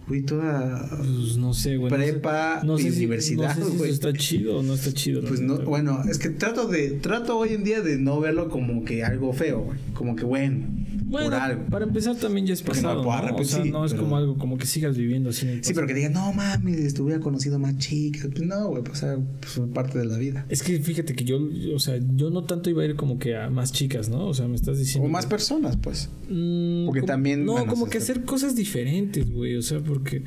Fui 0.06 0.22
toda. 0.22 0.88
Pues 0.98 1.36
no 1.36 1.54
sé, 1.54 1.76
güey. 1.76 1.92
Prepa 1.92 2.62
no 2.64 2.76
sé, 2.76 2.82
y 2.82 2.86
no 2.86 2.90
sé 2.90 2.92
si- 2.92 2.98
universidad, 2.98 3.56
no 3.56 3.64
sé 3.66 3.70
si 3.72 3.76
güey. 3.78 3.90
eso 3.90 4.08
está 4.08 4.18
chido 4.18 4.58
o 4.58 4.62
no 4.62 4.74
está 4.74 4.92
chido. 4.92 5.22
Pues 5.22 5.40
no, 5.40 5.54
güey. 5.54 5.66
bueno, 5.66 6.02
es 6.10 6.18
que 6.18 6.28
trato 6.28 6.66
de, 6.68 6.90
trato 6.90 7.38
hoy 7.38 7.50
en 7.50 7.64
día 7.64 7.80
de 7.82 7.98
no 7.98 8.20
verlo 8.20 8.48
como 8.50 8.84
que 8.84 9.04
algo 9.04 9.32
feo, 9.32 9.60
güey. 9.62 9.78
Como 9.94 10.16
que 10.16 10.24
bueno, 10.24 10.66
Bueno, 11.12 11.26
por 11.30 11.34
algo. 11.38 11.66
para 11.66 11.84
empezar 11.84 12.16
también 12.16 12.46
ya 12.46 12.54
es 12.54 12.62
Porque 12.62 12.80
no 12.80 12.88
pasado, 12.88 13.02
¿no? 13.04 13.08
O 13.08 13.12
arrepentir, 13.12 13.46
sea, 13.46 13.64
no 13.64 13.84
es 13.84 13.92
pero- 13.92 14.02
como 14.04 14.16
algo 14.16 14.38
como 14.38 14.58
que 14.58 14.66
sigas 14.66 14.96
viviendo 14.96 15.30
así. 15.30 15.46
en 15.46 15.52
el 15.52 15.64
Sí, 15.64 15.72
pero 15.74 15.86
que 15.86 15.94
digan, 15.94 16.14
no 16.14 16.32
mames, 16.32 16.94
te 16.94 17.02
hubiera 17.02 17.20
conocido 17.20 17.58
más 17.58 17.76
chicas. 17.78 18.28
Pues 18.32 18.42
no, 18.42 18.68
güey, 18.68 18.82
pues, 18.82 18.98
o 18.98 19.00
sea, 19.06 19.18
pues, 19.40 19.56
es 19.58 19.74
parte 19.74 19.98
de 19.98 20.06
la 20.06 20.16
vida. 20.18 20.46
Es 20.48 20.62
que 20.62 20.78
fíjate 20.80 21.14
que 21.14 21.24
yo, 21.24 21.38
o 21.74 21.78
sea, 21.78 21.98
yo 22.16 22.30
no 22.30 22.44
tanto 22.44 22.70
iba 22.70 22.82
a 22.82 22.86
ir 22.86 22.96
como 22.96 23.18
que 23.18 23.36
a 23.36 23.50
más 23.50 23.72
chicas, 23.72 24.08
¿no? 24.08 24.26
O 24.26 24.34
sea, 24.34 24.48
me 24.48 24.56
estás 24.56 24.78
diciendo. 24.78 25.06
O 25.06 25.10
más 25.10 25.26
que- 25.26 25.30
personas, 25.30 25.76
pues. 25.76 26.08
Mm, 26.28 26.86
Porque 26.86 27.00
como- 27.00 27.12
también, 27.12 27.44
No, 27.44 27.64
como 27.66 27.88
que 27.88 27.98
hacer 27.98 28.24
cosas 28.24 28.56
diferentes, 28.56 29.30
güey. 29.30 29.56
O 29.56 29.62
sea, 29.62 29.80
porque. 29.80 30.24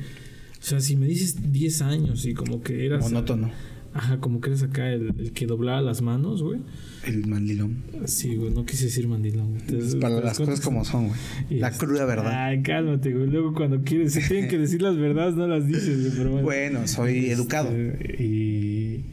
O 0.58 0.68
sea, 0.68 0.80
si 0.80 0.96
me 0.96 1.06
dices 1.06 1.52
10 1.52 1.82
años 1.82 2.24
y 2.26 2.34
como 2.34 2.62
que 2.62 2.86
eras. 2.86 3.02
Monótono. 3.02 3.50
Ajá, 3.96 4.18
como 4.20 4.40
que 4.40 4.50
eres 4.50 4.62
acá 4.62 4.90
el, 4.92 5.14
el 5.18 5.32
que 5.32 5.46
doblaba 5.46 5.80
las 5.80 6.02
manos, 6.02 6.42
güey. 6.42 6.60
El 7.04 7.26
mandilón. 7.26 7.82
Sí, 8.04 8.34
güey, 8.36 8.52
no 8.52 8.64
quise 8.66 8.84
decir 8.86 9.08
mandilón. 9.08 9.58
güey. 9.68 10.00
Para 10.00 10.20
las 10.20 10.36
cosas 10.38 10.60
como 10.60 10.84
son, 10.84 11.08
güey. 11.08 11.18
Y 11.50 11.54
La 11.56 11.68
es- 11.68 11.78
cruda 11.78 12.04
verdad. 12.04 12.46
Ay, 12.46 12.62
cálmate, 12.62 13.12
güey. 13.14 13.26
Luego 13.28 13.54
cuando 13.54 13.82
quieres, 13.82 14.12
si 14.12 14.20
tienen 14.28 14.48
que 14.48 14.58
decir 14.58 14.82
las 14.82 14.96
verdades, 14.96 15.34
no 15.34 15.46
las 15.46 15.66
dices, 15.66 16.00
güey. 16.00 16.12
Pero 16.16 16.30
bueno. 16.30 16.44
Bueno, 16.44 16.86
soy 16.88 17.30
educado. 17.30 17.70
Este, 17.70 18.22
y, 18.22 19.04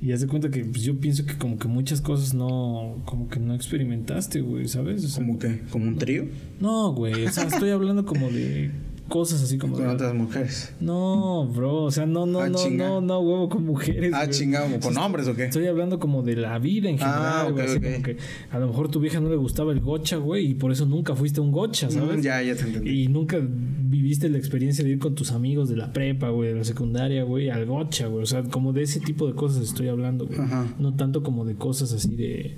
y 0.00 0.12
haz 0.12 0.20
de 0.20 0.26
cuenta 0.26 0.50
que 0.50 0.64
pues, 0.64 0.82
yo 0.82 0.98
pienso 0.98 1.24
que 1.24 1.36
como 1.36 1.58
que 1.58 1.68
muchas 1.68 2.00
cosas 2.00 2.34
no, 2.34 3.02
como 3.04 3.28
que 3.28 3.38
no 3.40 3.54
experimentaste, 3.54 4.40
güey, 4.40 4.66
¿sabes? 4.68 5.04
O 5.04 5.08
sea, 5.08 5.24
¿Como 5.24 5.38
que? 5.38 5.60
¿Como 5.70 5.86
un 5.86 5.98
trío? 5.98 6.26
no, 6.60 6.92
güey, 6.94 7.24
o 7.26 7.30
sea, 7.32 7.44
estoy 7.44 7.70
hablando 7.70 8.04
como 8.04 8.28
de 8.30 8.70
cosas 9.08 9.42
así 9.42 9.56
como 9.58 9.74
Con 9.74 9.84
de, 9.84 9.90
otras 9.94 10.14
mujeres. 10.14 10.74
no, 10.80 11.46
bro, 11.46 11.84
o 11.84 11.90
sea, 11.90 12.06
no, 12.06 12.26
no, 12.26 12.40
Ah, 12.40 12.48
no, 12.48 12.58
chinga. 12.58 12.88
no, 12.88 13.00
no, 13.00 13.20
huevo 13.20 13.48
con 13.48 13.64
mujeres. 13.64 14.12
Ah, 14.14 14.28
chingado, 14.28 14.68
¿con 14.80 14.96
hombres 14.98 15.28
o 15.28 15.34
qué? 15.36 15.44
Estoy 15.44 15.66
hablando 15.66 15.98
como 15.98 16.22
de 16.22 16.36
la 16.36 16.58
vida 16.58 16.88
en 16.90 16.98
general, 16.98 17.22
Ah, 17.24 17.44
ok, 17.46 17.52
güey, 17.52 17.66
así 17.66 17.80
como 17.80 18.02
que 18.02 18.16
a 18.50 18.58
lo 18.58 18.66
mejor 18.68 18.90
tu 18.90 19.00
vieja 19.00 19.20
no 19.20 19.28
le 19.30 19.36
gustaba 19.36 19.72
el 19.72 19.80
gocha, 19.80 20.16
güey, 20.16 20.50
y 20.50 20.54
por 20.54 20.72
eso 20.72 20.86
nunca 20.86 21.14
fuiste 21.14 21.40
un 21.40 21.52
gocha, 21.52 21.90
¿sabes? 21.90 22.18
Mm, 22.18 22.20
ya, 22.20 22.42
ya 22.42 22.54
te 22.56 22.62
entendí. 22.62 23.02
Y 23.02 23.08
nunca 23.08 23.38
viviste 23.40 24.28
la 24.28 24.38
experiencia 24.38 24.84
de 24.84 24.90
ir 24.90 24.98
con 24.98 25.14
tus 25.14 25.32
amigos 25.32 25.68
de 25.68 25.76
la 25.76 25.92
prepa, 25.92 26.28
güey, 26.30 26.50
de 26.50 26.56
la 26.56 26.64
secundaria, 26.64 27.22
güey, 27.24 27.48
al 27.50 27.66
gocha, 27.66 28.06
güey. 28.08 28.22
O 28.22 28.26
sea, 28.26 28.42
como 28.44 28.72
de 28.72 28.82
ese 28.82 29.00
tipo 29.00 29.26
de 29.26 29.34
cosas 29.34 29.62
estoy 29.62 29.88
hablando, 29.88 30.26
güey. 30.26 30.40
Ajá. 30.40 30.74
No 30.78 30.94
tanto 30.94 31.22
como 31.22 31.44
de 31.44 31.54
cosas 31.54 31.92
así 31.92 32.16
de, 32.16 32.56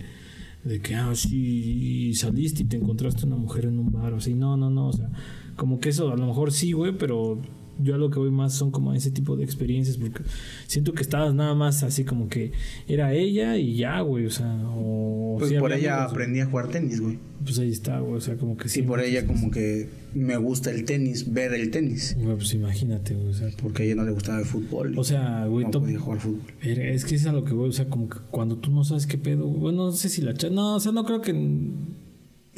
de 0.64 0.80
que, 0.80 0.94
ah, 0.94 1.12
sí, 1.14 2.14
saliste 2.14 2.62
y 2.62 2.66
te 2.66 2.76
encontraste 2.76 3.26
una 3.26 3.36
mujer 3.36 3.66
en 3.66 3.78
un 3.78 3.92
bar, 3.92 4.12
o 4.12 4.16
así. 4.16 4.34
No, 4.34 4.56
no, 4.56 4.70
no. 4.70 4.88
O 4.88 4.92
sea, 4.92 5.10
como 5.58 5.80
que 5.80 5.90
eso 5.90 6.10
a 6.10 6.16
lo 6.16 6.26
mejor 6.26 6.52
sí, 6.52 6.72
güey, 6.72 6.92
pero 6.96 7.38
yo 7.80 7.94
a 7.94 7.98
lo 7.98 8.10
que 8.10 8.18
voy 8.18 8.30
más 8.30 8.54
son 8.54 8.70
como 8.70 8.94
ese 8.94 9.10
tipo 9.10 9.36
de 9.36 9.44
experiencias, 9.44 9.96
porque 9.96 10.22
siento 10.66 10.92
que 10.92 11.02
estabas 11.02 11.34
nada 11.34 11.54
más 11.54 11.82
así 11.82 12.04
como 12.04 12.28
que 12.28 12.52
era 12.86 13.12
ella 13.12 13.56
y 13.56 13.76
ya, 13.76 14.00
güey, 14.00 14.26
o 14.26 14.30
sea, 14.30 14.56
o. 14.74 15.36
Pues 15.38 15.50
sí 15.50 15.58
por 15.58 15.72
ella 15.72 15.96
amigos, 15.96 16.12
aprendí 16.12 16.40
a 16.40 16.46
jugar 16.46 16.68
tenis, 16.68 17.00
güey. 17.00 17.18
Pues 17.42 17.58
ahí 17.58 17.70
está, 17.70 17.98
güey, 17.98 18.14
o 18.14 18.20
sea, 18.20 18.36
como 18.36 18.56
que 18.56 18.68
Sí, 18.68 18.82
por 18.82 19.00
ella 19.00 19.26
como 19.26 19.50
que 19.50 19.88
me 20.14 20.36
gusta 20.36 20.70
el 20.70 20.84
tenis, 20.84 21.32
ver 21.32 21.52
el 21.54 21.70
tenis. 21.70 22.16
Güey, 22.18 22.36
pues 22.36 22.54
imagínate, 22.54 23.14
güey, 23.14 23.28
o 23.28 23.34
sea, 23.34 23.48
Porque 23.60 23.82
a 23.82 23.86
ella 23.86 23.96
no 23.96 24.04
le 24.04 24.12
gustaba 24.12 24.38
el 24.38 24.46
fútbol. 24.46 24.94
y 24.94 24.98
O 24.98 25.04
sea, 25.04 25.46
güey, 25.46 25.64
no 25.64 25.80
podía 25.80 25.98
jugar 25.98 26.20
fútbol. 26.20 26.42
Es 26.62 27.04
que 27.04 27.16
es 27.16 27.26
a 27.26 27.32
lo 27.32 27.44
que 27.44 27.52
voy, 27.52 27.68
o 27.68 27.72
sea, 27.72 27.88
como 27.88 28.08
que 28.08 28.18
cuando 28.30 28.56
tú 28.58 28.70
no 28.70 28.84
sabes 28.84 29.06
qué 29.06 29.18
pedo, 29.18 29.46
güey, 29.46 29.60
bueno, 29.60 29.86
no 29.86 29.92
sé 29.92 30.08
si 30.08 30.22
la 30.22 30.34
no, 30.50 30.76
o 30.76 30.80
sea, 30.80 30.92
no 30.92 31.04
creo 31.04 31.20
que 31.20 31.32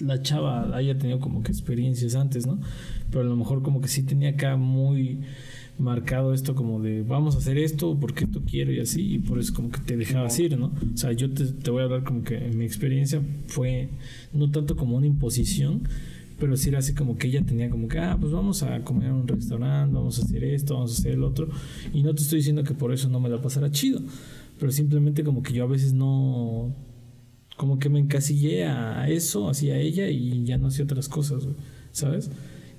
la 0.00 0.22
chava 0.22 0.74
haya 0.76 0.98
tenido 0.98 1.20
como 1.20 1.42
que 1.42 1.52
experiencias 1.52 2.14
antes, 2.14 2.46
¿no? 2.46 2.58
Pero 3.10 3.22
a 3.22 3.24
lo 3.24 3.36
mejor 3.36 3.62
como 3.62 3.80
que 3.80 3.88
sí 3.88 4.02
tenía 4.02 4.30
acá 4.30 4.56
muy 4.56 5.20
marcado 5.78 6.34
esto 6.34 6.54
como 6.54 6.80
de 6.80 7.02
vamos 7.02 7.34
a 7.34 7.38
hacer 7.38 7.56
esto 7.56 7.96
porque 7.98 8.24
esto 8.24 8.42
quiero 8.44 8.70
y 8.70 8.80
así 8.80 9.14
y 9.14 9.18
por 9.18 9.38
eso 9.38 9.54
como 9.54 9.70
que 9.70 9.80
te 9.80 9.96
dejabas 9.96 10.38
ir, 10.38 10.58
¿no? 10.58 10.66
O 10.66 10.96
sea, 10.96 11.12
yo 11.12 11.32
te, 11.32 11.46
te 11.46 11.70
voy 11.70 11.82
a 11.82 11.84
hablar 11.84 12.04
como 12.04 12.22
que 12.22 12.36
en 12.36 12.58
mi 12.58 12.64
experiencia 12.64 13.22
fue 13.46 13.88
no 14.32 14.50
tanto 14.50 14.76
como 14.76 14.96
una 14.96 15.06
imposición, 15.06 15.82
pero 16.40 16.56
sí 16.56 16.70
era 16.70 16.78
así 16.78 16.94
como 16.94 17.16
que 17.18 17.28
ella 17.28 17.42
tenía 17.42 17.68
como 17.70 17.86
que, 17.86 17.98
ah, 17.98 18.16
pues 18.18 18.32
vamos 18.32 18.62
a 18.62 18.82
comer 18.82 19.10
a 19.10 19.14
un 19.14 19.28
restaurante, 19.28 19.94
vamos 19.94 20.18
a 20.18 20.22
hacer 20.22 20.42
esto, 20.42 20.74
vamos 20.74 20.96
a 20.96 21.00
hacer 21.00 21.12
el 21.12 21.22
otro. 21.22 21.48
Y 21.92 22.02
no 22.02 22.14
te 22.14 22.22
estoy 22.22 22.38
diciendo 22.38 22.64
que 22.64 22.74
por 22.74 22.92
eso 22.92 23.08
no 23.08 23.20
me 23.20 23.28
la 23.28 23.40
pasara 23.42 23.70
chido, 23.70 24.00
pero 24.58 24.72
simplemente 24.72 25.22
como 25.22 25.42
que 25.42 25.52
yo 25.52 25.64
a 25.64 25.66
veces 25.68 25.92
no, 25.92 26.74
como 27.60 27.78
que 27.78 27.90
me 27.90 27.98
encasillé 27.98 28.64
a 28.64 29.06
eso, 29.10 29.50
así 29.50 29.70
a 29.70 29.76
ella 29.78 30.08
y 30.08 30.44
ya 30.44 30.56
no 30.56 30.68
hacía 30.68 30.86
otras 30.86 31.10
cosas, 31.10 31.44
güey, 31.44 31.56
¿sabes? 31.92 32.30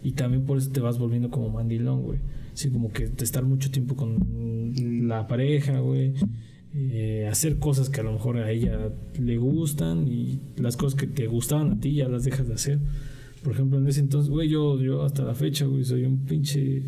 Y 0.04 0.14
también 0.14 0.44
por 0.44 0.58
eso 0.58 0.72
te 0.72 0.80
vas 0.82 0.98
volviendo 0.98 1.30
como 1.30 1.52
mandilón, 1.52 2.02
güey. 2.02 2.18
Así 2.52 2.72
como 2.72 2.92
que 2.92 3.12
estar 3.20 3.46
mucho 3.46 3.70
tiempo 3.70 3.96
con 3.96 4.74
la 5.08 5.28
pareja, 5.28 5.82
güey. 5.82 6.16
eh, 6.74 7.28
hacer 7.30 7.60
cosas 7.60 7.92
que 7.92 8.02
a 8.02 8.04
lo 8.04 8.14
mejor 8.14 8.38
a 8.38 8.50
ella 8.50 8.92
le 9.20 9.38
gustan 9.38 10.08
y 10.08 10.40
las 10.58 10.78
cosas 10.78 11.00
que 11.00 11.06
te 11.06 11.28
gustaban 11.28 11.74
a 11.74 11.80
ti 11.80 11.94
ya 11.94 12.10
las 12.10 12.24
dejas 12.24 12.48
de 12.48 12.56
hacer. 12.56 12.80
Por 13.44 13.54
ejemplo, 13.54 13.78
en 13.78 13.88
ese 13.88 14.00
entonces, 14.00 14.32
güey, 14.32 14.50
yo, 14.50 14.82
yo 14.82 15.04
hasta 15.04 15.22
la 15.24 15.36
fecha, 15.36 15.66
güey, 15.66 15.84
soy 15.84 16.06
un 16.06 16.26
pinche 16.26 16.86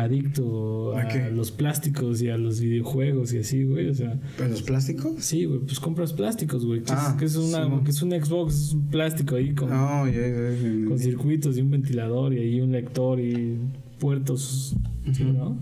adicto 0.00 0.96
a, 0.96 1.02
¿A 1.02 1.30
los 1.30 1.50
plásticos 1.50 2.22
y 2.22 2.28
a 2.28 2.36
los 2.36 2.60
videojuegos 2.60 3.32
y 3.32 3.38
así, 3.38 3.64
güey. 3.64 3.88
O 3.88 3.94
sea, 3.94 4.18
¿Pero 4.36 4.50
los 4.50 4.62
plásticos? 4.62 5.22
sí, 5.24 5.44
güey, 5.44 5.60
pues 5.60 5.78
compras 5.80 6.12
plásticos, 6.12 6.64
güey. 6.64 6.82
Que, 6.82 6.92
Ah, 6.92 7.10
es, 7.12 7.18
que 7.18 7.24
es 7.26 7.36
una, 7.36 7.64
sí, 7.64 7.84
que 7.84 7.90
es 7.90 8.02
un 8.02 8.10
Xbox, 8.10 8.54
es 8.54 8.72
un 8.72 8.86
plástico 8.88 9.36
ahí 9.36 9.54
con, 9.54 9.68
con 9.68 10.98
circuitos 10.98 11.56
y 11.56 11.60
un 11.60 11.70
ventilador 11.70 12.34
y 12.34 12.38
ahí 12.38 12.60
un 12.60 12.72
lector 12.72 13.20
y 13.20 13.58
puertos, 13.98 14.74
¿sí. 15.12 15.24
¿no? 15.24 15.58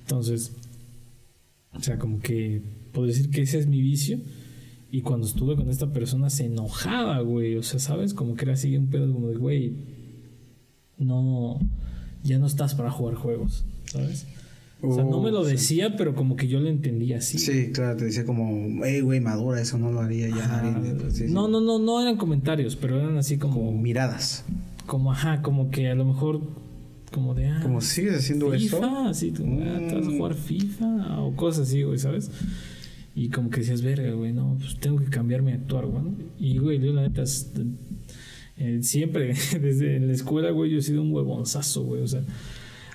Entonces, 0.00 0.54
o 1.72 1.80
sea, 1.80 1.98
como 1.98 2.20
que 2.20 2.62
puedo 2.92 3.06
decir 3.06 3.30
que 3.30 3.42
ese 3.42 3.58
es 3.58 3.66
mi 3.66 3.80
vicio. 3.80 4.18
Y 4.90 5.00
cuando 5.00 5.26
estuve 5.26 5.56
con 5.56 5.70
esta 5.70 5.90
persona 5.90 6.28
se 6.28 6.44
enojaba, 6.44 7.18
güey. 7.20 7.56
O 7.56 7.62
sea, 7.62 7.80
¿sabes? 7.80 8.12
Como 8.12 8.34
que 8.34 8.44
era 8.44 8.52
así 8.52 8.76
un 8.76 8.88
pedo 8.88 9.10
como 9.10 9.28
de, 9.28 9.36
güey, 9.36 9.72
no, 10.98 11.58
ya 12.24 12.38
no 12.38 12.46
estás 12.46 12.74
para 12.74 12.90
jugar 12.90 13.14
juegos, 13.16 13.64
¿sabes? 13.86 14.26
O 14.84 14.94
sea, 14.96 15.04
no 15.04 15.22
me 15.22 15.30
lo 15.30 15.44
sí. 15.44 15.52
decía, 15.52 15.96
pero 15.96 16.14
como 16.16 16.34
que 16.34 16.48
yo 16.48 16.58
lo 16.58 16.68
entendía 16.68 17.18
así. 17.18 17.38
Sí, 17.38 17.70
claro, 17.72 17.96
te 17.96 18.06
decía 18.06 18.24
como, 18.24 18.84
hey, 18.84 19.00
güey, 19.00 19.20
madura, 19.20 19.60
eso 19.60 19.78
no 19.78 19.92
lo 19.92 20.00
haría 20.00 20.28
ya 20.28 20.82
sí. 21.10 21.26
No, 21.28 21.46
no, 21.46 21.60
no, 21.60 21.78
no 21.78 22.00
eran 22.02 22.16
comentarios, 22.16 22.74
pero 22.74 22.98
eran 23.00 23.16
así 23.16 23.38
Como 23.38 23.54
como, 23.54 23.72
miradas. 23.80 24.44
como, 24.86 25.12
ajá, 25.12 25.40
como 25.40 25.70
que 25.70 25.88
a 25.88 25.94
lo 25.94 26.04
mejor, 26.04 26.40
como 27.12 27.32
de, 27.34 27.46
ah, 27.46 27.60
Como 27.62 27.80
sigues 27.80 28.14
haciendo 28.16 28.50
FIFA, 28.50 28.76
eso. 28.78 29.08
así, 29.08 29.30
tú, 29.30 29.44
ah, 29.62 29.78
¿te 29.88 29.94
vas 29.94 30.06
a 30.06 30.10
Mm. 30.10 30.16
jugar 30.16 30.34
FIFA 30.34 31.20
o 31.20 31.36
cosas 31.36 31.68
así, 31.68 31.82
güey, 31.84 31.98
¿sabes? 32.00 32.30
Y 33.14 33.28
como 33.28 33.50
que 33.50 33.60
decías, 33.60 33.82
verga, 33.82 34.10
güey, 34.14 34.32
no, 34.32 34.56
pues 34.58 34.80
tengo 34.80 34.96
que 34.98 35.04
cambiarme 35.10 35.52
a 35.52 35.56
actuar, 35.56 35.86
güey. 35.86 36.02
¿no? 36.02 36.14
Y, 36.40 36.58
güey, 36.58 36.80
yo 36.80 36.92
la 36.92 37.02
neta, 37.02 37.22
eh, 38.56 38.78
siempre, 38.82 39.34
desde 39.60 39.96
en 39.96 40.06
la 40.06 40.12
escuela, 40.12 40.50
güey, 40.50 40.70
yo 40.70 40.78
he 40.78 40.82
sido 40.82 41.02
un 41.02 41.12
huevonzazo, 41.12 41.82
güey, 41.84 42.02
o 42.02 42.06
sea, 42.06 42.22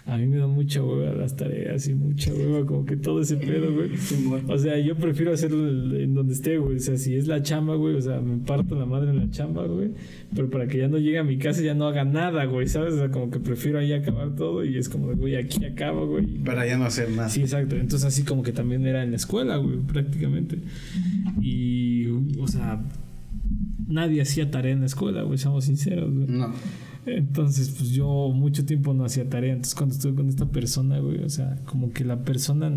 a 0.07 0.17
mí 0.17 0.25
me 0.25 0.37
da 0.37 0.47
mucha 0.47 0.81
hueva 0.81 1.13
las 1.13 1.35
tareas 1.35 1.85
y 1.89 1.93
mucha 1.93 2.33
hueva, 2.33 2.65
como 2.65 2.85
que 2.85 2.95
todo 2.95 3.19
ese 3.19 3.35
pedo, 3.35 3.73
güey. 3.73 3.89
O 4.47 4.57
sea, 4.57 4.79
yo 4.79 4.95
prefiero 4.95 5.33
hacerlo 5.33 5.67
en 5.67 6.13
donde 6.13 6.33
esté, 6.33 6.57
güey. 6.57 6.77
O 6.77 6.79
sea, 6.79 6.97
si 6.97 7.15
es 7.15 7.27
la 7.27 7.43
chamba, 7.43 7.75
güey, 7.75 7.95
o 7.95 8.01
sea, 8.01 8.21
me 8.21 8.37
parto 8.37 8.79
la 8.79 8.85
madre 8.85 9.09
en 9.09 9.17
la 9.17 9.29
chamba, 9.29 9.67
güey. 9.67 9.91
Pero 10.33 10.49
para 10.49 10.65
que 10.67 10.77
ya 10.77 10.87
no 10.87 10.97
llegue 10.97 11.17
a 11.17 11.25
mi 11.25 11.37
casa 11.37 11.61
y 11.61 11.65
ya 11.65 11.73
no 11.73 11.87
haga 11.87 12.05
nada, 12.05 12.45
güey, 12.45 12.67
¿sabes? 12.67 12.93
O 12.93 12.97
sea, 12.99 13.11
como 13.11 13.29
que 13.29 13.39
prefiero 13.39 13.79
ahí 13.79 13.91
acabar 13.91 14.33
todo 14.33 14.63
y 14.63 14.77
es 14.77 14.87
como 14.87 15.09
de, 15.09 15.15
güey, 15.15 15.35
aquí 15.35 15.65
acabo, 15.65 16.07
güey. 16.07 16.25
Para 16.37 16.65
ya 16.65 16.77
no 16.77 16.85
hacer 16.85 17.09
nada. 17.09 17.27
Sí, 17.27 17.41
exacto. 17.41 17.75
Entonces 17.75 18.05
así 18.05 18.23
como 18.23 18.43
que 18.43 18.53
también 18.53 18.87
era 18.87 19.03
en 19.03 19.09
la 19.09 19.17
escuela, 19.17 19.57
güey, 19.57 19.79
prácticamente. 19.79 20.59
Y, 21.41 22.07
o 22.39 22.47
sea, 22.47 22.81
nadie 23.87 24.21
hacía 24.21 24.51
tarea 24.51 24.73
en 24.73 24.81
la 24.81 24.85
escuela, 24.85 25.23
güey, 25.23 25.37
seamos 25.37 25.65
sinceros, 25.65 26.13
güey. 26.13 26.27
No. 26.27 26.53
Entonces, 27.05 27.69
pues 27.69 27.91
yo 27.91 28.31
mucho 28.33 28.65
tiempo 28.65 28.93
no 28.93 29.05
hacía 29.05 29.29
tarea. 29.29 29.53
Entonces, 29.53 29.75
cuando 29.75 29.95
estuve 29.95 30.15
con 30.15 30.27
esta 30.27 30.45
persona, 30.45 30.99
güey, 30.99 31.23
o 31.23 31.29
sea, 31.29 31.55
como 31.65 31.91
que 31.91 32.03
la 32.03 32.23
persona 32.23 32.71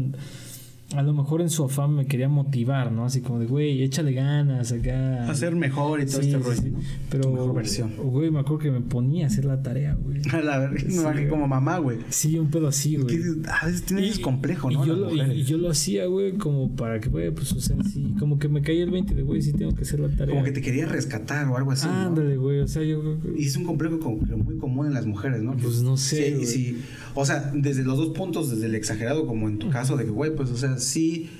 a 0.96 1.02
lo 1.02 1.12
mejor 1.12 1.40
en 1.40 1.50
su 1.50 1.64
afán 1.64 1.94
me 1.94 2.06
quería 2.06 2.28
motivar, 2.28 2.90
¿no? 2.90 3.04
Así 3.04 3.20
como 3.20 3.38
de, 3.38 3.46
güey, 3.46 3.82
échale 3.82 4.12
ganas 4.12 4.72
acá. 4.72 5.28
Hacer 5.30 5.54
mejor 5.54 6.00
y 6.00 6.06
todo 6.06 6.20
Sí, 6.22 6.28
este 6.30 6.38
sí, 6.38 6.44
rollo, 6.44 6.60
sí. 6.62 6.70
¿no? 6.70 6.78
Pero, 7.10 7.22
Tu 7.24 7.32
mejor 7.32 7.54
versión. 7.54 7.92
güey, 7.96 8.30
me 8.30 8.40
acuerdo 8.40 8.58
que 8.58 8.70
me 8.72 8.80
ponía 8.80 9.24
a 9.24 9.26
hacer 9.28 9.44
la 9.44 9.62
tarea, 9.62 9.94
güey. 9.94 10.20
A 10.32 10.40
la 10.40 10.58
verga, 10.58 10.82
no 10.88 11.28
como 11.30 11.46
mamá, 11.46 11.78
güey. 11.78 11.98
Sí, 12.08 12.38
un 12.38 12.50
pedo 12.50 12.66
así, 12.68 12.96
güey. 12.96 13.18
A 13.48 13.66
veces 13.66 13.82
tiene 13.84 14.08
ese 14.08 14.20
complejo, 14.20 14.70
¿no? 14.70 14.82
Y 14.84 14.88
yo, 14.88 14.96
lo, 14.96 15.14
y- 15.32 15.44
yo 15.44 15.58
lo 15.58 15.70
hacía, 15.70 16.06
güey, 16.06 16.32
como 16.34 16.74
para 16.74 16.98
que, 17.00 17.08
güey, 17.08 17.30
pues, 17.30 17.52
o 17.52 17.60
sea, 17.60 17.76
sí, 17.84 18.14
como 18.18 18.38
que 18.38 18.48
me 18.48 18.60
caía 18.62 18.82
el 18.82 18.90
20 18.90 19.14
de, 19.14 19.22
güey, 19.22 19.42
sí 19.42 19.52
tengo 19.52 19.74
que 19.74 19.82
hacer 19.82 20.00
la 20.00 20.08
tarea. 20.08 20.34
Como 20.34 20.44
que 20.44 20.52
te 20.52 20.60
quería 20.60 20.86
rescatar 20.86 21.46
o 21.48 21.56
algo 21.56 21.70
así. 21.72 21.86
Ándale, 21.88 22.36
güey, 22.36 22.60
o 22.60 22.68
sea, 22.68 22.82
yo 22.82 23.00
creo 23.00 23.20
que- 23.20 23.40
Y 23.40 23.46
es 23.46 23.56
un 23.56 23.64
complejo 23.64 23.98
como 24.00 24.26
que 24.26 24.34
muy 24.34 24.56
común 24.58 24.86
en 24.86 24.94
las 24.94 25.06
mujeres, 25.06 25.40
¿no? 25.42 25.56
Pues 25.56 25.82
no 25.82 25.96
sé, 25.96 26.44
sí. 26.46 26.80
O 27.14 27.24
sea, 27.24 27.50
desde 27.54 27.84
los 27.84 27.96
dos 27.96 28.08
puntos, 28.08 28.50
desde 28.50 28.66
el 28.66 28.74
exagerado, 28.74 29.26
como 29.26 29.48
en 29.48 29.58
tu 29.58 29.68
caso, 29.70 29.96
de 29.96 30.04
que, 30.04 30.10
güey, 30.10 30.34
pues, 30.34 30.50
o 30.50 30.56
sea, 30.56 30.78
sí, 30.80 31.30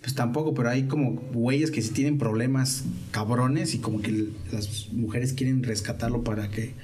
pues 0.00 0.14
tampoco, 0.14 0.54
pero 0.54 0.70
hay 0.70 0.84
como 0.84 1.12
güeyes 1.32 1.70
que 1.70 1.82
sí 1.82 1.90
tienen 1.92 2.18
problemas 2.18 2.84
cabrones 3.10 3.74
y 3.74 3.78
como 3.78 4.00
que 4.00 4.28
las 4.52 4.92
mujeres 4.92 5.32
quieren 5.32 5.62
rescatarlo 5.62 6.22
para 6.22 6.50
que 6.50 6.74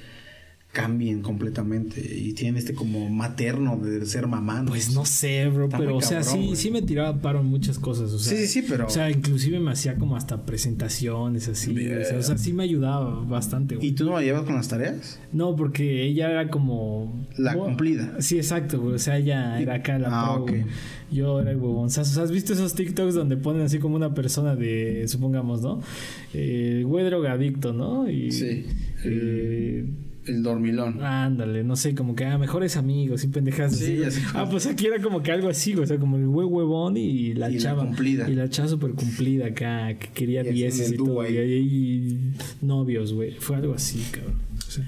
cambien 0.75 1.21
completamente 1.21 2.01
y 2.01 2.33
tienen 2.33 2.57
este 2.57 2.73
como 2.73 3.09
materno 3.09 3.77
de 3.77 4.05
ser 4.05 4.27
mamá. 4.27 4.65
Pues 4.67 4.93
no 4.93 5.05
sé, 5.05 5.47
bro, 5.47 5.65
Está 5.65 5.77
pero 5.77 5.95
o 5.95 6.01
sea, 6.01 6.19
cabrón, 6.19 6.49
sí, 6.49 6.55
sí 6.57 6.69
me 6.71 6.81
tiraba 6.81 7.21
paro 7.21 7.39
en 7.39 7.45
muchas 7.45 7.79
cosas. 7.79 8.11
O 8.11 8.19
sea, 8.19 8.33
Sí, 8.37 8.45
sí, 8.45 8.61
sí, 8.61 8.65
pero- 8.67 8.85
O 8.85 8.89
sea, 8.89 9.09
inclusive 9.09 9.57
me 9.61 9.71
hacía 9.71 9.95
como 9.95 10.17
hasta 10.17 10.45
presentaciones 10.45 11.47
así. 11.47 11.71
O 11.71 12.03
sea, 12.03 12.17
o 12.19 12.21
sea, 12.21 12.37
sí 12.37 12.51
me 12.51 12.63
ayudaba 12.63 13.23
bastante, 13.23 13.75
güey. 13.77 13.87
¿Y 13.87 13.91
tú 13.93 14.03
no 14.03 14.11
la 14.15 14.21
llevas 14.21 14.43
con 14.43 14.55
las 14.55 14.67
tareas? 14.67 15.17
No, 15.31 15.55
porque 15.55 16.03
ella 16.03 16.29
era 16.29 16.49
como. 16.49 17.25
La 17.37 17.53
cumplida. 17.55 18.17
Sí, 18.19 18.35
exacto, 18.37 18.81
güey. 18.81 18.95
O 18.95 18.99
sea, 18.99 19.17
ella 19.17 19.61
era 19.61 19.75
acá 19.75 19.97
la 19.97 20.09
Ah, 20.11 20.43
pro. 20.45 20.53
Yo 21.09 21.39
era 21.39 21.51
el 21.51 21.57
huevonzazo. 21.57 22.11
O 22.11 22.13
sea, 22.15 22.23
¿has 22.23 22.31
visto 22.31 22.51
esos 22.51 22.73
TikToks 22.75 23.13
donde 23.15 23.37
ponen 23.37 23.61
así 23.61 23.79
como 23.79 23.95
una 23.95 24.13
persona 24.13 24.55
de, 24.55 25.05
supongamos, 25.07 25.61
¿no? 25.61 25.79
Eh, 26.33 26.83
güey 26.85 27.05
drogadicto, 27.05 27.71
¿no? 27.71 28.09
Y, 28.09 28.31
Sí. 28.31 28.65
eh, 29.05 29.85
El 30.25 30.41
dormilón. 30.43 31.03
ándale, 31.03 31.63
no 31.63 31.75
sé, 31.75 31.93
como 31.93 32.15
que, 32.15 32.25
ah, 32.25 32.37
mejores 32.37 32.77
amigos 32.77 33.23
y 33.23 33.27
pendejas. 33.27 33.75
Sí, 33.77 34.03
así, 34.03 34.21
ya. 34.21 34.41
Ah, 34.41 34.49
pues 34.49 34.65
aquí 34.65 34.87
era 34.87 34.99
como 35.01 35.21
que 35.21 35.31
algo 35.31 35.49
así, 35.49 35.73
güey. 35.73 35.83
O 35.83 35.87
sea, 35.87 35.97
como 35.97 36.17
el 36.17 36.27
güey 36.27 36.47
huevón 36.47 36.97
y 36.97 37.33
la 37.33 37.49
Y 37.49 37.55
la 37.55 37.59
chava. 37.59 37.85
cumplida. 37.85 38.29
Y 38.29 38.33
la 38.35 38.49
chava 38.49 38.67
súper 38.69 38.91
cumplida 38.93 39.47
acá, 39.47 39.97
que 39.99 40.07
quería 40.09 40.41
Y 40.41 40.47
haciendo 40.47 40.53
dieces 40.55 40.87
el 40.87 40.93
y 40.93 40.97
dúo 40.97 41.07
todo. 41.07 41.27
Y, 41.27 41.37
y 41.37 42.33
novios, 42.61 43.13
güey. 43.13 43.33
Fue 43.39 43.55
algo 43.57 43.73
así, 43.75 43.99
cabrón. 44.11 44.35
O 44.57 44.71
sea, 44.71 44.83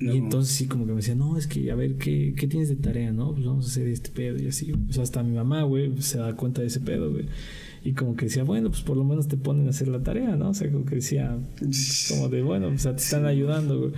No. 0.00 0.12
y 0.12 0.16
entonces 0.18 0.52
sí, 0.56 0.66
como 0.66 0.86
que 0.86 0.90
me 0.90 0.96
decía, 0.96 1.14
no, 1.14 1.38
es 1.38 1.46
que 1.46 1.70
a 1.70 1.76
ver, 1.76 1.94
¿qué, 1.94 2.34
qué 2.36 2.48
tienes 2.48 2.68
de 2.68 2.74
tarea? 2.76 3.12
No, 3.12 3.32
pues 3.34 3.46
vamos 3.46 3.66
a 3.66 3.68
hacer 3.68 3.86
este 3.86 4.10
pedo 4.10 4.42
y 4.42 4.48
así. 4.48 4.72
Pues 4.72 4.98
hasta 4.98 5.22
mi 5.22 5.36
mamá, 5.36 5.62
güey, 5.62 6.02
se 6.02 6.18
da 6.18 6.34
cuenta 6.34 6.62
de 6.62 6.66
ese 6.66 6.80
pedo, 6.80 7.12
güey. 7.12 7.26
Y 7.84 7.92
como 7.94 8.14
que 8.16 8.26
decía, 8.26 8.44
bueno, 8.44 8.70
pues 8.70 8.82
por 8.82 8.96
lo 8.96 9.02
menos 9.04 9.26
te 9.28 9.36
ponen 9.36 9.66
a 9.66 9.70
hacer 9.70 9.88
la 9.88 10.00
tarea, 10.02 10.36
¿no? 10.36 10.50
O 10.50 10.54
sea, 10.54 10.70
como 10.70 10.84
que 10.84 10.96
decía, 10.96 11.36
como 12.08 12.28
de, 12.28 12.42
bueno, 12.42 12.68
o 12.68 12.78
sea, 12.78 12.94
te 12.96 13.02
están 13.02 13.26
ayudando, 13.26 13.78
güey. 13.78 13.92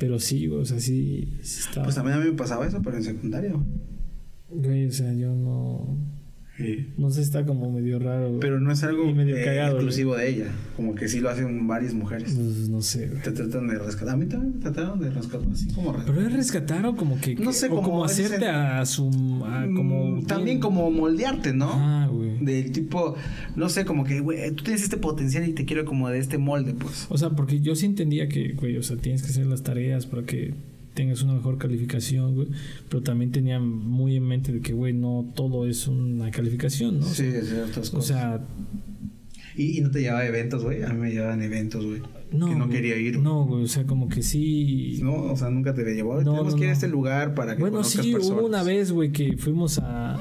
Pero 0.00 0.18
sí, 0.18 0.46
güey, 0.46 0.62
o 0.62 0.64
sea, 0.64 0.80
sí, 0.80 1.36
sí 1.42 1.60
estaba. 1.60 1.84
Pues 1.84 1.94
también 1.94 2.16
a 2.16 2.20
mí 2.20 2.30
me 2.30 2.36
pasaba 2.36 2.66
eso, 2.66 2.80
pero 2.82 2.96
en 2.96 3.04
secundaria. 3.04 3.52
güey. 3.52 3.66
Güey, 4.48 4.86
o 4.86 4.92
sea, 4.92 5.12
yo 5.12 5.34
no. 5.34 5.98
Sí. 6.60 6.86
No 6.98 7.10
sé, 7.10 7.22
está 7.22 7.44
como 7.44 7.70
medio 7.72 7.98
raro. 7.98 8.38
Pero 8.40 8.60
no 8.60 8.70
es 8.72 8.82
algo 8.84 9.12
medio 9.14 9.36
eh, 9.36 9.44
cagado, 9.44 9.76
exclusivo 9.76 10.16
de 10.16 10.28
ella. 10.28 10.46
Como 10.76 10.94
que 10.94 11.08
sí 11.08 11.20
lo 11.20 11.30
hacen 11.30 11.66
varias 11.66 11.94
mujeres. 11.94 12.32
Pues 12.34 12.68
no 12.68 12.82
sé, 12.82 13.08
güey. 13.08 13.22
Te 13.22 13.32
tratan 13.32 13.68
de 13.68 13.78
rescatar. 13.78 14.14
A 14.14 14.16
mí 14.16 14.26
también 14.26 14.54
me 14.56 14.60
trataron 14.60 15.00
de 15.00 15.10
rescatar. 15.10 15.48
Así 15.52 15.66
como 15.72 15.92
rescatar. 15.92 16.14
Pero 16.14 16.26
es 16.28 16.32
rescatar 16.34 16.86
o 16.86 16.96
como 16.96 17.20
que. 17.20 17.34
No 17.36 17.52
sé, 17.52 17.66
o 17.66 17.70
como 17.70 17.82
como 17.82 18.06
ese- 18.06 18.24
hacerte 18.26 18.46
a 18.48 18.84
su. 18.86 19.08
a 19.46 19.66
como. 19.74 20.16
Mm, 20.16 20.26
También 20.26 20.60
como 20.60 20.90
moldearte, 20.90 21.52
¿no? 21.52 21.70
Ah, 21.72 22.08
güey. 22.10 22.38
Del 22.40 22.72
tipo, 22.72 23.14
no 23.56 23.68
sé, 23.68 23.84
como 23.84 24.04
que, 24.04 24.20
güey, 24.20 24.50
tú 24.52 24.64
tienes 24.64 24.82
este 24.82 24.96
potencial 24.96 25.48
y 25.48 25.52
te 25.52 25.64
quiero 25.64 25.84
como 25.84 26.08
de 26.08 26.18
este 26.18 26.38
molde, 26.38 26.74
pues. 26.74 27.06
O 27.10 27.18
sea, 27.18 27.30
porque 27.30 27.60
yo 27.60 27.74
sí 27.76 27.86
entendía 27.86 28.28
que, 28.28 28.52
güey, 28.52 28.76
o 28.76 28.82
sea, 28.82 28.96
tienes 28.96 29.22
que 29.22 29.28
hacer 29.28 29.46
las 29.46 29.62
tareas 29.62 30.06
para 30.06 30.22
que 30.24 30.54
tengas 30.94 31.22
una 31.22 31.34
mejor 31.34 31.58
calificación, 31.58 32.34
güey. 32.34 32.48
Pero 32.88 33.02
también 33.02 33.30
tenía 33.32 33.58
muy 33.60 34.16
en 34.16 34.24
mente 34.24 34.52
de 34.52 34.60
que, 34.60 34.72
güey, 34.72 34.92
no 34.92 35.30
todo 35.34 35.66
es 35.66 35.86
una 35.88 36.30
calificación, 36.30 37.00
¿no? 37.00 37.06
O 37.06 37.08
Sí, 37.08 37.30
ciertas 37.42 37.88
O 37.90 37.96
cosas. 37.98 38.06
sea, 38.06 38.40
y, 39.56 39.78
y 39.78 39.80
no 39.80 39.90
te 39.90 40.00
llevaba 40.00 40.24
eventos, 40.26 40.62
güey. 40.62 40.82
A 40.82 40.88
mí 40.88 41.00
me 41.00 41.10
llevaban 41.10 41.42
eventos, 41.42 41.84
güey. 41.84 42.00
No. 42.32 42.46
que 42.48 42.54
no 42.54 42.66
güey. 42.66 42.76
quería 42.76 42.96
ir. 42.96 43.12
güey. 43.14 43.24
No, 43.24 43.44
güey, 43.46 43.64
o 43.64 43.68
sea, 43.68 43.84
como 43.86 44.08
que 44.08 44.22
sí. 44.22 44.98
No, 45.02 45.14
o 45.32 45.36
sea, 45.36 45.50
nunca 45.50 45.74
te 45.74 45.82
llevó. 45.94 46.14
No, 46.22 46.32
Tenemos 46.32 46.52
no, 46.54 46.58
que 46.58 46.64
ir 46.64 46.70
a 46.70 46.72
este 46.72 46.88
lugar 46.88 47.34
para 47.34 47.54
que 47.56 47.60
Bueno, 47.60 47.82
sí, 47.84 48.12
personas. 48.12 48.38
hubo 48.38 48.46
una 48.46 48.62
vez, 48.62 48.92
güey, 48.92 49.12
que 49.12 49.36
fuimos 49.36 49.78
a, 49.78 50.14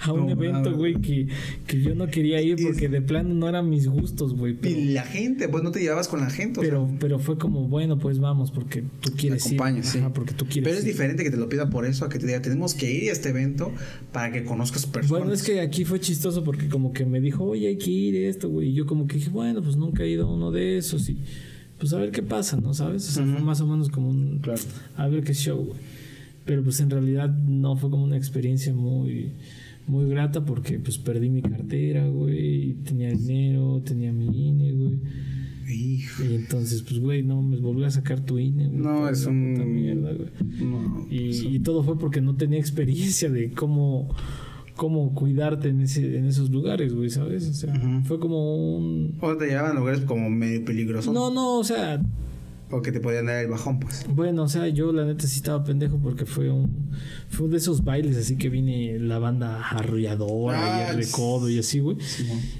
a 0.00 0.12
un 0.12 0.28
evento, 0.30 0.58
mames. 0.70 0.76
güey, 0.76 1.00
que, 1.00 1.28
que 1.66 1.80
yo 1.82 1.94
no 1.94 2.06
quería 2.08 2.40
ir 2.42 2.58
Es- 2.58 2.66
porque 2.66 2.88
de 2.88 3.02
plano 3.02 3.34
no 3.34 3.48
eran 3.48 3.68
mis 3.70 3.86
gustos, 3.88 4.34
güey. 4.34 4.54
Pero, 4.54 4.78
Y 4.78 4.84
la 4.92 5.02
gente, 5.02 5.48
pues 5.48 5.62
no 5.64 5.70
te 5.70 5.80
llevabas 5.80 6.08
con 6.08 6.20
la 6.20 6.30
gente. 6.30 6.60
o 6.60 6.62
pero, 6.62 6.86
sea, 6.88 6.96
pero 6.98 7.18
fue 7.18 7.38
como, 7.38 7.68
bueno, 7.68 7.98
pues 7.98 8.18
vamos, 8.18 8.50
porque 8.50 8.82
tú 9.00 9.12
quieres 9.16 9.50
ir. 9.50 9.60
sí. 9.82 9.98
Ajá, 9.98 10.12
porque 10.12 10.34
tú 10.34 10.46
quieres 10.46 10.64
pero 10.68 10.78
es 10.78 10.84
ir. 10.84 10.92
diferente 10.92 11.24
que 11.24 11.30
te 11.30 11.36
lo 11.36 11.48
pida 11.48 11.70
por 11.70 11.86
eso 11.86 12.04
a 12.04 12.08
que 12.08 12.18
te 12.18 12.26
diga, 12.26 12.42
tenemos 12.42 12.74
que 12.74 12.92
ir 12.92 13.10
a 13.10 13.12
este 13.12 13.30
evento 13.30 13.72
para 14.12 14.32
que 14.32 14.44
conozcas 14.44 14.86
personas. 14.86 15.20
Bueno, 15.20 15.32
es 15.34 15.42
que 15.42 15.60
aquí 15.60 15.84
fue 15.84 16.00
chistoso 16.00 16.42
porque 16.44 16.68
como 16.68 16.92
que 16.92 17.04
me 17.06 17.20
dijo, 17.20 17.44
oye, 17.44 17.68
hay 17.68 17.78
que 17.78 17.90
ir 17.90 18.14
a 18.26 18.28
esto, 18.28 18.48
güey. 18.48 18.68
Y 18.70 18.72
yo 18.74 18.86
como 18.86 19.06
que 19.06 19.16
dije, 19.16 19.30
bueno, 19.30 19.62
pues 19.62 19.76
nunca 19.76 20.02
he 20.02 20.08
ido 20.10 20.26
a 20.26 20.34
uno 20.34 20.50
de 20.50 20.78
esos 20.78 21.08
y 21.08 21.18
pues 21.78 21.92
a 21.92 21.98
ver 21.98 22.10
qué 22.10 22.22
pasa, 22.22 22.56
¿no? 22.60 22.72
¿Sabes? 22.74 23.08
O 23.08 23.12
sea, 23.12 23.24
fue 23.26 23.40
más 23.42 23.60
o 23.60 23.66
menos 23.66 23.88
como 23.88 24.08
un... 24.10 24.38
Claro. 24.40 24.60
A 24.96 25.08
ver 25.08 25.24
qué 25.24 25.34
show, 25.34 25.64
güey. 25.64 25.78
Pero 26.44 26.62
pues 26.62 26.80
en 26.80 26.90
realidad 26.90 27.28
no 27.28 27.76
fue 27.76 27.90
como 27.90 28.04
una 28.04 28.16
experiencia 28.16 28.72
muy... 28.74 29.32
Muy 29.86 30.08
grata 30.08 30.46
porque 30.46 30.78
pues 30.78 30.96
perdí 30.96 31.28
mi 31.28 31.42
cartera, 31.42 32.08
güey. 32.08 32.72
Tenía 32.84 33.10
dinero, 33.10 33.82
tenía 33.84 34.12
mi 34.14 34.48
INE, 34.48 34.72
güey. 34.72 34.98
Hijo. 35.68 36.24
Y 36.24 36.34
entonces, 36.36 36.82
pues, 36.82 37.00
güey, 37.00 37.22
no 37.22 37.42
me 37.42 37.58
volví 37.58 37.84
a 37.84 37.90
sacar 37.90 38.20
tu 38.20 38.38
INE, 38.38 38.68
güey. 38.68 38.78
No, 38.80 39.08
es 39.10 39.26
un- 39.26 39.52
puta 39.54 39.66
mierda, 39.66 40.12
güey. 40.14 40.30
No. 40.58 41.06
Y, 41.10 41.56
y 41.56 41.58
todo 41.60 41.82
fue 41.82 41.98
porque 41.98 42.22
no 42.22 42.34
tenía 42.36 42.58
experiencia 42.58 43.28
de 43.30 43.50
cómo, 43.52 44.08
cómo 44.76 45.14
cuidarte 45.14 45.68
en, 45.68 45.80
ese, 45.80 46.18
en 46.18 46.26
esos 46.26 46.50
lugares, 46.50 46.94
güey, 46.94 47.10
¿sabes? 47.10 47.48
O 47.48 47.54
sea, 47.54 47.72
fue 48.04 48.18
como 48.18 48.76
un... 48.76 49.16
O 49.20 49.36
te 49.36 49.46
llevaban 49.46 49.76
a 49.76 49.80
lugares 49.80 50.00
como 50.02 50.28
medio 50.30 50.64
peligrosos. 50.64 51.12
No, 51.12 51.30
no, 51.30 51.58
o 51.58 51.64
sea, 51.64 52.00
O 52.70 52.82
que 52.82 52.90
te 52.90 52.98
podían 52.98 53.26
dar 53.26 53.44
el 53.44 53.50
bajón, 53.50 53.78
pues. 53.78 54.04
bueno, 54.08 54.42
o 54.44 54.48
sea, 54.48 54.66
yo 54.68 54.90
la 54.92 55.04
neta 55.04 55.26
sí 55.28 55.36
estaba 55.36 55.62
pendejo 55.62 55.98
porque 55.98 56.24
fue 56.26 56.50
un... 56.50 56.88
Fue 57.28 57.48
de 57.48 57.58
esos 57.58 57.84
bailes 57.84 58.16
así 58.16 58.36
que 58.36 58.48
viene 58.48 58.98
la 58.98 59.18
banda 59.18 59.60
arrolladora 59.68 60.58
Ah, 60.58 60.86
y 60.88 60.90
el 60.96 61.04
recodo 61.04 61.48
y 61.50 61.58
así, 61.58 61.80
güey. 61.80 61.96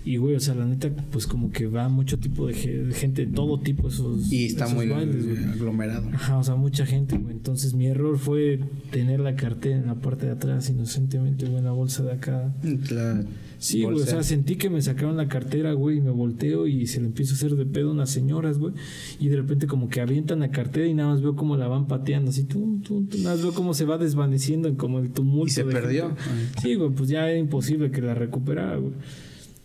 Y, 0.05 0.17
güey, 0.19 0.37
o 0.37 0.41
sea, 0.41 0.55
la 0.55 0.67
neta, 0.67 0.91
pues 1.11 1.27
como 1.27 1.51
que 1.51 1.67
va 1.67 1.89
mucho 1.89 2.19
tipo 2.19 2.47
de 2.47 2.55
ge- 2.55 2.83
de 2.85 2.95
gente, 2.95 3.27
todo 3.27 3.59
tipo 3.61 3.89
esos, 3.89 4.31
Y 4.33 4.47
está 4.47 4.65
esos 4.65 4.77
muy 4.77 4.89
bailes, 4.89 5.27
güey. 5.27 5.45
aglomerado. 5.53 6.09
Ajá, 6.13 6.39
o 6.39 6.45
sea, 6.45 6.55
mucha 6.57 6.87
gente, 6.87 7.17
güey. 7.19 7.35
Entonces 7.35 7.75
mi 7.75 7.87
error 7.87 8.19
fue 8.19 8.61
tener 8.91 9.21
la 9.21 9.35
cartera 9.37 9.77
en 9.77 9.87
la 9.87 9.95
parte 9.97 10.27
de 10.27 10.33
atrás 10.33 10.69
inocentemente, 10.71 11.47
güey, 11.47 11.59
en 11.59 11.65
la 11.65 11.73
bolsa 11.73 12.03
de 12.03 12.13
acá. 12.13 12.53
La 12.91 13.25
Sí, 13.65 13.83
güey, 13.83 13.97
o 13.97 14.05
sea, 14.05 14.23
sentí 14.23 14.57
que 14.57 14.69
me 14.69 14.83
sacaron 14.83 15.17
la 15.17 15.27
cartera, 15.27 15.73
güey, 15.73 15.97
y 15.97 16.01
me 16.03 16.11
volteo 16.11 16.67
y 16.67 16.87
se 16.87 17.01
le 17.01 17.07
empiezo 17.07 17.33
a 17.33 17.37
hacer 17.37 17.57
de 17.57 17.65
pedo 17.65 17.89
a 17.89 17.93
unas 17.93 18.11
señoras, 18.11 18.59
güey. 18.59 18.75
Y 19.19 19.29
de 19.29 19.37
repente 19.37 19.67
como 19.67 19.89
que 19.89 20.03
avientan 20.03 20.41
la 20.41 20.51
cartera 20.51 20.87
y 20.87 20.93
nada 20.93 21.09
más 21.09 21.23
veo 21.23 21.35
cómo 21.35 21.57
la 21.57 21.67
van 21.67 21.87
pateando, 21.87 22.31
así, 22.31 22.45
tum, 22.45 22.83
tum, 22.83 23.07
tum, 23.07 23.23
nada 23.23 23.37
más 23.37 23.43
veo 23.43 23.55
cómo 23.55 23.73
se 23.73 23.87
va 23.87 23.97
desvaneciendo 23.97 24.69
en 24.69 24.77
como 24.77 24.99
el 24.99 25.13
tumulto. 25.13 25.47
Y 25.47 25.51
se 25.51 25.65
de 25.65 25.73
perdió. 25.73 26.09
gente. 26.11 26.61
Sí, 26.61 26.75
güey, 26.75 26.91
pues 26.91 27.09
ya 27.09 27.27
era 27.27 27.39
imposible 27.39 27.91
que 27.91 28.03
la 28.03 28.15
recuperara, 28.15 28.77
güey. 28.77 28.93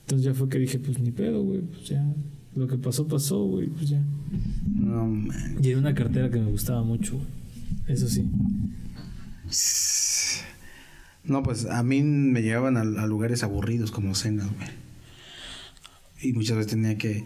Entonces 0.02 0.24
ya 0.26 0.34
fue 0.34 0.48
que 0.48 0.60
dije, 0.60 0.80
pues 0.80 0.98
ni 1.00 1.12
pedo, 1.12 1.44
güey, 1.44 1.60
pues 1.60 1.90
ya. 1.90 2.02
Lo 2.56 2.68
que 2.68 2.78
pasó, 2.78 3.06
pasó, 3.06 3.44
güey, 3.44 3.68
pues 3.68 3.90
ya. 3.90 4.02
No, 4.76 5.08
man. 5.08 5.58
Y 5.62 5.70
era 5.72 5.78
una 5.78 5.94
cartera 5.94 6.30
que 6.30 6.40
me 6.40 6.50
gustaba 6.50 6.84
mucho, 6.84 7.16
güey. 7.16 7.28
Eso 7.88 8.08
sí. 8.08 8.24
No, 11.24 11.44
pues 11.44 11.66
a 11.66 11.84
mí 11.84 12.02
me 12.02 12.42
llevaban 12.42 12.78
a, 12.78 12.82
a 12.82 13.06
lugares 13.08 13.44
aburridos 13.44 13.92
como 13.92 14.16
cenas, 14.16 14.48
güey. 14.56 14.70
Y 16.22 16.34
muchas 16.34 16.58
veces 16.58 16.72
tenía 16.72 16.98
que 16.98 17.24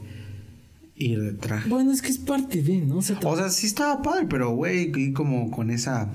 ir 0.95 1.21
de 1.21 1.33
traje. 1.33 1.69
Bueno, 1.69 1.91
es 1.91 2.01
que 2.01 2.09
es 2.09 2.17
parte 2.17 2.61
de, 2.61 2.77
¿no? 2.81 2.97
O 2.97 3.01
sea, 3.01 3.19
O 3.23 3.35
sea, 3.35 3.49
sí 3.49 3.65
estaba 3.67 4.01
padre, 4.01 4.27
pero 4.29 4.51
güey, 4.55 4.91
y 4.95 5.13
como 5.13 5.49
con 5.51 5.69
esa. 5.69 6.11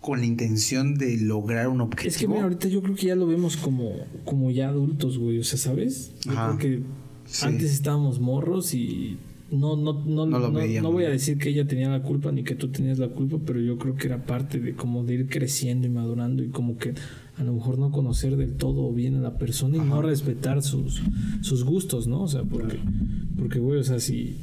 con 0.00 0.20
la 0.20 0.26
intención 0.26 0.94
de 0.94 1.16
lograr 1.18 1.68
un 1.68 1.80
objetivo. 1.80 2.08
Es 2.10 2.16
que 2.16 2.26
mira, 2.28 2.42
ahorita 2.44 2.68
yo 2.68 2.80
creo 2.82 2.94
que 2.94 3.06
ya 3.06 3.16
lo 3.16 3.26
vemos 3.26 3.56
como, 3.56 3.90
como 4.24 4.50
ya 4.50 4.68
adultos, 4.68 5.18
güey. 5.18 5.38
O 5.38 5.44
sea, 5.44 5.58
¿sabes? 5.58 6.12
Yo 6.24 6.32
Ajá. 6.32 6.56
creo 6.56 6.58
que 6.58 6.82
Sí. 7.26 7.46
antes 7.46 7.70
estábamos 7.72 8.18
morros 8.18 8.72
y 8.74 9.18
no, 9.50 9.76
no, 9.76 10.04
no, 10.04 10.26
No 10.26 10.50
no, 10.82 10.92
voy 10.92 11.04
a 11.04 11.10
decir 11.10 11.38
que 11.38 11.50
ella 11.50 11.66
tenía 11.66 11.88
la 11.88 12.02
culpa 12.02 12.30
ni 12.32 12.44
que 12.44 12.54
tú 12.54 12.68
tenías 12.68 12.98
la 12.98 13.08
culpa, 13.08 13.38
pero 13.44 13.60
yo 13.60 13.78
creo 13.78 13.94
que 13.96 14.06
era 14.06 14.24
parte 14.24 14.60
de 14.60 14.74
como 14.74 15.04
de 15.04 15.14
ir 15.14 15.28
creciendo 15.28 15.86
y 15.86 15.90
madurando 15.90 16.42
y 16.42 16.48
como 16.48 16.76
que 16.78 16.94
a 17.36 17.42
lo 17.42 17.54
mejor 17.54 17.78
no 17.78 17.90
conocer 17.90 18.36
del 18.36 18.54
todo 18.56 18.92
bien 18.92 19.16
a 19.16 19.20
la 19.20 19.38
persona 19.38 19.76
y 19.76 19.80
no 19.80 20.02
respetar 20.02 20.62
sus, 20.62 21.00
sus 21.40 21.64
gustos, 21.64 22.06
¿no? 22.06 22.22
O 22.22 22.28
sea, 22.28 22.42
porque, 22.44 22.76
porque 23.38 23.58
güey, 23.58 23.80
o 23.80 23.84
sea, 23.84 23.98
si, 23.98 24.36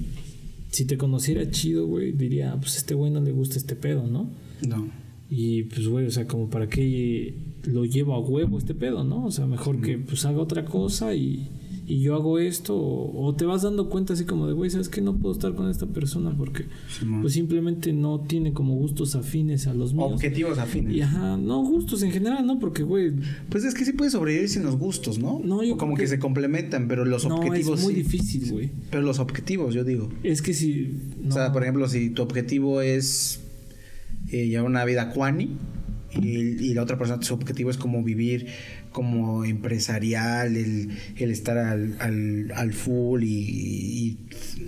si 0.72 0.86
te 0.86 0.98
conociera 0.98 1.50
chido, 1.52 1.86
güey, 1.86 2.12
diría, 2.12 2.54
"Ah, 2.54 2.58
pues 2.60 2.78
este 2.78 2.94
güey 2.96 3.12
no 3.12 3.22
le 3.22 3.32
gusta 3.32 3.58
este 3.58 3.76
pedo, 3.76 4.08
¿no? 4.08 4.32
No. 4.68 4.90
Y 5.30 5.64
pues, 5.64 5.88
güey, 5.88 6.06
o 6.08 6.12
sea, 6.12 6.26
como 6.26 6.50
para 6.50 6.68
qué 6.68 7.36
lo 7.66 7.86
llevo 7.86 8.14
a 8.16 8.20
huevo 8.20 8.58
este 8.58 8.74
pedo, 8.74 9.04
¿no? 9.04 9.26
O 9.26 9.32
sea, 9.32 9.46
mejor 9.46 9.82
que 9.82 9.98
pues 9.98 10.26
haga 10.26 10.40
otra 10.40 10.66
cosa 10.66 11.14
y, 11.16 11.50
y 11.90 12.02
yo 12.02 12.16
hago 12.16 12.38
esto. 12.38 12.76
O, 12.76 13.26
o 13.26 13.34
te 13.36 13.46
vas 13.46 13.62
dando 13.62 13.90
cuenta 13.90 14.14
así 14.14 14.26
como 14.26 14.46
de, 14.46 14.54
güey, 14.54 14.70
¿sabes 14.70 14.90
qué? 14.90 15.00
No 15.02 15.16
puedo 15.18 15.34
estar 15.34 15.56
con 15.56 15.70
esta 15.70 15.86
persona 15.88 16.36
porque 16.38 16.66
pues 17.22 17.34
simplemente 17.34 17.94
no 17.94 18.20
tiene 18.28 18.52
como 18.54 18.76
gustos 18.76 19.16
afines 19.16 19.68
a 19.68 19.74
los 19.74 19.94
míos. 19.94 20.12
Objetivos 20.14 20.58
afines. 20.58 20.94
Y 20.96 21.02
ajá, 21.02 21.38
no 21.38 21.62
gustos 21.64 22.04
en 22.04 22.12
general, 22.12 22.46
¿no? 22.46 22.60
Porque, 22.60 22.84
güey, 22.84 23.14
Pues 23.50 23.64
es 23.64 23.74
que 23.74 23.86
sí 23.86 23.94
puedes 23.94 24.12
sobrevivir 24.14 24.50
sin 24.50 24.64
los 24.64 24.78
gustos, 24.78 25.18
¿no? 25.18 25.40
No, 25.44 25.64
yo 25.64 25.76
O 25.76 25.78
como 25.78 25.96
que, 25.96 26.02
que- 26.04 26.08
se 26.10 26.20
complementan, 26.20 26.88
pero 26.90 27.06
los 27.06 27.26
no, 27.26 27.38
objetivos 27.38 27.80
es 27.80 27.86
muy 27.86 27.96
sí. 27.96 28.02
difícil, 28.04 28.52
güey. 28.52 28.72
Pero 28.92 29.02
los 29.04 29.20
objetivos, 29.20 29.74
yo 29.74 29.84
digo. 29.84 30.10
Es 30.24 30.42
que 30.42 30.54
si... 30.54 31.00
O 31.28 31.32
sea, 31.32 31.54
por 31.54 31.64
ejemplo, 31.64 31.88
si 31.88 32.10
tu 32.10 32.22
objetivo 32.22 32.82
es 32.82 33.40
eh, 34.30 34.48
llevar 34.48 34.68
una 34.70 34.84
vida 34.84 35.12
cuani 35.12 35.52
y, 36.22 36.30
y 36.69 36.73
la 36.73 36.84
otra 36.84 36.98
persona 36.98 37.22
su 37.22 37.34
objetivo 37.34 37.69
es 37.69 37.77
como 37.77 38.03
vivir 38.03 38.48
como 38.91 39.45
empresarial, 39.45 40.56
el, 40.56 40.89
el 41.18 41.31
estar 41.31 41.57
al, 41.57 41.95
al, 41.99 42.52
al 42.56 42.73
full 42.73 43.23
y, 43.23 43.27
y 43.30 44.18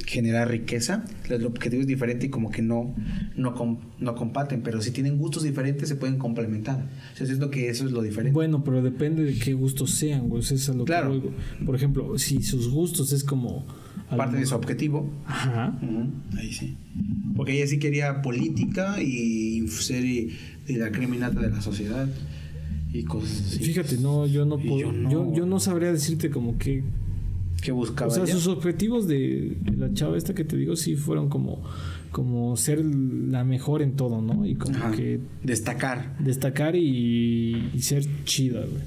generar 0.05 0.49
riqueza. 0.49 1.03
El 1.29 1.45
objetivo 1.45 1.81
es 1.81 1.87
diferente 1.87 2.27
y 2.27 2.29
como 2.29 2.51
que 2.51 2.61
no, 2.61 2.95
no, 3.35 3.53
com- 3.55 3.79
no 3.99 4.15
comparten, 4.15 4.61
pero 4.61 4.81
si 4.81 4.91
tienen 4.91 5.17
gustos 5.17 5.43
diferentes 5.43 5.89
se 5.89 5.95
pueden 5.95 6.17
complementar. 6.17 6.87
O 7.13 7.15
sea, 7.17 7.23
eso 7.25 7.33
es 7.33 7.39
lo 7.39 7.49
que 7.49 7.69
eso 7.69 7.85
es 7.85 7.91
lo 7.91 8.01
diferente. 8.01 8.33
Bueno, 8.33 8.63
pero 8.63 8.81
depende 8.81 9.23
de 9.23 9.33
qué 9.33 9.53
gustos 9.53 9.91
sean, 9.91 10.29
güey. 10.29 10.41
Eso 10.41 10.53
es 10.55 10.69
a 10.69 10.73
lo 10.73 10.85
Claro. 10.85 11.11
que 11.11 11.27
voy. 11.29 11.65
Por 11.65 11.75
ejemplo, 11.75 12.17
si 12.19 12.41
sus 12.43 12.69
gustos 12.69 13.11
es 13.13 13.23
como. 13.23 13.65
Parte 14.15 14.37
de 14.37 14.45
su 14.45 14.55
objetivo. 14.55 15.09
Ajá. 15.25 15.77
Ahí 16.37 16.51
sí. 16.51 16.75
Porque 17.35 17.53
ella 17.57 17.67
sí 17.67 17.79
quería 17.79 18.21
política 18.21 19.01
y 19.01 19.67
ser 19.67 20.03
y- 20.05 20.31
y 20.67 20.73
la 20.75 20.91
criminata 20.91 21.39
de 21.41 21.49
la 21.49 21.61
sociedad 21.61 22.07
y 22.93 23.03
cosas 23.03 23.41
así. 23.47 23.59
Fíjate, 23.63 23.97
no, 23.97 24.25
yo 24.27 24.45
no 24.45 24.57
puedo. 24.57 24.79
yo 24.79 24.91
Yo 24.91 25.23
no, 25.23 25.33
yo, 25.35 25.45
no 25.45 25.51
güey. 25.55 25.59
sabría 25.59 25.91
decirte 25.91 26.29
como 26.29 26.57
que. 26.57 26.83
que 27.61 27.71
buscaba 27.71 28.09
O 28.11 28.13
sea, 28.15 28.23
ella? 28.23 28.33
sus 28.33 28.47
objetivos 28.47 29.07
de 29.07 29.57
la 29.77 29.93
chava 29.93 30.17
esta 30.17 30.33
que 30.33 30.43
te 30.45 30.55
digo 30.57 30.75
sí 30.75 30.95
fueron 30.95 31.29
como. 31.29 31.61
Como 32.11 32.57
ser 32.57 32.83
la 32.83 33.43
mejor 33.43 33.83
en 33.83 33.95
todo, 33.95 34.19
¿no? 34.21 34.43
Y 34.43 34.55
como 34.55 34.75
Ajá. 34.77 34.91
que 34.91 35.19
destacar. 35.43 36.17
destacar 36.19 36.75
y, 36.75 37.69
y 37.75 37.81
ser 37.81 38.03
chida, 38.25 38.61
güey. 38.61 38.81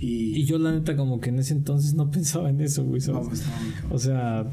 Y, 0.00 0.34
Y 0.40 0.44
yo 0.44 0.58
la 0.58 0.72
neta 0.72 0.96
como 0.96 1.20
que 1.20 1.28
en 1.28 1.38
ese 1.38 1.52
entonces 1.52 1.94
no 1.94 2.10
pensaba 2.10 2.48
en 2.50 2.60
eso, 2.60 2.84
güey. 2.84 3.00
No, 3.08 3.22
pues, 3.22 3.44
no. 3.46 3.94
O 3.94 3.98
sea, 3.98 4.50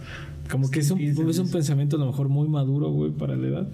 como 0.51 0.69
que 0.69 0.79
es 0.81 0.91
un, 0.91 0.99
es 0.99 1.39
un 1.39 1.49
pensamiento 1.49 1.95
a 1.95 1.99
lo 1.99 2.05
mejor 2.07 2.27
muy 2.29 2.47
maduro, 2.49 2.91
güey, 2.91 3.11
para 3.11 3.35
la 3.37 3.47
edad. 3.47 3.67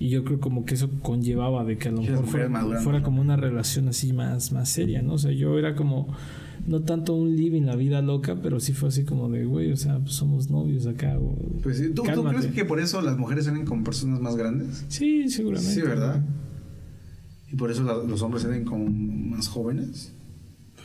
Y 0.00 0.10
yo 0.10 0.22
creo 0.24 0.38
como 0.38 0.64
que 0.64 0.74
eso 0.74 0.88
conllevaba 1.02 1.64
de 1.64 1.76
que 1.76 1.88
a 1.88 1.90
lo 1.90 2.02
mejor 2.02 2.24
fuera, 2.26 2.48
fuera 2.80 3.02
como 3.02 3.20
una 3.20 3.36
relación 3.36 3.88
así 3.88 4.12
más, 4.12 4.52
más 4.52 4.68
seria, 4.68 5.02
¿no? 5.02 5.14
O 5.14 5.18
sea, 5.18 5.32
yo 5.32 5.58
era 5.58 5.74
como, 5.74 6.06
no 6.68 6.82
tanto 6.82 7.14
un 7.16 7.34
living, 7.34 7.62
la 7.62 7.74
vida 7.74 8.00
loca, 8.00 8.36
pero 8.40 8.60
sí 8.60 8.74
fue 8.74 8.90
así 8.90 9.02
como 9.04 9.28
de, 9.28 9.44
güey, 9.44 9.72
o 9.72 9.76
sea, 9.76 9.98
pues 9.98 10.12
somos 10.14 10.50
novios 10.50 10.86
acá, 10.86 11.16
güey. 11.16 11.34
Pues, 11.64 11.78
sí, 11.78 11.88
¿tú, 11.92 12.04
¿tú 12.14 12.22
crees 12.22 12.46
que 12.46 12.64
por 12.64 12.78
eso 12.78 13.02
las 13.02 13.18
mujeres 13.18 13.46
salen 13.46 13.64
con 13.64 13.82
personas 13.82 14.20
más 14.20 14.36
grandes? 14.36 14.84
Sí, 14.86 15.28
seguramente. 15.30 15.74
Sí, 15.74 15.80
¿verdad? 15.80 16.24
Y 17.50 17.56
por 17.56 17.72
eso 17.72 17.82
la- 17.82 17.94
los 18.08 18.22
hombres 18.22 18.44
salen 18.44 18.64
con 18.64 19.30
más 19.30 19.48
jóvenes. 19.48 20.12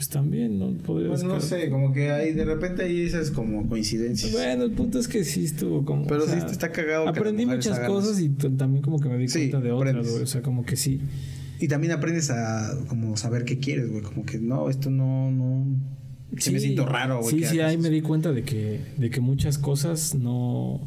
Pues 0.03 0.09
también, 0.09 0.59
¿no? 0.59 0.73
Podría 0.79 1.07
Pues 1.07 1.23
no 1.23 1.39
sé, 1.39 1.69
como 1.69 1.93
que 1.93 2.11
hay 2.11 2.33
de 2.33 2.43
repente 2.43 2.83
ahí 2.83 3.03
dices 3.03 3.31
como 3.31 3.69
coincidencias. 3.69 4.33
Bueno, 4.33 4.65
el 4.65 4.71
punto 4.71 4.99
es 4.99 5.07
que 5.07 5.23
sí 5.23 5.45
estuvo 5.45 5.85
como. 5.85 6.05
Pero 6.07 6.25
o 6.25 6.27
sea, 6.27 6.41
sí 6.41 6.45
está 6.51 6.73
cagado. 6.73 7.07
Aprendí 7.07 7.45
muchas 7.45 7.79
cosas 7.79 8.19
y 8.19 8.27
también 8.27 8.83
como 8.83 8.99
que 8.99 9.07
me 9.07 9.17
di 9.17 9.29
Sí, 9.29 9.49
cuenta 9.49 9.61
de 9.61 9.71
otras, 9.71 10.11
güey. 10.11 10.23
O 10.23 10.27
sea, 10.27 10.41
como 10.41 10.65
que 10.65 10.75
sí. 10.75 10.99
Y 11.61 11.69
también 11.69 11.93
aprendes 11.93 12.29
a 12.31 12.77
como 12.89 13.15
saber 13.15 13.45
qué 13.45 13.59
quieres, 13.59 13.89
güey. 13.89 14.03
Como 14.03 14.25
que 14.25 14.39
no, 14.39 14.69
esto 14.69 14.89
no, 14.89 15.31
no. 15.31 15.65
Sí, 16.37 16.51
me 16.51 16.59
siento 16.59 16.85
raro, 16.85 17.21
güey. 17.21 17.39
Sí, 17.39 17.45
sí, 17.45 17.61
ahí 17.61 17.77
me 17.77 17.89
di 17.89 18.01
cuenta 18.01 18.33
de 18.33 18.43
que, 18.43 18.81
de 18.97 19.09
que 19.09 19.21
muchas 19.21 19.57
cosas 19.57 20.15
no. 20.15 20.81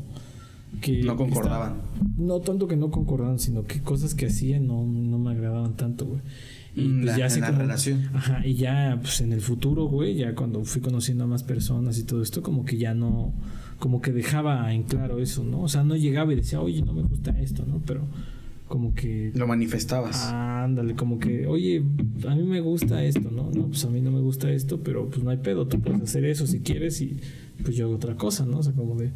Que 0.83 1.05
No 1.05 1.17
concordaban. 1.17 1.81
no 2.19 2.41
tanto 2.41 2.69
que 2.69 2.77
no 2.77 2.91
concordaban, 2.91 3.39
sino 3.39 3.65
que 3.65 3.81
cosas 3.81 4.15
que 4.15 4.27
hacían 4.27 4.67
no, 4.67 4.85
no 4.85 5.19
me 5.19 5.31
agradaban 5.31 5.75
tanto, 5.75 6.05
güey. 6.05 6.21
Y 6.77 6.83
Mm, 6.89 7.03
pues 7.05 7.17
ya 7.17 7.27
así 7.27 7.41
la 7.41 7.47
como- 7.49 7.59
relación. 7.61 8.11
Ajá, 8.15 8.47
y 8.47 8.55
ya 8.55 8.99
pues 9.01 9.21
en 9.23 9.33
el 9.33 9.41
futuro, 9.41 9.87
güey, 9.87 10.15
ya 10.15 10.35
cuando 10.35 10.63
fui 10.65 10.81
conociendo 10.83 11.25
a 11.25 11.27
más 11.27 11.43
personas 11.43 11.99
y 11.99 12.05
todo 12.05 12.23
esto, 12.23 12.43
como 12.43 12.65
que 12.67 12.77
ya 12.77 12.93
no, 12.95 13.33
como 13.79 14.01
que 14.03 14.13
dejaba 14.13 14.73
en 14.75 14.83
claro 14.83 15.19
eso, 15.19 15.43
¿no? 15.43 15.63
O 15.63 15.69
sea, 15.69 15.83
no 15.85 15.97
llegaba 15.97 16.33
y 16.33 16.37
decía, 16.37 16.61
oye, 16.61 16.83
no 16.83 16.93
me 16.93 17.03
gusta 17.03 17.31
esto, 17.41 17.65
¿no? 17.67 17.81
Pero 17.87 18.03
como 18.69 18.95
que 18.95 19.33
Lo 19.35 19.47
manifestabas. 19.47 20.25
Ándale, 20.27 20.95
como 20.97 21.19
que, 21.19 21.47
oye, 21.47 21.83
a 22.29 22.35
mí 22.35 22.43
me 22.43 22.61
gusta 22.61 23.03
esto, 23.05 23.31
¿no? 23.31 23.51
No, 23.53 23.69
pues 23.69 23.85
a 23.85 23.89
mí 23.91 24.01
no 24.03 24.11
me 24.11 24.21
gusta 24.21 24.51
esto, 24.51 24.81
pero 24.83 25.09
pues 25.09 25.23
no 25.25 25.31
hay 25.31 25.39
pedo, 25.39 25.67
tú 25.69 25.81
puedes 25.81 26.03
hacer 26.03 26.25
eso 26.27 26.47
si 26.47 26.61
quieres 26.61 27.01
y 27.01 27.17
pues 27.63 27.75
yo 27.77 27.87
hago 27.87 27.95
otra 27.95 28.17
cosa, 28.17 28.45
¿no? 28.45 28.59
O 28.59 28.63
sea, 28.63 28.73
como 28.75 28.97
de... 28.97 29.13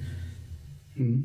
Mm. 0.96 1.22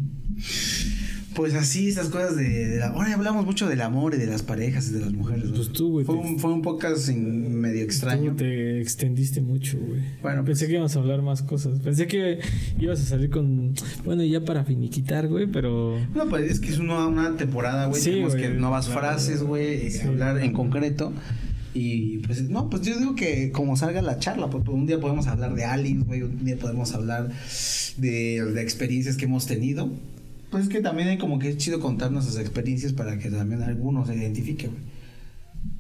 Pues 1.36 1.54
así, 1.54 1.90
estas 1.90 2.08
cosas 2.08 2.38
de, 2.38 2.68
de 2.70 2.80
la... 2.80 2.88
Ahora 2.88 3.14
hablamos 3.14 3.46
mucho 3.46 3.68
del 3.68 3.82
amor 3.82 4.14
y 4.14 4.18
de 4.18 4.26
las 4.26 4.42
parejas 4.42 4.88
y 4.90 4.94
de 4.94 5.02
las 5.02 5.12
mujeres. 5.12 5.50
Pues 5.54 5.70
tú, 5.74 5.92
güey, 5.92 6.06
Fue 6.06 6.16
un, 6.16 6.40
fue 6.40 6.54
un 6.54 6.62
podcast 6.62 7.10
medio 7.10 7.84
extraño. 7.84 8.32
Tú 8.32 8.38
te 8.38 8.80
extendiste 8.80 9.42
mucho, 9.42 9.78
güey. 9.78 10.00
Bueno, 10.22 10.46
Pensé 10.46 10.62
pues- 10.64 10.68
que 10.70 10.74
íbamos 10.74 10.96
a 10.96 11.00
hablar 11.00 11.22
más 11.22 11.42
cosas. 11.42 11.80
Pensé 11.80 12.08
que 12.08 12.40
ibas 12.80 13.02
a 13.02 13.04
salir 13.06 13.30
con... 13.30 13.74
Bueno, 14.06 14.24
ya 14.24 14.46
para 14.46 14.64
finiquitar, 14.64 15.28
güey, 15.28 15.46
pero... 15.48 15.98
No, 16.16 16.26
pues 16.30 16.50
es 16.50 16.60
que 16.62 16.70
es 16.70 16.80
una, 16.80 17.06
una 17.08 17.36
temporada, 17.36 17.88
güey. 17.88 18.02
Sí, 18.02 18.12
Tenemos 18.12 18.36
güey, 18.36 18.44
que 18.44 18.50
nuevas 18.54 18.86
claro. 18.86 19.02
frases, 19.02 19.44
güey. 19.44 19.88
eh, 19.88 19.92
Sí. 19.92 20.08
Hablar 20.08 20.40
en 20.40 20.54
concreto. 20.54 21.12
Y 21.74 22.20
pues, 22.20 22.44
no, 22.50 22.70
pues 22.70 22.84
yo 22.84 22.98
digo 22.98 23.16
que 23.16 23.52
como 23.52 23.76
salga 23.76 24.02
la 24.02 24.20
charla, 24.20 24.50
pues 24.50 24.64
un 24.70 24.88
día 24.88 25.02
podemos 25.02 25.28
hablar 25.28 25.54
de 25.56 25.66
aliens, 25.66 26.06
güey. 26.06 26.22
Un 26.22 26.46
día 26.46 26.56
podemos 26.58 26.94
hablar 26.94 27.30
de, 27.98 28.42
de 28.46 28.62
experiencias 28.62 29.18
que 29.18 29.26
hemos 29.26 29.46
tenido. 29.46 29.90
Pues 30.52 30.64
es 30.66 30.70
que 30.70 30.82
también 30.82 31.08
hay 31.10 31.18
como 31.18 31.40
que 31.40 31.50
es 31.50 31.58
chido 31.58 31.80
contar 31.80 32.12
nuestras 32.12 32.38
experiencias 32.40 32.94
para 32.94 33.18
que 33.20 33.30
también 33.30 33.62
alguno 33.64 34.06
se 34.06 34.16
identifique, 34.16 34.68
güey. 34.68 34.80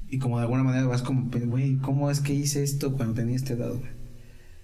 Y 0.09 0.19
como 0.19 0.37
de 0.37 0.43
alguna 0.43 0.63
manera 0.63 0.85
vas 0.85 1.01
como, 1.01 1.29
güey, 1.31 1.77
¿cómo 1.77 2.09
es 2.11 2.19
que 2.21 2.33
hice 2.33 2.63
esto 2.63 2.93
cuando 2.93 3.15
tenía 3.15 3.35
esta 3.35 3.53
edad, 3.53 3.69
güey? 3.69 3.95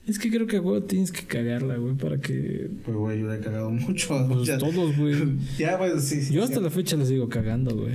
Es 0.08 0.18
que 0.18 0.30
creo 0.32 0.48
que, 0.48 0.60
güey, 0.60 0.82
tienes 0.82 1.12
que 1.12 1.26
cagarla, 1.26 1.78
güey, 1.78 1.96
para 1.96 2.20
que... 2.20 2.70
Pues, 2.84 2.98
güey, 2.98 3.20
yo 3.20 3.28
le 3.28 3.36
he 3.38 3.40
cagado 3.40 3.70
mucho. 3.72 4.08
Pues 4.10 4.28
muchas- 4.28 4.60
todos, 4.60 4.98
güey. 4.98 5.16
ya, 5.58 5.78
pues, 5.78 6.04
sí, 6.04 6.22
sí. 6.22 6.34
Yo 6.34 6.44
hasta 6.44 6.60
la 6.60 6.70
fecha 6.70 6.96
les 6.98 7.10
digo 7.10 7.30
cagando, 7.30 7.76
güey. 7.76 7.94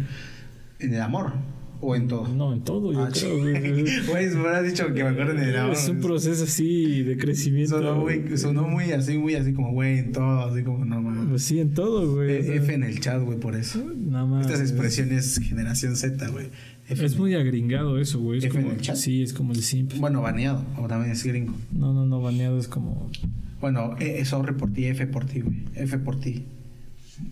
¿En 0.78 0.95
el 0.95 1.01
amor? 1.01 1.33
¿O 1.81 1.94
en 1.94 2.09
todo? 2.09 2.27
No, 2.28 2.53
en 2.53 2.62
todo, 2.62 2.93
yo 2.93 3.03
Ah, 3.03 3.11
creo, 3.12 3.39
güey. 3.39 3.53
Güey, 4.09 4.27
me 4.31 4.40
hubieras 4.40 4.65
dicho 4.65 4.86
que 4.94 5.05
me 5.05 5.11
acuerden 5.11 5.36
de 5.36 5.53
la 5.53 5.70
Es 5.73 5.89
un 5.89 6.01
proceso 6.01 6.44
así 6.44 7.03
de 7.03 7.16
crecimiento. 7.19 7.77
Sonó 7.77 7.97
muy, 7.97 8.39
sonó 8.39 8.66
muy 8.66 8.93
así, 8.93 9.19
muy 9.19 9.35
así 9.35 9.53
como, 9.53 9.73
güey, 9.73 9.98
en 9.98 10.12
todo, 10.12 10.40
así 10.47 10.62
como, 10.62 10.85
no 10.85 11.03
mames. 11.03 11.28
Pues 11.28 11.43
sí, 11.43 11.61
en 11.61 11.74
todo, 11.74 12.15
güey. 12.15 12.28
o 12.28 12.32
Eh, 12.40 12.43
sea, 12.44 12.55
F 12.57 12.74
en 12.74 12.82
el 12.82 12.98
chat, 13.01 13.23
güey, 13.23 13.39
por 13.39 13.55
eso. 13.57 13.82
Nada 13.94 14.24
más. 14.24 14.47
Estas 14.47 14.61
expresiones 14.62 15.39
generación 15.39 15.97
Z, 15.97 16.28
güey. 16.28 16.47
Es 16.89 17.19
muy 17.19 17.35
agringado 17.35 17.98
eso, 17.98 18.20
güey. 18.20 18.39
Es 18.39 18.44
F 18.44 18.59
en 18.59 18.66
el 18.69 18.81
chat. 18.81 18.97
sí, 18.97 19.23
es 19.23 19.32
como 19.32 19.53
el 19.53 19.62
simp. 19.62 19.93
Bueno, 19.98 20.23
baneado, 20.23 20.65
o 20.78 20.86
también 20.89 21.12
es 21.12 21.24
gringo. 21.24 21.53
No, 21.73 21.93
no, 21.93 22.07
no, 22.07 22.20
baneado 22.23 22.59
es 22.59 22.69
como. 22.69 23.11
Bueno, 23.61 23.97
eh, 23.98 24.24
sobre 24.24 24.53
por 24.55 24.73
ti, 24.73 24.86
F 24.86 25.07
por 25.09 25.24
ti, 25.27 25.40
güey. 25.40 25.57
F 25.74 25.98
por 25.98 26.19
ti. 26.20 26.44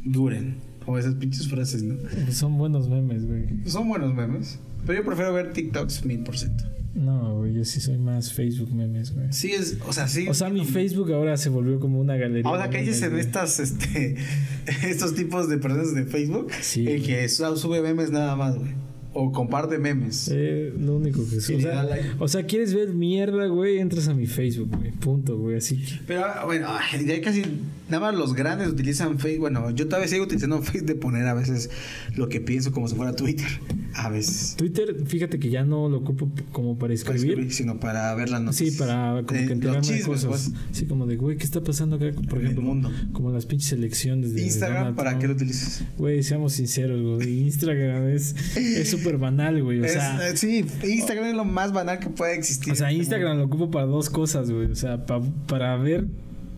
Duren. 0.05 0.57
O 0.87 0.99
esas 0.99 1.15
pinches 1.15 1.49
frases, 1.49 1.83
¿no? 1.83 1.97
Son 2.31 2.57
buenos 2.59 2.89
memes, 2.89 3.27
güey. 3.27 3.45
Son 3.67 3.89
buenos 3.89 4.15
memes. 4.15 4.59
Pero 4.87 5.01
yo 5.01 5.05
prefiero 5.07 5.33
ver 5.33 5.53
TikToks 5.53 6.05
mil 6.05 6.21
por 6.21 6.37
ciento. 6.37 6.65
No, 6.95 7.39
güey, 7.39 7.55
yo 7.55 7.65
sí 7.65 7.81
soy 7.81 7.99
más 7.99 8.33
Facebook 8.33 8.73
memes, 8.73 9.13
güey. 9.15 9.27
Sí, 9.33 9.51
es, 9.51 9.79
o 9.89 9.93
sea, 9.93 10.07
sí. 10.07 10.29
O 10.29 10.35
sea, 10.35 10.49
mi 10.51 10.65
Facebook 10.65 11.13
ahora 11.13 11.37
se 11.37 11.49
volvió 11.49 11.81
como 11.81 11.99
una 12.01 12.17
galería. 12.17 12.49
Ahora 12.49 12.69
memes, 12.69 13.03
en 13.03 13.19
estas, 13.19 13.59
este, 13.59 14.17
estos 14.87 15.15
tipos 15.15 15.49
de 15.49 15.59
personas 15.59 15.95
de 15.95 16.05
Facebook, 16.05 16.53
Sí, 16.61 16.81
el 16.87 16.99
güey. 17.01 17.03
que 17.03 17.29
su- 17.29 17.57
sube 17.57 17.81
memes 17.83 18.11
nada 18.11 18.37
más, 18.37 18.57
güey. 18.57 18.71
O 19.17 19.31
comparte 19.33 19.79
memes. 19.79 20.29
Eh, 20.33 20.73
lo 20.79 20.97
único 20.97 21.21
que 21.29 21.41
Sí, 21.41 21.55
o, 21.55 21.61
sea, 21.61 21.77
da 21.77 21.83
like. 21.85 22.09
o 22.19 22.27
sea, 22.29 22.45
quieres 22.47 22.75
ver 22.75 22.89
mierda, 22.89 23.47
güey, 23.47 23.79
entras 23.79 24.09
a 24.09 24.15
mi 24.15 24.27
Facebook, 24.27 24.71
güey. 24.77 24.91
Punto, 24.91 25.39
güey. 25.39 25.57
Así. 25.57 25.81
Pero 26.07 26.25
ah, 26.27 26.45
bueno, 26.45 26.67
ya 27.07 27.21
casi 27.23 27.43
nada 27.89 28.01
más 28.01 28.15
los 28.15 28.35
grandes 28.35 28.69
utilizan 28.69 29.19
Facebook. 29.19 29.41
Bueno, 29.51 29.71
yo 29.71 29.87
todavía 29.87 30.09
sigo 30.09 30.25
utilizando 30.25 30.61
Facebook 30.63 30.87
de 30.87 30.95
poner 30.95 31.27
a 31.27 31.35
veces 31.35 31.71
lo 32.17 32.29
que 32.29 32.41
pienso 32.41 32.73
como 32.73 32.89
si 32.89 32.95
fuera 32.95 33.15
Twitter. 33.15 33.47
A 33.97 34.09
veces. 34.09 34.57
Twitter, 34.57 34.97
fíjate 35.07 35.39
que 35.39 35.51
ya 35.51 35.63
no 35.65 35.89
lo 35.89 35.99
ocupo 35.99 36.29
como 36.51 36.75
para 36.75 36.81
Para 36.81 36.95
escribir. 36.95 37.53
sino 37.53 37.79
para 37.79 38.13
ver 38.17 38.29
las 38.29 38.41
noticias. 38.43 38.73
Sí, 38.73 38.77
para 38.79 39.23
como 39.25 39.39
Eh, 39.41 39.47
que 39.47 39.53
enterarme 39.53 39.81
de 39.83 39.87
chismes, 39.87 40.25
cosas. 40.25 40.51
pues. 40.53 40.53
Sí, 40.77 40.87
como 40.87 41.07
de, 41.07 41.15
güey, 41.15 41.37
¿qué 41.37 41.45
está 41.45 41.63
pasando 41.63 41.95
acá? 41.95 42.07
Por 42.13 42.25
En 42.25 42.47
el 42.47 42.53
ejemplo, 42.53 42.63
mundo. 42.63 42.91
como 43.13 43.31
las 43.31 43.47
pinches 43.47 43.71
elecciones 43.71 44.35
de 44.35 44.43
Instagram, 44.43 44.79
Donald 44.79 44.97
¿para 44.97 45.11
Trump. 45.11 45.21
qué 45.21 45.29
lo 45.29 45.35
utilizas? 45.35 45.85
Güey, 45.97 46.25
seamos 46.25 46.55
sinceros, 46.55 47.01
güey. 47.19 47.43
Instagram 47.43 48.09
es 48.09 48.35
es 48.57 48.91
súper 48.91 49.17
banal, 49.17 49.63
güey. 49.63 49.79
O 49.79 49.85
Es, 49.85 49.93
sea, 49.93 50.29
eh, 50.29 50.37
sí, 50.37 50.65
Instagram 50.83 51.27
es 51.27 51.35
lo 51.37 51.45
más 51.45 51.73
banal 51.73 52.01
que 52.01 52.09
puede 52.09 52.35
existir. 52.35 52.73
o 52.73 52.77
sea, 52.77 52.91
Instagram 52.93 53.39
lo 53.39 53.45
ocupo 53.45 53.71
para 53.71 53.87
dos 53.87 54.11
cosas, 54.11 54.51
güey. 54.51 54.73
O 54.73 54.75
sea, 54.75 55.07
pa- 55.07 55.23
para 55.47 55.77
ver 55.77 56.07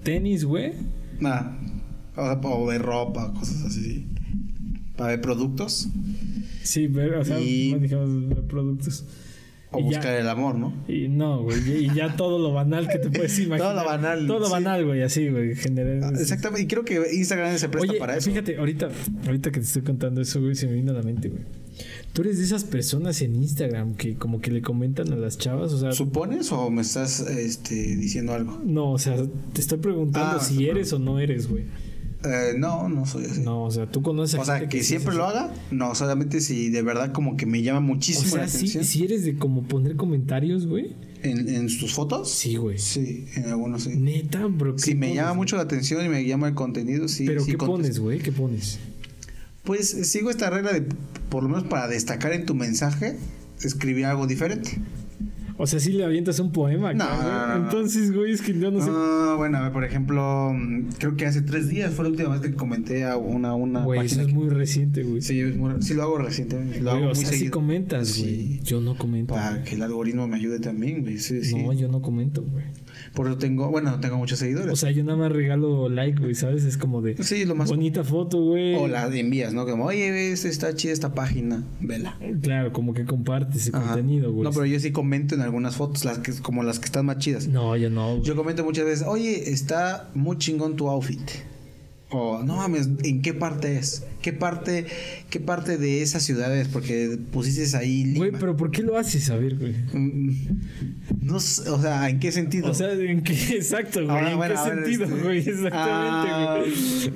tenis, 0.05 0.47
güey. 0.47 0.73
Nada. 1.21 1.59
O, 2.17 2.25
sea, 2.25 2.41
o 2.51 2.71
de 2.71 2.79
ropa, 2.79 3.33
cosas 3.35 3.65
así. 3.65 4.07
Para 4.97 5.11
ver 5.11 5.21
productos. 5.21 5.89
Sí, 6.63 6.87
ver, 6.87 7.15
o 7.15 7.25
sea, 7.25 7.39
Y- 7.41 7.73
no 7.79 8.29
ver 8.29 8.43
productos. 8.47 9.05
O 9.73 9.79
Y 9.81 9.83
ya- 9.83 9.89
buscar 9.99 10.15
el 10.15 10.29
amor, 10.29 10.55
¿no? 10.55 10.73
Y 10.89 11.09
no, 11.09 11.43
güey. 11.43 11.59
Y 11.69 11.91
y 11.91 11.95
ya 11.95 12.17
todo 12.17 12.39
lo 12.39 12.53
banal 12.55 12.89
que 12.89 12.99
te 12.99 13.11
puedes 13.11 13.39
imaginar. 13.41 13.59
Todo 13.59 13.75
lo 13.75 13.85
banal, 13.85 14.27
Todo 14.27 14.39
lo 14.39 14.47
sí. 14.47 14.53
banal, 14.53 14.85
güey. 14.87 15.03
Así, 15.03 15.29
güey. 15.29 15.55
General. 15.57 16.03
Ah, 16.05 16.19
Exactamente. 16.19 16.63
Y 16.63 16.67
creo 16.67 16.85
que 16.85 17.03
Instagram 17.15 17.59
se 17.59 17.69
presta 17.69 17.91
Oye, 17.91 17.99
para 17.99 18.17
eso. 18.17 18.31
fíjate, 18.31 18.57
ahorita, 18.57 18.89
ahorita 19.27 19.51
que 19.51 19.61
te 19.61 19.67
estoy 19.67 19.83
contando 19.83 20.21
eso, 20.23 20.41
güey, 20.41 20.55
se 20.55 20.67
me 20.69 20.75
vino 20.75 20.93
a 20.93 20.95
la 20.95 21.03
mente, 21.03 21.29
güey. 21.29 21.43
Tú 22.17 22.23
eres 22.23 22.39
de 22.39 22.45
esas 22.45 22.65
personas 22.65 23.21
en 23.21 23.37
Instagram 23.37 23.95
que 23.95 24.15
como 24.15 24.41
que 24.41 24.51
le 24.51 24.63
comentan 24.63 25.13
a 25.13 25.17
las 25.17 25.37
chavas, 25.37 25.71
o 25.75 25.79
sea, 25.79 25.93
¿Supones 25.93 26.51
o 26.51 26.71
me 26.71 26.81
estás 26.81 27.21
este, 27.21 27.75
diciendo 27.97 28.33
algo? 28.33 28.59
no, 28.65 28.93
o 28.93 28.99
sea, 28.99 29.17
te 29.53 29.61
estoy 29.61 29.77
preguntando 29.77 30.39
Ah, 30.39 30.43
si 30.43 30.67
eres 30.67 30.95
o 30.95 30.99
no 30.99 31.19
eres, 31.19 31.47
güey. 31.47 31.65
Eh, 32.25 32.55
no, 32.57 32.89
no 32.89 33.05
soy 33.05 33.27
así. 33.27 33.43
No, 33.43 33.65
o 33.65 33.71
sea, 33.71 33.91
tú 33.91 34.01
conoces 34.01 34.37
a 34.39 34.43
o 34.43 34.45
sea, 34.47 34.67
que, 34.67 34.79
sí 34.79 34.85
siempre 34.85 35.15
lo 35.15 35.27
haga. 35.27 35.53
No, 35.71 35.95
solamente 35.95 36.41
si 36.41 36.71
de 36.71 36.81
verdad 36.81 37.13
como 37.13 37.37
que 37.37 37.45
me 37.45 37.63
llama 37.63 37.81
O 37.81 37.83
muchísimo 37.83 38.31
sea, 38.31 38.41
la 38.43 38.49
si, 38.49 38.57
atención. 38.57 38.85
si 38.85 39.05
eres 39.05 39.25
de 39.27 39.37
como 39.37 39.65
poner 39.65 39.97
comentarios, 39.97 40.67
güey. 40.67 40.95
¿En, 41.23 41.49
en 41.51 41.69
sus 41.69 41.93
fotos? 41.93 42.31
Sí, 42.31 42.57
güey. 42.57 42.79
Sí, 42.79 43.27
en 43.37 43.45
algunos 43.51 43.83
sí. 43.83 43.91
Neta, 43.91 44.47
bro. 44.47 44.75
¿qué 44.77 44.83
Si 44.83 44.95
me 44.95 45.09
pones, 45.09 45.17
llama 45.17 45.29
güey? 45.31 45.37
mucho 45.39 45.57
la 45.57 45.63
atención 45.63 46.05
y 46.05 46.09
me 46.09 46.25
llama 46.25 46.49
el 46.49 46.55
contenido, 46.55 47.09
sí. 47.09 47.27
Pero 47.27 47.43
sí 47.45 47.51
¿qué 47.53 47.57
contesto. 47.59 47.77
pones, 47.83 47.99
güey? 48.01 48.19
¿Qué 48.21 48.33
pones? 48.33 48.79
Pues 49.67 49.89
sigo 49.89 50.31
esta 50.31 50.49
regla 50.49 50.73
de, 50.73 50.83
por 51.29 51.43
lo 51.43 51.49
menos 51.51 51.65
para 51.65 51.89
destacar 51.89 52.33
en 52.33 52.47
tu 52.47 52.55
mensaje, 52.55 53.17
escribir 53.63 54.07
algo 54.07 54.27
diferente. 54.27 54.81
O 55.59 55.67
sea, 55.67 55.81
si 55.81 55.91
le 55.93 56.05
avientas 56.05 56.39
un 56.39 56.53
poema, 56.53 56.93
No, 56.93 57.07
no, 57.07 57.23
no, 57.23 57.47
no. 57.59 57.65
Entonces, 57.65 58.13
güey, 58.15 58.31
es 58.33 58.43
que 58.43 58.53
yo 58.59 58.71
no 58.71 58.79
sé. 58.85 58.91
Ah, 58.93 59.37
bueno, 59.39 59.57
a 59.57 59.63
ver, 59.63 59.73
por 59.73 59.85
ejemplo, 59.85 60.55
creo 60.99 61.17
que 61.17 61.25
hace 61.25 61.41
tres 61.41 61.69
días 61.71 61.95
fue 61.95 62.05
la 62.05 62.11
última 62.11 62.29
vez 62.29 62.43
que 62.43 62.53
comenté 62.55 63.05
a 63.05 63.17
una, 63.17 63.55
una 63.55 63.83
Güey, 63.83 64.05
eso 64.05 64.21
es 64.21 64.27
que- 64.27 64.35
muy 64.35 64.51
reciente, 64.51 65.03
güey. 65.03 65.23
Sí, 65.23 65.41
es 65.41 65.57
muy- 65.57 65.81
sí 65.81 65.95
lo 65.95 66.03
hago 66.03 66.19
recientemente. 66.19 66.81
Lo 66.83 66.91
Güey, 66.91 67.03
hago 67.05 67.13
o 67.13 67.15
muy 67.15 67.17
sea, 67.17 67.29
sí 67.31 67.37
seguido. 67.39 67.53
comentas, 67.53 68.19
güey. 68.19 68.35
Sí. 68.37 68.61
Yo 68.65 68.83
no 68.83 68.99
comento. 68.99 69.33
Para 69.33 69.53
güey. 69.53 69.65
que 69.65 69.75
el 69.77 69.83
algoritmo 69.83 70.29
me 70.29 70.37
ayude 70.37 70.61
también, 70.61 71.01
güey. 71.01 71.17
Sí, 71.19 71.43
sí. 71.43 71.55
No, 71.57 71.73
yo 71.73 71.89
no 71.89 72.03
comento, 72.03 72.43
güey. 72.43 72.65
Por 73.15 73.27
eso 73.27 73.39
tengo, 73.39 73.71
bueno, 73.71 73.91
no 73.91 74.01
tengo 74.01 74.17
muchos 74.17 74.39
seguidores. 74.39 74.73
O 74.73 74.77
sea, 74.77 74.91
yo 74.91 75.05
nada 75.05 75.19
más 75.19 75.33
regalo 75.33 75.89
like, 75.89 76.21
güey, 76.21 76.35
¿sabes? 76.35 76.65
Es 76.65 76.77
como 76.77 77.03
de 77.03 77.23
sí, 77.23 77.45
lo 77.45 77.55
más. 77.55 77.69
bonita 77.69 78.05
foto, 78.05 78.39
güey. 78.43 78.75
O 78.75 78.89
la 78.89 79.07
envías, 79.07 79.53
¿no? 79.53 79.67
Como, 79.67 79.87
oye, 79.87 80.11
ves, 80.11 80.45
está 80.45 80.75
chida 80.75 80.93
esta 80.93 81.15
página, 81.15 81.65
vela. 81.81 82.19
Claro, 82.43 82.73
como 82.73 82.95
que 82.95 83.05
compartes 83.05 83.73
Ajá. 83.73 83.87
contenido, 83.95 84.33
güey. 84.33 84.45
No, 84.45 84.51
pero 84.53 84.67
yo 84.67 84.79
sí 84.81 84.93
comento 84.93 85.35
en 85.35 85.41
algunas 85.41 85.77
fotos, 85.77 86.05
las 86.05 86.19
que, 86.19 86.33
como 86.43 86.63
las 86.63 86.79
que 86.79 86.87
están 86.87 87.07
más 87.07 87.19
chidas. 87.19 87.49
No, 87.49 87.77
yo 87.77 87.91
no. 87.91 88.13
güey. 88.17 88.23
Yo 88.23 88.37
comento 88.37 88.65
muchas 88.65 88.85
veces, 88.85 89.07
oye, 89.07 89.51
está 89.51 90.11
muy 90.15 90.39
chingón 90.39 90.77
tu 90.77 90.89
outfit. 90.89 91.21
O, 92.11 92.41
no 92.45 92.57
mames, 92.57 92.89
¿en 93.03 93.21
qué 93.21 93.35
parte 93.35 93.79
es? 93.79 94.05
¿Qué 94.23 94.33
parte, 94.33 94.87
qué 95.29 95.41
parte 95.41 95.77
de 95.77 96.03
esas 96.03 96.23
ciudades? 96.23 96.69
Porque 96.69 97.19
pusiste 97.33 97.77
ahí 97.77 98.05
Lima. 98.05 98.19
Güey, 98.19 98.31
pero 98.39 98.57
¿por 98.57 98.71
qué 98.71 98.83
lo 98.83 98.97
haces? 98.97 99.29
A 99.31 99.37
ver, 99.37 99.57
güey. 99.57 99.75
Mm, 99.93 100.33
No 101.23 101.41
sé, 101.41 101.69
o 101.69 101.81
sea, 101.83 102.09
¿en 102.09 102.21
qué 102.21 102.31
sentido? 102.31 102.71
O 102.71 102.75
sea, 102.75 102.93
¿en 102.93 103.23
qué? 103.25 103.33
Exacto, 103.57 103.99
güey. 104.05 104.11
Ahora, 104.17 104.31
¿En 104.31 104.37
bueno, 104.37 104.55
qué 104.55 104.71
sentido, 104.71 105.05
este- 105.05 105.21
güey? 105.23 105.39
Exactamente, 105.39 105.73
Ah, 105.75 106.59
güey. 106.61 107.13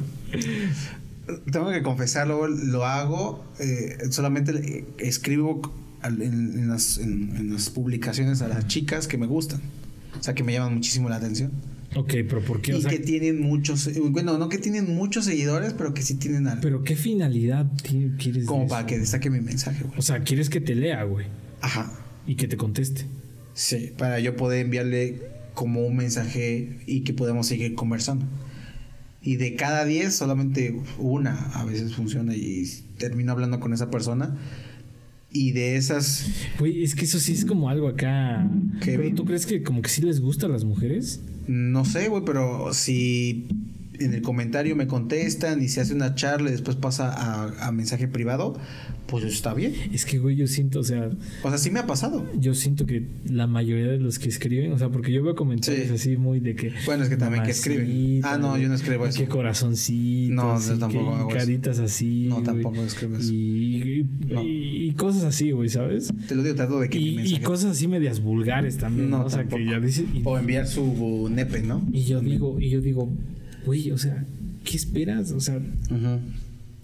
Tengo 1.53 1.71
que 1.71 1.83
confesarlo, 1.83 2.49
lo 2.49 2.85
hago, 2.85 3.45
eh, 3.61 3.97
solamente 4.11 4.53
le- 4.53 4.85
escribo 4.99 5.73
al- 6.03 6.21
en, 6.23 6.59
en 6.59 6.69
las, 6.69 6.99
en- 6.99 7.37
en 7.37 7.53
las 7.53 7.71
publicaciones 7.71 8.43
a 8.43 8.49
las 8.49 8.67
chicas 8.67 9.07
que 9.07 9.17
me 9.19 9.27
gustan. 9.27 9.61
O 10.19 10.23
sea, 10.23 10.35
que 10.35 10.43
me 10.43 10.53
llaman 10.53 10.75
muchísimo 10.75 11.09
la 11.09 11.17
atención. 11.17 11.53
Ok, 11.97 12.09
pero 12.29 12.41
¿por 12.41 12.61
qué? 12.63 12.73
O 12.75 12.79
y 12.79 12.83
sea, 12.83 12.91
que 12.91 12.99
tienen 13.01 13.41
muchos, 13.41 13.87
eh, 13.89 14.01
bueno, 14.01 14.39
no 14.39 14.49
que 14.49 14.59
tienen 14.59 14.95
muchos 14.95 15.25
seguidores, 15.25 15.73
pero 15.75 15.93
que 15.93 16.03
sí 16.03 16.15
tienen 16.15 16.47
algo. 16.47 16.61
¿pero 16.63 16.85
qué 16.85 16.95
finalidad 16.95 17.67
ti- 17.83 18.13
quieres 18.19 18.45
como 18.47 18.69
para 18.69 18.87
que 18.87 18.99
destaque 18.99 19.29
mi 19.31 19.41
mensaje, 19.41 19.83
güey. 19.85 19.99
O 19.99 20.03
sea, 20.03 20.21
quieres 20.21 20.49
que 20.51 20.61
te 20.61 20.75
lea, 20.77 21.03
güey. 21.05 21.27
Ajá. 21.61 21.93
Y 22.27 22.37
que 22.37 22.47
te 22.47 22.57
conteste. 22.57 23.07
Sí, 23.55 23.93
para 23.99 24.21
yo 24.21 24.37
poder 24.37 24.65
enviarle 24.65 25.21
como 25.55 25.85
un 25.85 25.97
mensaje 25.97 26.79
y 26.87 27.01
que 27.01 27.13
podamos 27.13 27.49
seguir 27.49 27.75
conversando. 27.75 28.25
Y 29.23 29.37
de 29.37 29.57
cada 29.57 29.85
10, 29.85 30.15
solamente 30.15 30.81
una 30.99 31.35
a 31.55 31.65
veces 31.65 31.95
funciona 31.95 32.35
y 32.37 32.65
termino 32.99 33.33
hablando 33.33 33.59
con 33.61 33.75
esa 33.75 33.91
persona. 33.91 34.39
Y 35.33 35.53
de 35.53 35.77
esas, 35.77 36.27
Güey, 36.59 36.83
es 36.83 36.95
que 36.95 37.05
eso 37.05 37.21
sí 37.21 37.33
es 37.33 37.45
como 37.45 37.69
algo 37.69 37.89
acá. 37.89 38.49
¿Qué? 38.83 38.97
¿Pero 38.97 39.15
tú 39.15 39.25
crees 39.25 39.45
que 39.47 39.63
como 39.63 39.83
que 39.83 39.89
sí 39.89 40.03
les 40.03 40.21
gusta 40.21 40.47
a 40.47 40.49
las 40.49 40.65
mujeres? 40.65 41.21
No 41.47 41.85
sé, 41.85 42.09
güey, 42.09 42.23
pero 42.25 42.73
si 42.73 43.49
en 44.01 44.15
el 44.15 44.23
comentario 44.23 44.75
me 44.77 44.87
contestan 44.87 45.63
y 45.63 45.69
se 45.69 45.81
hace 45.81 45.95
una 45.95 46.15
charla 46.15 46.49
y 46.49 46.53
después 46.53 46.77
pasa 46.77 47.11
a, 47.13 47.67
a 47.69 47.73
mensaje 47.73 48.09
privado, 48.09 48.57
pues 49.07 49.25
está 49.25 49.55
bien. 49.55 49.75
Es 49.93 50.05
que, 50.05 50.19
güey, 50.19 50.37
yo 50.37 50.47
siento, 50.47 50.81
o 50.81 50.85
sea, 50.85 51.11
O 51.43 51.49
sea, 51.49 51.59
sí 51.59 51.71
me 51.71 51.81
ha 51.81 51.87
pasado. 51.87 52.27
yo 52.39 52.55
siento 52.55 52.87
que 52.87 53.07
la 53.27 53.47
mayoría 53.47 53.87
de 53.89 53.99
los 53.99 54.19
que 54.19 54.29
escriben, 54.29 54.73
o 54.73 54.79
sea, 54.79 54.89
porque 54.89 55.13
yo 55.13 55.23
veo 55.23 55.35
comentarios 55.35 55.89
Sí. 55.89 55.95
así 55.95 56.17
muy 56.17 56.41
de 56.41 56.55
que. 56.55 56.73
Bueno, 56.87 57.03
es 57.05 57.09
que 57.09 57.17
también 57.17 57.43
que 57.45 57.51
escriben. 57.51 58.21
Ah, 58.25 58.39
no, 58.39 58.57
yo 58.59 58.69
no 58.69 58.75
escribo 58.75 59.07
eso. 59.07 59.19
Que 59.19 59.27
corazoncitos. 59.29 60.35
No, 60.35 60.59
y 60.75 60.79
tampoco 60.79 61.11
que- 61.11 61.17
hago 61.17 61.29
eso. 61.31 61.39
caritas 61.39 61.79
así. 61.79 62.27
No, 62.29 62.35
güey. 62.37 62.45
tampoco 62.47 62.83
escribo 62.83 63.17
eso. 63.17 63.33
Y, 63.33 63.37
y- 64.27 64.33
No. 64.33 64.43
y 64.45 64.93
cosas 64.97 65.25
así, 65.25 65.51
güey, 65.51 65.69
¿sabes? 65.69 66.13
Te 66.29 66.35
lo 66.35 66.43
digo, 66.43 66.55
trato 66.55 66.81
de 66.81 66.89
que 66.89 66.99
Y, 66.99 67.35
y 67.35 67.41
cosas 67.41 67.73
así 67.73 67.89
medias 67.89 68.21
vulgares 68.21 68.79
también, 68.79 69.11
¿no? 69.11 69.19
No, 69.19 69.25
O 69.27 69.31
sea, 69.31 69.45
que 69.45 69.51
tampoco. 69.51 69.71
ya 69.73 69.81
dices. 69.81 70.05
O 70.25 70.39
enviar 70.39 70.67
su 70.67 71.29
nepe, 71.31 71.63
¿no? 71.63 71.87
Y 71.93 72.05
yo 72.05 72.21
digo, 72.21 72.59
y 72.61 72.71
yo 72.71 72.81
digo, 72.81 73.11
güey, 73.65 73.91
o 73.91 73.99
sea, 73.99 74.25
¿qué 74.65 74.77
esperas? 74.77 75.31
O 75.33 75.41
sea, 75.41 75.57
Ujú. 75.57 76.19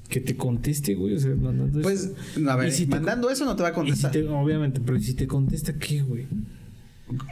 que 0.09 0.21
te 0.21 0.37
conteste, 0.37 0.95
güey, 0.95 1.15
o 1.15 1.19
sea, 1.21 1.35
mandando 1.35 1.81
Pues, 1.83 2.13
eso. 2.37 2.51
a 2.51 2.57
ver, 2.57 2.73
si 2.73 2.87
mandando 2.87 3.31
eso 3.31 3.45
no 3.45 3.57
te 3.57 3.63
va 3.63 3.69
a 3.71 3.73
si 3.73 3.75
contestar. 3.77 4.13
te- 4.13 4.27
obviamente, 4.29 4.81
pero 4.85 5.01
si 5.01 5.15
te 5.15 5.27
contesta, 5.27 5.75
¿qué, 5.79 6.03
güey? 6.03 6.27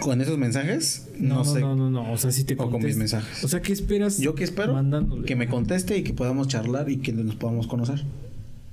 ¿Con 0.00 0.20
esos 0.20 0.38
mensajes? 0.38 1.08
No, 1.18 1.28
No, 1.28 1.34
no, 1.36 1.44
sé. 1.44 1.60
no, 1.60 1.74
no, 1.76 1.90
no, 1.90 2.12
o 2.12 2.16
sea, 2.16 2.30
si 2.30 2.44
te 2.44 2.54
O 2.54 2.58
con 2.58 2.70
contesta. 2.70 2.86
mis 2.88 2.96
mensajes. 2.96 3.42
O 3.44 3.48
sea, 3.48 3.60
¿qué 3.60 3.72
esperas? 3.72 4.18
¿Yo 4.18 4.34
qué 4.36 4.44
espero? 4.44 4.72
Mandándole. 4.72 5.24
Que 5.26 5.34
me 5.34 5.48
conteste 5.48 5.98
y 5.98 6.04
que 6.04 6.12
podamos 6.12 6.46
charlar 6.46 6.88
y 6.90 6.98
que 6.98 7.12
nos 7.12 7.34
podamos 7.34 7.66
conocer. 7.66 8.04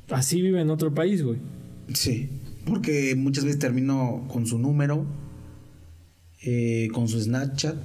Así 0.10 0.42
vive 0.42 0.62
en 0.62 0.70
otro 0.70 0.94
país, 0.94 1.24
güey. 1.24 1.38
Sí. 1.94 2.30
Porque 2.66 3.16
muchas 3.16 3.46
veces 3.46 3.60
termino 3.60 4.26
con 4.28 4.46
su 4.46 4.60
número, 4.60 5.06
eh, 6.44 6.90
con 6.94 7.08
su 7.08 7.20
Snapchat. 7.20 7.76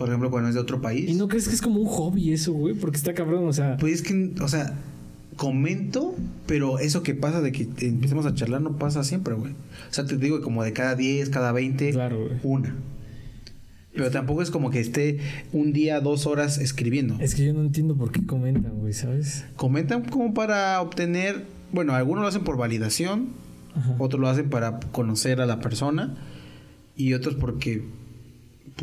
Por 0.00 0.08
ejemplo, 0.08 0.30
cuando 0.30 0.48
es 0.48 0.54
de 0.54 0.62
otro 0.62 0.80
país. 0.80 1.10
¿Y 1.10 1.12
no 1.14 1.28
crees 1.28 1.46
que 1.46 1.54
es 1.54 1.60
como 1.60 1.78
un 1.78 1.86
hobby 1.86 2.32
eso, 2.32 2.54
güey? 2.54 2.72
Porque 2.74 2.96
está 2.96 3.12
cabrón, 3.12 3.46
o 3.46 3.52
sea. 3.52 3.76
Pues 3.76 3.92
es 3.92 4.02
que, 4.02 4.32
o 4.40 4.48
sea, 4.48 4.72
comento, 5.36 6.14
pero 6.46 6.78
eso 6.78 7.02
que 7.02 7.14
pasa 7.14 7.42
de 7.42 7.52
que 7.52 7.68
empecemos 7.82 8.24
a 8.24 8.34
charlar 8.34 8.62
no 8.62 8.78
pasa 8.78 9.04
siempre, 9.04 9.34
güey. 9.34 9.52
O 9.52 9.92
sea, 9.92 10.06
te 10.06 10.16
digo, 10.16 10.40
como 10.40 10.64
de 10.64 10.72
cada 10.72 10.94
10, 10.94 11.28
cada 11.28 11.52
20, 11.52 11.90
Claro, 11.90 12.18
güey. 12.18 12.40
una. 12.44 12.74
Pero 13.92 14.10
tampoco 14.10 14.40
es 14.40 14.50
como 14.50 14.70
que 14.70 14.80
esté 14.80 15.18
un 15.52 15.74
día, 15.74 16.00
dos 16.00 16.24
horas 16.26 16.56
escribiendo. 16.56 17.16
Es 17.20 17.34
que 17.34 17.44
yo 17.44 17.52
no 17.52 17.60
entiendo 17.60 17.94
por 17.94 18.10
qué 18.10 18.24
comentan, 18.24 18.78
güey, 18.78 18.94
¿sabes? 18.94 19.44
Comentan 19.56 20.04
como 20.04 20.32
para 20.32 20.80
obtener, 20.80 21.44
bueno, 21.72 21.92
algunos 21.92 22.22
lo 22.22 22.28
hacen 22.28 22.42
por 22.42 22.56
validación, 22.56 23.28
Ajá. 23.74 23.96
otros 23.98 24.18
lo 24.18 24.28
hacen 24.28 24.48
para 24.48 24.80
conocer 24.80 25.42
a 25.42 25.46
la 25.46 25.60
persona 25.60 26.16
y 26.96 27.12
otros 27.12 27.34
porque 27.34 27.84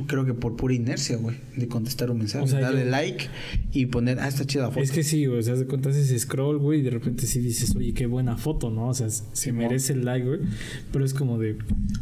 creo 0.05 0.25
que 0.25 0.33
por 0.33 0.55
pura 0.55 0.73
inercia, 0.73 1.17
güey, 1.17 1.37
de 1.55 1.67
contestar 1.67 2.11
un 2.11 2.19
mensaje, 2.19 2.43
O 2.43 2.47
sea, 2.47 2.59
darle 2.59 2.85
yo- 2.85 2.91
like 2.91 3.25
y 3.71 3.87
poner, 3.87 4.19
ah, 4.19 4.27
está 4.27 4.45
chida 4.45 4.67
foto. 4.69 4.81
Es 4.81 4.91
que 4.91 5.03
sí, 5.03 5.25
güey, 5.25 5.39
o 5.39 5.43
sea, 5.43 5.55
de 5.55 5.65
cuenta 5.65 5.89
haces 5.89 6.21
scroll, 6.21 6.57
güey, 6.59 6.79
y 6.79 6.83
de 6.83 6.89
repente 6.91 7.25
sí 7.25 7.39
dices, 7.39 7.75
oye, 7.75 7.93
qué 7.93 8.05
buena 8.05 8.37
foto, 8.37 8.69
¿no? 8.69 8.89
O 8.89 8.93
sea, 8.93 9.09
se 9.09 9.51
merece 9.51 9.93
el 9.93 10.05
like, 10.05 10.27
güey. 10.27 10.39
Pero 10.91 11.05
es 11.05 11.13
como 11.13 11.39
de, 11.39 11.57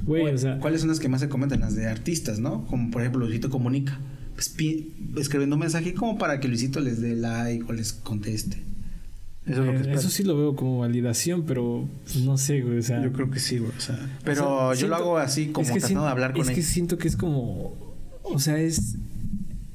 güey, 0.05 0.25
o 0.33 0.37
sea, 0.37 0.59
¿Cuáles 0.59 0.81
son 0.81 0.89
las 0.89 0.99
que 0.99 1.07
más 1.07 1.21
se 1.21 1.29
comentan? 1.29 1.59
Las 1.61 1.75
de 1.75 1.85
artistas, 1.87 2.39
¿no? 2.39 2.65
Como 2.65 2.91
por 2.91 3.01
ejemplo 3.01 3.21
Luisito 3.23 3.49
Comunica. 3.49 3.99
Pues, 4.33 4.53
escribiendo 5.17 5.55
un 5.55 5.61
mensaje 5.61 5.93
como 5.93 6.17
para 6.17 6.39
que 6.41 6.47
Luisito 6.49 6.81
les 6.81 6.99
dé 6.99 7.15
like 7.15 7.63
o 7.69 7.73
les 7.73 7.93
conteste. 7.93 8.57
Eso 9.45 9.61
es 9.61 9.67
lo 9.67 9.81
que 9.83 9.89
eh, 9.89 9.93
eso 9.93 10.09
sí 10.09 10.23
lo 10.23 10.35
veo 10.37 10.55
como 10.55 10.79
validación, 10.79 11.43
pero 11.43 11.87
pues, 12.03 12.17
no 12.17 12.37
sé, 12.37 12.61
güey, 12.61 12.79
o 12.79 12.81
sea. 12.81 13.03
Yo 13.03 13.11
creo 13.13 13.29
que 13.29 13.39
sí, 13.39 13.59
güey. 13.59 13.71
O 13.77 13.79
sea, 13.79 13.95
o 13.95 14.23
pero 14.23 14.35
sea, 14.35 14.45
yo 14.69 14.73
siento- 14.75 14.87
lo 14.89 14.95
hago 14.95 15.17
así 15.17 15.47
como 15.47 15.61
es 15.67 15.67
que 15.71 15.79
tratando 15.79 15.87
siento- 15.87 16.03
de 16.05 16.11
hablar 16.11 16.33
con 16.33 16.41
Es 16.41 16.49
que 16.49 16.61
siento 16.63 16.97
que 16.97 17.07
es 17.07 17.15
como, 17.15 17.73
o 18.23 18.39
sea, 18.39 18.57
es 18.59 18.95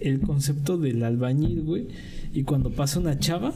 el 0.01 0.21
concepto 0.21 0.77
del 0.77 1.03
albañil, 1.05 1.63
güey, 1.63 1.87
y 2.33 2.43
cuando 2.43 2.71
pasa 2.71 2.99
una 3.01 3.19
chava, 3.19 3.53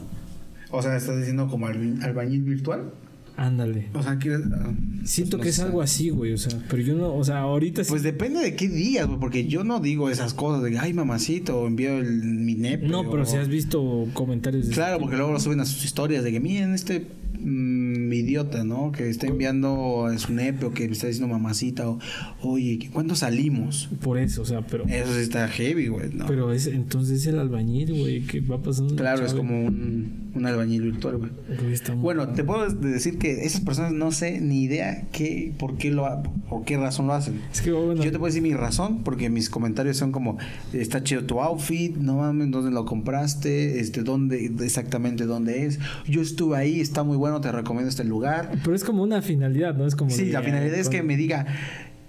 O 0.71 0.81
sea, 0.81 0.95
estás 0.97 1.17
diciendo 1.17 1.47
como 1.47 1.67
albañil 1.67 2.41
virtual. 2.43 2.91
Ándale. 3.37 3.87
O 3.93 4.01
sea, 4.03 4.17
quieres. 4.17 4.41
ah, 4.53 4.71
Siento 5.03 5.37
pues 5.37 5.39
no 5.39 5.43
que 5.43 5.49
es 5.49 5.55
sé. 5.55 5.61
algo 5.63 5.81
así, 5.81 6.09
güey, 6.09 6.33
o 6.33 6.37
sea, 6.37 6.57
pero 6.69 6.81
yo 6.81 6.95
no, 6.95 7.13
o 7.15 7.23
sea, 7.23 7.39
ahorita 7.41 7.83
sí. 7.83 7.89
Pues 7.89 8.01
depende 8.03 8.39
de 8.39 8.55
qué 8.55 8.67
días, 8.67 9.05
güey, 9.07 9.19
porque 9.19 9.45
yo 9.47 9.63
no 9.63 9.79
digo 9.79 10.09
esas 10.09 10.33
cosas 10.33 10.63
de, 10.63 10.77
ay, 10.79 10.93
mamacito, 10.93 11.59
o 11.59 11.67
envío 11.67 11.97
el, 11.99 12.23
mi 12.23 12.55
nepe. 12.55 12.87
no, 12.87 13.09
pero 13.09 13.23
o- 13.23 13.25
si 13.25 13.37
has 13.37 13.47
visto 13.47 14.07
comentarios 14.13 14.67
de 14.67 14.73
Claro, 14.73 14.99
porque 14.99 15.15
luego 15.17 15.31
lo 15.31 15.39
suben 15.39 15.59
a 15.59 15.65
sus 15.65 15.85
historias 15.85 16.23
de 16.23 16.31
que 16.31 16.39
miren 16.39 16.73
este 16.73 17.05
mm, 17.39 17.84
idiota, 18.13 18.63
¿no? 18.63 18.91
Que 18.91 19.09
está 19.09 19.27
enviando 19.27 20.07
su 20.17 20.33
nepe 20.33 20.65
o 20.65 20.73
que 20.73 20.87
me 20.87 20.93
está 20.93 21.07
diciendo 21.07 21.31
mamacita 21.33 21.87
o 21.89 21.99
oye, 22.41 22.89
¿cuándo 22.91 23.15
salimos? 23.15 23.89
por 24.01 24.17
eso, 24.17 24.41
o 24.41 24.45
sea, 24.45 24.61
pero 24.61 24.85
Eso 24.85 25.13
sí 25.13 25.21
está 25.21 25.47
heavy, 25.47 25.87
güey, 25.87 26.09
¿no? 26.13 26.25
pero 26.25 26.51
es 26.51 26.67
entonces 26.67 27.21
es 27.21 27.27
el 27.27 27.39
albañil, 27.39 27.97
güey, 27.97 28.21
que 28.21 28.41
va 28.41 28.61
pasando 28.61 28.95
claro, 28.95 29.25
es 29.25 29.33
como 29.33 29.65
un, 29.65 30.31
un 30.33 30.45
albañil 30.45 30.81
virtual, 30.83 31.17
güey. 31.17 31.31
Bueno, 31.97 32.29
te 32.29 32.43
puedo 32.43 32.69
decir 32.69 33.17
que 33.17 33.45
esas 33.45 33.61
personas 33.61 33.93
no 33.93 34.11
sé 34.11 34.39
ni 34.41 34.63
idea 34.63 35.07
qué, 35.11 35.53
por 35.57 35.77
qué 35.77 35.91
lo 35.91 36.05
por 36.49 36.63
qué 36.63 36.77
razón 36.77 37.07
lo 37.07 37.13
hacen. 37.13 37.41
es 37.51 37.61
que 37.61 37.71
bueno, 37.71 38.03
Yo 38.03 38.11
te 38.11 38.19
puedo 38.19 38.27
decir 38.27 38.43
mi 38.43 38.53
razón, 38.53 39.03
porque 39.03 39.29
mis 39.29 39.49
comentarios 39.49 39.97
son 39.97 40.11
como, 40.11 40.37
está 40.73 41.03
chido 41.03 41.23
tu 41.23 41.41
outfit, 41.41 41.95
no 41.95 42.17
mames, 42.17 42.51
¿dónde 42.51 42.71
lo 42.71 42.85
compraste? 42.85 43.79
Este, 43.79 44.03
¿dónde, 44.03 44.51
exactamente 44.61 45.25
dónde 45.25 45.65
es? 45.65 45.79
Yo 46.07 46.21
estuve 46.21 46.57
ahí, 46.57 46.79
está 46.79 47.03
muy 47.03 47.17
bueno, 47.17 47.41
te 47.41 47.51
recomiendo 47.51 47.84
este 47.87 48.03
lugar. 48.03 48.51
pero 48.63 48.75
es 48.75 48.83
como 48.83 49.03
una 49.03 49.21
finalidad, 49.21 49.75
¿no? 49.75 49.85
Es 49.85 49.95
como 49.95 50.09
Sí, 50.11 50.25
de, 50.25 50.33
la 50.33 50.41
finalidad 50.41 50.75
es 50.75 50.87
con- 50.87 50.91
que 50.97 51.03
me 51.03 51.17
diga, 51.17 51.45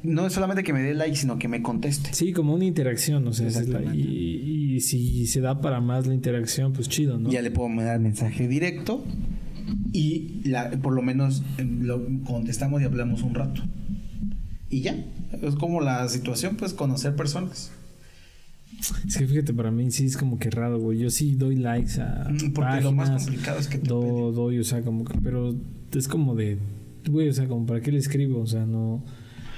no 0.03 0.27
es 0.27 0.33
solamente 0.33 0.63
que 0.63 0.73
me 0.73 0.83
dé 0.83 0.95
like, 0.95 1.17
sino 1.17 1.39
que 1.39 1.49
me 1.49 1.63
conteste. 1.63 2.11
Sí, 2.13 2.33
como 2.33 2.55
una 2.55 2.65
interacción, 2.65 3.27
o 3.27 3.33
sea, 3.33 3.49
y, 3.95 4.81
si 4.81 5.27
se 5.27 5.41
da 5.41 5.61
para 5.61 5.81
más 5.81 6.07
la 6.07 6.15
interacción, 6.15 6.73
pues 6.73 6.89
chido, 6.89 7.19
¿no? 7.19 7.31
Ya 7.31 7.43
le 7.43 7.51
puedo 7.51 7.69
mandar 7.69 7.99
mensaje 7.99 8.47
directo 8.47 9.05
y 9.93 10.43
la, 10.45 10.71
por 10.71 10.93
lo 10.93 11.03
menos 11.03 11.43
em, 11.59 11.83
lo 11.83 12.01
contestamos 12.25 12.83
y 12.83 12.85
hablamos 12.85 13.23
un 13.23 13.35
rato. 13.35 13.63
Y 14.69 14.81
ya, 14.83 14.97
es 15.43 15.55
como 15.55 15.81
la 15.81 16.07
situación, 16.09 16.57
pues 16.57 16.75
conocer 16.75 17.15
personas. 17.17 17.73
Es 19.07 19.17
que 19.17 19.27
fíjate, 19.27 19.53
para 19.55 19.71
mí 19.71 19.91
sí 19.91 20.07
es 20.07 20.17
como 20.17 20.39
que 20.39 20.51
raro, 20.51 20.79
güey. 20.79 20.99
Yo 20.99 21.11
sí 21.11 21.35
doy 21.37 21.57
likes 21.57 22.01
a. 22.01 22.29
Mm, 22.31 22.53
Porque 22.53 22.81
lo 22.81 22.93
más 22.93 23.09
páginas, 23.11 23.25
complicado 23.27 23.59
es 23.59 23.69
que 23.69 23.79
te 23.79 23.89
do- 23.89 24.01
peleen. 24.01 24.35
doy, 24.35 24.59
o 24.59 24.65
sea, 24.65 24.83
como 24.83 25.05
que. 25.05 25.19
Pero 25.23 25.55
es 25.95 26.09
como 26.09 26.35
de. 26.35 26.59
Güey, 27.09 27.29
o 27.29 27.33
sea, 27.33 27.47
como 27.49 27.67
para 27.67 27.81
qué 27.81 27.93
le 27.93 27.99
escribo, 27.99 28.41
o 28.41 28.47
sea, 28.47 28.67
no. 28.67 29.03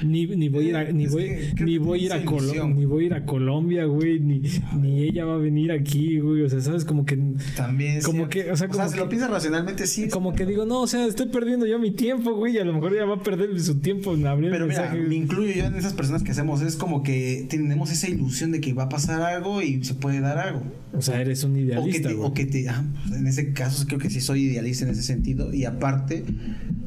Ni, 0.02 0.26
ni 0.26 0.48
voy 0.48 0.66
a 0.66 0.68
ir 0.68 0.76
a, 0.76 0.92
ni 0.92 1.06
voy, 1.08 1.30
que 1.56 1.64
ni 1.64 1.78
voy 1.78 2.04
ir 2.04 2.12
a 2.12 2.16
esa 2.18 2.24
Colo- 2.24 2.42
ilusión. 2.44 2.76
ni 2.76 2.84
voy 2.84 3.04
a 3.04 3.06
ir 3.08 3.14
a 3.14 3.24
Colombia, 3.24 3.84
güey, 3.86 4.20
ni, 4.20 4.42
ni 4.80 5.02
ella 5.02 5.24
va 5.24 5.34
a 5.34 5.38
venir 5.38 5.72
aquí, 5.72 6.18
güey. 6.20 6.42
O 6.42 6.48
sea, 6.48 6.60
sabes, 6.60 6.84
como 6.84 7.04
que 7.04 7.18
También. 7.56 8.00
Como 8.02 8.28
que, 8.28 8.50
o 8.52 8.56
sea, 8.56 8.68
como 8.68 8.86
si 8.86 8.94
que- 8.94 9.00
lo 9.00 9.08
piensas 9.08 9.30
racionalmente, 9.30 9.86
sí. 9.86 10.08
como 10.08 10.34
que 10.34 10.46
digo, 10.46 10.66
no, 10.66 10.82
o 10.82 10.86
sea, 10.86 11.04
estoy 11.06 11.26
perdiendo 11.28 11.66
yo 11.66 11.78
mi 11.78 11.90
tiempo, 11.90 12.34
güey, 12.34 12.54
y 12.54 12.58
a 12.58 12.64
lo 12.64 12.74
mejor 12.74 12.92
ella 12.94 13.06
va 13.06 13.16
a 13.16 13.22
perder 13.22 13.58
su 13.60 13.80
tiempo 13.80 14.14
en 14.14 14.26
abrir 14.26 14.50
Pero 14.50 14.66
mira, 14.66 14.82
mensaje. 14.82 15.00
me 15.02 15.14
incluyo 15.16 15.52
yo 15.52 15.64
en 15.66 15.74
esas 15.74 15.94
personas 15.94 16.22
que 16.22 16.30
hacemos. 16.30 16.62
Es 16.62 16.76
como 16.76 17.02
que 17.02 17.46
tenemos 17.50 17.90
esa 17.90 18.08
ilusión 18.08 18.52
de 18.52 18.60
que 18.60 18.72
va 18.74 18.84
a 18.84 18.88
pasar 18.88 19.20
algo 19.22 19.62
y 19.62 19.82
se 19.84 19.94
puede 19.94 20.20
dar 20.20 20.38
algo. 20.38 20.62
O 20.94 21.02
sea, 21.02 21.20
eres 21.20 21.44
un 21.44 21.52
O 21.52 21.54
que 21.54 21.60
idealista, 21.62 22.08
te, 22.08 22.14
güey. 22.14 22.28
o 22.30 22.34
que 22.34 22.46
te- 22.46 22.68
ah, 22.68 22.84
pues, 23.06 23.20
en 23.20 23.26
ese 23.26 23.52
caso 23.52 23.84
creo 23.86 23.98
que 23.98 24.10
sí 24.10 24.20
soy 24.20 24.44
idealista 24.44 24.84
en 24.84 24.90
ese 24.92 25.02
sentido. 25.02 25.52
Y 25.52 25.64
aparte, 25.64 26.24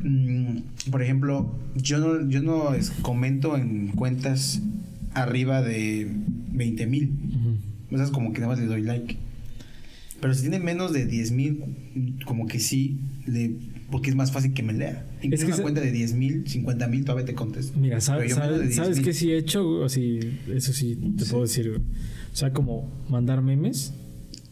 mm, 0.04 0.41
por 0.90 1.02
ejemplo, 1.02 1.54
yo 1.76 1.98
no, 2.00 2.28
yo 2.30 2.42
no 2.42 2.74
es- 2.74 2.90
comento 3.02 3.58
en 3.58 3.88
cuentas 3.90 4.62
arriba 5.14 5.62
de 5.62 6.08
20 6.54 6.86
mil. 6.88 7.12
Ujú. 7.30 7.94
O 7.94 7.98
sea, 7.98 8.06
es 8.06 8.12
como 8.12 8.32
que 8.34 8.40
nada 8.40 8.54
más 8.54 8.60
le 8.60 8.66
doy 8.68 8.82
like. 8.82 9.18
Pero 10.22 10.34
si 10.36 10.42
tiene 10.42 10.60
menos 10.60 10.94
de 10.94 11.06
10 11.06 11.32
mil, 11.32 11.64
como 12.26 12.46
que 12.48 12.60
sí, 12.60 12.98
le, 13.26 13.56
porque 13.90 14.12
es 14.12 14.16
más 14.16 14.32
fácil 14.32 14.54
que 14.54 14.62
me 14.64 14.72
lea. 14.72 15.06
Incluso 15.24 15.48
que 15.48 15.54
una 15.54 15.62
cuenta 15.64 15.82
de 15.82 15.92
10 15.92 16.14
mil, 16.14 16.48
50 16.48 16.88
mil, 16.88 17.04
todavía 17.06 17.26
te 17.26 17.34
contesto. 17.34 17.78
Mira, 17.80 18.00
¿sabes, 18.02 18.34
sabes, 18.34 18.60
10,000. 18.62 18.74
¿sabes 18.76 19.00
qué 19.00 19.14
sí 19.14 19.32
he 19.32 19.38
hecho? 19.38 19.68
O 19.68 19.90
sí, 19.90 20.20
eso 20.54 20.74
sí 20.74 20.96
te 21.18 21.26
puedo 21.26 21.42
decir. 21.44 21.82
O 22.32 22.36
sea, 22.36 22.54
como 22.54 22.90
mandar 23.10 23.42
memes, 23.42 23.94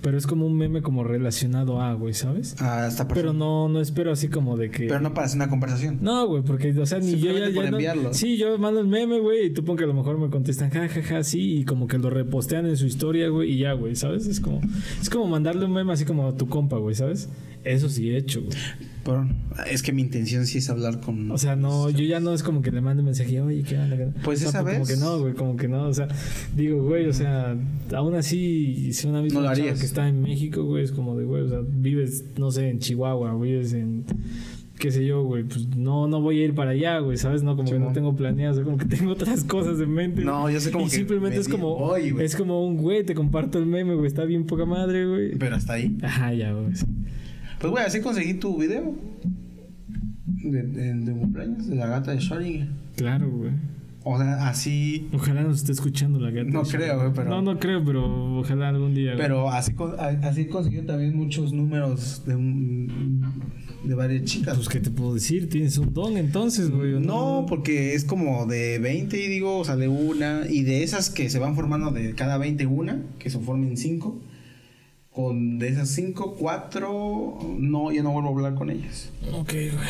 pero 0.01 0.17
es 0.17 0.25
como 0.27 0.45
un 0.45 0.55
meme 0.57 0.81
como 0.81 1.03
relacionado 1.03 1.81
a, 1.81 1.93
güey, 1.93 2.13
¿sabes? 2.13 2.55
Ah, 2.59 2.85
hasta 2.85 3.07
Pero 3.07 3.33
no, 3.33 3.67
no 3.67 3.81
espero 3.81 4.11
así 4.11 4.29
como 4.29 4.55
de 4.55 4.71
que... 4.71 4.87
Pero 4.87 5.01
no 5.01 5.13
para 5.13 5.25
hacer 5.25 5.37
una 5.37 5.49
conversación. 5.49 5.99
No, 6.01 6.25
güey, 6.27 6.41
porque, 6.43 6.71
o 6.79 6.85
sea, 6.85 6.99
ni 6.99 7.19
yo 7.19 7.31
ya, 7.31 7.49
ya 7.49 7.61
no- 7.63 7.67
enviarlo. 7.77 8.13
Sí, 8.13 8.37
yo 8.37 8.57
mando 8.57 8.79
el 8.79 8.87
meme, 8.87 9.19
güey, 9.19 9.47
y 9.47 9.49
tú 9.49 9.63
que 9.75 9.83
a 9.83 9.87
lo 9.87 9.93
mejor 9.93 10.17
me 10.17 10.29
contestan, 10.29 10.69
ja, 10.69 10.87
ja, 10.87 11.01
ja, 11.01 11.23
sí, 11.23 11.59
y 11.59 11.65
como 11.65 11.87
que 11.87 11.97
lo 11.97 12.09
repostean 12.09 12.65
en 12.65 12.77
su 12.77 12.85
historia, 12.85 13.29
güey, 13.29 13.51
y 13.51 13.57
ya, 13.59 13.73
güey, 13.73 13.95
¿sabes? 13.95 14.25
Es 14.25 14.39
como, 14.39 14.61
es 15.01 15.09
como 15.09 15.27
mandarle 15.27 15.65
un 15.65 15.73
meme 15.73 15.93
así 15.93 16.05
como 16.05 16.27
a 16.27 16.35
tu 16.35 16.47
compa, 16.47 16.77
güey, 16.77 16.95
¿sabes? 16.95 17.29
Eso 17.63 17.89
sí 17.89 18.09
he 18.09 18.17
hecho, 18.17 18.41
güey. 18.41 18.57
Pero 19.03 19.27
es 19.69 19.81
que 19.81 19.91
mi 19.91 20.01
intención 20.01 20.45
sí 20.45 20.57
es 20.59 20.69
hablar 20.69 20.99
con. 21.01 21.31
O 21.31 21.37
sea, 21.37 21.55
no, 21.55 21.89
yo 21.89 22.03
ya 22.03 22.19
no 22.19 22.33
es 22.33 22.43
como 22.43 22.61
que 22.61 22.71
le 22.71 22.81
mande 22.81 23.01
un 23.01 23.05
mensaje, 23.07 23.41
oye, 23.41 23.63
¿qué 23.63 23.77
onda? 23.77 23.97
Pues 24.23 24.39
O 24.39 24.41
sea, 24.41 24.49
esa 24.49 24.59
Como 24.59 24.79
vez- 24.79 24.87
que 24.87 24.97
no, 24.97 25.19
güey, 25.19 25.33
como 25.33 25.55
que 25.55 25.67
no. 25.67 25.87
O 25.87 25.93
sea, 25.93 26.07
digo, 26.55 26.83
güey, 26.83 27.07
o 27.07 27.13
sea, 27.13 27.55
aún 27.93 28.15
así, 28.15 28.93
si 28.93 29.07
una 29.07 29.21
misma 29.21 29.41
No 29.41 29.53
que 29.53 29.69
está 29.69 30.07
en 30.07 30.21
México, 30.21 30.63
güey, 30.63 30.83
es 30.83 30.91
como 30.91 31.17
de, 31.17 31.25
güey, 31.25 31.43
o 31.43 31.49
sea, 31.49 31.59
vives, 31.67 32.25
no 32.37 32.51
sé, 32.51 32.69
en 32.69 32.79
Chihuahua, 32.79 33.35
vives 33.39 33.73
en. 33.73 34.05
qué 34.77 34.91
sé 34.91 35.05
yo, 35.05 35.23
güey, 35.23 35.43
pues 35.43 35.67
no, 35.75 36.07
no 36.07 36.21
voy 36.21 36.41
a 36.41 36.45
ir 36.45 36.55
para 36.55 36.71
allá, 36.71 36.99
güey, 36.99 37.17
¿sabes? 37.17 37.43
No, 37.43 37.55
como 37.55 37.69
que 37.69 37.79
no 37.79 37.91
tengo 37.91 38.15
planeado, 38.15 38.53
o 38.53 38.55
sea, 38.55 38.63
como 38.63 38.77
que 38.77 38.85
tengo 38.97 39.11
otras 39.11 39.43
cosas 39.43 39.79
en 39.79 39.91
mente. 39.91 40.23
No, 40.23 40.49
yo 40.49 40.59
sé 40.59 40.71
como 40.71 40.85
y 40.85 40.89
que 40.89 40.95
simplemente 40.97 41.37
es 41.37 41.49
como, 41.49 41.75
voy, 41.77 42.15
es 42.19 42.35
como 42.35 42.65
un, 42.65 42.77
güey, 42.77 43.03
te 43.03 43.15
comparto 43.15 43.59
el 43.59 43.65
meme, 43.65 43.95
güey, 43.95 44.07
está 44.07 44.23
bien 44.25 44.45
poca 44.45 44.65
madre, 44.65 45.05
güey. 45.07 45.35
Pero 45.37 45.55
hasta 45.55 45.73
ahí. 45.73 45.97
Ajá, 46.01 46.33
ya, 46.33 46.53
güey. 46.53 46.73
Pues, 47.59 47.71
güey, 47.71 47.83
así 47.85 47.99
conseguí 48.01 48.35
tu 48.35 48.57
video. 48.57 48.95
De, 50.25 50.63
de, 50.63 50.93
de 50.93 51.11
cumpleaños, 51.11 51.67
de 51.67 51.75
la 51.75 51.87
gata 51.87 52.11
de 52.11 52.17
Schrödinger. 52.19 52.69
Claro, 52.95 53.29
güey. 53.29 53.51
O 54.03 54.17
sea, 54.17 54.47
así. 54.47 55.09
Ojalá 55.13 55.43
nos 55.43 55.57
esté 55.57 55.73
escuchando 55.73 56.19
la 56.19 56.31
gata. 56.31 56.49
No 56.49 56.63
creo, 56.63 56.97
güey, 56.99 57.11
pero- 57.13 57.29
No, 57.29 57.41
no 57.41 57.59
creo, 57.59 57.83
pero 57.83 58.39
ojalá 58.39 58.69
algún 58.69 58.95
día. 58.95 59.11
güey. 59.13 59.21
Pero 59.23 59.49
así, 59.51 59.73
así 60.23 60.45
consiguió 60.47 60.85
también 60.85 61.15
muchos 61.17 61.51
números 61.51 62.23
de, 62.25 62.35
de 63.83 63.95
varias 63.95 64.23
chicas. 64.23 64.55
Pues, 64.55 64.69
¿qué 64.69 64.79
te 64.79 64.89
puedo 64.89 65.13
decir? 65.15 65.49
Tienes 65.49 65.77
un 65.77 65.93
don 65.93 66.15
entonces, 66.15 66.71
güey. 66.71 66.93
¿o 66.93 66.99
No, 67.01 67.45
porque 67.47 67.93
es 67.93 68.05
como 68.05 68.45
de 68.45 68.79
20 68.79 69.21
y 69.21 69.27
digo, 69.27 69.65
sale 69.65 69.89
una. 69.89 70.43
Y 70.49 70.63
de 70.63 70.83
esas 70.83 71.09
que 71.09 71.29
se 71.29 71.37
van 71.39 71.55
formando 71.55 71.91
de 71.91 72.13
cada 72.15 72.37
20 72.37 72.65
una, 72.67 73.01
que 73.19 73.29
se 73.29 73.37
formen 73.39 73.75
5. 73.75 74.17
Con 75.19 75.59
de 75.59 75.67
esas 75.67 75.89
5, 75.89 76.37
4, 76.39 77.39
no, 77.59 77.91
ya 77.91 78.01
no 78.03 78.13
vuelvo 78.13 78.29
a 78.29 78.31
hablar 78.31 78.55
con 78.55 78.69
ellas. 78.69 79.09
Ok, 79.33 79.51
güey. 79.51 79.89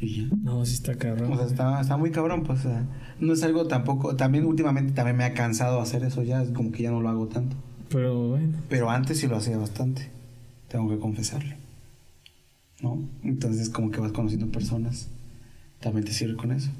Y 0.00 0.22
ya. 0.22 0.36
No, 0.42 0.64
sí 0.64 0.72
está 0.72 0.96
cabrón. 0.96 1.30
O 1.30 1.36
sea, 1.36 1.44
está, 1.44 1.78
está 1.78 1.98
muy 1.98 2.10
cabrón, 2.10 2.42
pues. 2.42 2.60
o 2.60 2.62
sea, 2.62 2.86
no 3.20 3.34
es 3.34 3.42
algo 3.42 3.66
tampoco. 3.68 4.16
También 4.16 4.46
últimamente 4.46 4.94
también 4.94 5.18
me 5.18 5.24
ha 5.24 5.34
cansado 5.34 5.78
hacer 5.78 6.04
eso 6.04 6.22
ya, 6.22 6.40
es 6.42 6.52
como 6.52 6.72
que 6.72 6.84
ya 6.84 6.90
no 6.90 7.02
lo 7.02 7.10
hago 7.10 7.26
tanto. 7.26 7.54
Pero 7.90 8.28
bueno. 8.30 8.56
Pero 8.70 8.88
antes 8.88 9.18
sí 9.18 9.26
lo 9.26 9.36
hacía 9.36 9.58
bastante. 9.58 10.08
Tengo 10.68 10.88
que 10.88 10.98
confesarlo. 10.98 11.56
¿No? 12.80 13.06
Entonces, 13.24 13.68
como 13.68 13.90
que 13.90 14.00
vas 14.00 14.12
conociendo 14.12 14.46
personas. 14.46 15.08
También 15.80 16.06
te 16.06 16.14
sirve 16.14 16.36
con 16.36 16.50
eso. 16.50 16.70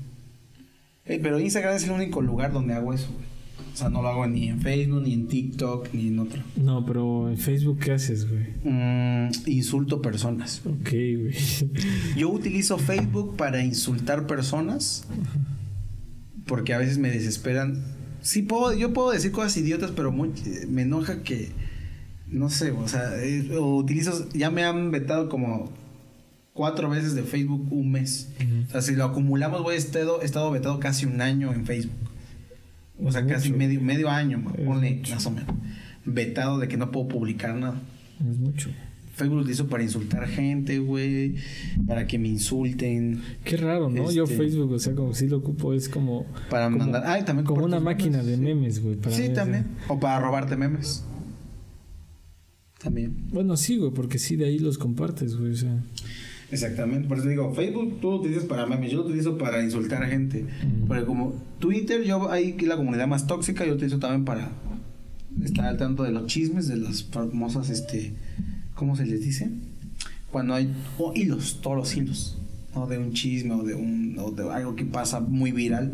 Pero 1.04 1.38
Instagram 1.38 1.76
es 1.76 1.84
el 1.84 1.90
único 1.90 2.22
lugar 2.22 2.54
donde 2.54 2.72
hago 2.72 2.94
eso, 2.94 3.08
güey. 3.12 3.33
O 3.72 3.76
sea, 3.76 3.88
no 3.88 4.02
lo 4.02 4.08
hago 4.08 4.26
ni 4.26 4.48
en 4.48 4.60
Facebook, 4.60 5.02
ni 5.02 5.14
en 5.14 5.26
TikTok, 5.26 5.88
ni 5.92 6.08
en 6.08 6.18
otro. 6.20 6.42
No, 6.56 6.86
pero 6.86 7.28
en 7.28 7.36
Facebook, 7.36 7.80
¿qué 7.80 7.92
haces, 7.92 8.28
güey? 8.30 8.44
Mm, 8.62 9.30
insulto 9.46 10.00
personas. 10.00 10.62
Ok, 10.64 10.90
güey. 10.90 11.34
Yo 12.16 12.30
utilizo 12.30 12.78
Facebook 12.78 13.36
para 13.36 13.64
insultar 13.64 14.26
personas. 14.28 15.04
Porque 16.46 16.74
a 16.74 16.78
veces 16.78 16.98
me 16.98 17.10
desesperan. 17.10 17.82
Sí, 18.20 18.42
puedo, 18.42 18.74
yo 18.74 18.92
puedo 18.92 19.10
decir 19.10 19.32
cosas 19.32 19.56
idiotas, 19.56 19.90
pero 19.90 20.12
muy- 20.12 20.32
me 20.68 20.82
enoja 20.82 21.22
que. 21.22 21.50
No 22.28 22.50
sé, 22.50 22.70
o 22.70 22.86
sea, 22.88 23.22
eh, 23.22 23.58
utilizo. 23.58 24.28
Ya 24.34 24.50
me 24.50 24.64
han 24.64 24.90
vetado 24.90 25.28
como 25.28 25.72
cuatro 26.52 26.88
veces 26.90 27.14
de 27.14 27.22
Facebook 27.22 27.66
un 27.72 27.90
mes. 27.92 28.28
O 28.68 28.70
sea, 28.72 28.82
si 28.82 28.94
lo 28.94 29.04
acumulamos, 29.04 29.72
estado, 29.74 30.22
he 30.22 30.24
estado 30.24 30.50
vetado 30.50 30.78
casi 30.80 31.06
un 31.06 31.20
año 31.20 31.52
en 31.52 31.64
Facebook. 31.66 32.03
O 33.02 33.10
sea, 33.12 33.26
casi 33.26 33.52
medio, 33.52 33.80
medio 33.80 34.08
año, 34.08 34.42
ponle 34.64 34.96
mucho. 34.96 35.14
más 35.14 35.26
o 35.26 35.30
menos. 35.30 35.54
Vetado 36.04 36.58
de 36.58 36.68
que 36.68 36.76
no 36.76 36.90
puedo 36.90 37.08
publicar 37.08 37.54
nada. 37.56 37.80
Es 38.30 38.38
mucho. 38.38 38.70
Facebook 39.14 39.36
lo 39.36 39.42
utilizo 39.42 39.68
para 39.68 39.82
insultar 39.84 40.26
gente, 40.26 40.78
güey. 40.80 41.36
Para 41.86 42.06
que 42.06 42.18
me 42.18 42.28
insulten. 42.28 43.20
Qué 43.44 43.56
raro, 43.56 43.88
¿no? 43.88 44.10
Yo 44.10 44.24
Este- 44.24 44.36
Facebook, 44.36 44.72
o 44.72 44.78
sea, 44.78 44.94
como 44.94 45.14
si 45.14 45.28
lo 45.28 45.36
ocupo, 45.38 45.72
es 45.72 45.88
como. 45.88 46.26
Para 46.50 46.64
como- 46.66 46.78
mandar. 46.78 47.04
Ah, 47.06 47.18
y 47.20 47.24
también 47.24 47.46
Como 47.46 47.64
una 47.64 47.78
máquina 47.80 48.18
memes, 48.18 48.26
de 48.26 48.36
sí. 48.36 48.42
memes, 48.42 48.82
güey. 48.82 48.96
Sí, 49.10 49.22
sea. 49.26 49.32
también. 49.34 49.66
O 49.88 50.00
para 50.00 50.18
robarte 50.20 50.56
memes. 50.56 51.04
También. 52.78 53.14
Bueno, 53.30 53.56
sí, 53.56 53.76
güey, 53.78 53.92
porque 53.92 54.18
sí, 54.18 54.36
de 54.36 54.46
ahí 54.46 54.58
los 54.58 54.78
compartes, 54.78 55.36
güey. 55.36 55.52
O 55.52 55.56
sea. 55.56 55.82
Exactamente. 56.54 57.08
Por 57.08 57.18
eso 57.18 57.28
digo, 57.28 57.52
Facebook 57.52 57.98
tú 58.00 58.12
lo 58.12 58.16
utilizas 58.18 58.44
para 58.44 58.64
memes, 58.64 58.92
yo 58.92 58.98
lo 58.98 59.06
utilizo 59.06 59.36
para 59.36 59.62
insultar 59.62 60.04
a 60.04 60.06
gente. 60.06 60.46
Porque 60.86 61.04
como 61.04 61.34
Twitter, 61.58 62.04
yo 62.04 62.30
ahí 62.30 62.52
que 62.52 62.66
la 62.66 62.76
comunidad 62.76 63.08
más 63.08 63.26
tóxica, 63.26 63.64
yo 63.64 63.70
lo 63.70 63.76
utilizo 63.76 63.98
también 63.98 64.24
para 64.24 64.52
estar 65.42 65.66
al 65.66 65.76
tanto 65.76 66.04
de 66.04 66.12
los 66.12 66.26
chismes, 66.26 66.68
de 66.68 66.76
las 66.76 67.02
famosas, 67.02 67.70
este, 67.70 68.12
¿cómo 68.74 68.94
se 68.94 69.04
les 69.04 69.20
dice? 69.20 69.50
Cuando 70.30 70.54
hay 70.54 70.72
hilos, 71.16 71.58
todos 71.60 71.76
los 71.76 71.96
hilos, 71.96 72.38
¿no? 72.72 72.86
De 72.86 72.98
un 72.98 73.12
chisme 73.12 73.54
o 73.54 73.64
de 73.64 73.74
un 73.74 74.16
o 74.18 74.30
de 74.30 74.48
algo 74.52 74.76
que 74.76 74.84
pasa 74.84 75.18
muy 75.18 75.50
viral. 75.50 75.92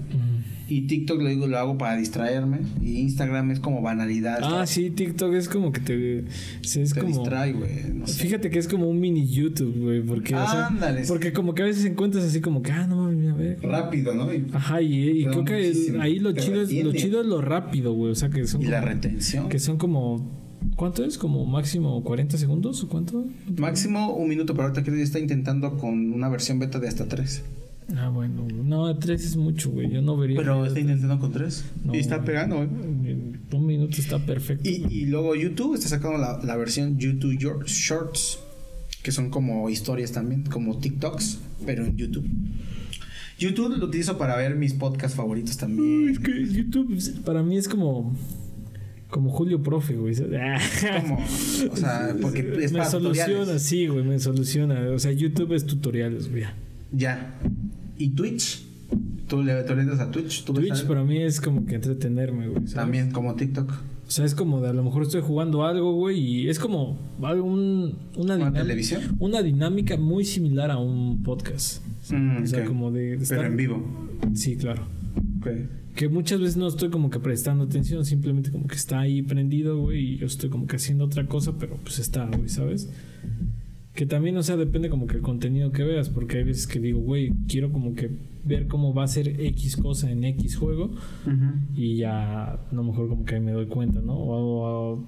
Y 0.71 0.83
TikTok 0.83 1.21
lo 1.21 1.29
digo, 1.29 1.49
lo 1.49 1.59
hago 1.59 1.77
para 1.77 1.97
distraerme. 1.97 2.59
Y 2.81 2.99
Instagram 3.01 3.51
es 3.51 3.59
como 3.59 3.83
banalidad. 3.83 4.39
Ah, 4.43 4.67
sí, 4.67 4.91
TikTok 4.91 5.35
es 5.35 5.49
como 5.49 5.73
que 5.73 5.81
te. 5.81 6.19
es 6.63 6.93
te 6.95 7.01
como. 7.01 7.13
distrae, 7.19 7.53
güey. 7.53 7.71
No 7.93 8.07
sé. 8.07 8.23
Fíjate 8.23 8.51
que 8.51 8.61
es 8.61 8.69
como 8.69 8.89
un 8.89 9.01
mini 9.01 9.27
YouTube, 9.27 9.77
güey, 9.77 10.01
porque, 10.01 10.37
o 10.37 10.47
sea, 10.47 10.69
Ándale, 10.69 11.03
sí. 11.03 11.09
porque 11.09 11.33
como 11.33 11.55
que 11.55 11.63
a 11.63 11.65
veces 11.67 11.85
encuentras 11.85 12.25
así 12.25 12.41
como 12.41 12.63
que, 12.63 12.71
ah, 12.71 12.87
no 12.87 12.97
mames, 13.03 13.33
a 13.33 13.35
ver. 13.35 13.59
Rápido, 13.63 14.15
¿no? 14.15 14.33
Y, 14.33 14.47
Ajá, 14.53 14.81
y, 14.81 15.23
y 15.23 15.25
creo 15.27 15.45
que 15.45 15.69
el- 15.71 16.01
ahí 16.01 16.21
lo 16.21 16.31
chido, 16.33 16.63
es, 16.63 16.69
lo 16.73 16.77
retiene. 16.77 16.93
chido 16.99 17.21
es 17.21 17.27
lo 17.27 17.41
rápido, 17.41 17.93
güey, 17.93 18.13
o 18.13 18.15
sea, 18.15 18.31
que 18.31 18.47
son 18.47 18.63
y 18.63 18.67
la 18.67 18.81
retención. 18.81 19.49
que 19.49 19.59
son 19.59 19.77
como, 19.77 20.25
¿cuánto 20.77 21.05
es? 21.05 21.19
¿Como 21.19 21.45
máximo 21.47 22.05
40 22.05 22.39
segundos 22.39 22.81
o 22.85 22.89
cuánto? 22.89 23.25
Máximo 23.59 24.15
un 24.15 24.29
minuto, 24.29 24.55
pero 24.55 24.69
ahorita 24.69 24.85
creo 24.85 24.95
que 24.95 25.03
está 25.03 25.19
intentando 25.19 25.77
con 25.79 26.13
una 26.13 26.29
versión 26.29 26.61
beta 26.61 26.79
de 26.79 26.87
hasta 26.87 27.09
tres. 27.09 27.43
Ah, 27.97 28.09
bueno, 28.09 28.47
no, 28.65 28.97
tres 28.99 29.25
es 29.25 29.37
mucho, 29.37 29.71
güey, 29.71 29.91
yo 29.91 30.01
no 30.03 30.17
vería. 30.17 30.37
Pero 30.39 30.65
está 30.65 30.79
intentando 30.81 31.19
con 31.19 31.33
tres. 31.33 31.65
No. 31.85 31.95
Y 31.95 31.99
está 31.99 32.23
pegando, 32.23 32.57
güey. 32.57 32.69
Un 33.53 33.67
minuto 33.67 33.97
está 33.99 34.19
perfecto. 34.19 34.69
Y, 34.69 34.87
y 34.91 35.07
luego 35.07 35.35
YouTube 35.35 35.75
está 35.75 35.89
sacando 35.89 36.19
la, 36.19 36.41
la 36.45 36.57
versión 36.57 36.99
YouTube 36.99 37.65
Shorts, 37.67 38.39
que 39.03 39.11
son 39.13 39.31
como 39.31 39.69
historias 39.71 40.13
también, 40.13 40.45
como 40.45 40.79
TikToks, 40.79 41.39
pero 41.67 41.85
en 41.85 41.97
YouTube. 41.97 42.27
YouTube 43.39 43.77
lo 43.79 43.87
utilizo 43.87 44.19
para 44.19 44.37
ver 44.37 44.55
mis 44.55 44.75
podcasts 44.75 45.17
favoritos 45.17 45.57
también. 45.57 46.11
es 46.11 46.19
que 46.19 46.47
YouTube 46.47 47.23
para 47.25 47.43
mí 47.43 47.57
es 47.57 47.69
como 47.69 48.15
Como 49.09 49.31
Julio 49.31 49.63
Profe, 49.63 49.95
güey. 49.97 50.13
O 50.13 51.77
sea, 51.77 52.15
porque 52.21 52.41
es 52.63 52.73
me 52.73 52.79
para 52.81 52.91
soluciona, 52.91 53.27
tutoriales. 53.33 53.63
sí, 53.63 53.87
güey, 53.89 54.05
me 54.05 54.19
soluciona. 54.19 54.91
O 54.91 54.99
sea, 54.99 55.11
YouTube 55.13 55.55
es 55.55 55.65
tutoriales, 55.67 56.31
güey. 56.31 56.45
Ya. 56.93 57.35
¿Y 58.01 58.11
Twitch? 58.11 58.65
¿Tú 59.29 59.43
le, 59.43 59.63
tú 59.63 59.75
le 59.77 59.83
entras 59.83 60.01
a 60.01 60.11
Twitch? 60.11 60.43
¿Tú 60.45 60.53
Twitch 60.55 60.85
para 60.87 61.05
mí 61.05 61.19
es 61.19 61.41
como 61.41 61.65
que 61.67 61.77
entretenerme, 61.77 62.49
güey. 62.49 62.57
¿sabes? 62.63 62.75
También 62.75 63.13
como 63.13 63.35
TikTok. 63.37 63.71
O 63.71 64.11
sea, 64.11 64.25
es 64.25 64.35
como 64.35 64.61
de 64.61 64.69
a 64.71 64.73
lo 64.73 64.83
mejor 64.83 65.03
estoy 65.05 65.21
jugando 65.21 65.65
algo, 65.65 65.93
güey, 65.95 66.19
y 66.19 66.49
es 66.49 66.59
como 66.59 66.99
algo, 67.23 67.47
un- 67.47 67.95
una, 68.17 68.35
¿Una 68.35 68.37
dinámica, 68.37 68.63
televisión? 68.63 69.03
una 69.21 69.41
dinámica 69.43 69.97
muy 69.97 70.25
similar 70.25 70.73
a 70.73 70.79
un 70.79 71.23
podcast. 71.23 71.85
Mm, 72.11 72.43
o 72.43 72.47
sea, 72.47 72.65
como 72.65 72.91
de, 72.91 73.03
de 73.03 73.11
Pero 73.19 73.23
estar- 73.23 73.45
en 73.45 73.57
vivo. 73.57 74.09
Sí, 74.35 74.57
claro. 74.57 74.83
Que 75.95 76.09
muchas 76.09 76.41
veces 76.41 76.57
no 76.57 76.67
estoy 76.67 76.89
como 76.91 77.11
que 77.11 77.21
prestando 77.21 77.65
atención, 77.65 78.05
simplemente 78.05 78.51
como 78.51 78.67
que 78.67 78.75
está 78.75 78.99
ahí 79.01 79.23
prendido, 79.23 79.79
güey, 79.79 80.15
y 80.15 80.17
yo 80.19 80.27
estoy 80.27 80.51
como 80.51 80.67
que 80.67 80.77
haciendo 80.77 81.05
otra 81.05 81.27
cosa, 81.27 81.53
pero 81.59 81.77
pues 81.85 81.99
está, 82.01 82.27
güey, 82.27 82.49
¿sabes? 82.49 82.89
Que 84.01 84.07
también, 84.07 84.35
o 84.39 84.43
sea, 84.43 84.57
depende 84.57 84.89
como 84.89 85.07
que 85.07 85.17
el 85.17 85.21
contenido 85.21 85.73
que 85.73 85.83
veas, 85.85 86.09
porque 86.09 86.39
hay 86.39 86.45
veces 86.45 86.67
que 86.67 86.81
digo, 86.81 87.01
güey, 87.01 87.35
quiero 87.49 87.71
como 87.71 87.95
que 87.95 88.11
ver 88.47 88.67
cómo 88.67 88.95
va 88.95 89.03
a 89.05 89.09
ser 89.09 89.29
X 89.39 89.77
cosa 89.77 90.11
en 90.11 90.25
X 90.25 90.57
juego, 90.57 90.93
y 91.75 91.97
ya 91.99 92.53
a 92.55 92.69
lo 92.73 92.83
mejor 92.83 93.11
como 93.11 93.27
que 93.27 93.35
ahí 93.35 93.43
me 93.43 93.53
doy 93.53 93.67
cuenta, 93.67 94.01
¿no? 94.01 94.15
O, 94.15 94.95
o- 94.95 95.05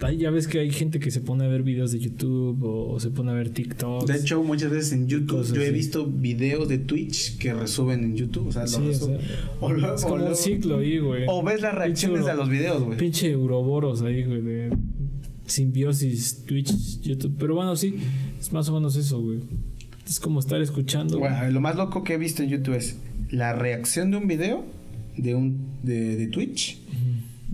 ahí 0.00 0.16
ya 0.16 0.30
ves 0.32 0.48
que 0.48 0.58
hay 0.58 0.72
gente 0.72 0.98
que 0.98 1.12
se 1.12 1.20
pone 1.20 1.44
a 1.44 1.46
ver 1.46 1.62
videos 1.62 1.92
de 1.92 2.00
YouTube 2.00 2.60
o, 2.64 2.90
o 2.94 2.98
se 2.98 3.10
pone 3.10 3.30
a 3.30 3.34
ver 3.34 3.50
TikTok. 3.50 4.08
De 4.08 4.18
hecho, 4.18 4.42
muchas 4.42 4.72
veces 4.72 4.92
en 4.92 5.06
YouTube 5.06 5.44
yo 5.54 5.60
he 5.62 5.66
así. 5.66 5.72
visto 5.72 6.04
videos 6.04 6.68
de 6.68 6.78
Twitch 6.78 7.38
que 7.38 7.54
resuben 7.54 8.02
en 8.02 8.16
YouTube. 8.16 8.48
O 8.48 8.52
sea, 8.52 8.66
Sí, 8.66 8.78
lo 8.80 8.86
o 8.86 8.88
resuben. 8.88 9.20
sea, 9.20 9.28
O 9.60 9.72
luego- 9.72 9.94
es 9.94 10.02
como 10.02 10.14
un 10.14 10.20
luego- 10.22 10.34
ciclo 10.34 10.78
ahí, 10.78 10.98
güey. 10.98 11.26
O 11.28 11.44
ves 11.44 11.60
las 11.62 11.76
reacciones 11.76 12.18
Pinche 12.18 12.30
a 12.32 12.34
los 12.34 12.48
videos, 12.50 12.82
güey. 12.82 12.98
Pinche 12.98 13.30
Euroboros 13.30 14.02
ahí, 14.02 14.24
güey, 14.24 14.40
de 14.42 14.76
simbiosis, 15.52 16.44
Twitch, 16.46 17.00
YouTube. 17.00 17.36
Pero 17.38 17.54
bueno, 17.54 17.76
sí, 17.76 17.94
es 18.40 18.52
más 18.52 18.68
o 18.68 18.74
menos 18.74 18.96
eso, 18.96 19.20
güey. 19.20 19.40
Es 20.06 20.18
como 20.18 20.40
estar 20.40 20.60
escuchando. 20.60 21.18
Bueno, 21.18 21.50
lo 21.50 21.60
más 21.60 21.76
loco 21.76 22.02
que 22.02 22.14
he 22.14 22.18
visto 22.18 22.42
en 22.42 22.48
YouTube 22.48 22.74
es 22.74 22.96
la 23.30 23.52
reacción 23.52 24.10
de 24.10 24.16
un 24.16 24.26
video 24.26 24.64
de 25.16 25.34
un 25.34 25.58
de, 25.82 26.16
de 26.16 26.26
Twitch, 26.26 26.78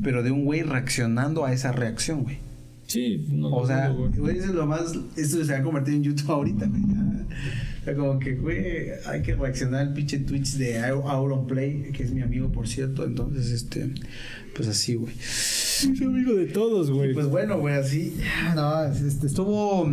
pero 0.03 0.23
de 0.23 0.31
un 0.31 0.45
güey 0.45 0.63
reaccionando 0.63 1.45
a 1.45 1.53
esa 1.53 1.73
reacción, 1.73 2.23
güey. 2.23 2.39
Sí, 2.87 3.27
no 3.31 3.49
O 3.51 3.67
sea, 3.67 3.89
güey. 3.91 4.13
güey, 4.13 4.39
eso 4.39 4.47
es 4.49 4.55
lo 4.55 4.67
más. 4.67 4.95
Esto 5.17 5.45
se 5.45 5.53
va 5.53 5.59
a 5.59 5.63
convertir 5.63 5.95
en 5.95 6.05
YouTube 6.05 6.31
ahorita, 6.31 6.67
güey. 6.67 6.83
Sea, 7.89 7.97
como 7.97 8.19
que, 8.19 8.35
güey, 8.35 8.91
hay 9.07 9.23
que 9.23 9.35
reaccionar 9.35 9.81
al 9.81 9.93
pinche 9.95 10.19
Twitch 10.19 10.55
de 10.55 10.79
Auronplay, 10.79 11.91
que 11.93 12.03
es 12.03 12.13
mi 12.13 12.23
amigo, 12.23 12.51
por 12.51 12.69
cierto. 12.69 13.05
Entonces, 13.05 13.51
este, 13.51 13.93
pues 14.55 14.69
así, 14.69 14.95
güey. 14.95 15.15
Soy 15.21 16.05
amigo 16.05 16.35
de 16.35 16.47
todos, 16.47 16.91
güey. 16.91 17.15
Pues 17.15 17.27
bueno, 17.27 17.59
güey, 17.59 17.75
así. 17.75 18.17
No, 18.55 18.85
este, 18.85 19.27
estuvo, 19.27 19.91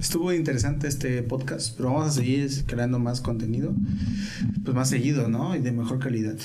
estuvo 0.00 0.32
interesante 0.32 0.88
este 0.88 1.22
podcast, 1.22 1.76
pero 1.76 1.92
vamos 1.92 2.08
a 2.08 2.12
seguir 2.12 2.50
creando 2.66 2.98
más 2.98 3.20
contenido, 3.20 3.74
pues 4.64 4.74
más 4.74 4.88
seguido, 4.88 5.28
¿no? 5.28 5.54
Y 5.56 5.60
de 5.60 5.72
mejor 5.72 5.98
calidad. 5.98 6.36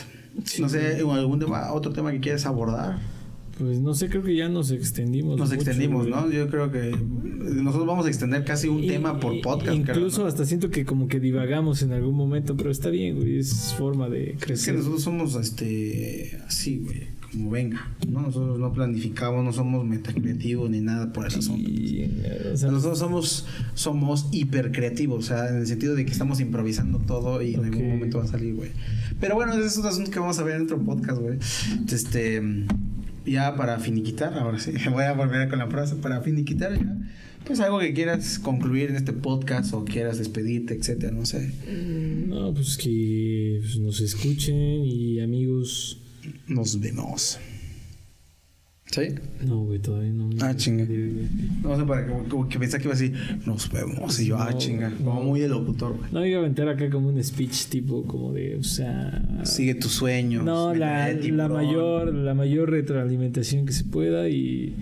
No 0.60 0.70
sé, 0.70 1.00
algún 1.00 1.40
tema, 1.40 1.72
otro 1.74 1.92
tema 1.94 2.12
que 2.12 2.20
quieras 2.20 2.46
abordar. 2.46 3.00
Pues 3.58 3.80
no 3.80 3.94
sé, 3.94 4.10
creo 4.10 4.24
que 4.24 4.36
ya 4.36 4.50
nos 4.50 4.72
extendimos. 4.72 5.38
Nos 5.38 5.50
mucho, 5.50 5.62
extendimos, 5.62 6.08
güey. 6.08 6.20
¿no? 6.20 6.32
Yo 6.32 6.50
creo 6.50 6.72
que 6.72 6.92
nosotros 6.92 7.86
vamos 7.88 8.06
a 8.06 8.10
extender 8.10 8.44
casi 8.44 8.68
un 8.68 8.84
Y- 8.84 8.88
tema 8.88 9.20
por 9.20 9.40
podcast. 9.42 9.76
Incluso 9.76 10.22
¿no? 10.22 10.28
hasta 10.28 10.46
siento 10.46 10.70
que 10.72 10.86
como 10.86 11.08
que 11.08 11.20
divagamos 11.20 11.84
en 11.84 11.92
algún 11.92 12.16
momento, 12.16 12.56
pero 12.58 12.72
está 12.72 12.90
bien, 12.90 13.18
güey. 13.18 13.38
Es 13.40 13.76
forma 13.78 14.10
de 14.10 14.32
Es 14.32 14.38
que 14.40 14.46
crecer. 14.46 14.76
nosotros 14.76 15.04
somos 15.04 15.36
este 15.36 16.40
así, 16.48 16.78
güey, 16.78 17.02
como 17.32 17.52
venga, 17.52 17.92
¿no? 18.10 18.22
Nosotros 18.22 18.58
no 18.58 18.74
planificamos, 18.74 19.44
no 19.44 19.54
somos 19.54 19.86
metacreativos 19.86 20.70
ni 20.70 20.82
nada 20.82 21.14
por 21.14 21.28
el 21.28 21.34
asunto. 21.36 21.68
Sí, 21.70 22.10
o 22.54 22.58
sea, 22.58 22.72
nosotros 22.72 22.98
somos, 23.00 23.46
somos 23.76 24.28
hipercreativos, 24.32 25.26
o 25.26 25.28
sea, 25.28 25.50
en 25.50 25.58
el 25.58 25.68
sentido 25.68 25.94
de 25.96 26.06
que 26.06 26.12
estamos 26.12 26.40
improvisando 26.40 27.00
todo 27.00 27.42
y 27.42 27.54
en 27.54 27.60
Ok. 27.60 27.66
algún 27.68 27.90
momento 27.90 28.18
va 28.18 28.24
a 28.24 28.28
salir, 28.28 28.56
güey. 28.56 28.72
Pero 29.20 29.36
bueno, 29.36 29.54
ese 29.54 29.66
es 29.68 29.78
un 29.78 29.86
asunto 29.86 30.10
que 30.10 30.20
vamos 30.20 30.40
a 30.40 30.44
ver 30.44 30.56
en 30.56 30.64
otro 30.64 30.80
podcast, 30.82 31.22
güey. 31.22 31.38
Este, 31.92 32.42
ya 33.26 33.56
para 33.56 33.80
finiquitar, 33.80 34.34
ahora 34.38 34.60
sí, 34.60 34.72
voy 34.92 35.04
a 35.04 35.14
volver 35.14 35.50
con 35.50 35.60
la 35.60 35.68
frase, 35.68 35.96
para 35.96 36.22
finiquitar 36.22 36.74
ya. 36.74 36.98
Pues 37.46 37.60
algo 37.60 37.80
que 37.80 37.94
quieras 37.94 38.38
concluir 38.38 38.92
en 38.92 38.98
este 38.98 39.14
podcast 39.14 39.74
o 39.74 39.84
quieras 39.84 40.20
despedirte, 40.20 40.76
etcétera, 40.76 41.12
no 41.12 41.26
sé. 41.26 41.52
no, 42.28 42.54
pues 42.54 42.78
que 42.78 43.58
pues, 43.62 43.78
nos 43.78 44.00
escuchen 44.00 44.86
y 44.86 45.20
amigos. 45.20 45.98
Nos 46.48 46.80
vemos. 46.80 47.40
¿Sí? 48.92 49.04
No, 49.48 49.64
güey, 49.64 49.80
todavía 49.80 50.12
no. 50.12 50.30
Ah, 50.42 50.54
chinga. 50.56 50.86
No 51.64 51.78
sé, 51.80 51.84
para 51.86 52.06
que, 52.06 52.12
como 52.28 52.50
que 52.50 52.60
pensé 52.60 52.78
que 52.78 52.84
iba 52.84 52.94
a 52.94 52.98
decir, 52.98 53.16
nos 53.46 53.72
vemos. 53.72 54.20
Y 54.20 54.26
yo, 54.28 54.38
ah, 54.38 54.50
No, 54.52 54.58
chinga, 54.58 54.92
como 54.98 55.14
no. 55.16 55.22
muy 55.22 55.40
de 55.40 55.48
locutor, 55.48 55.96
güey. 55.98 56.12
No 56.12 56.26
iba 56.26 56.38
a 56.38 56.42
aventar 56.42 56.68
acá 56.68 56.90
como 56.90 57.08
un 57.08 57.24
speech 57.24 57.68
tipo 57.68 58.04
como 58.04 58.34
de, 58.34 58.58
o 58.58 58.64
sea... 58.64 59.24
Sigue 59.46 59.76
tus 59.76 59.94
sueños. 59.94 60.44
No, 60.44 60.74
la, 60.76 61.12
la 61.14 61.48
mayor, 61.48 62.14
la 62.14 62.34
mayor 62.34 62.70
retroalimentación 62.70 63.66
que 63.66 63.72
se 63.72 63.86
pueda 63.86 64.28
y, 64.28 64.76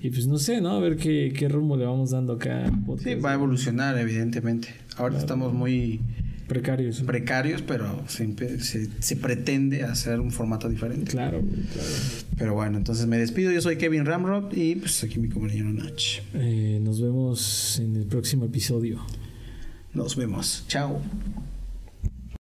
y 0.00 0.10
pues 0.10 0.28
no 0.28 0.38
sé, 0.38 0.60
¿no? 0.60 0.70
A 0.70 0.78
ver 0.80 0.96
qué, 0.96 1.32
qué 1.36 1.48
rumbo 1.48 1.76
le 1.76 1.84
vamos 1.84 2.12
dando 2.12 2.34
acá. 2.34 2.70
podcast. 2.86 3.08
Sí, 3.08 3.14
va 3.16 3.32
a 3.32 3.34
evolucionar, 3.34 3.98
evidentemente. 3.98 4.68
Ahorita 4.96 5.18
estamos 5.20 5.52
muy 5.52 6.00
Precarios. 6.48 7.02
precarios, 7.02 7.62
pero 7.62 8.04
se, 8.08 8.34
se, 8.60 8.88
se 8.98 9.16
pretende 9.16 9.84
hacer 9.84 10.18
un 10.18 10.32
formato 10.32 10.68
diferente. 10.68 11.10
Claro, 11.10 11.40
claro. 11.40 11.88
Pero 12.38 12.54
bueno, 12.54 12.78
entonces 12.78 13.06
me 13.06 13.18
despido. 13.18 13.52
Yo 13.52 13.60
soy 13.60 13.76
Kevin 13.76 14.06
Ramrod 14.06 14.52
y 14.52 14.76
pues 14.76 15.04
aquí 15.04 15.18
mi 15.18 15.28
compañero 15.28 15.70
Nach. 15.70 16.02
Eh, 16.34 16.80
nos 16.82 17.00
vemos 17.00 17.78
en 17.78 17.96
el 17.96 18.06
próximo 18.06 18.46
episodio. 18.46 19.04
Nos 19.92 20.16
vemos. 20.16 20.64
Chao. 20.68 21.00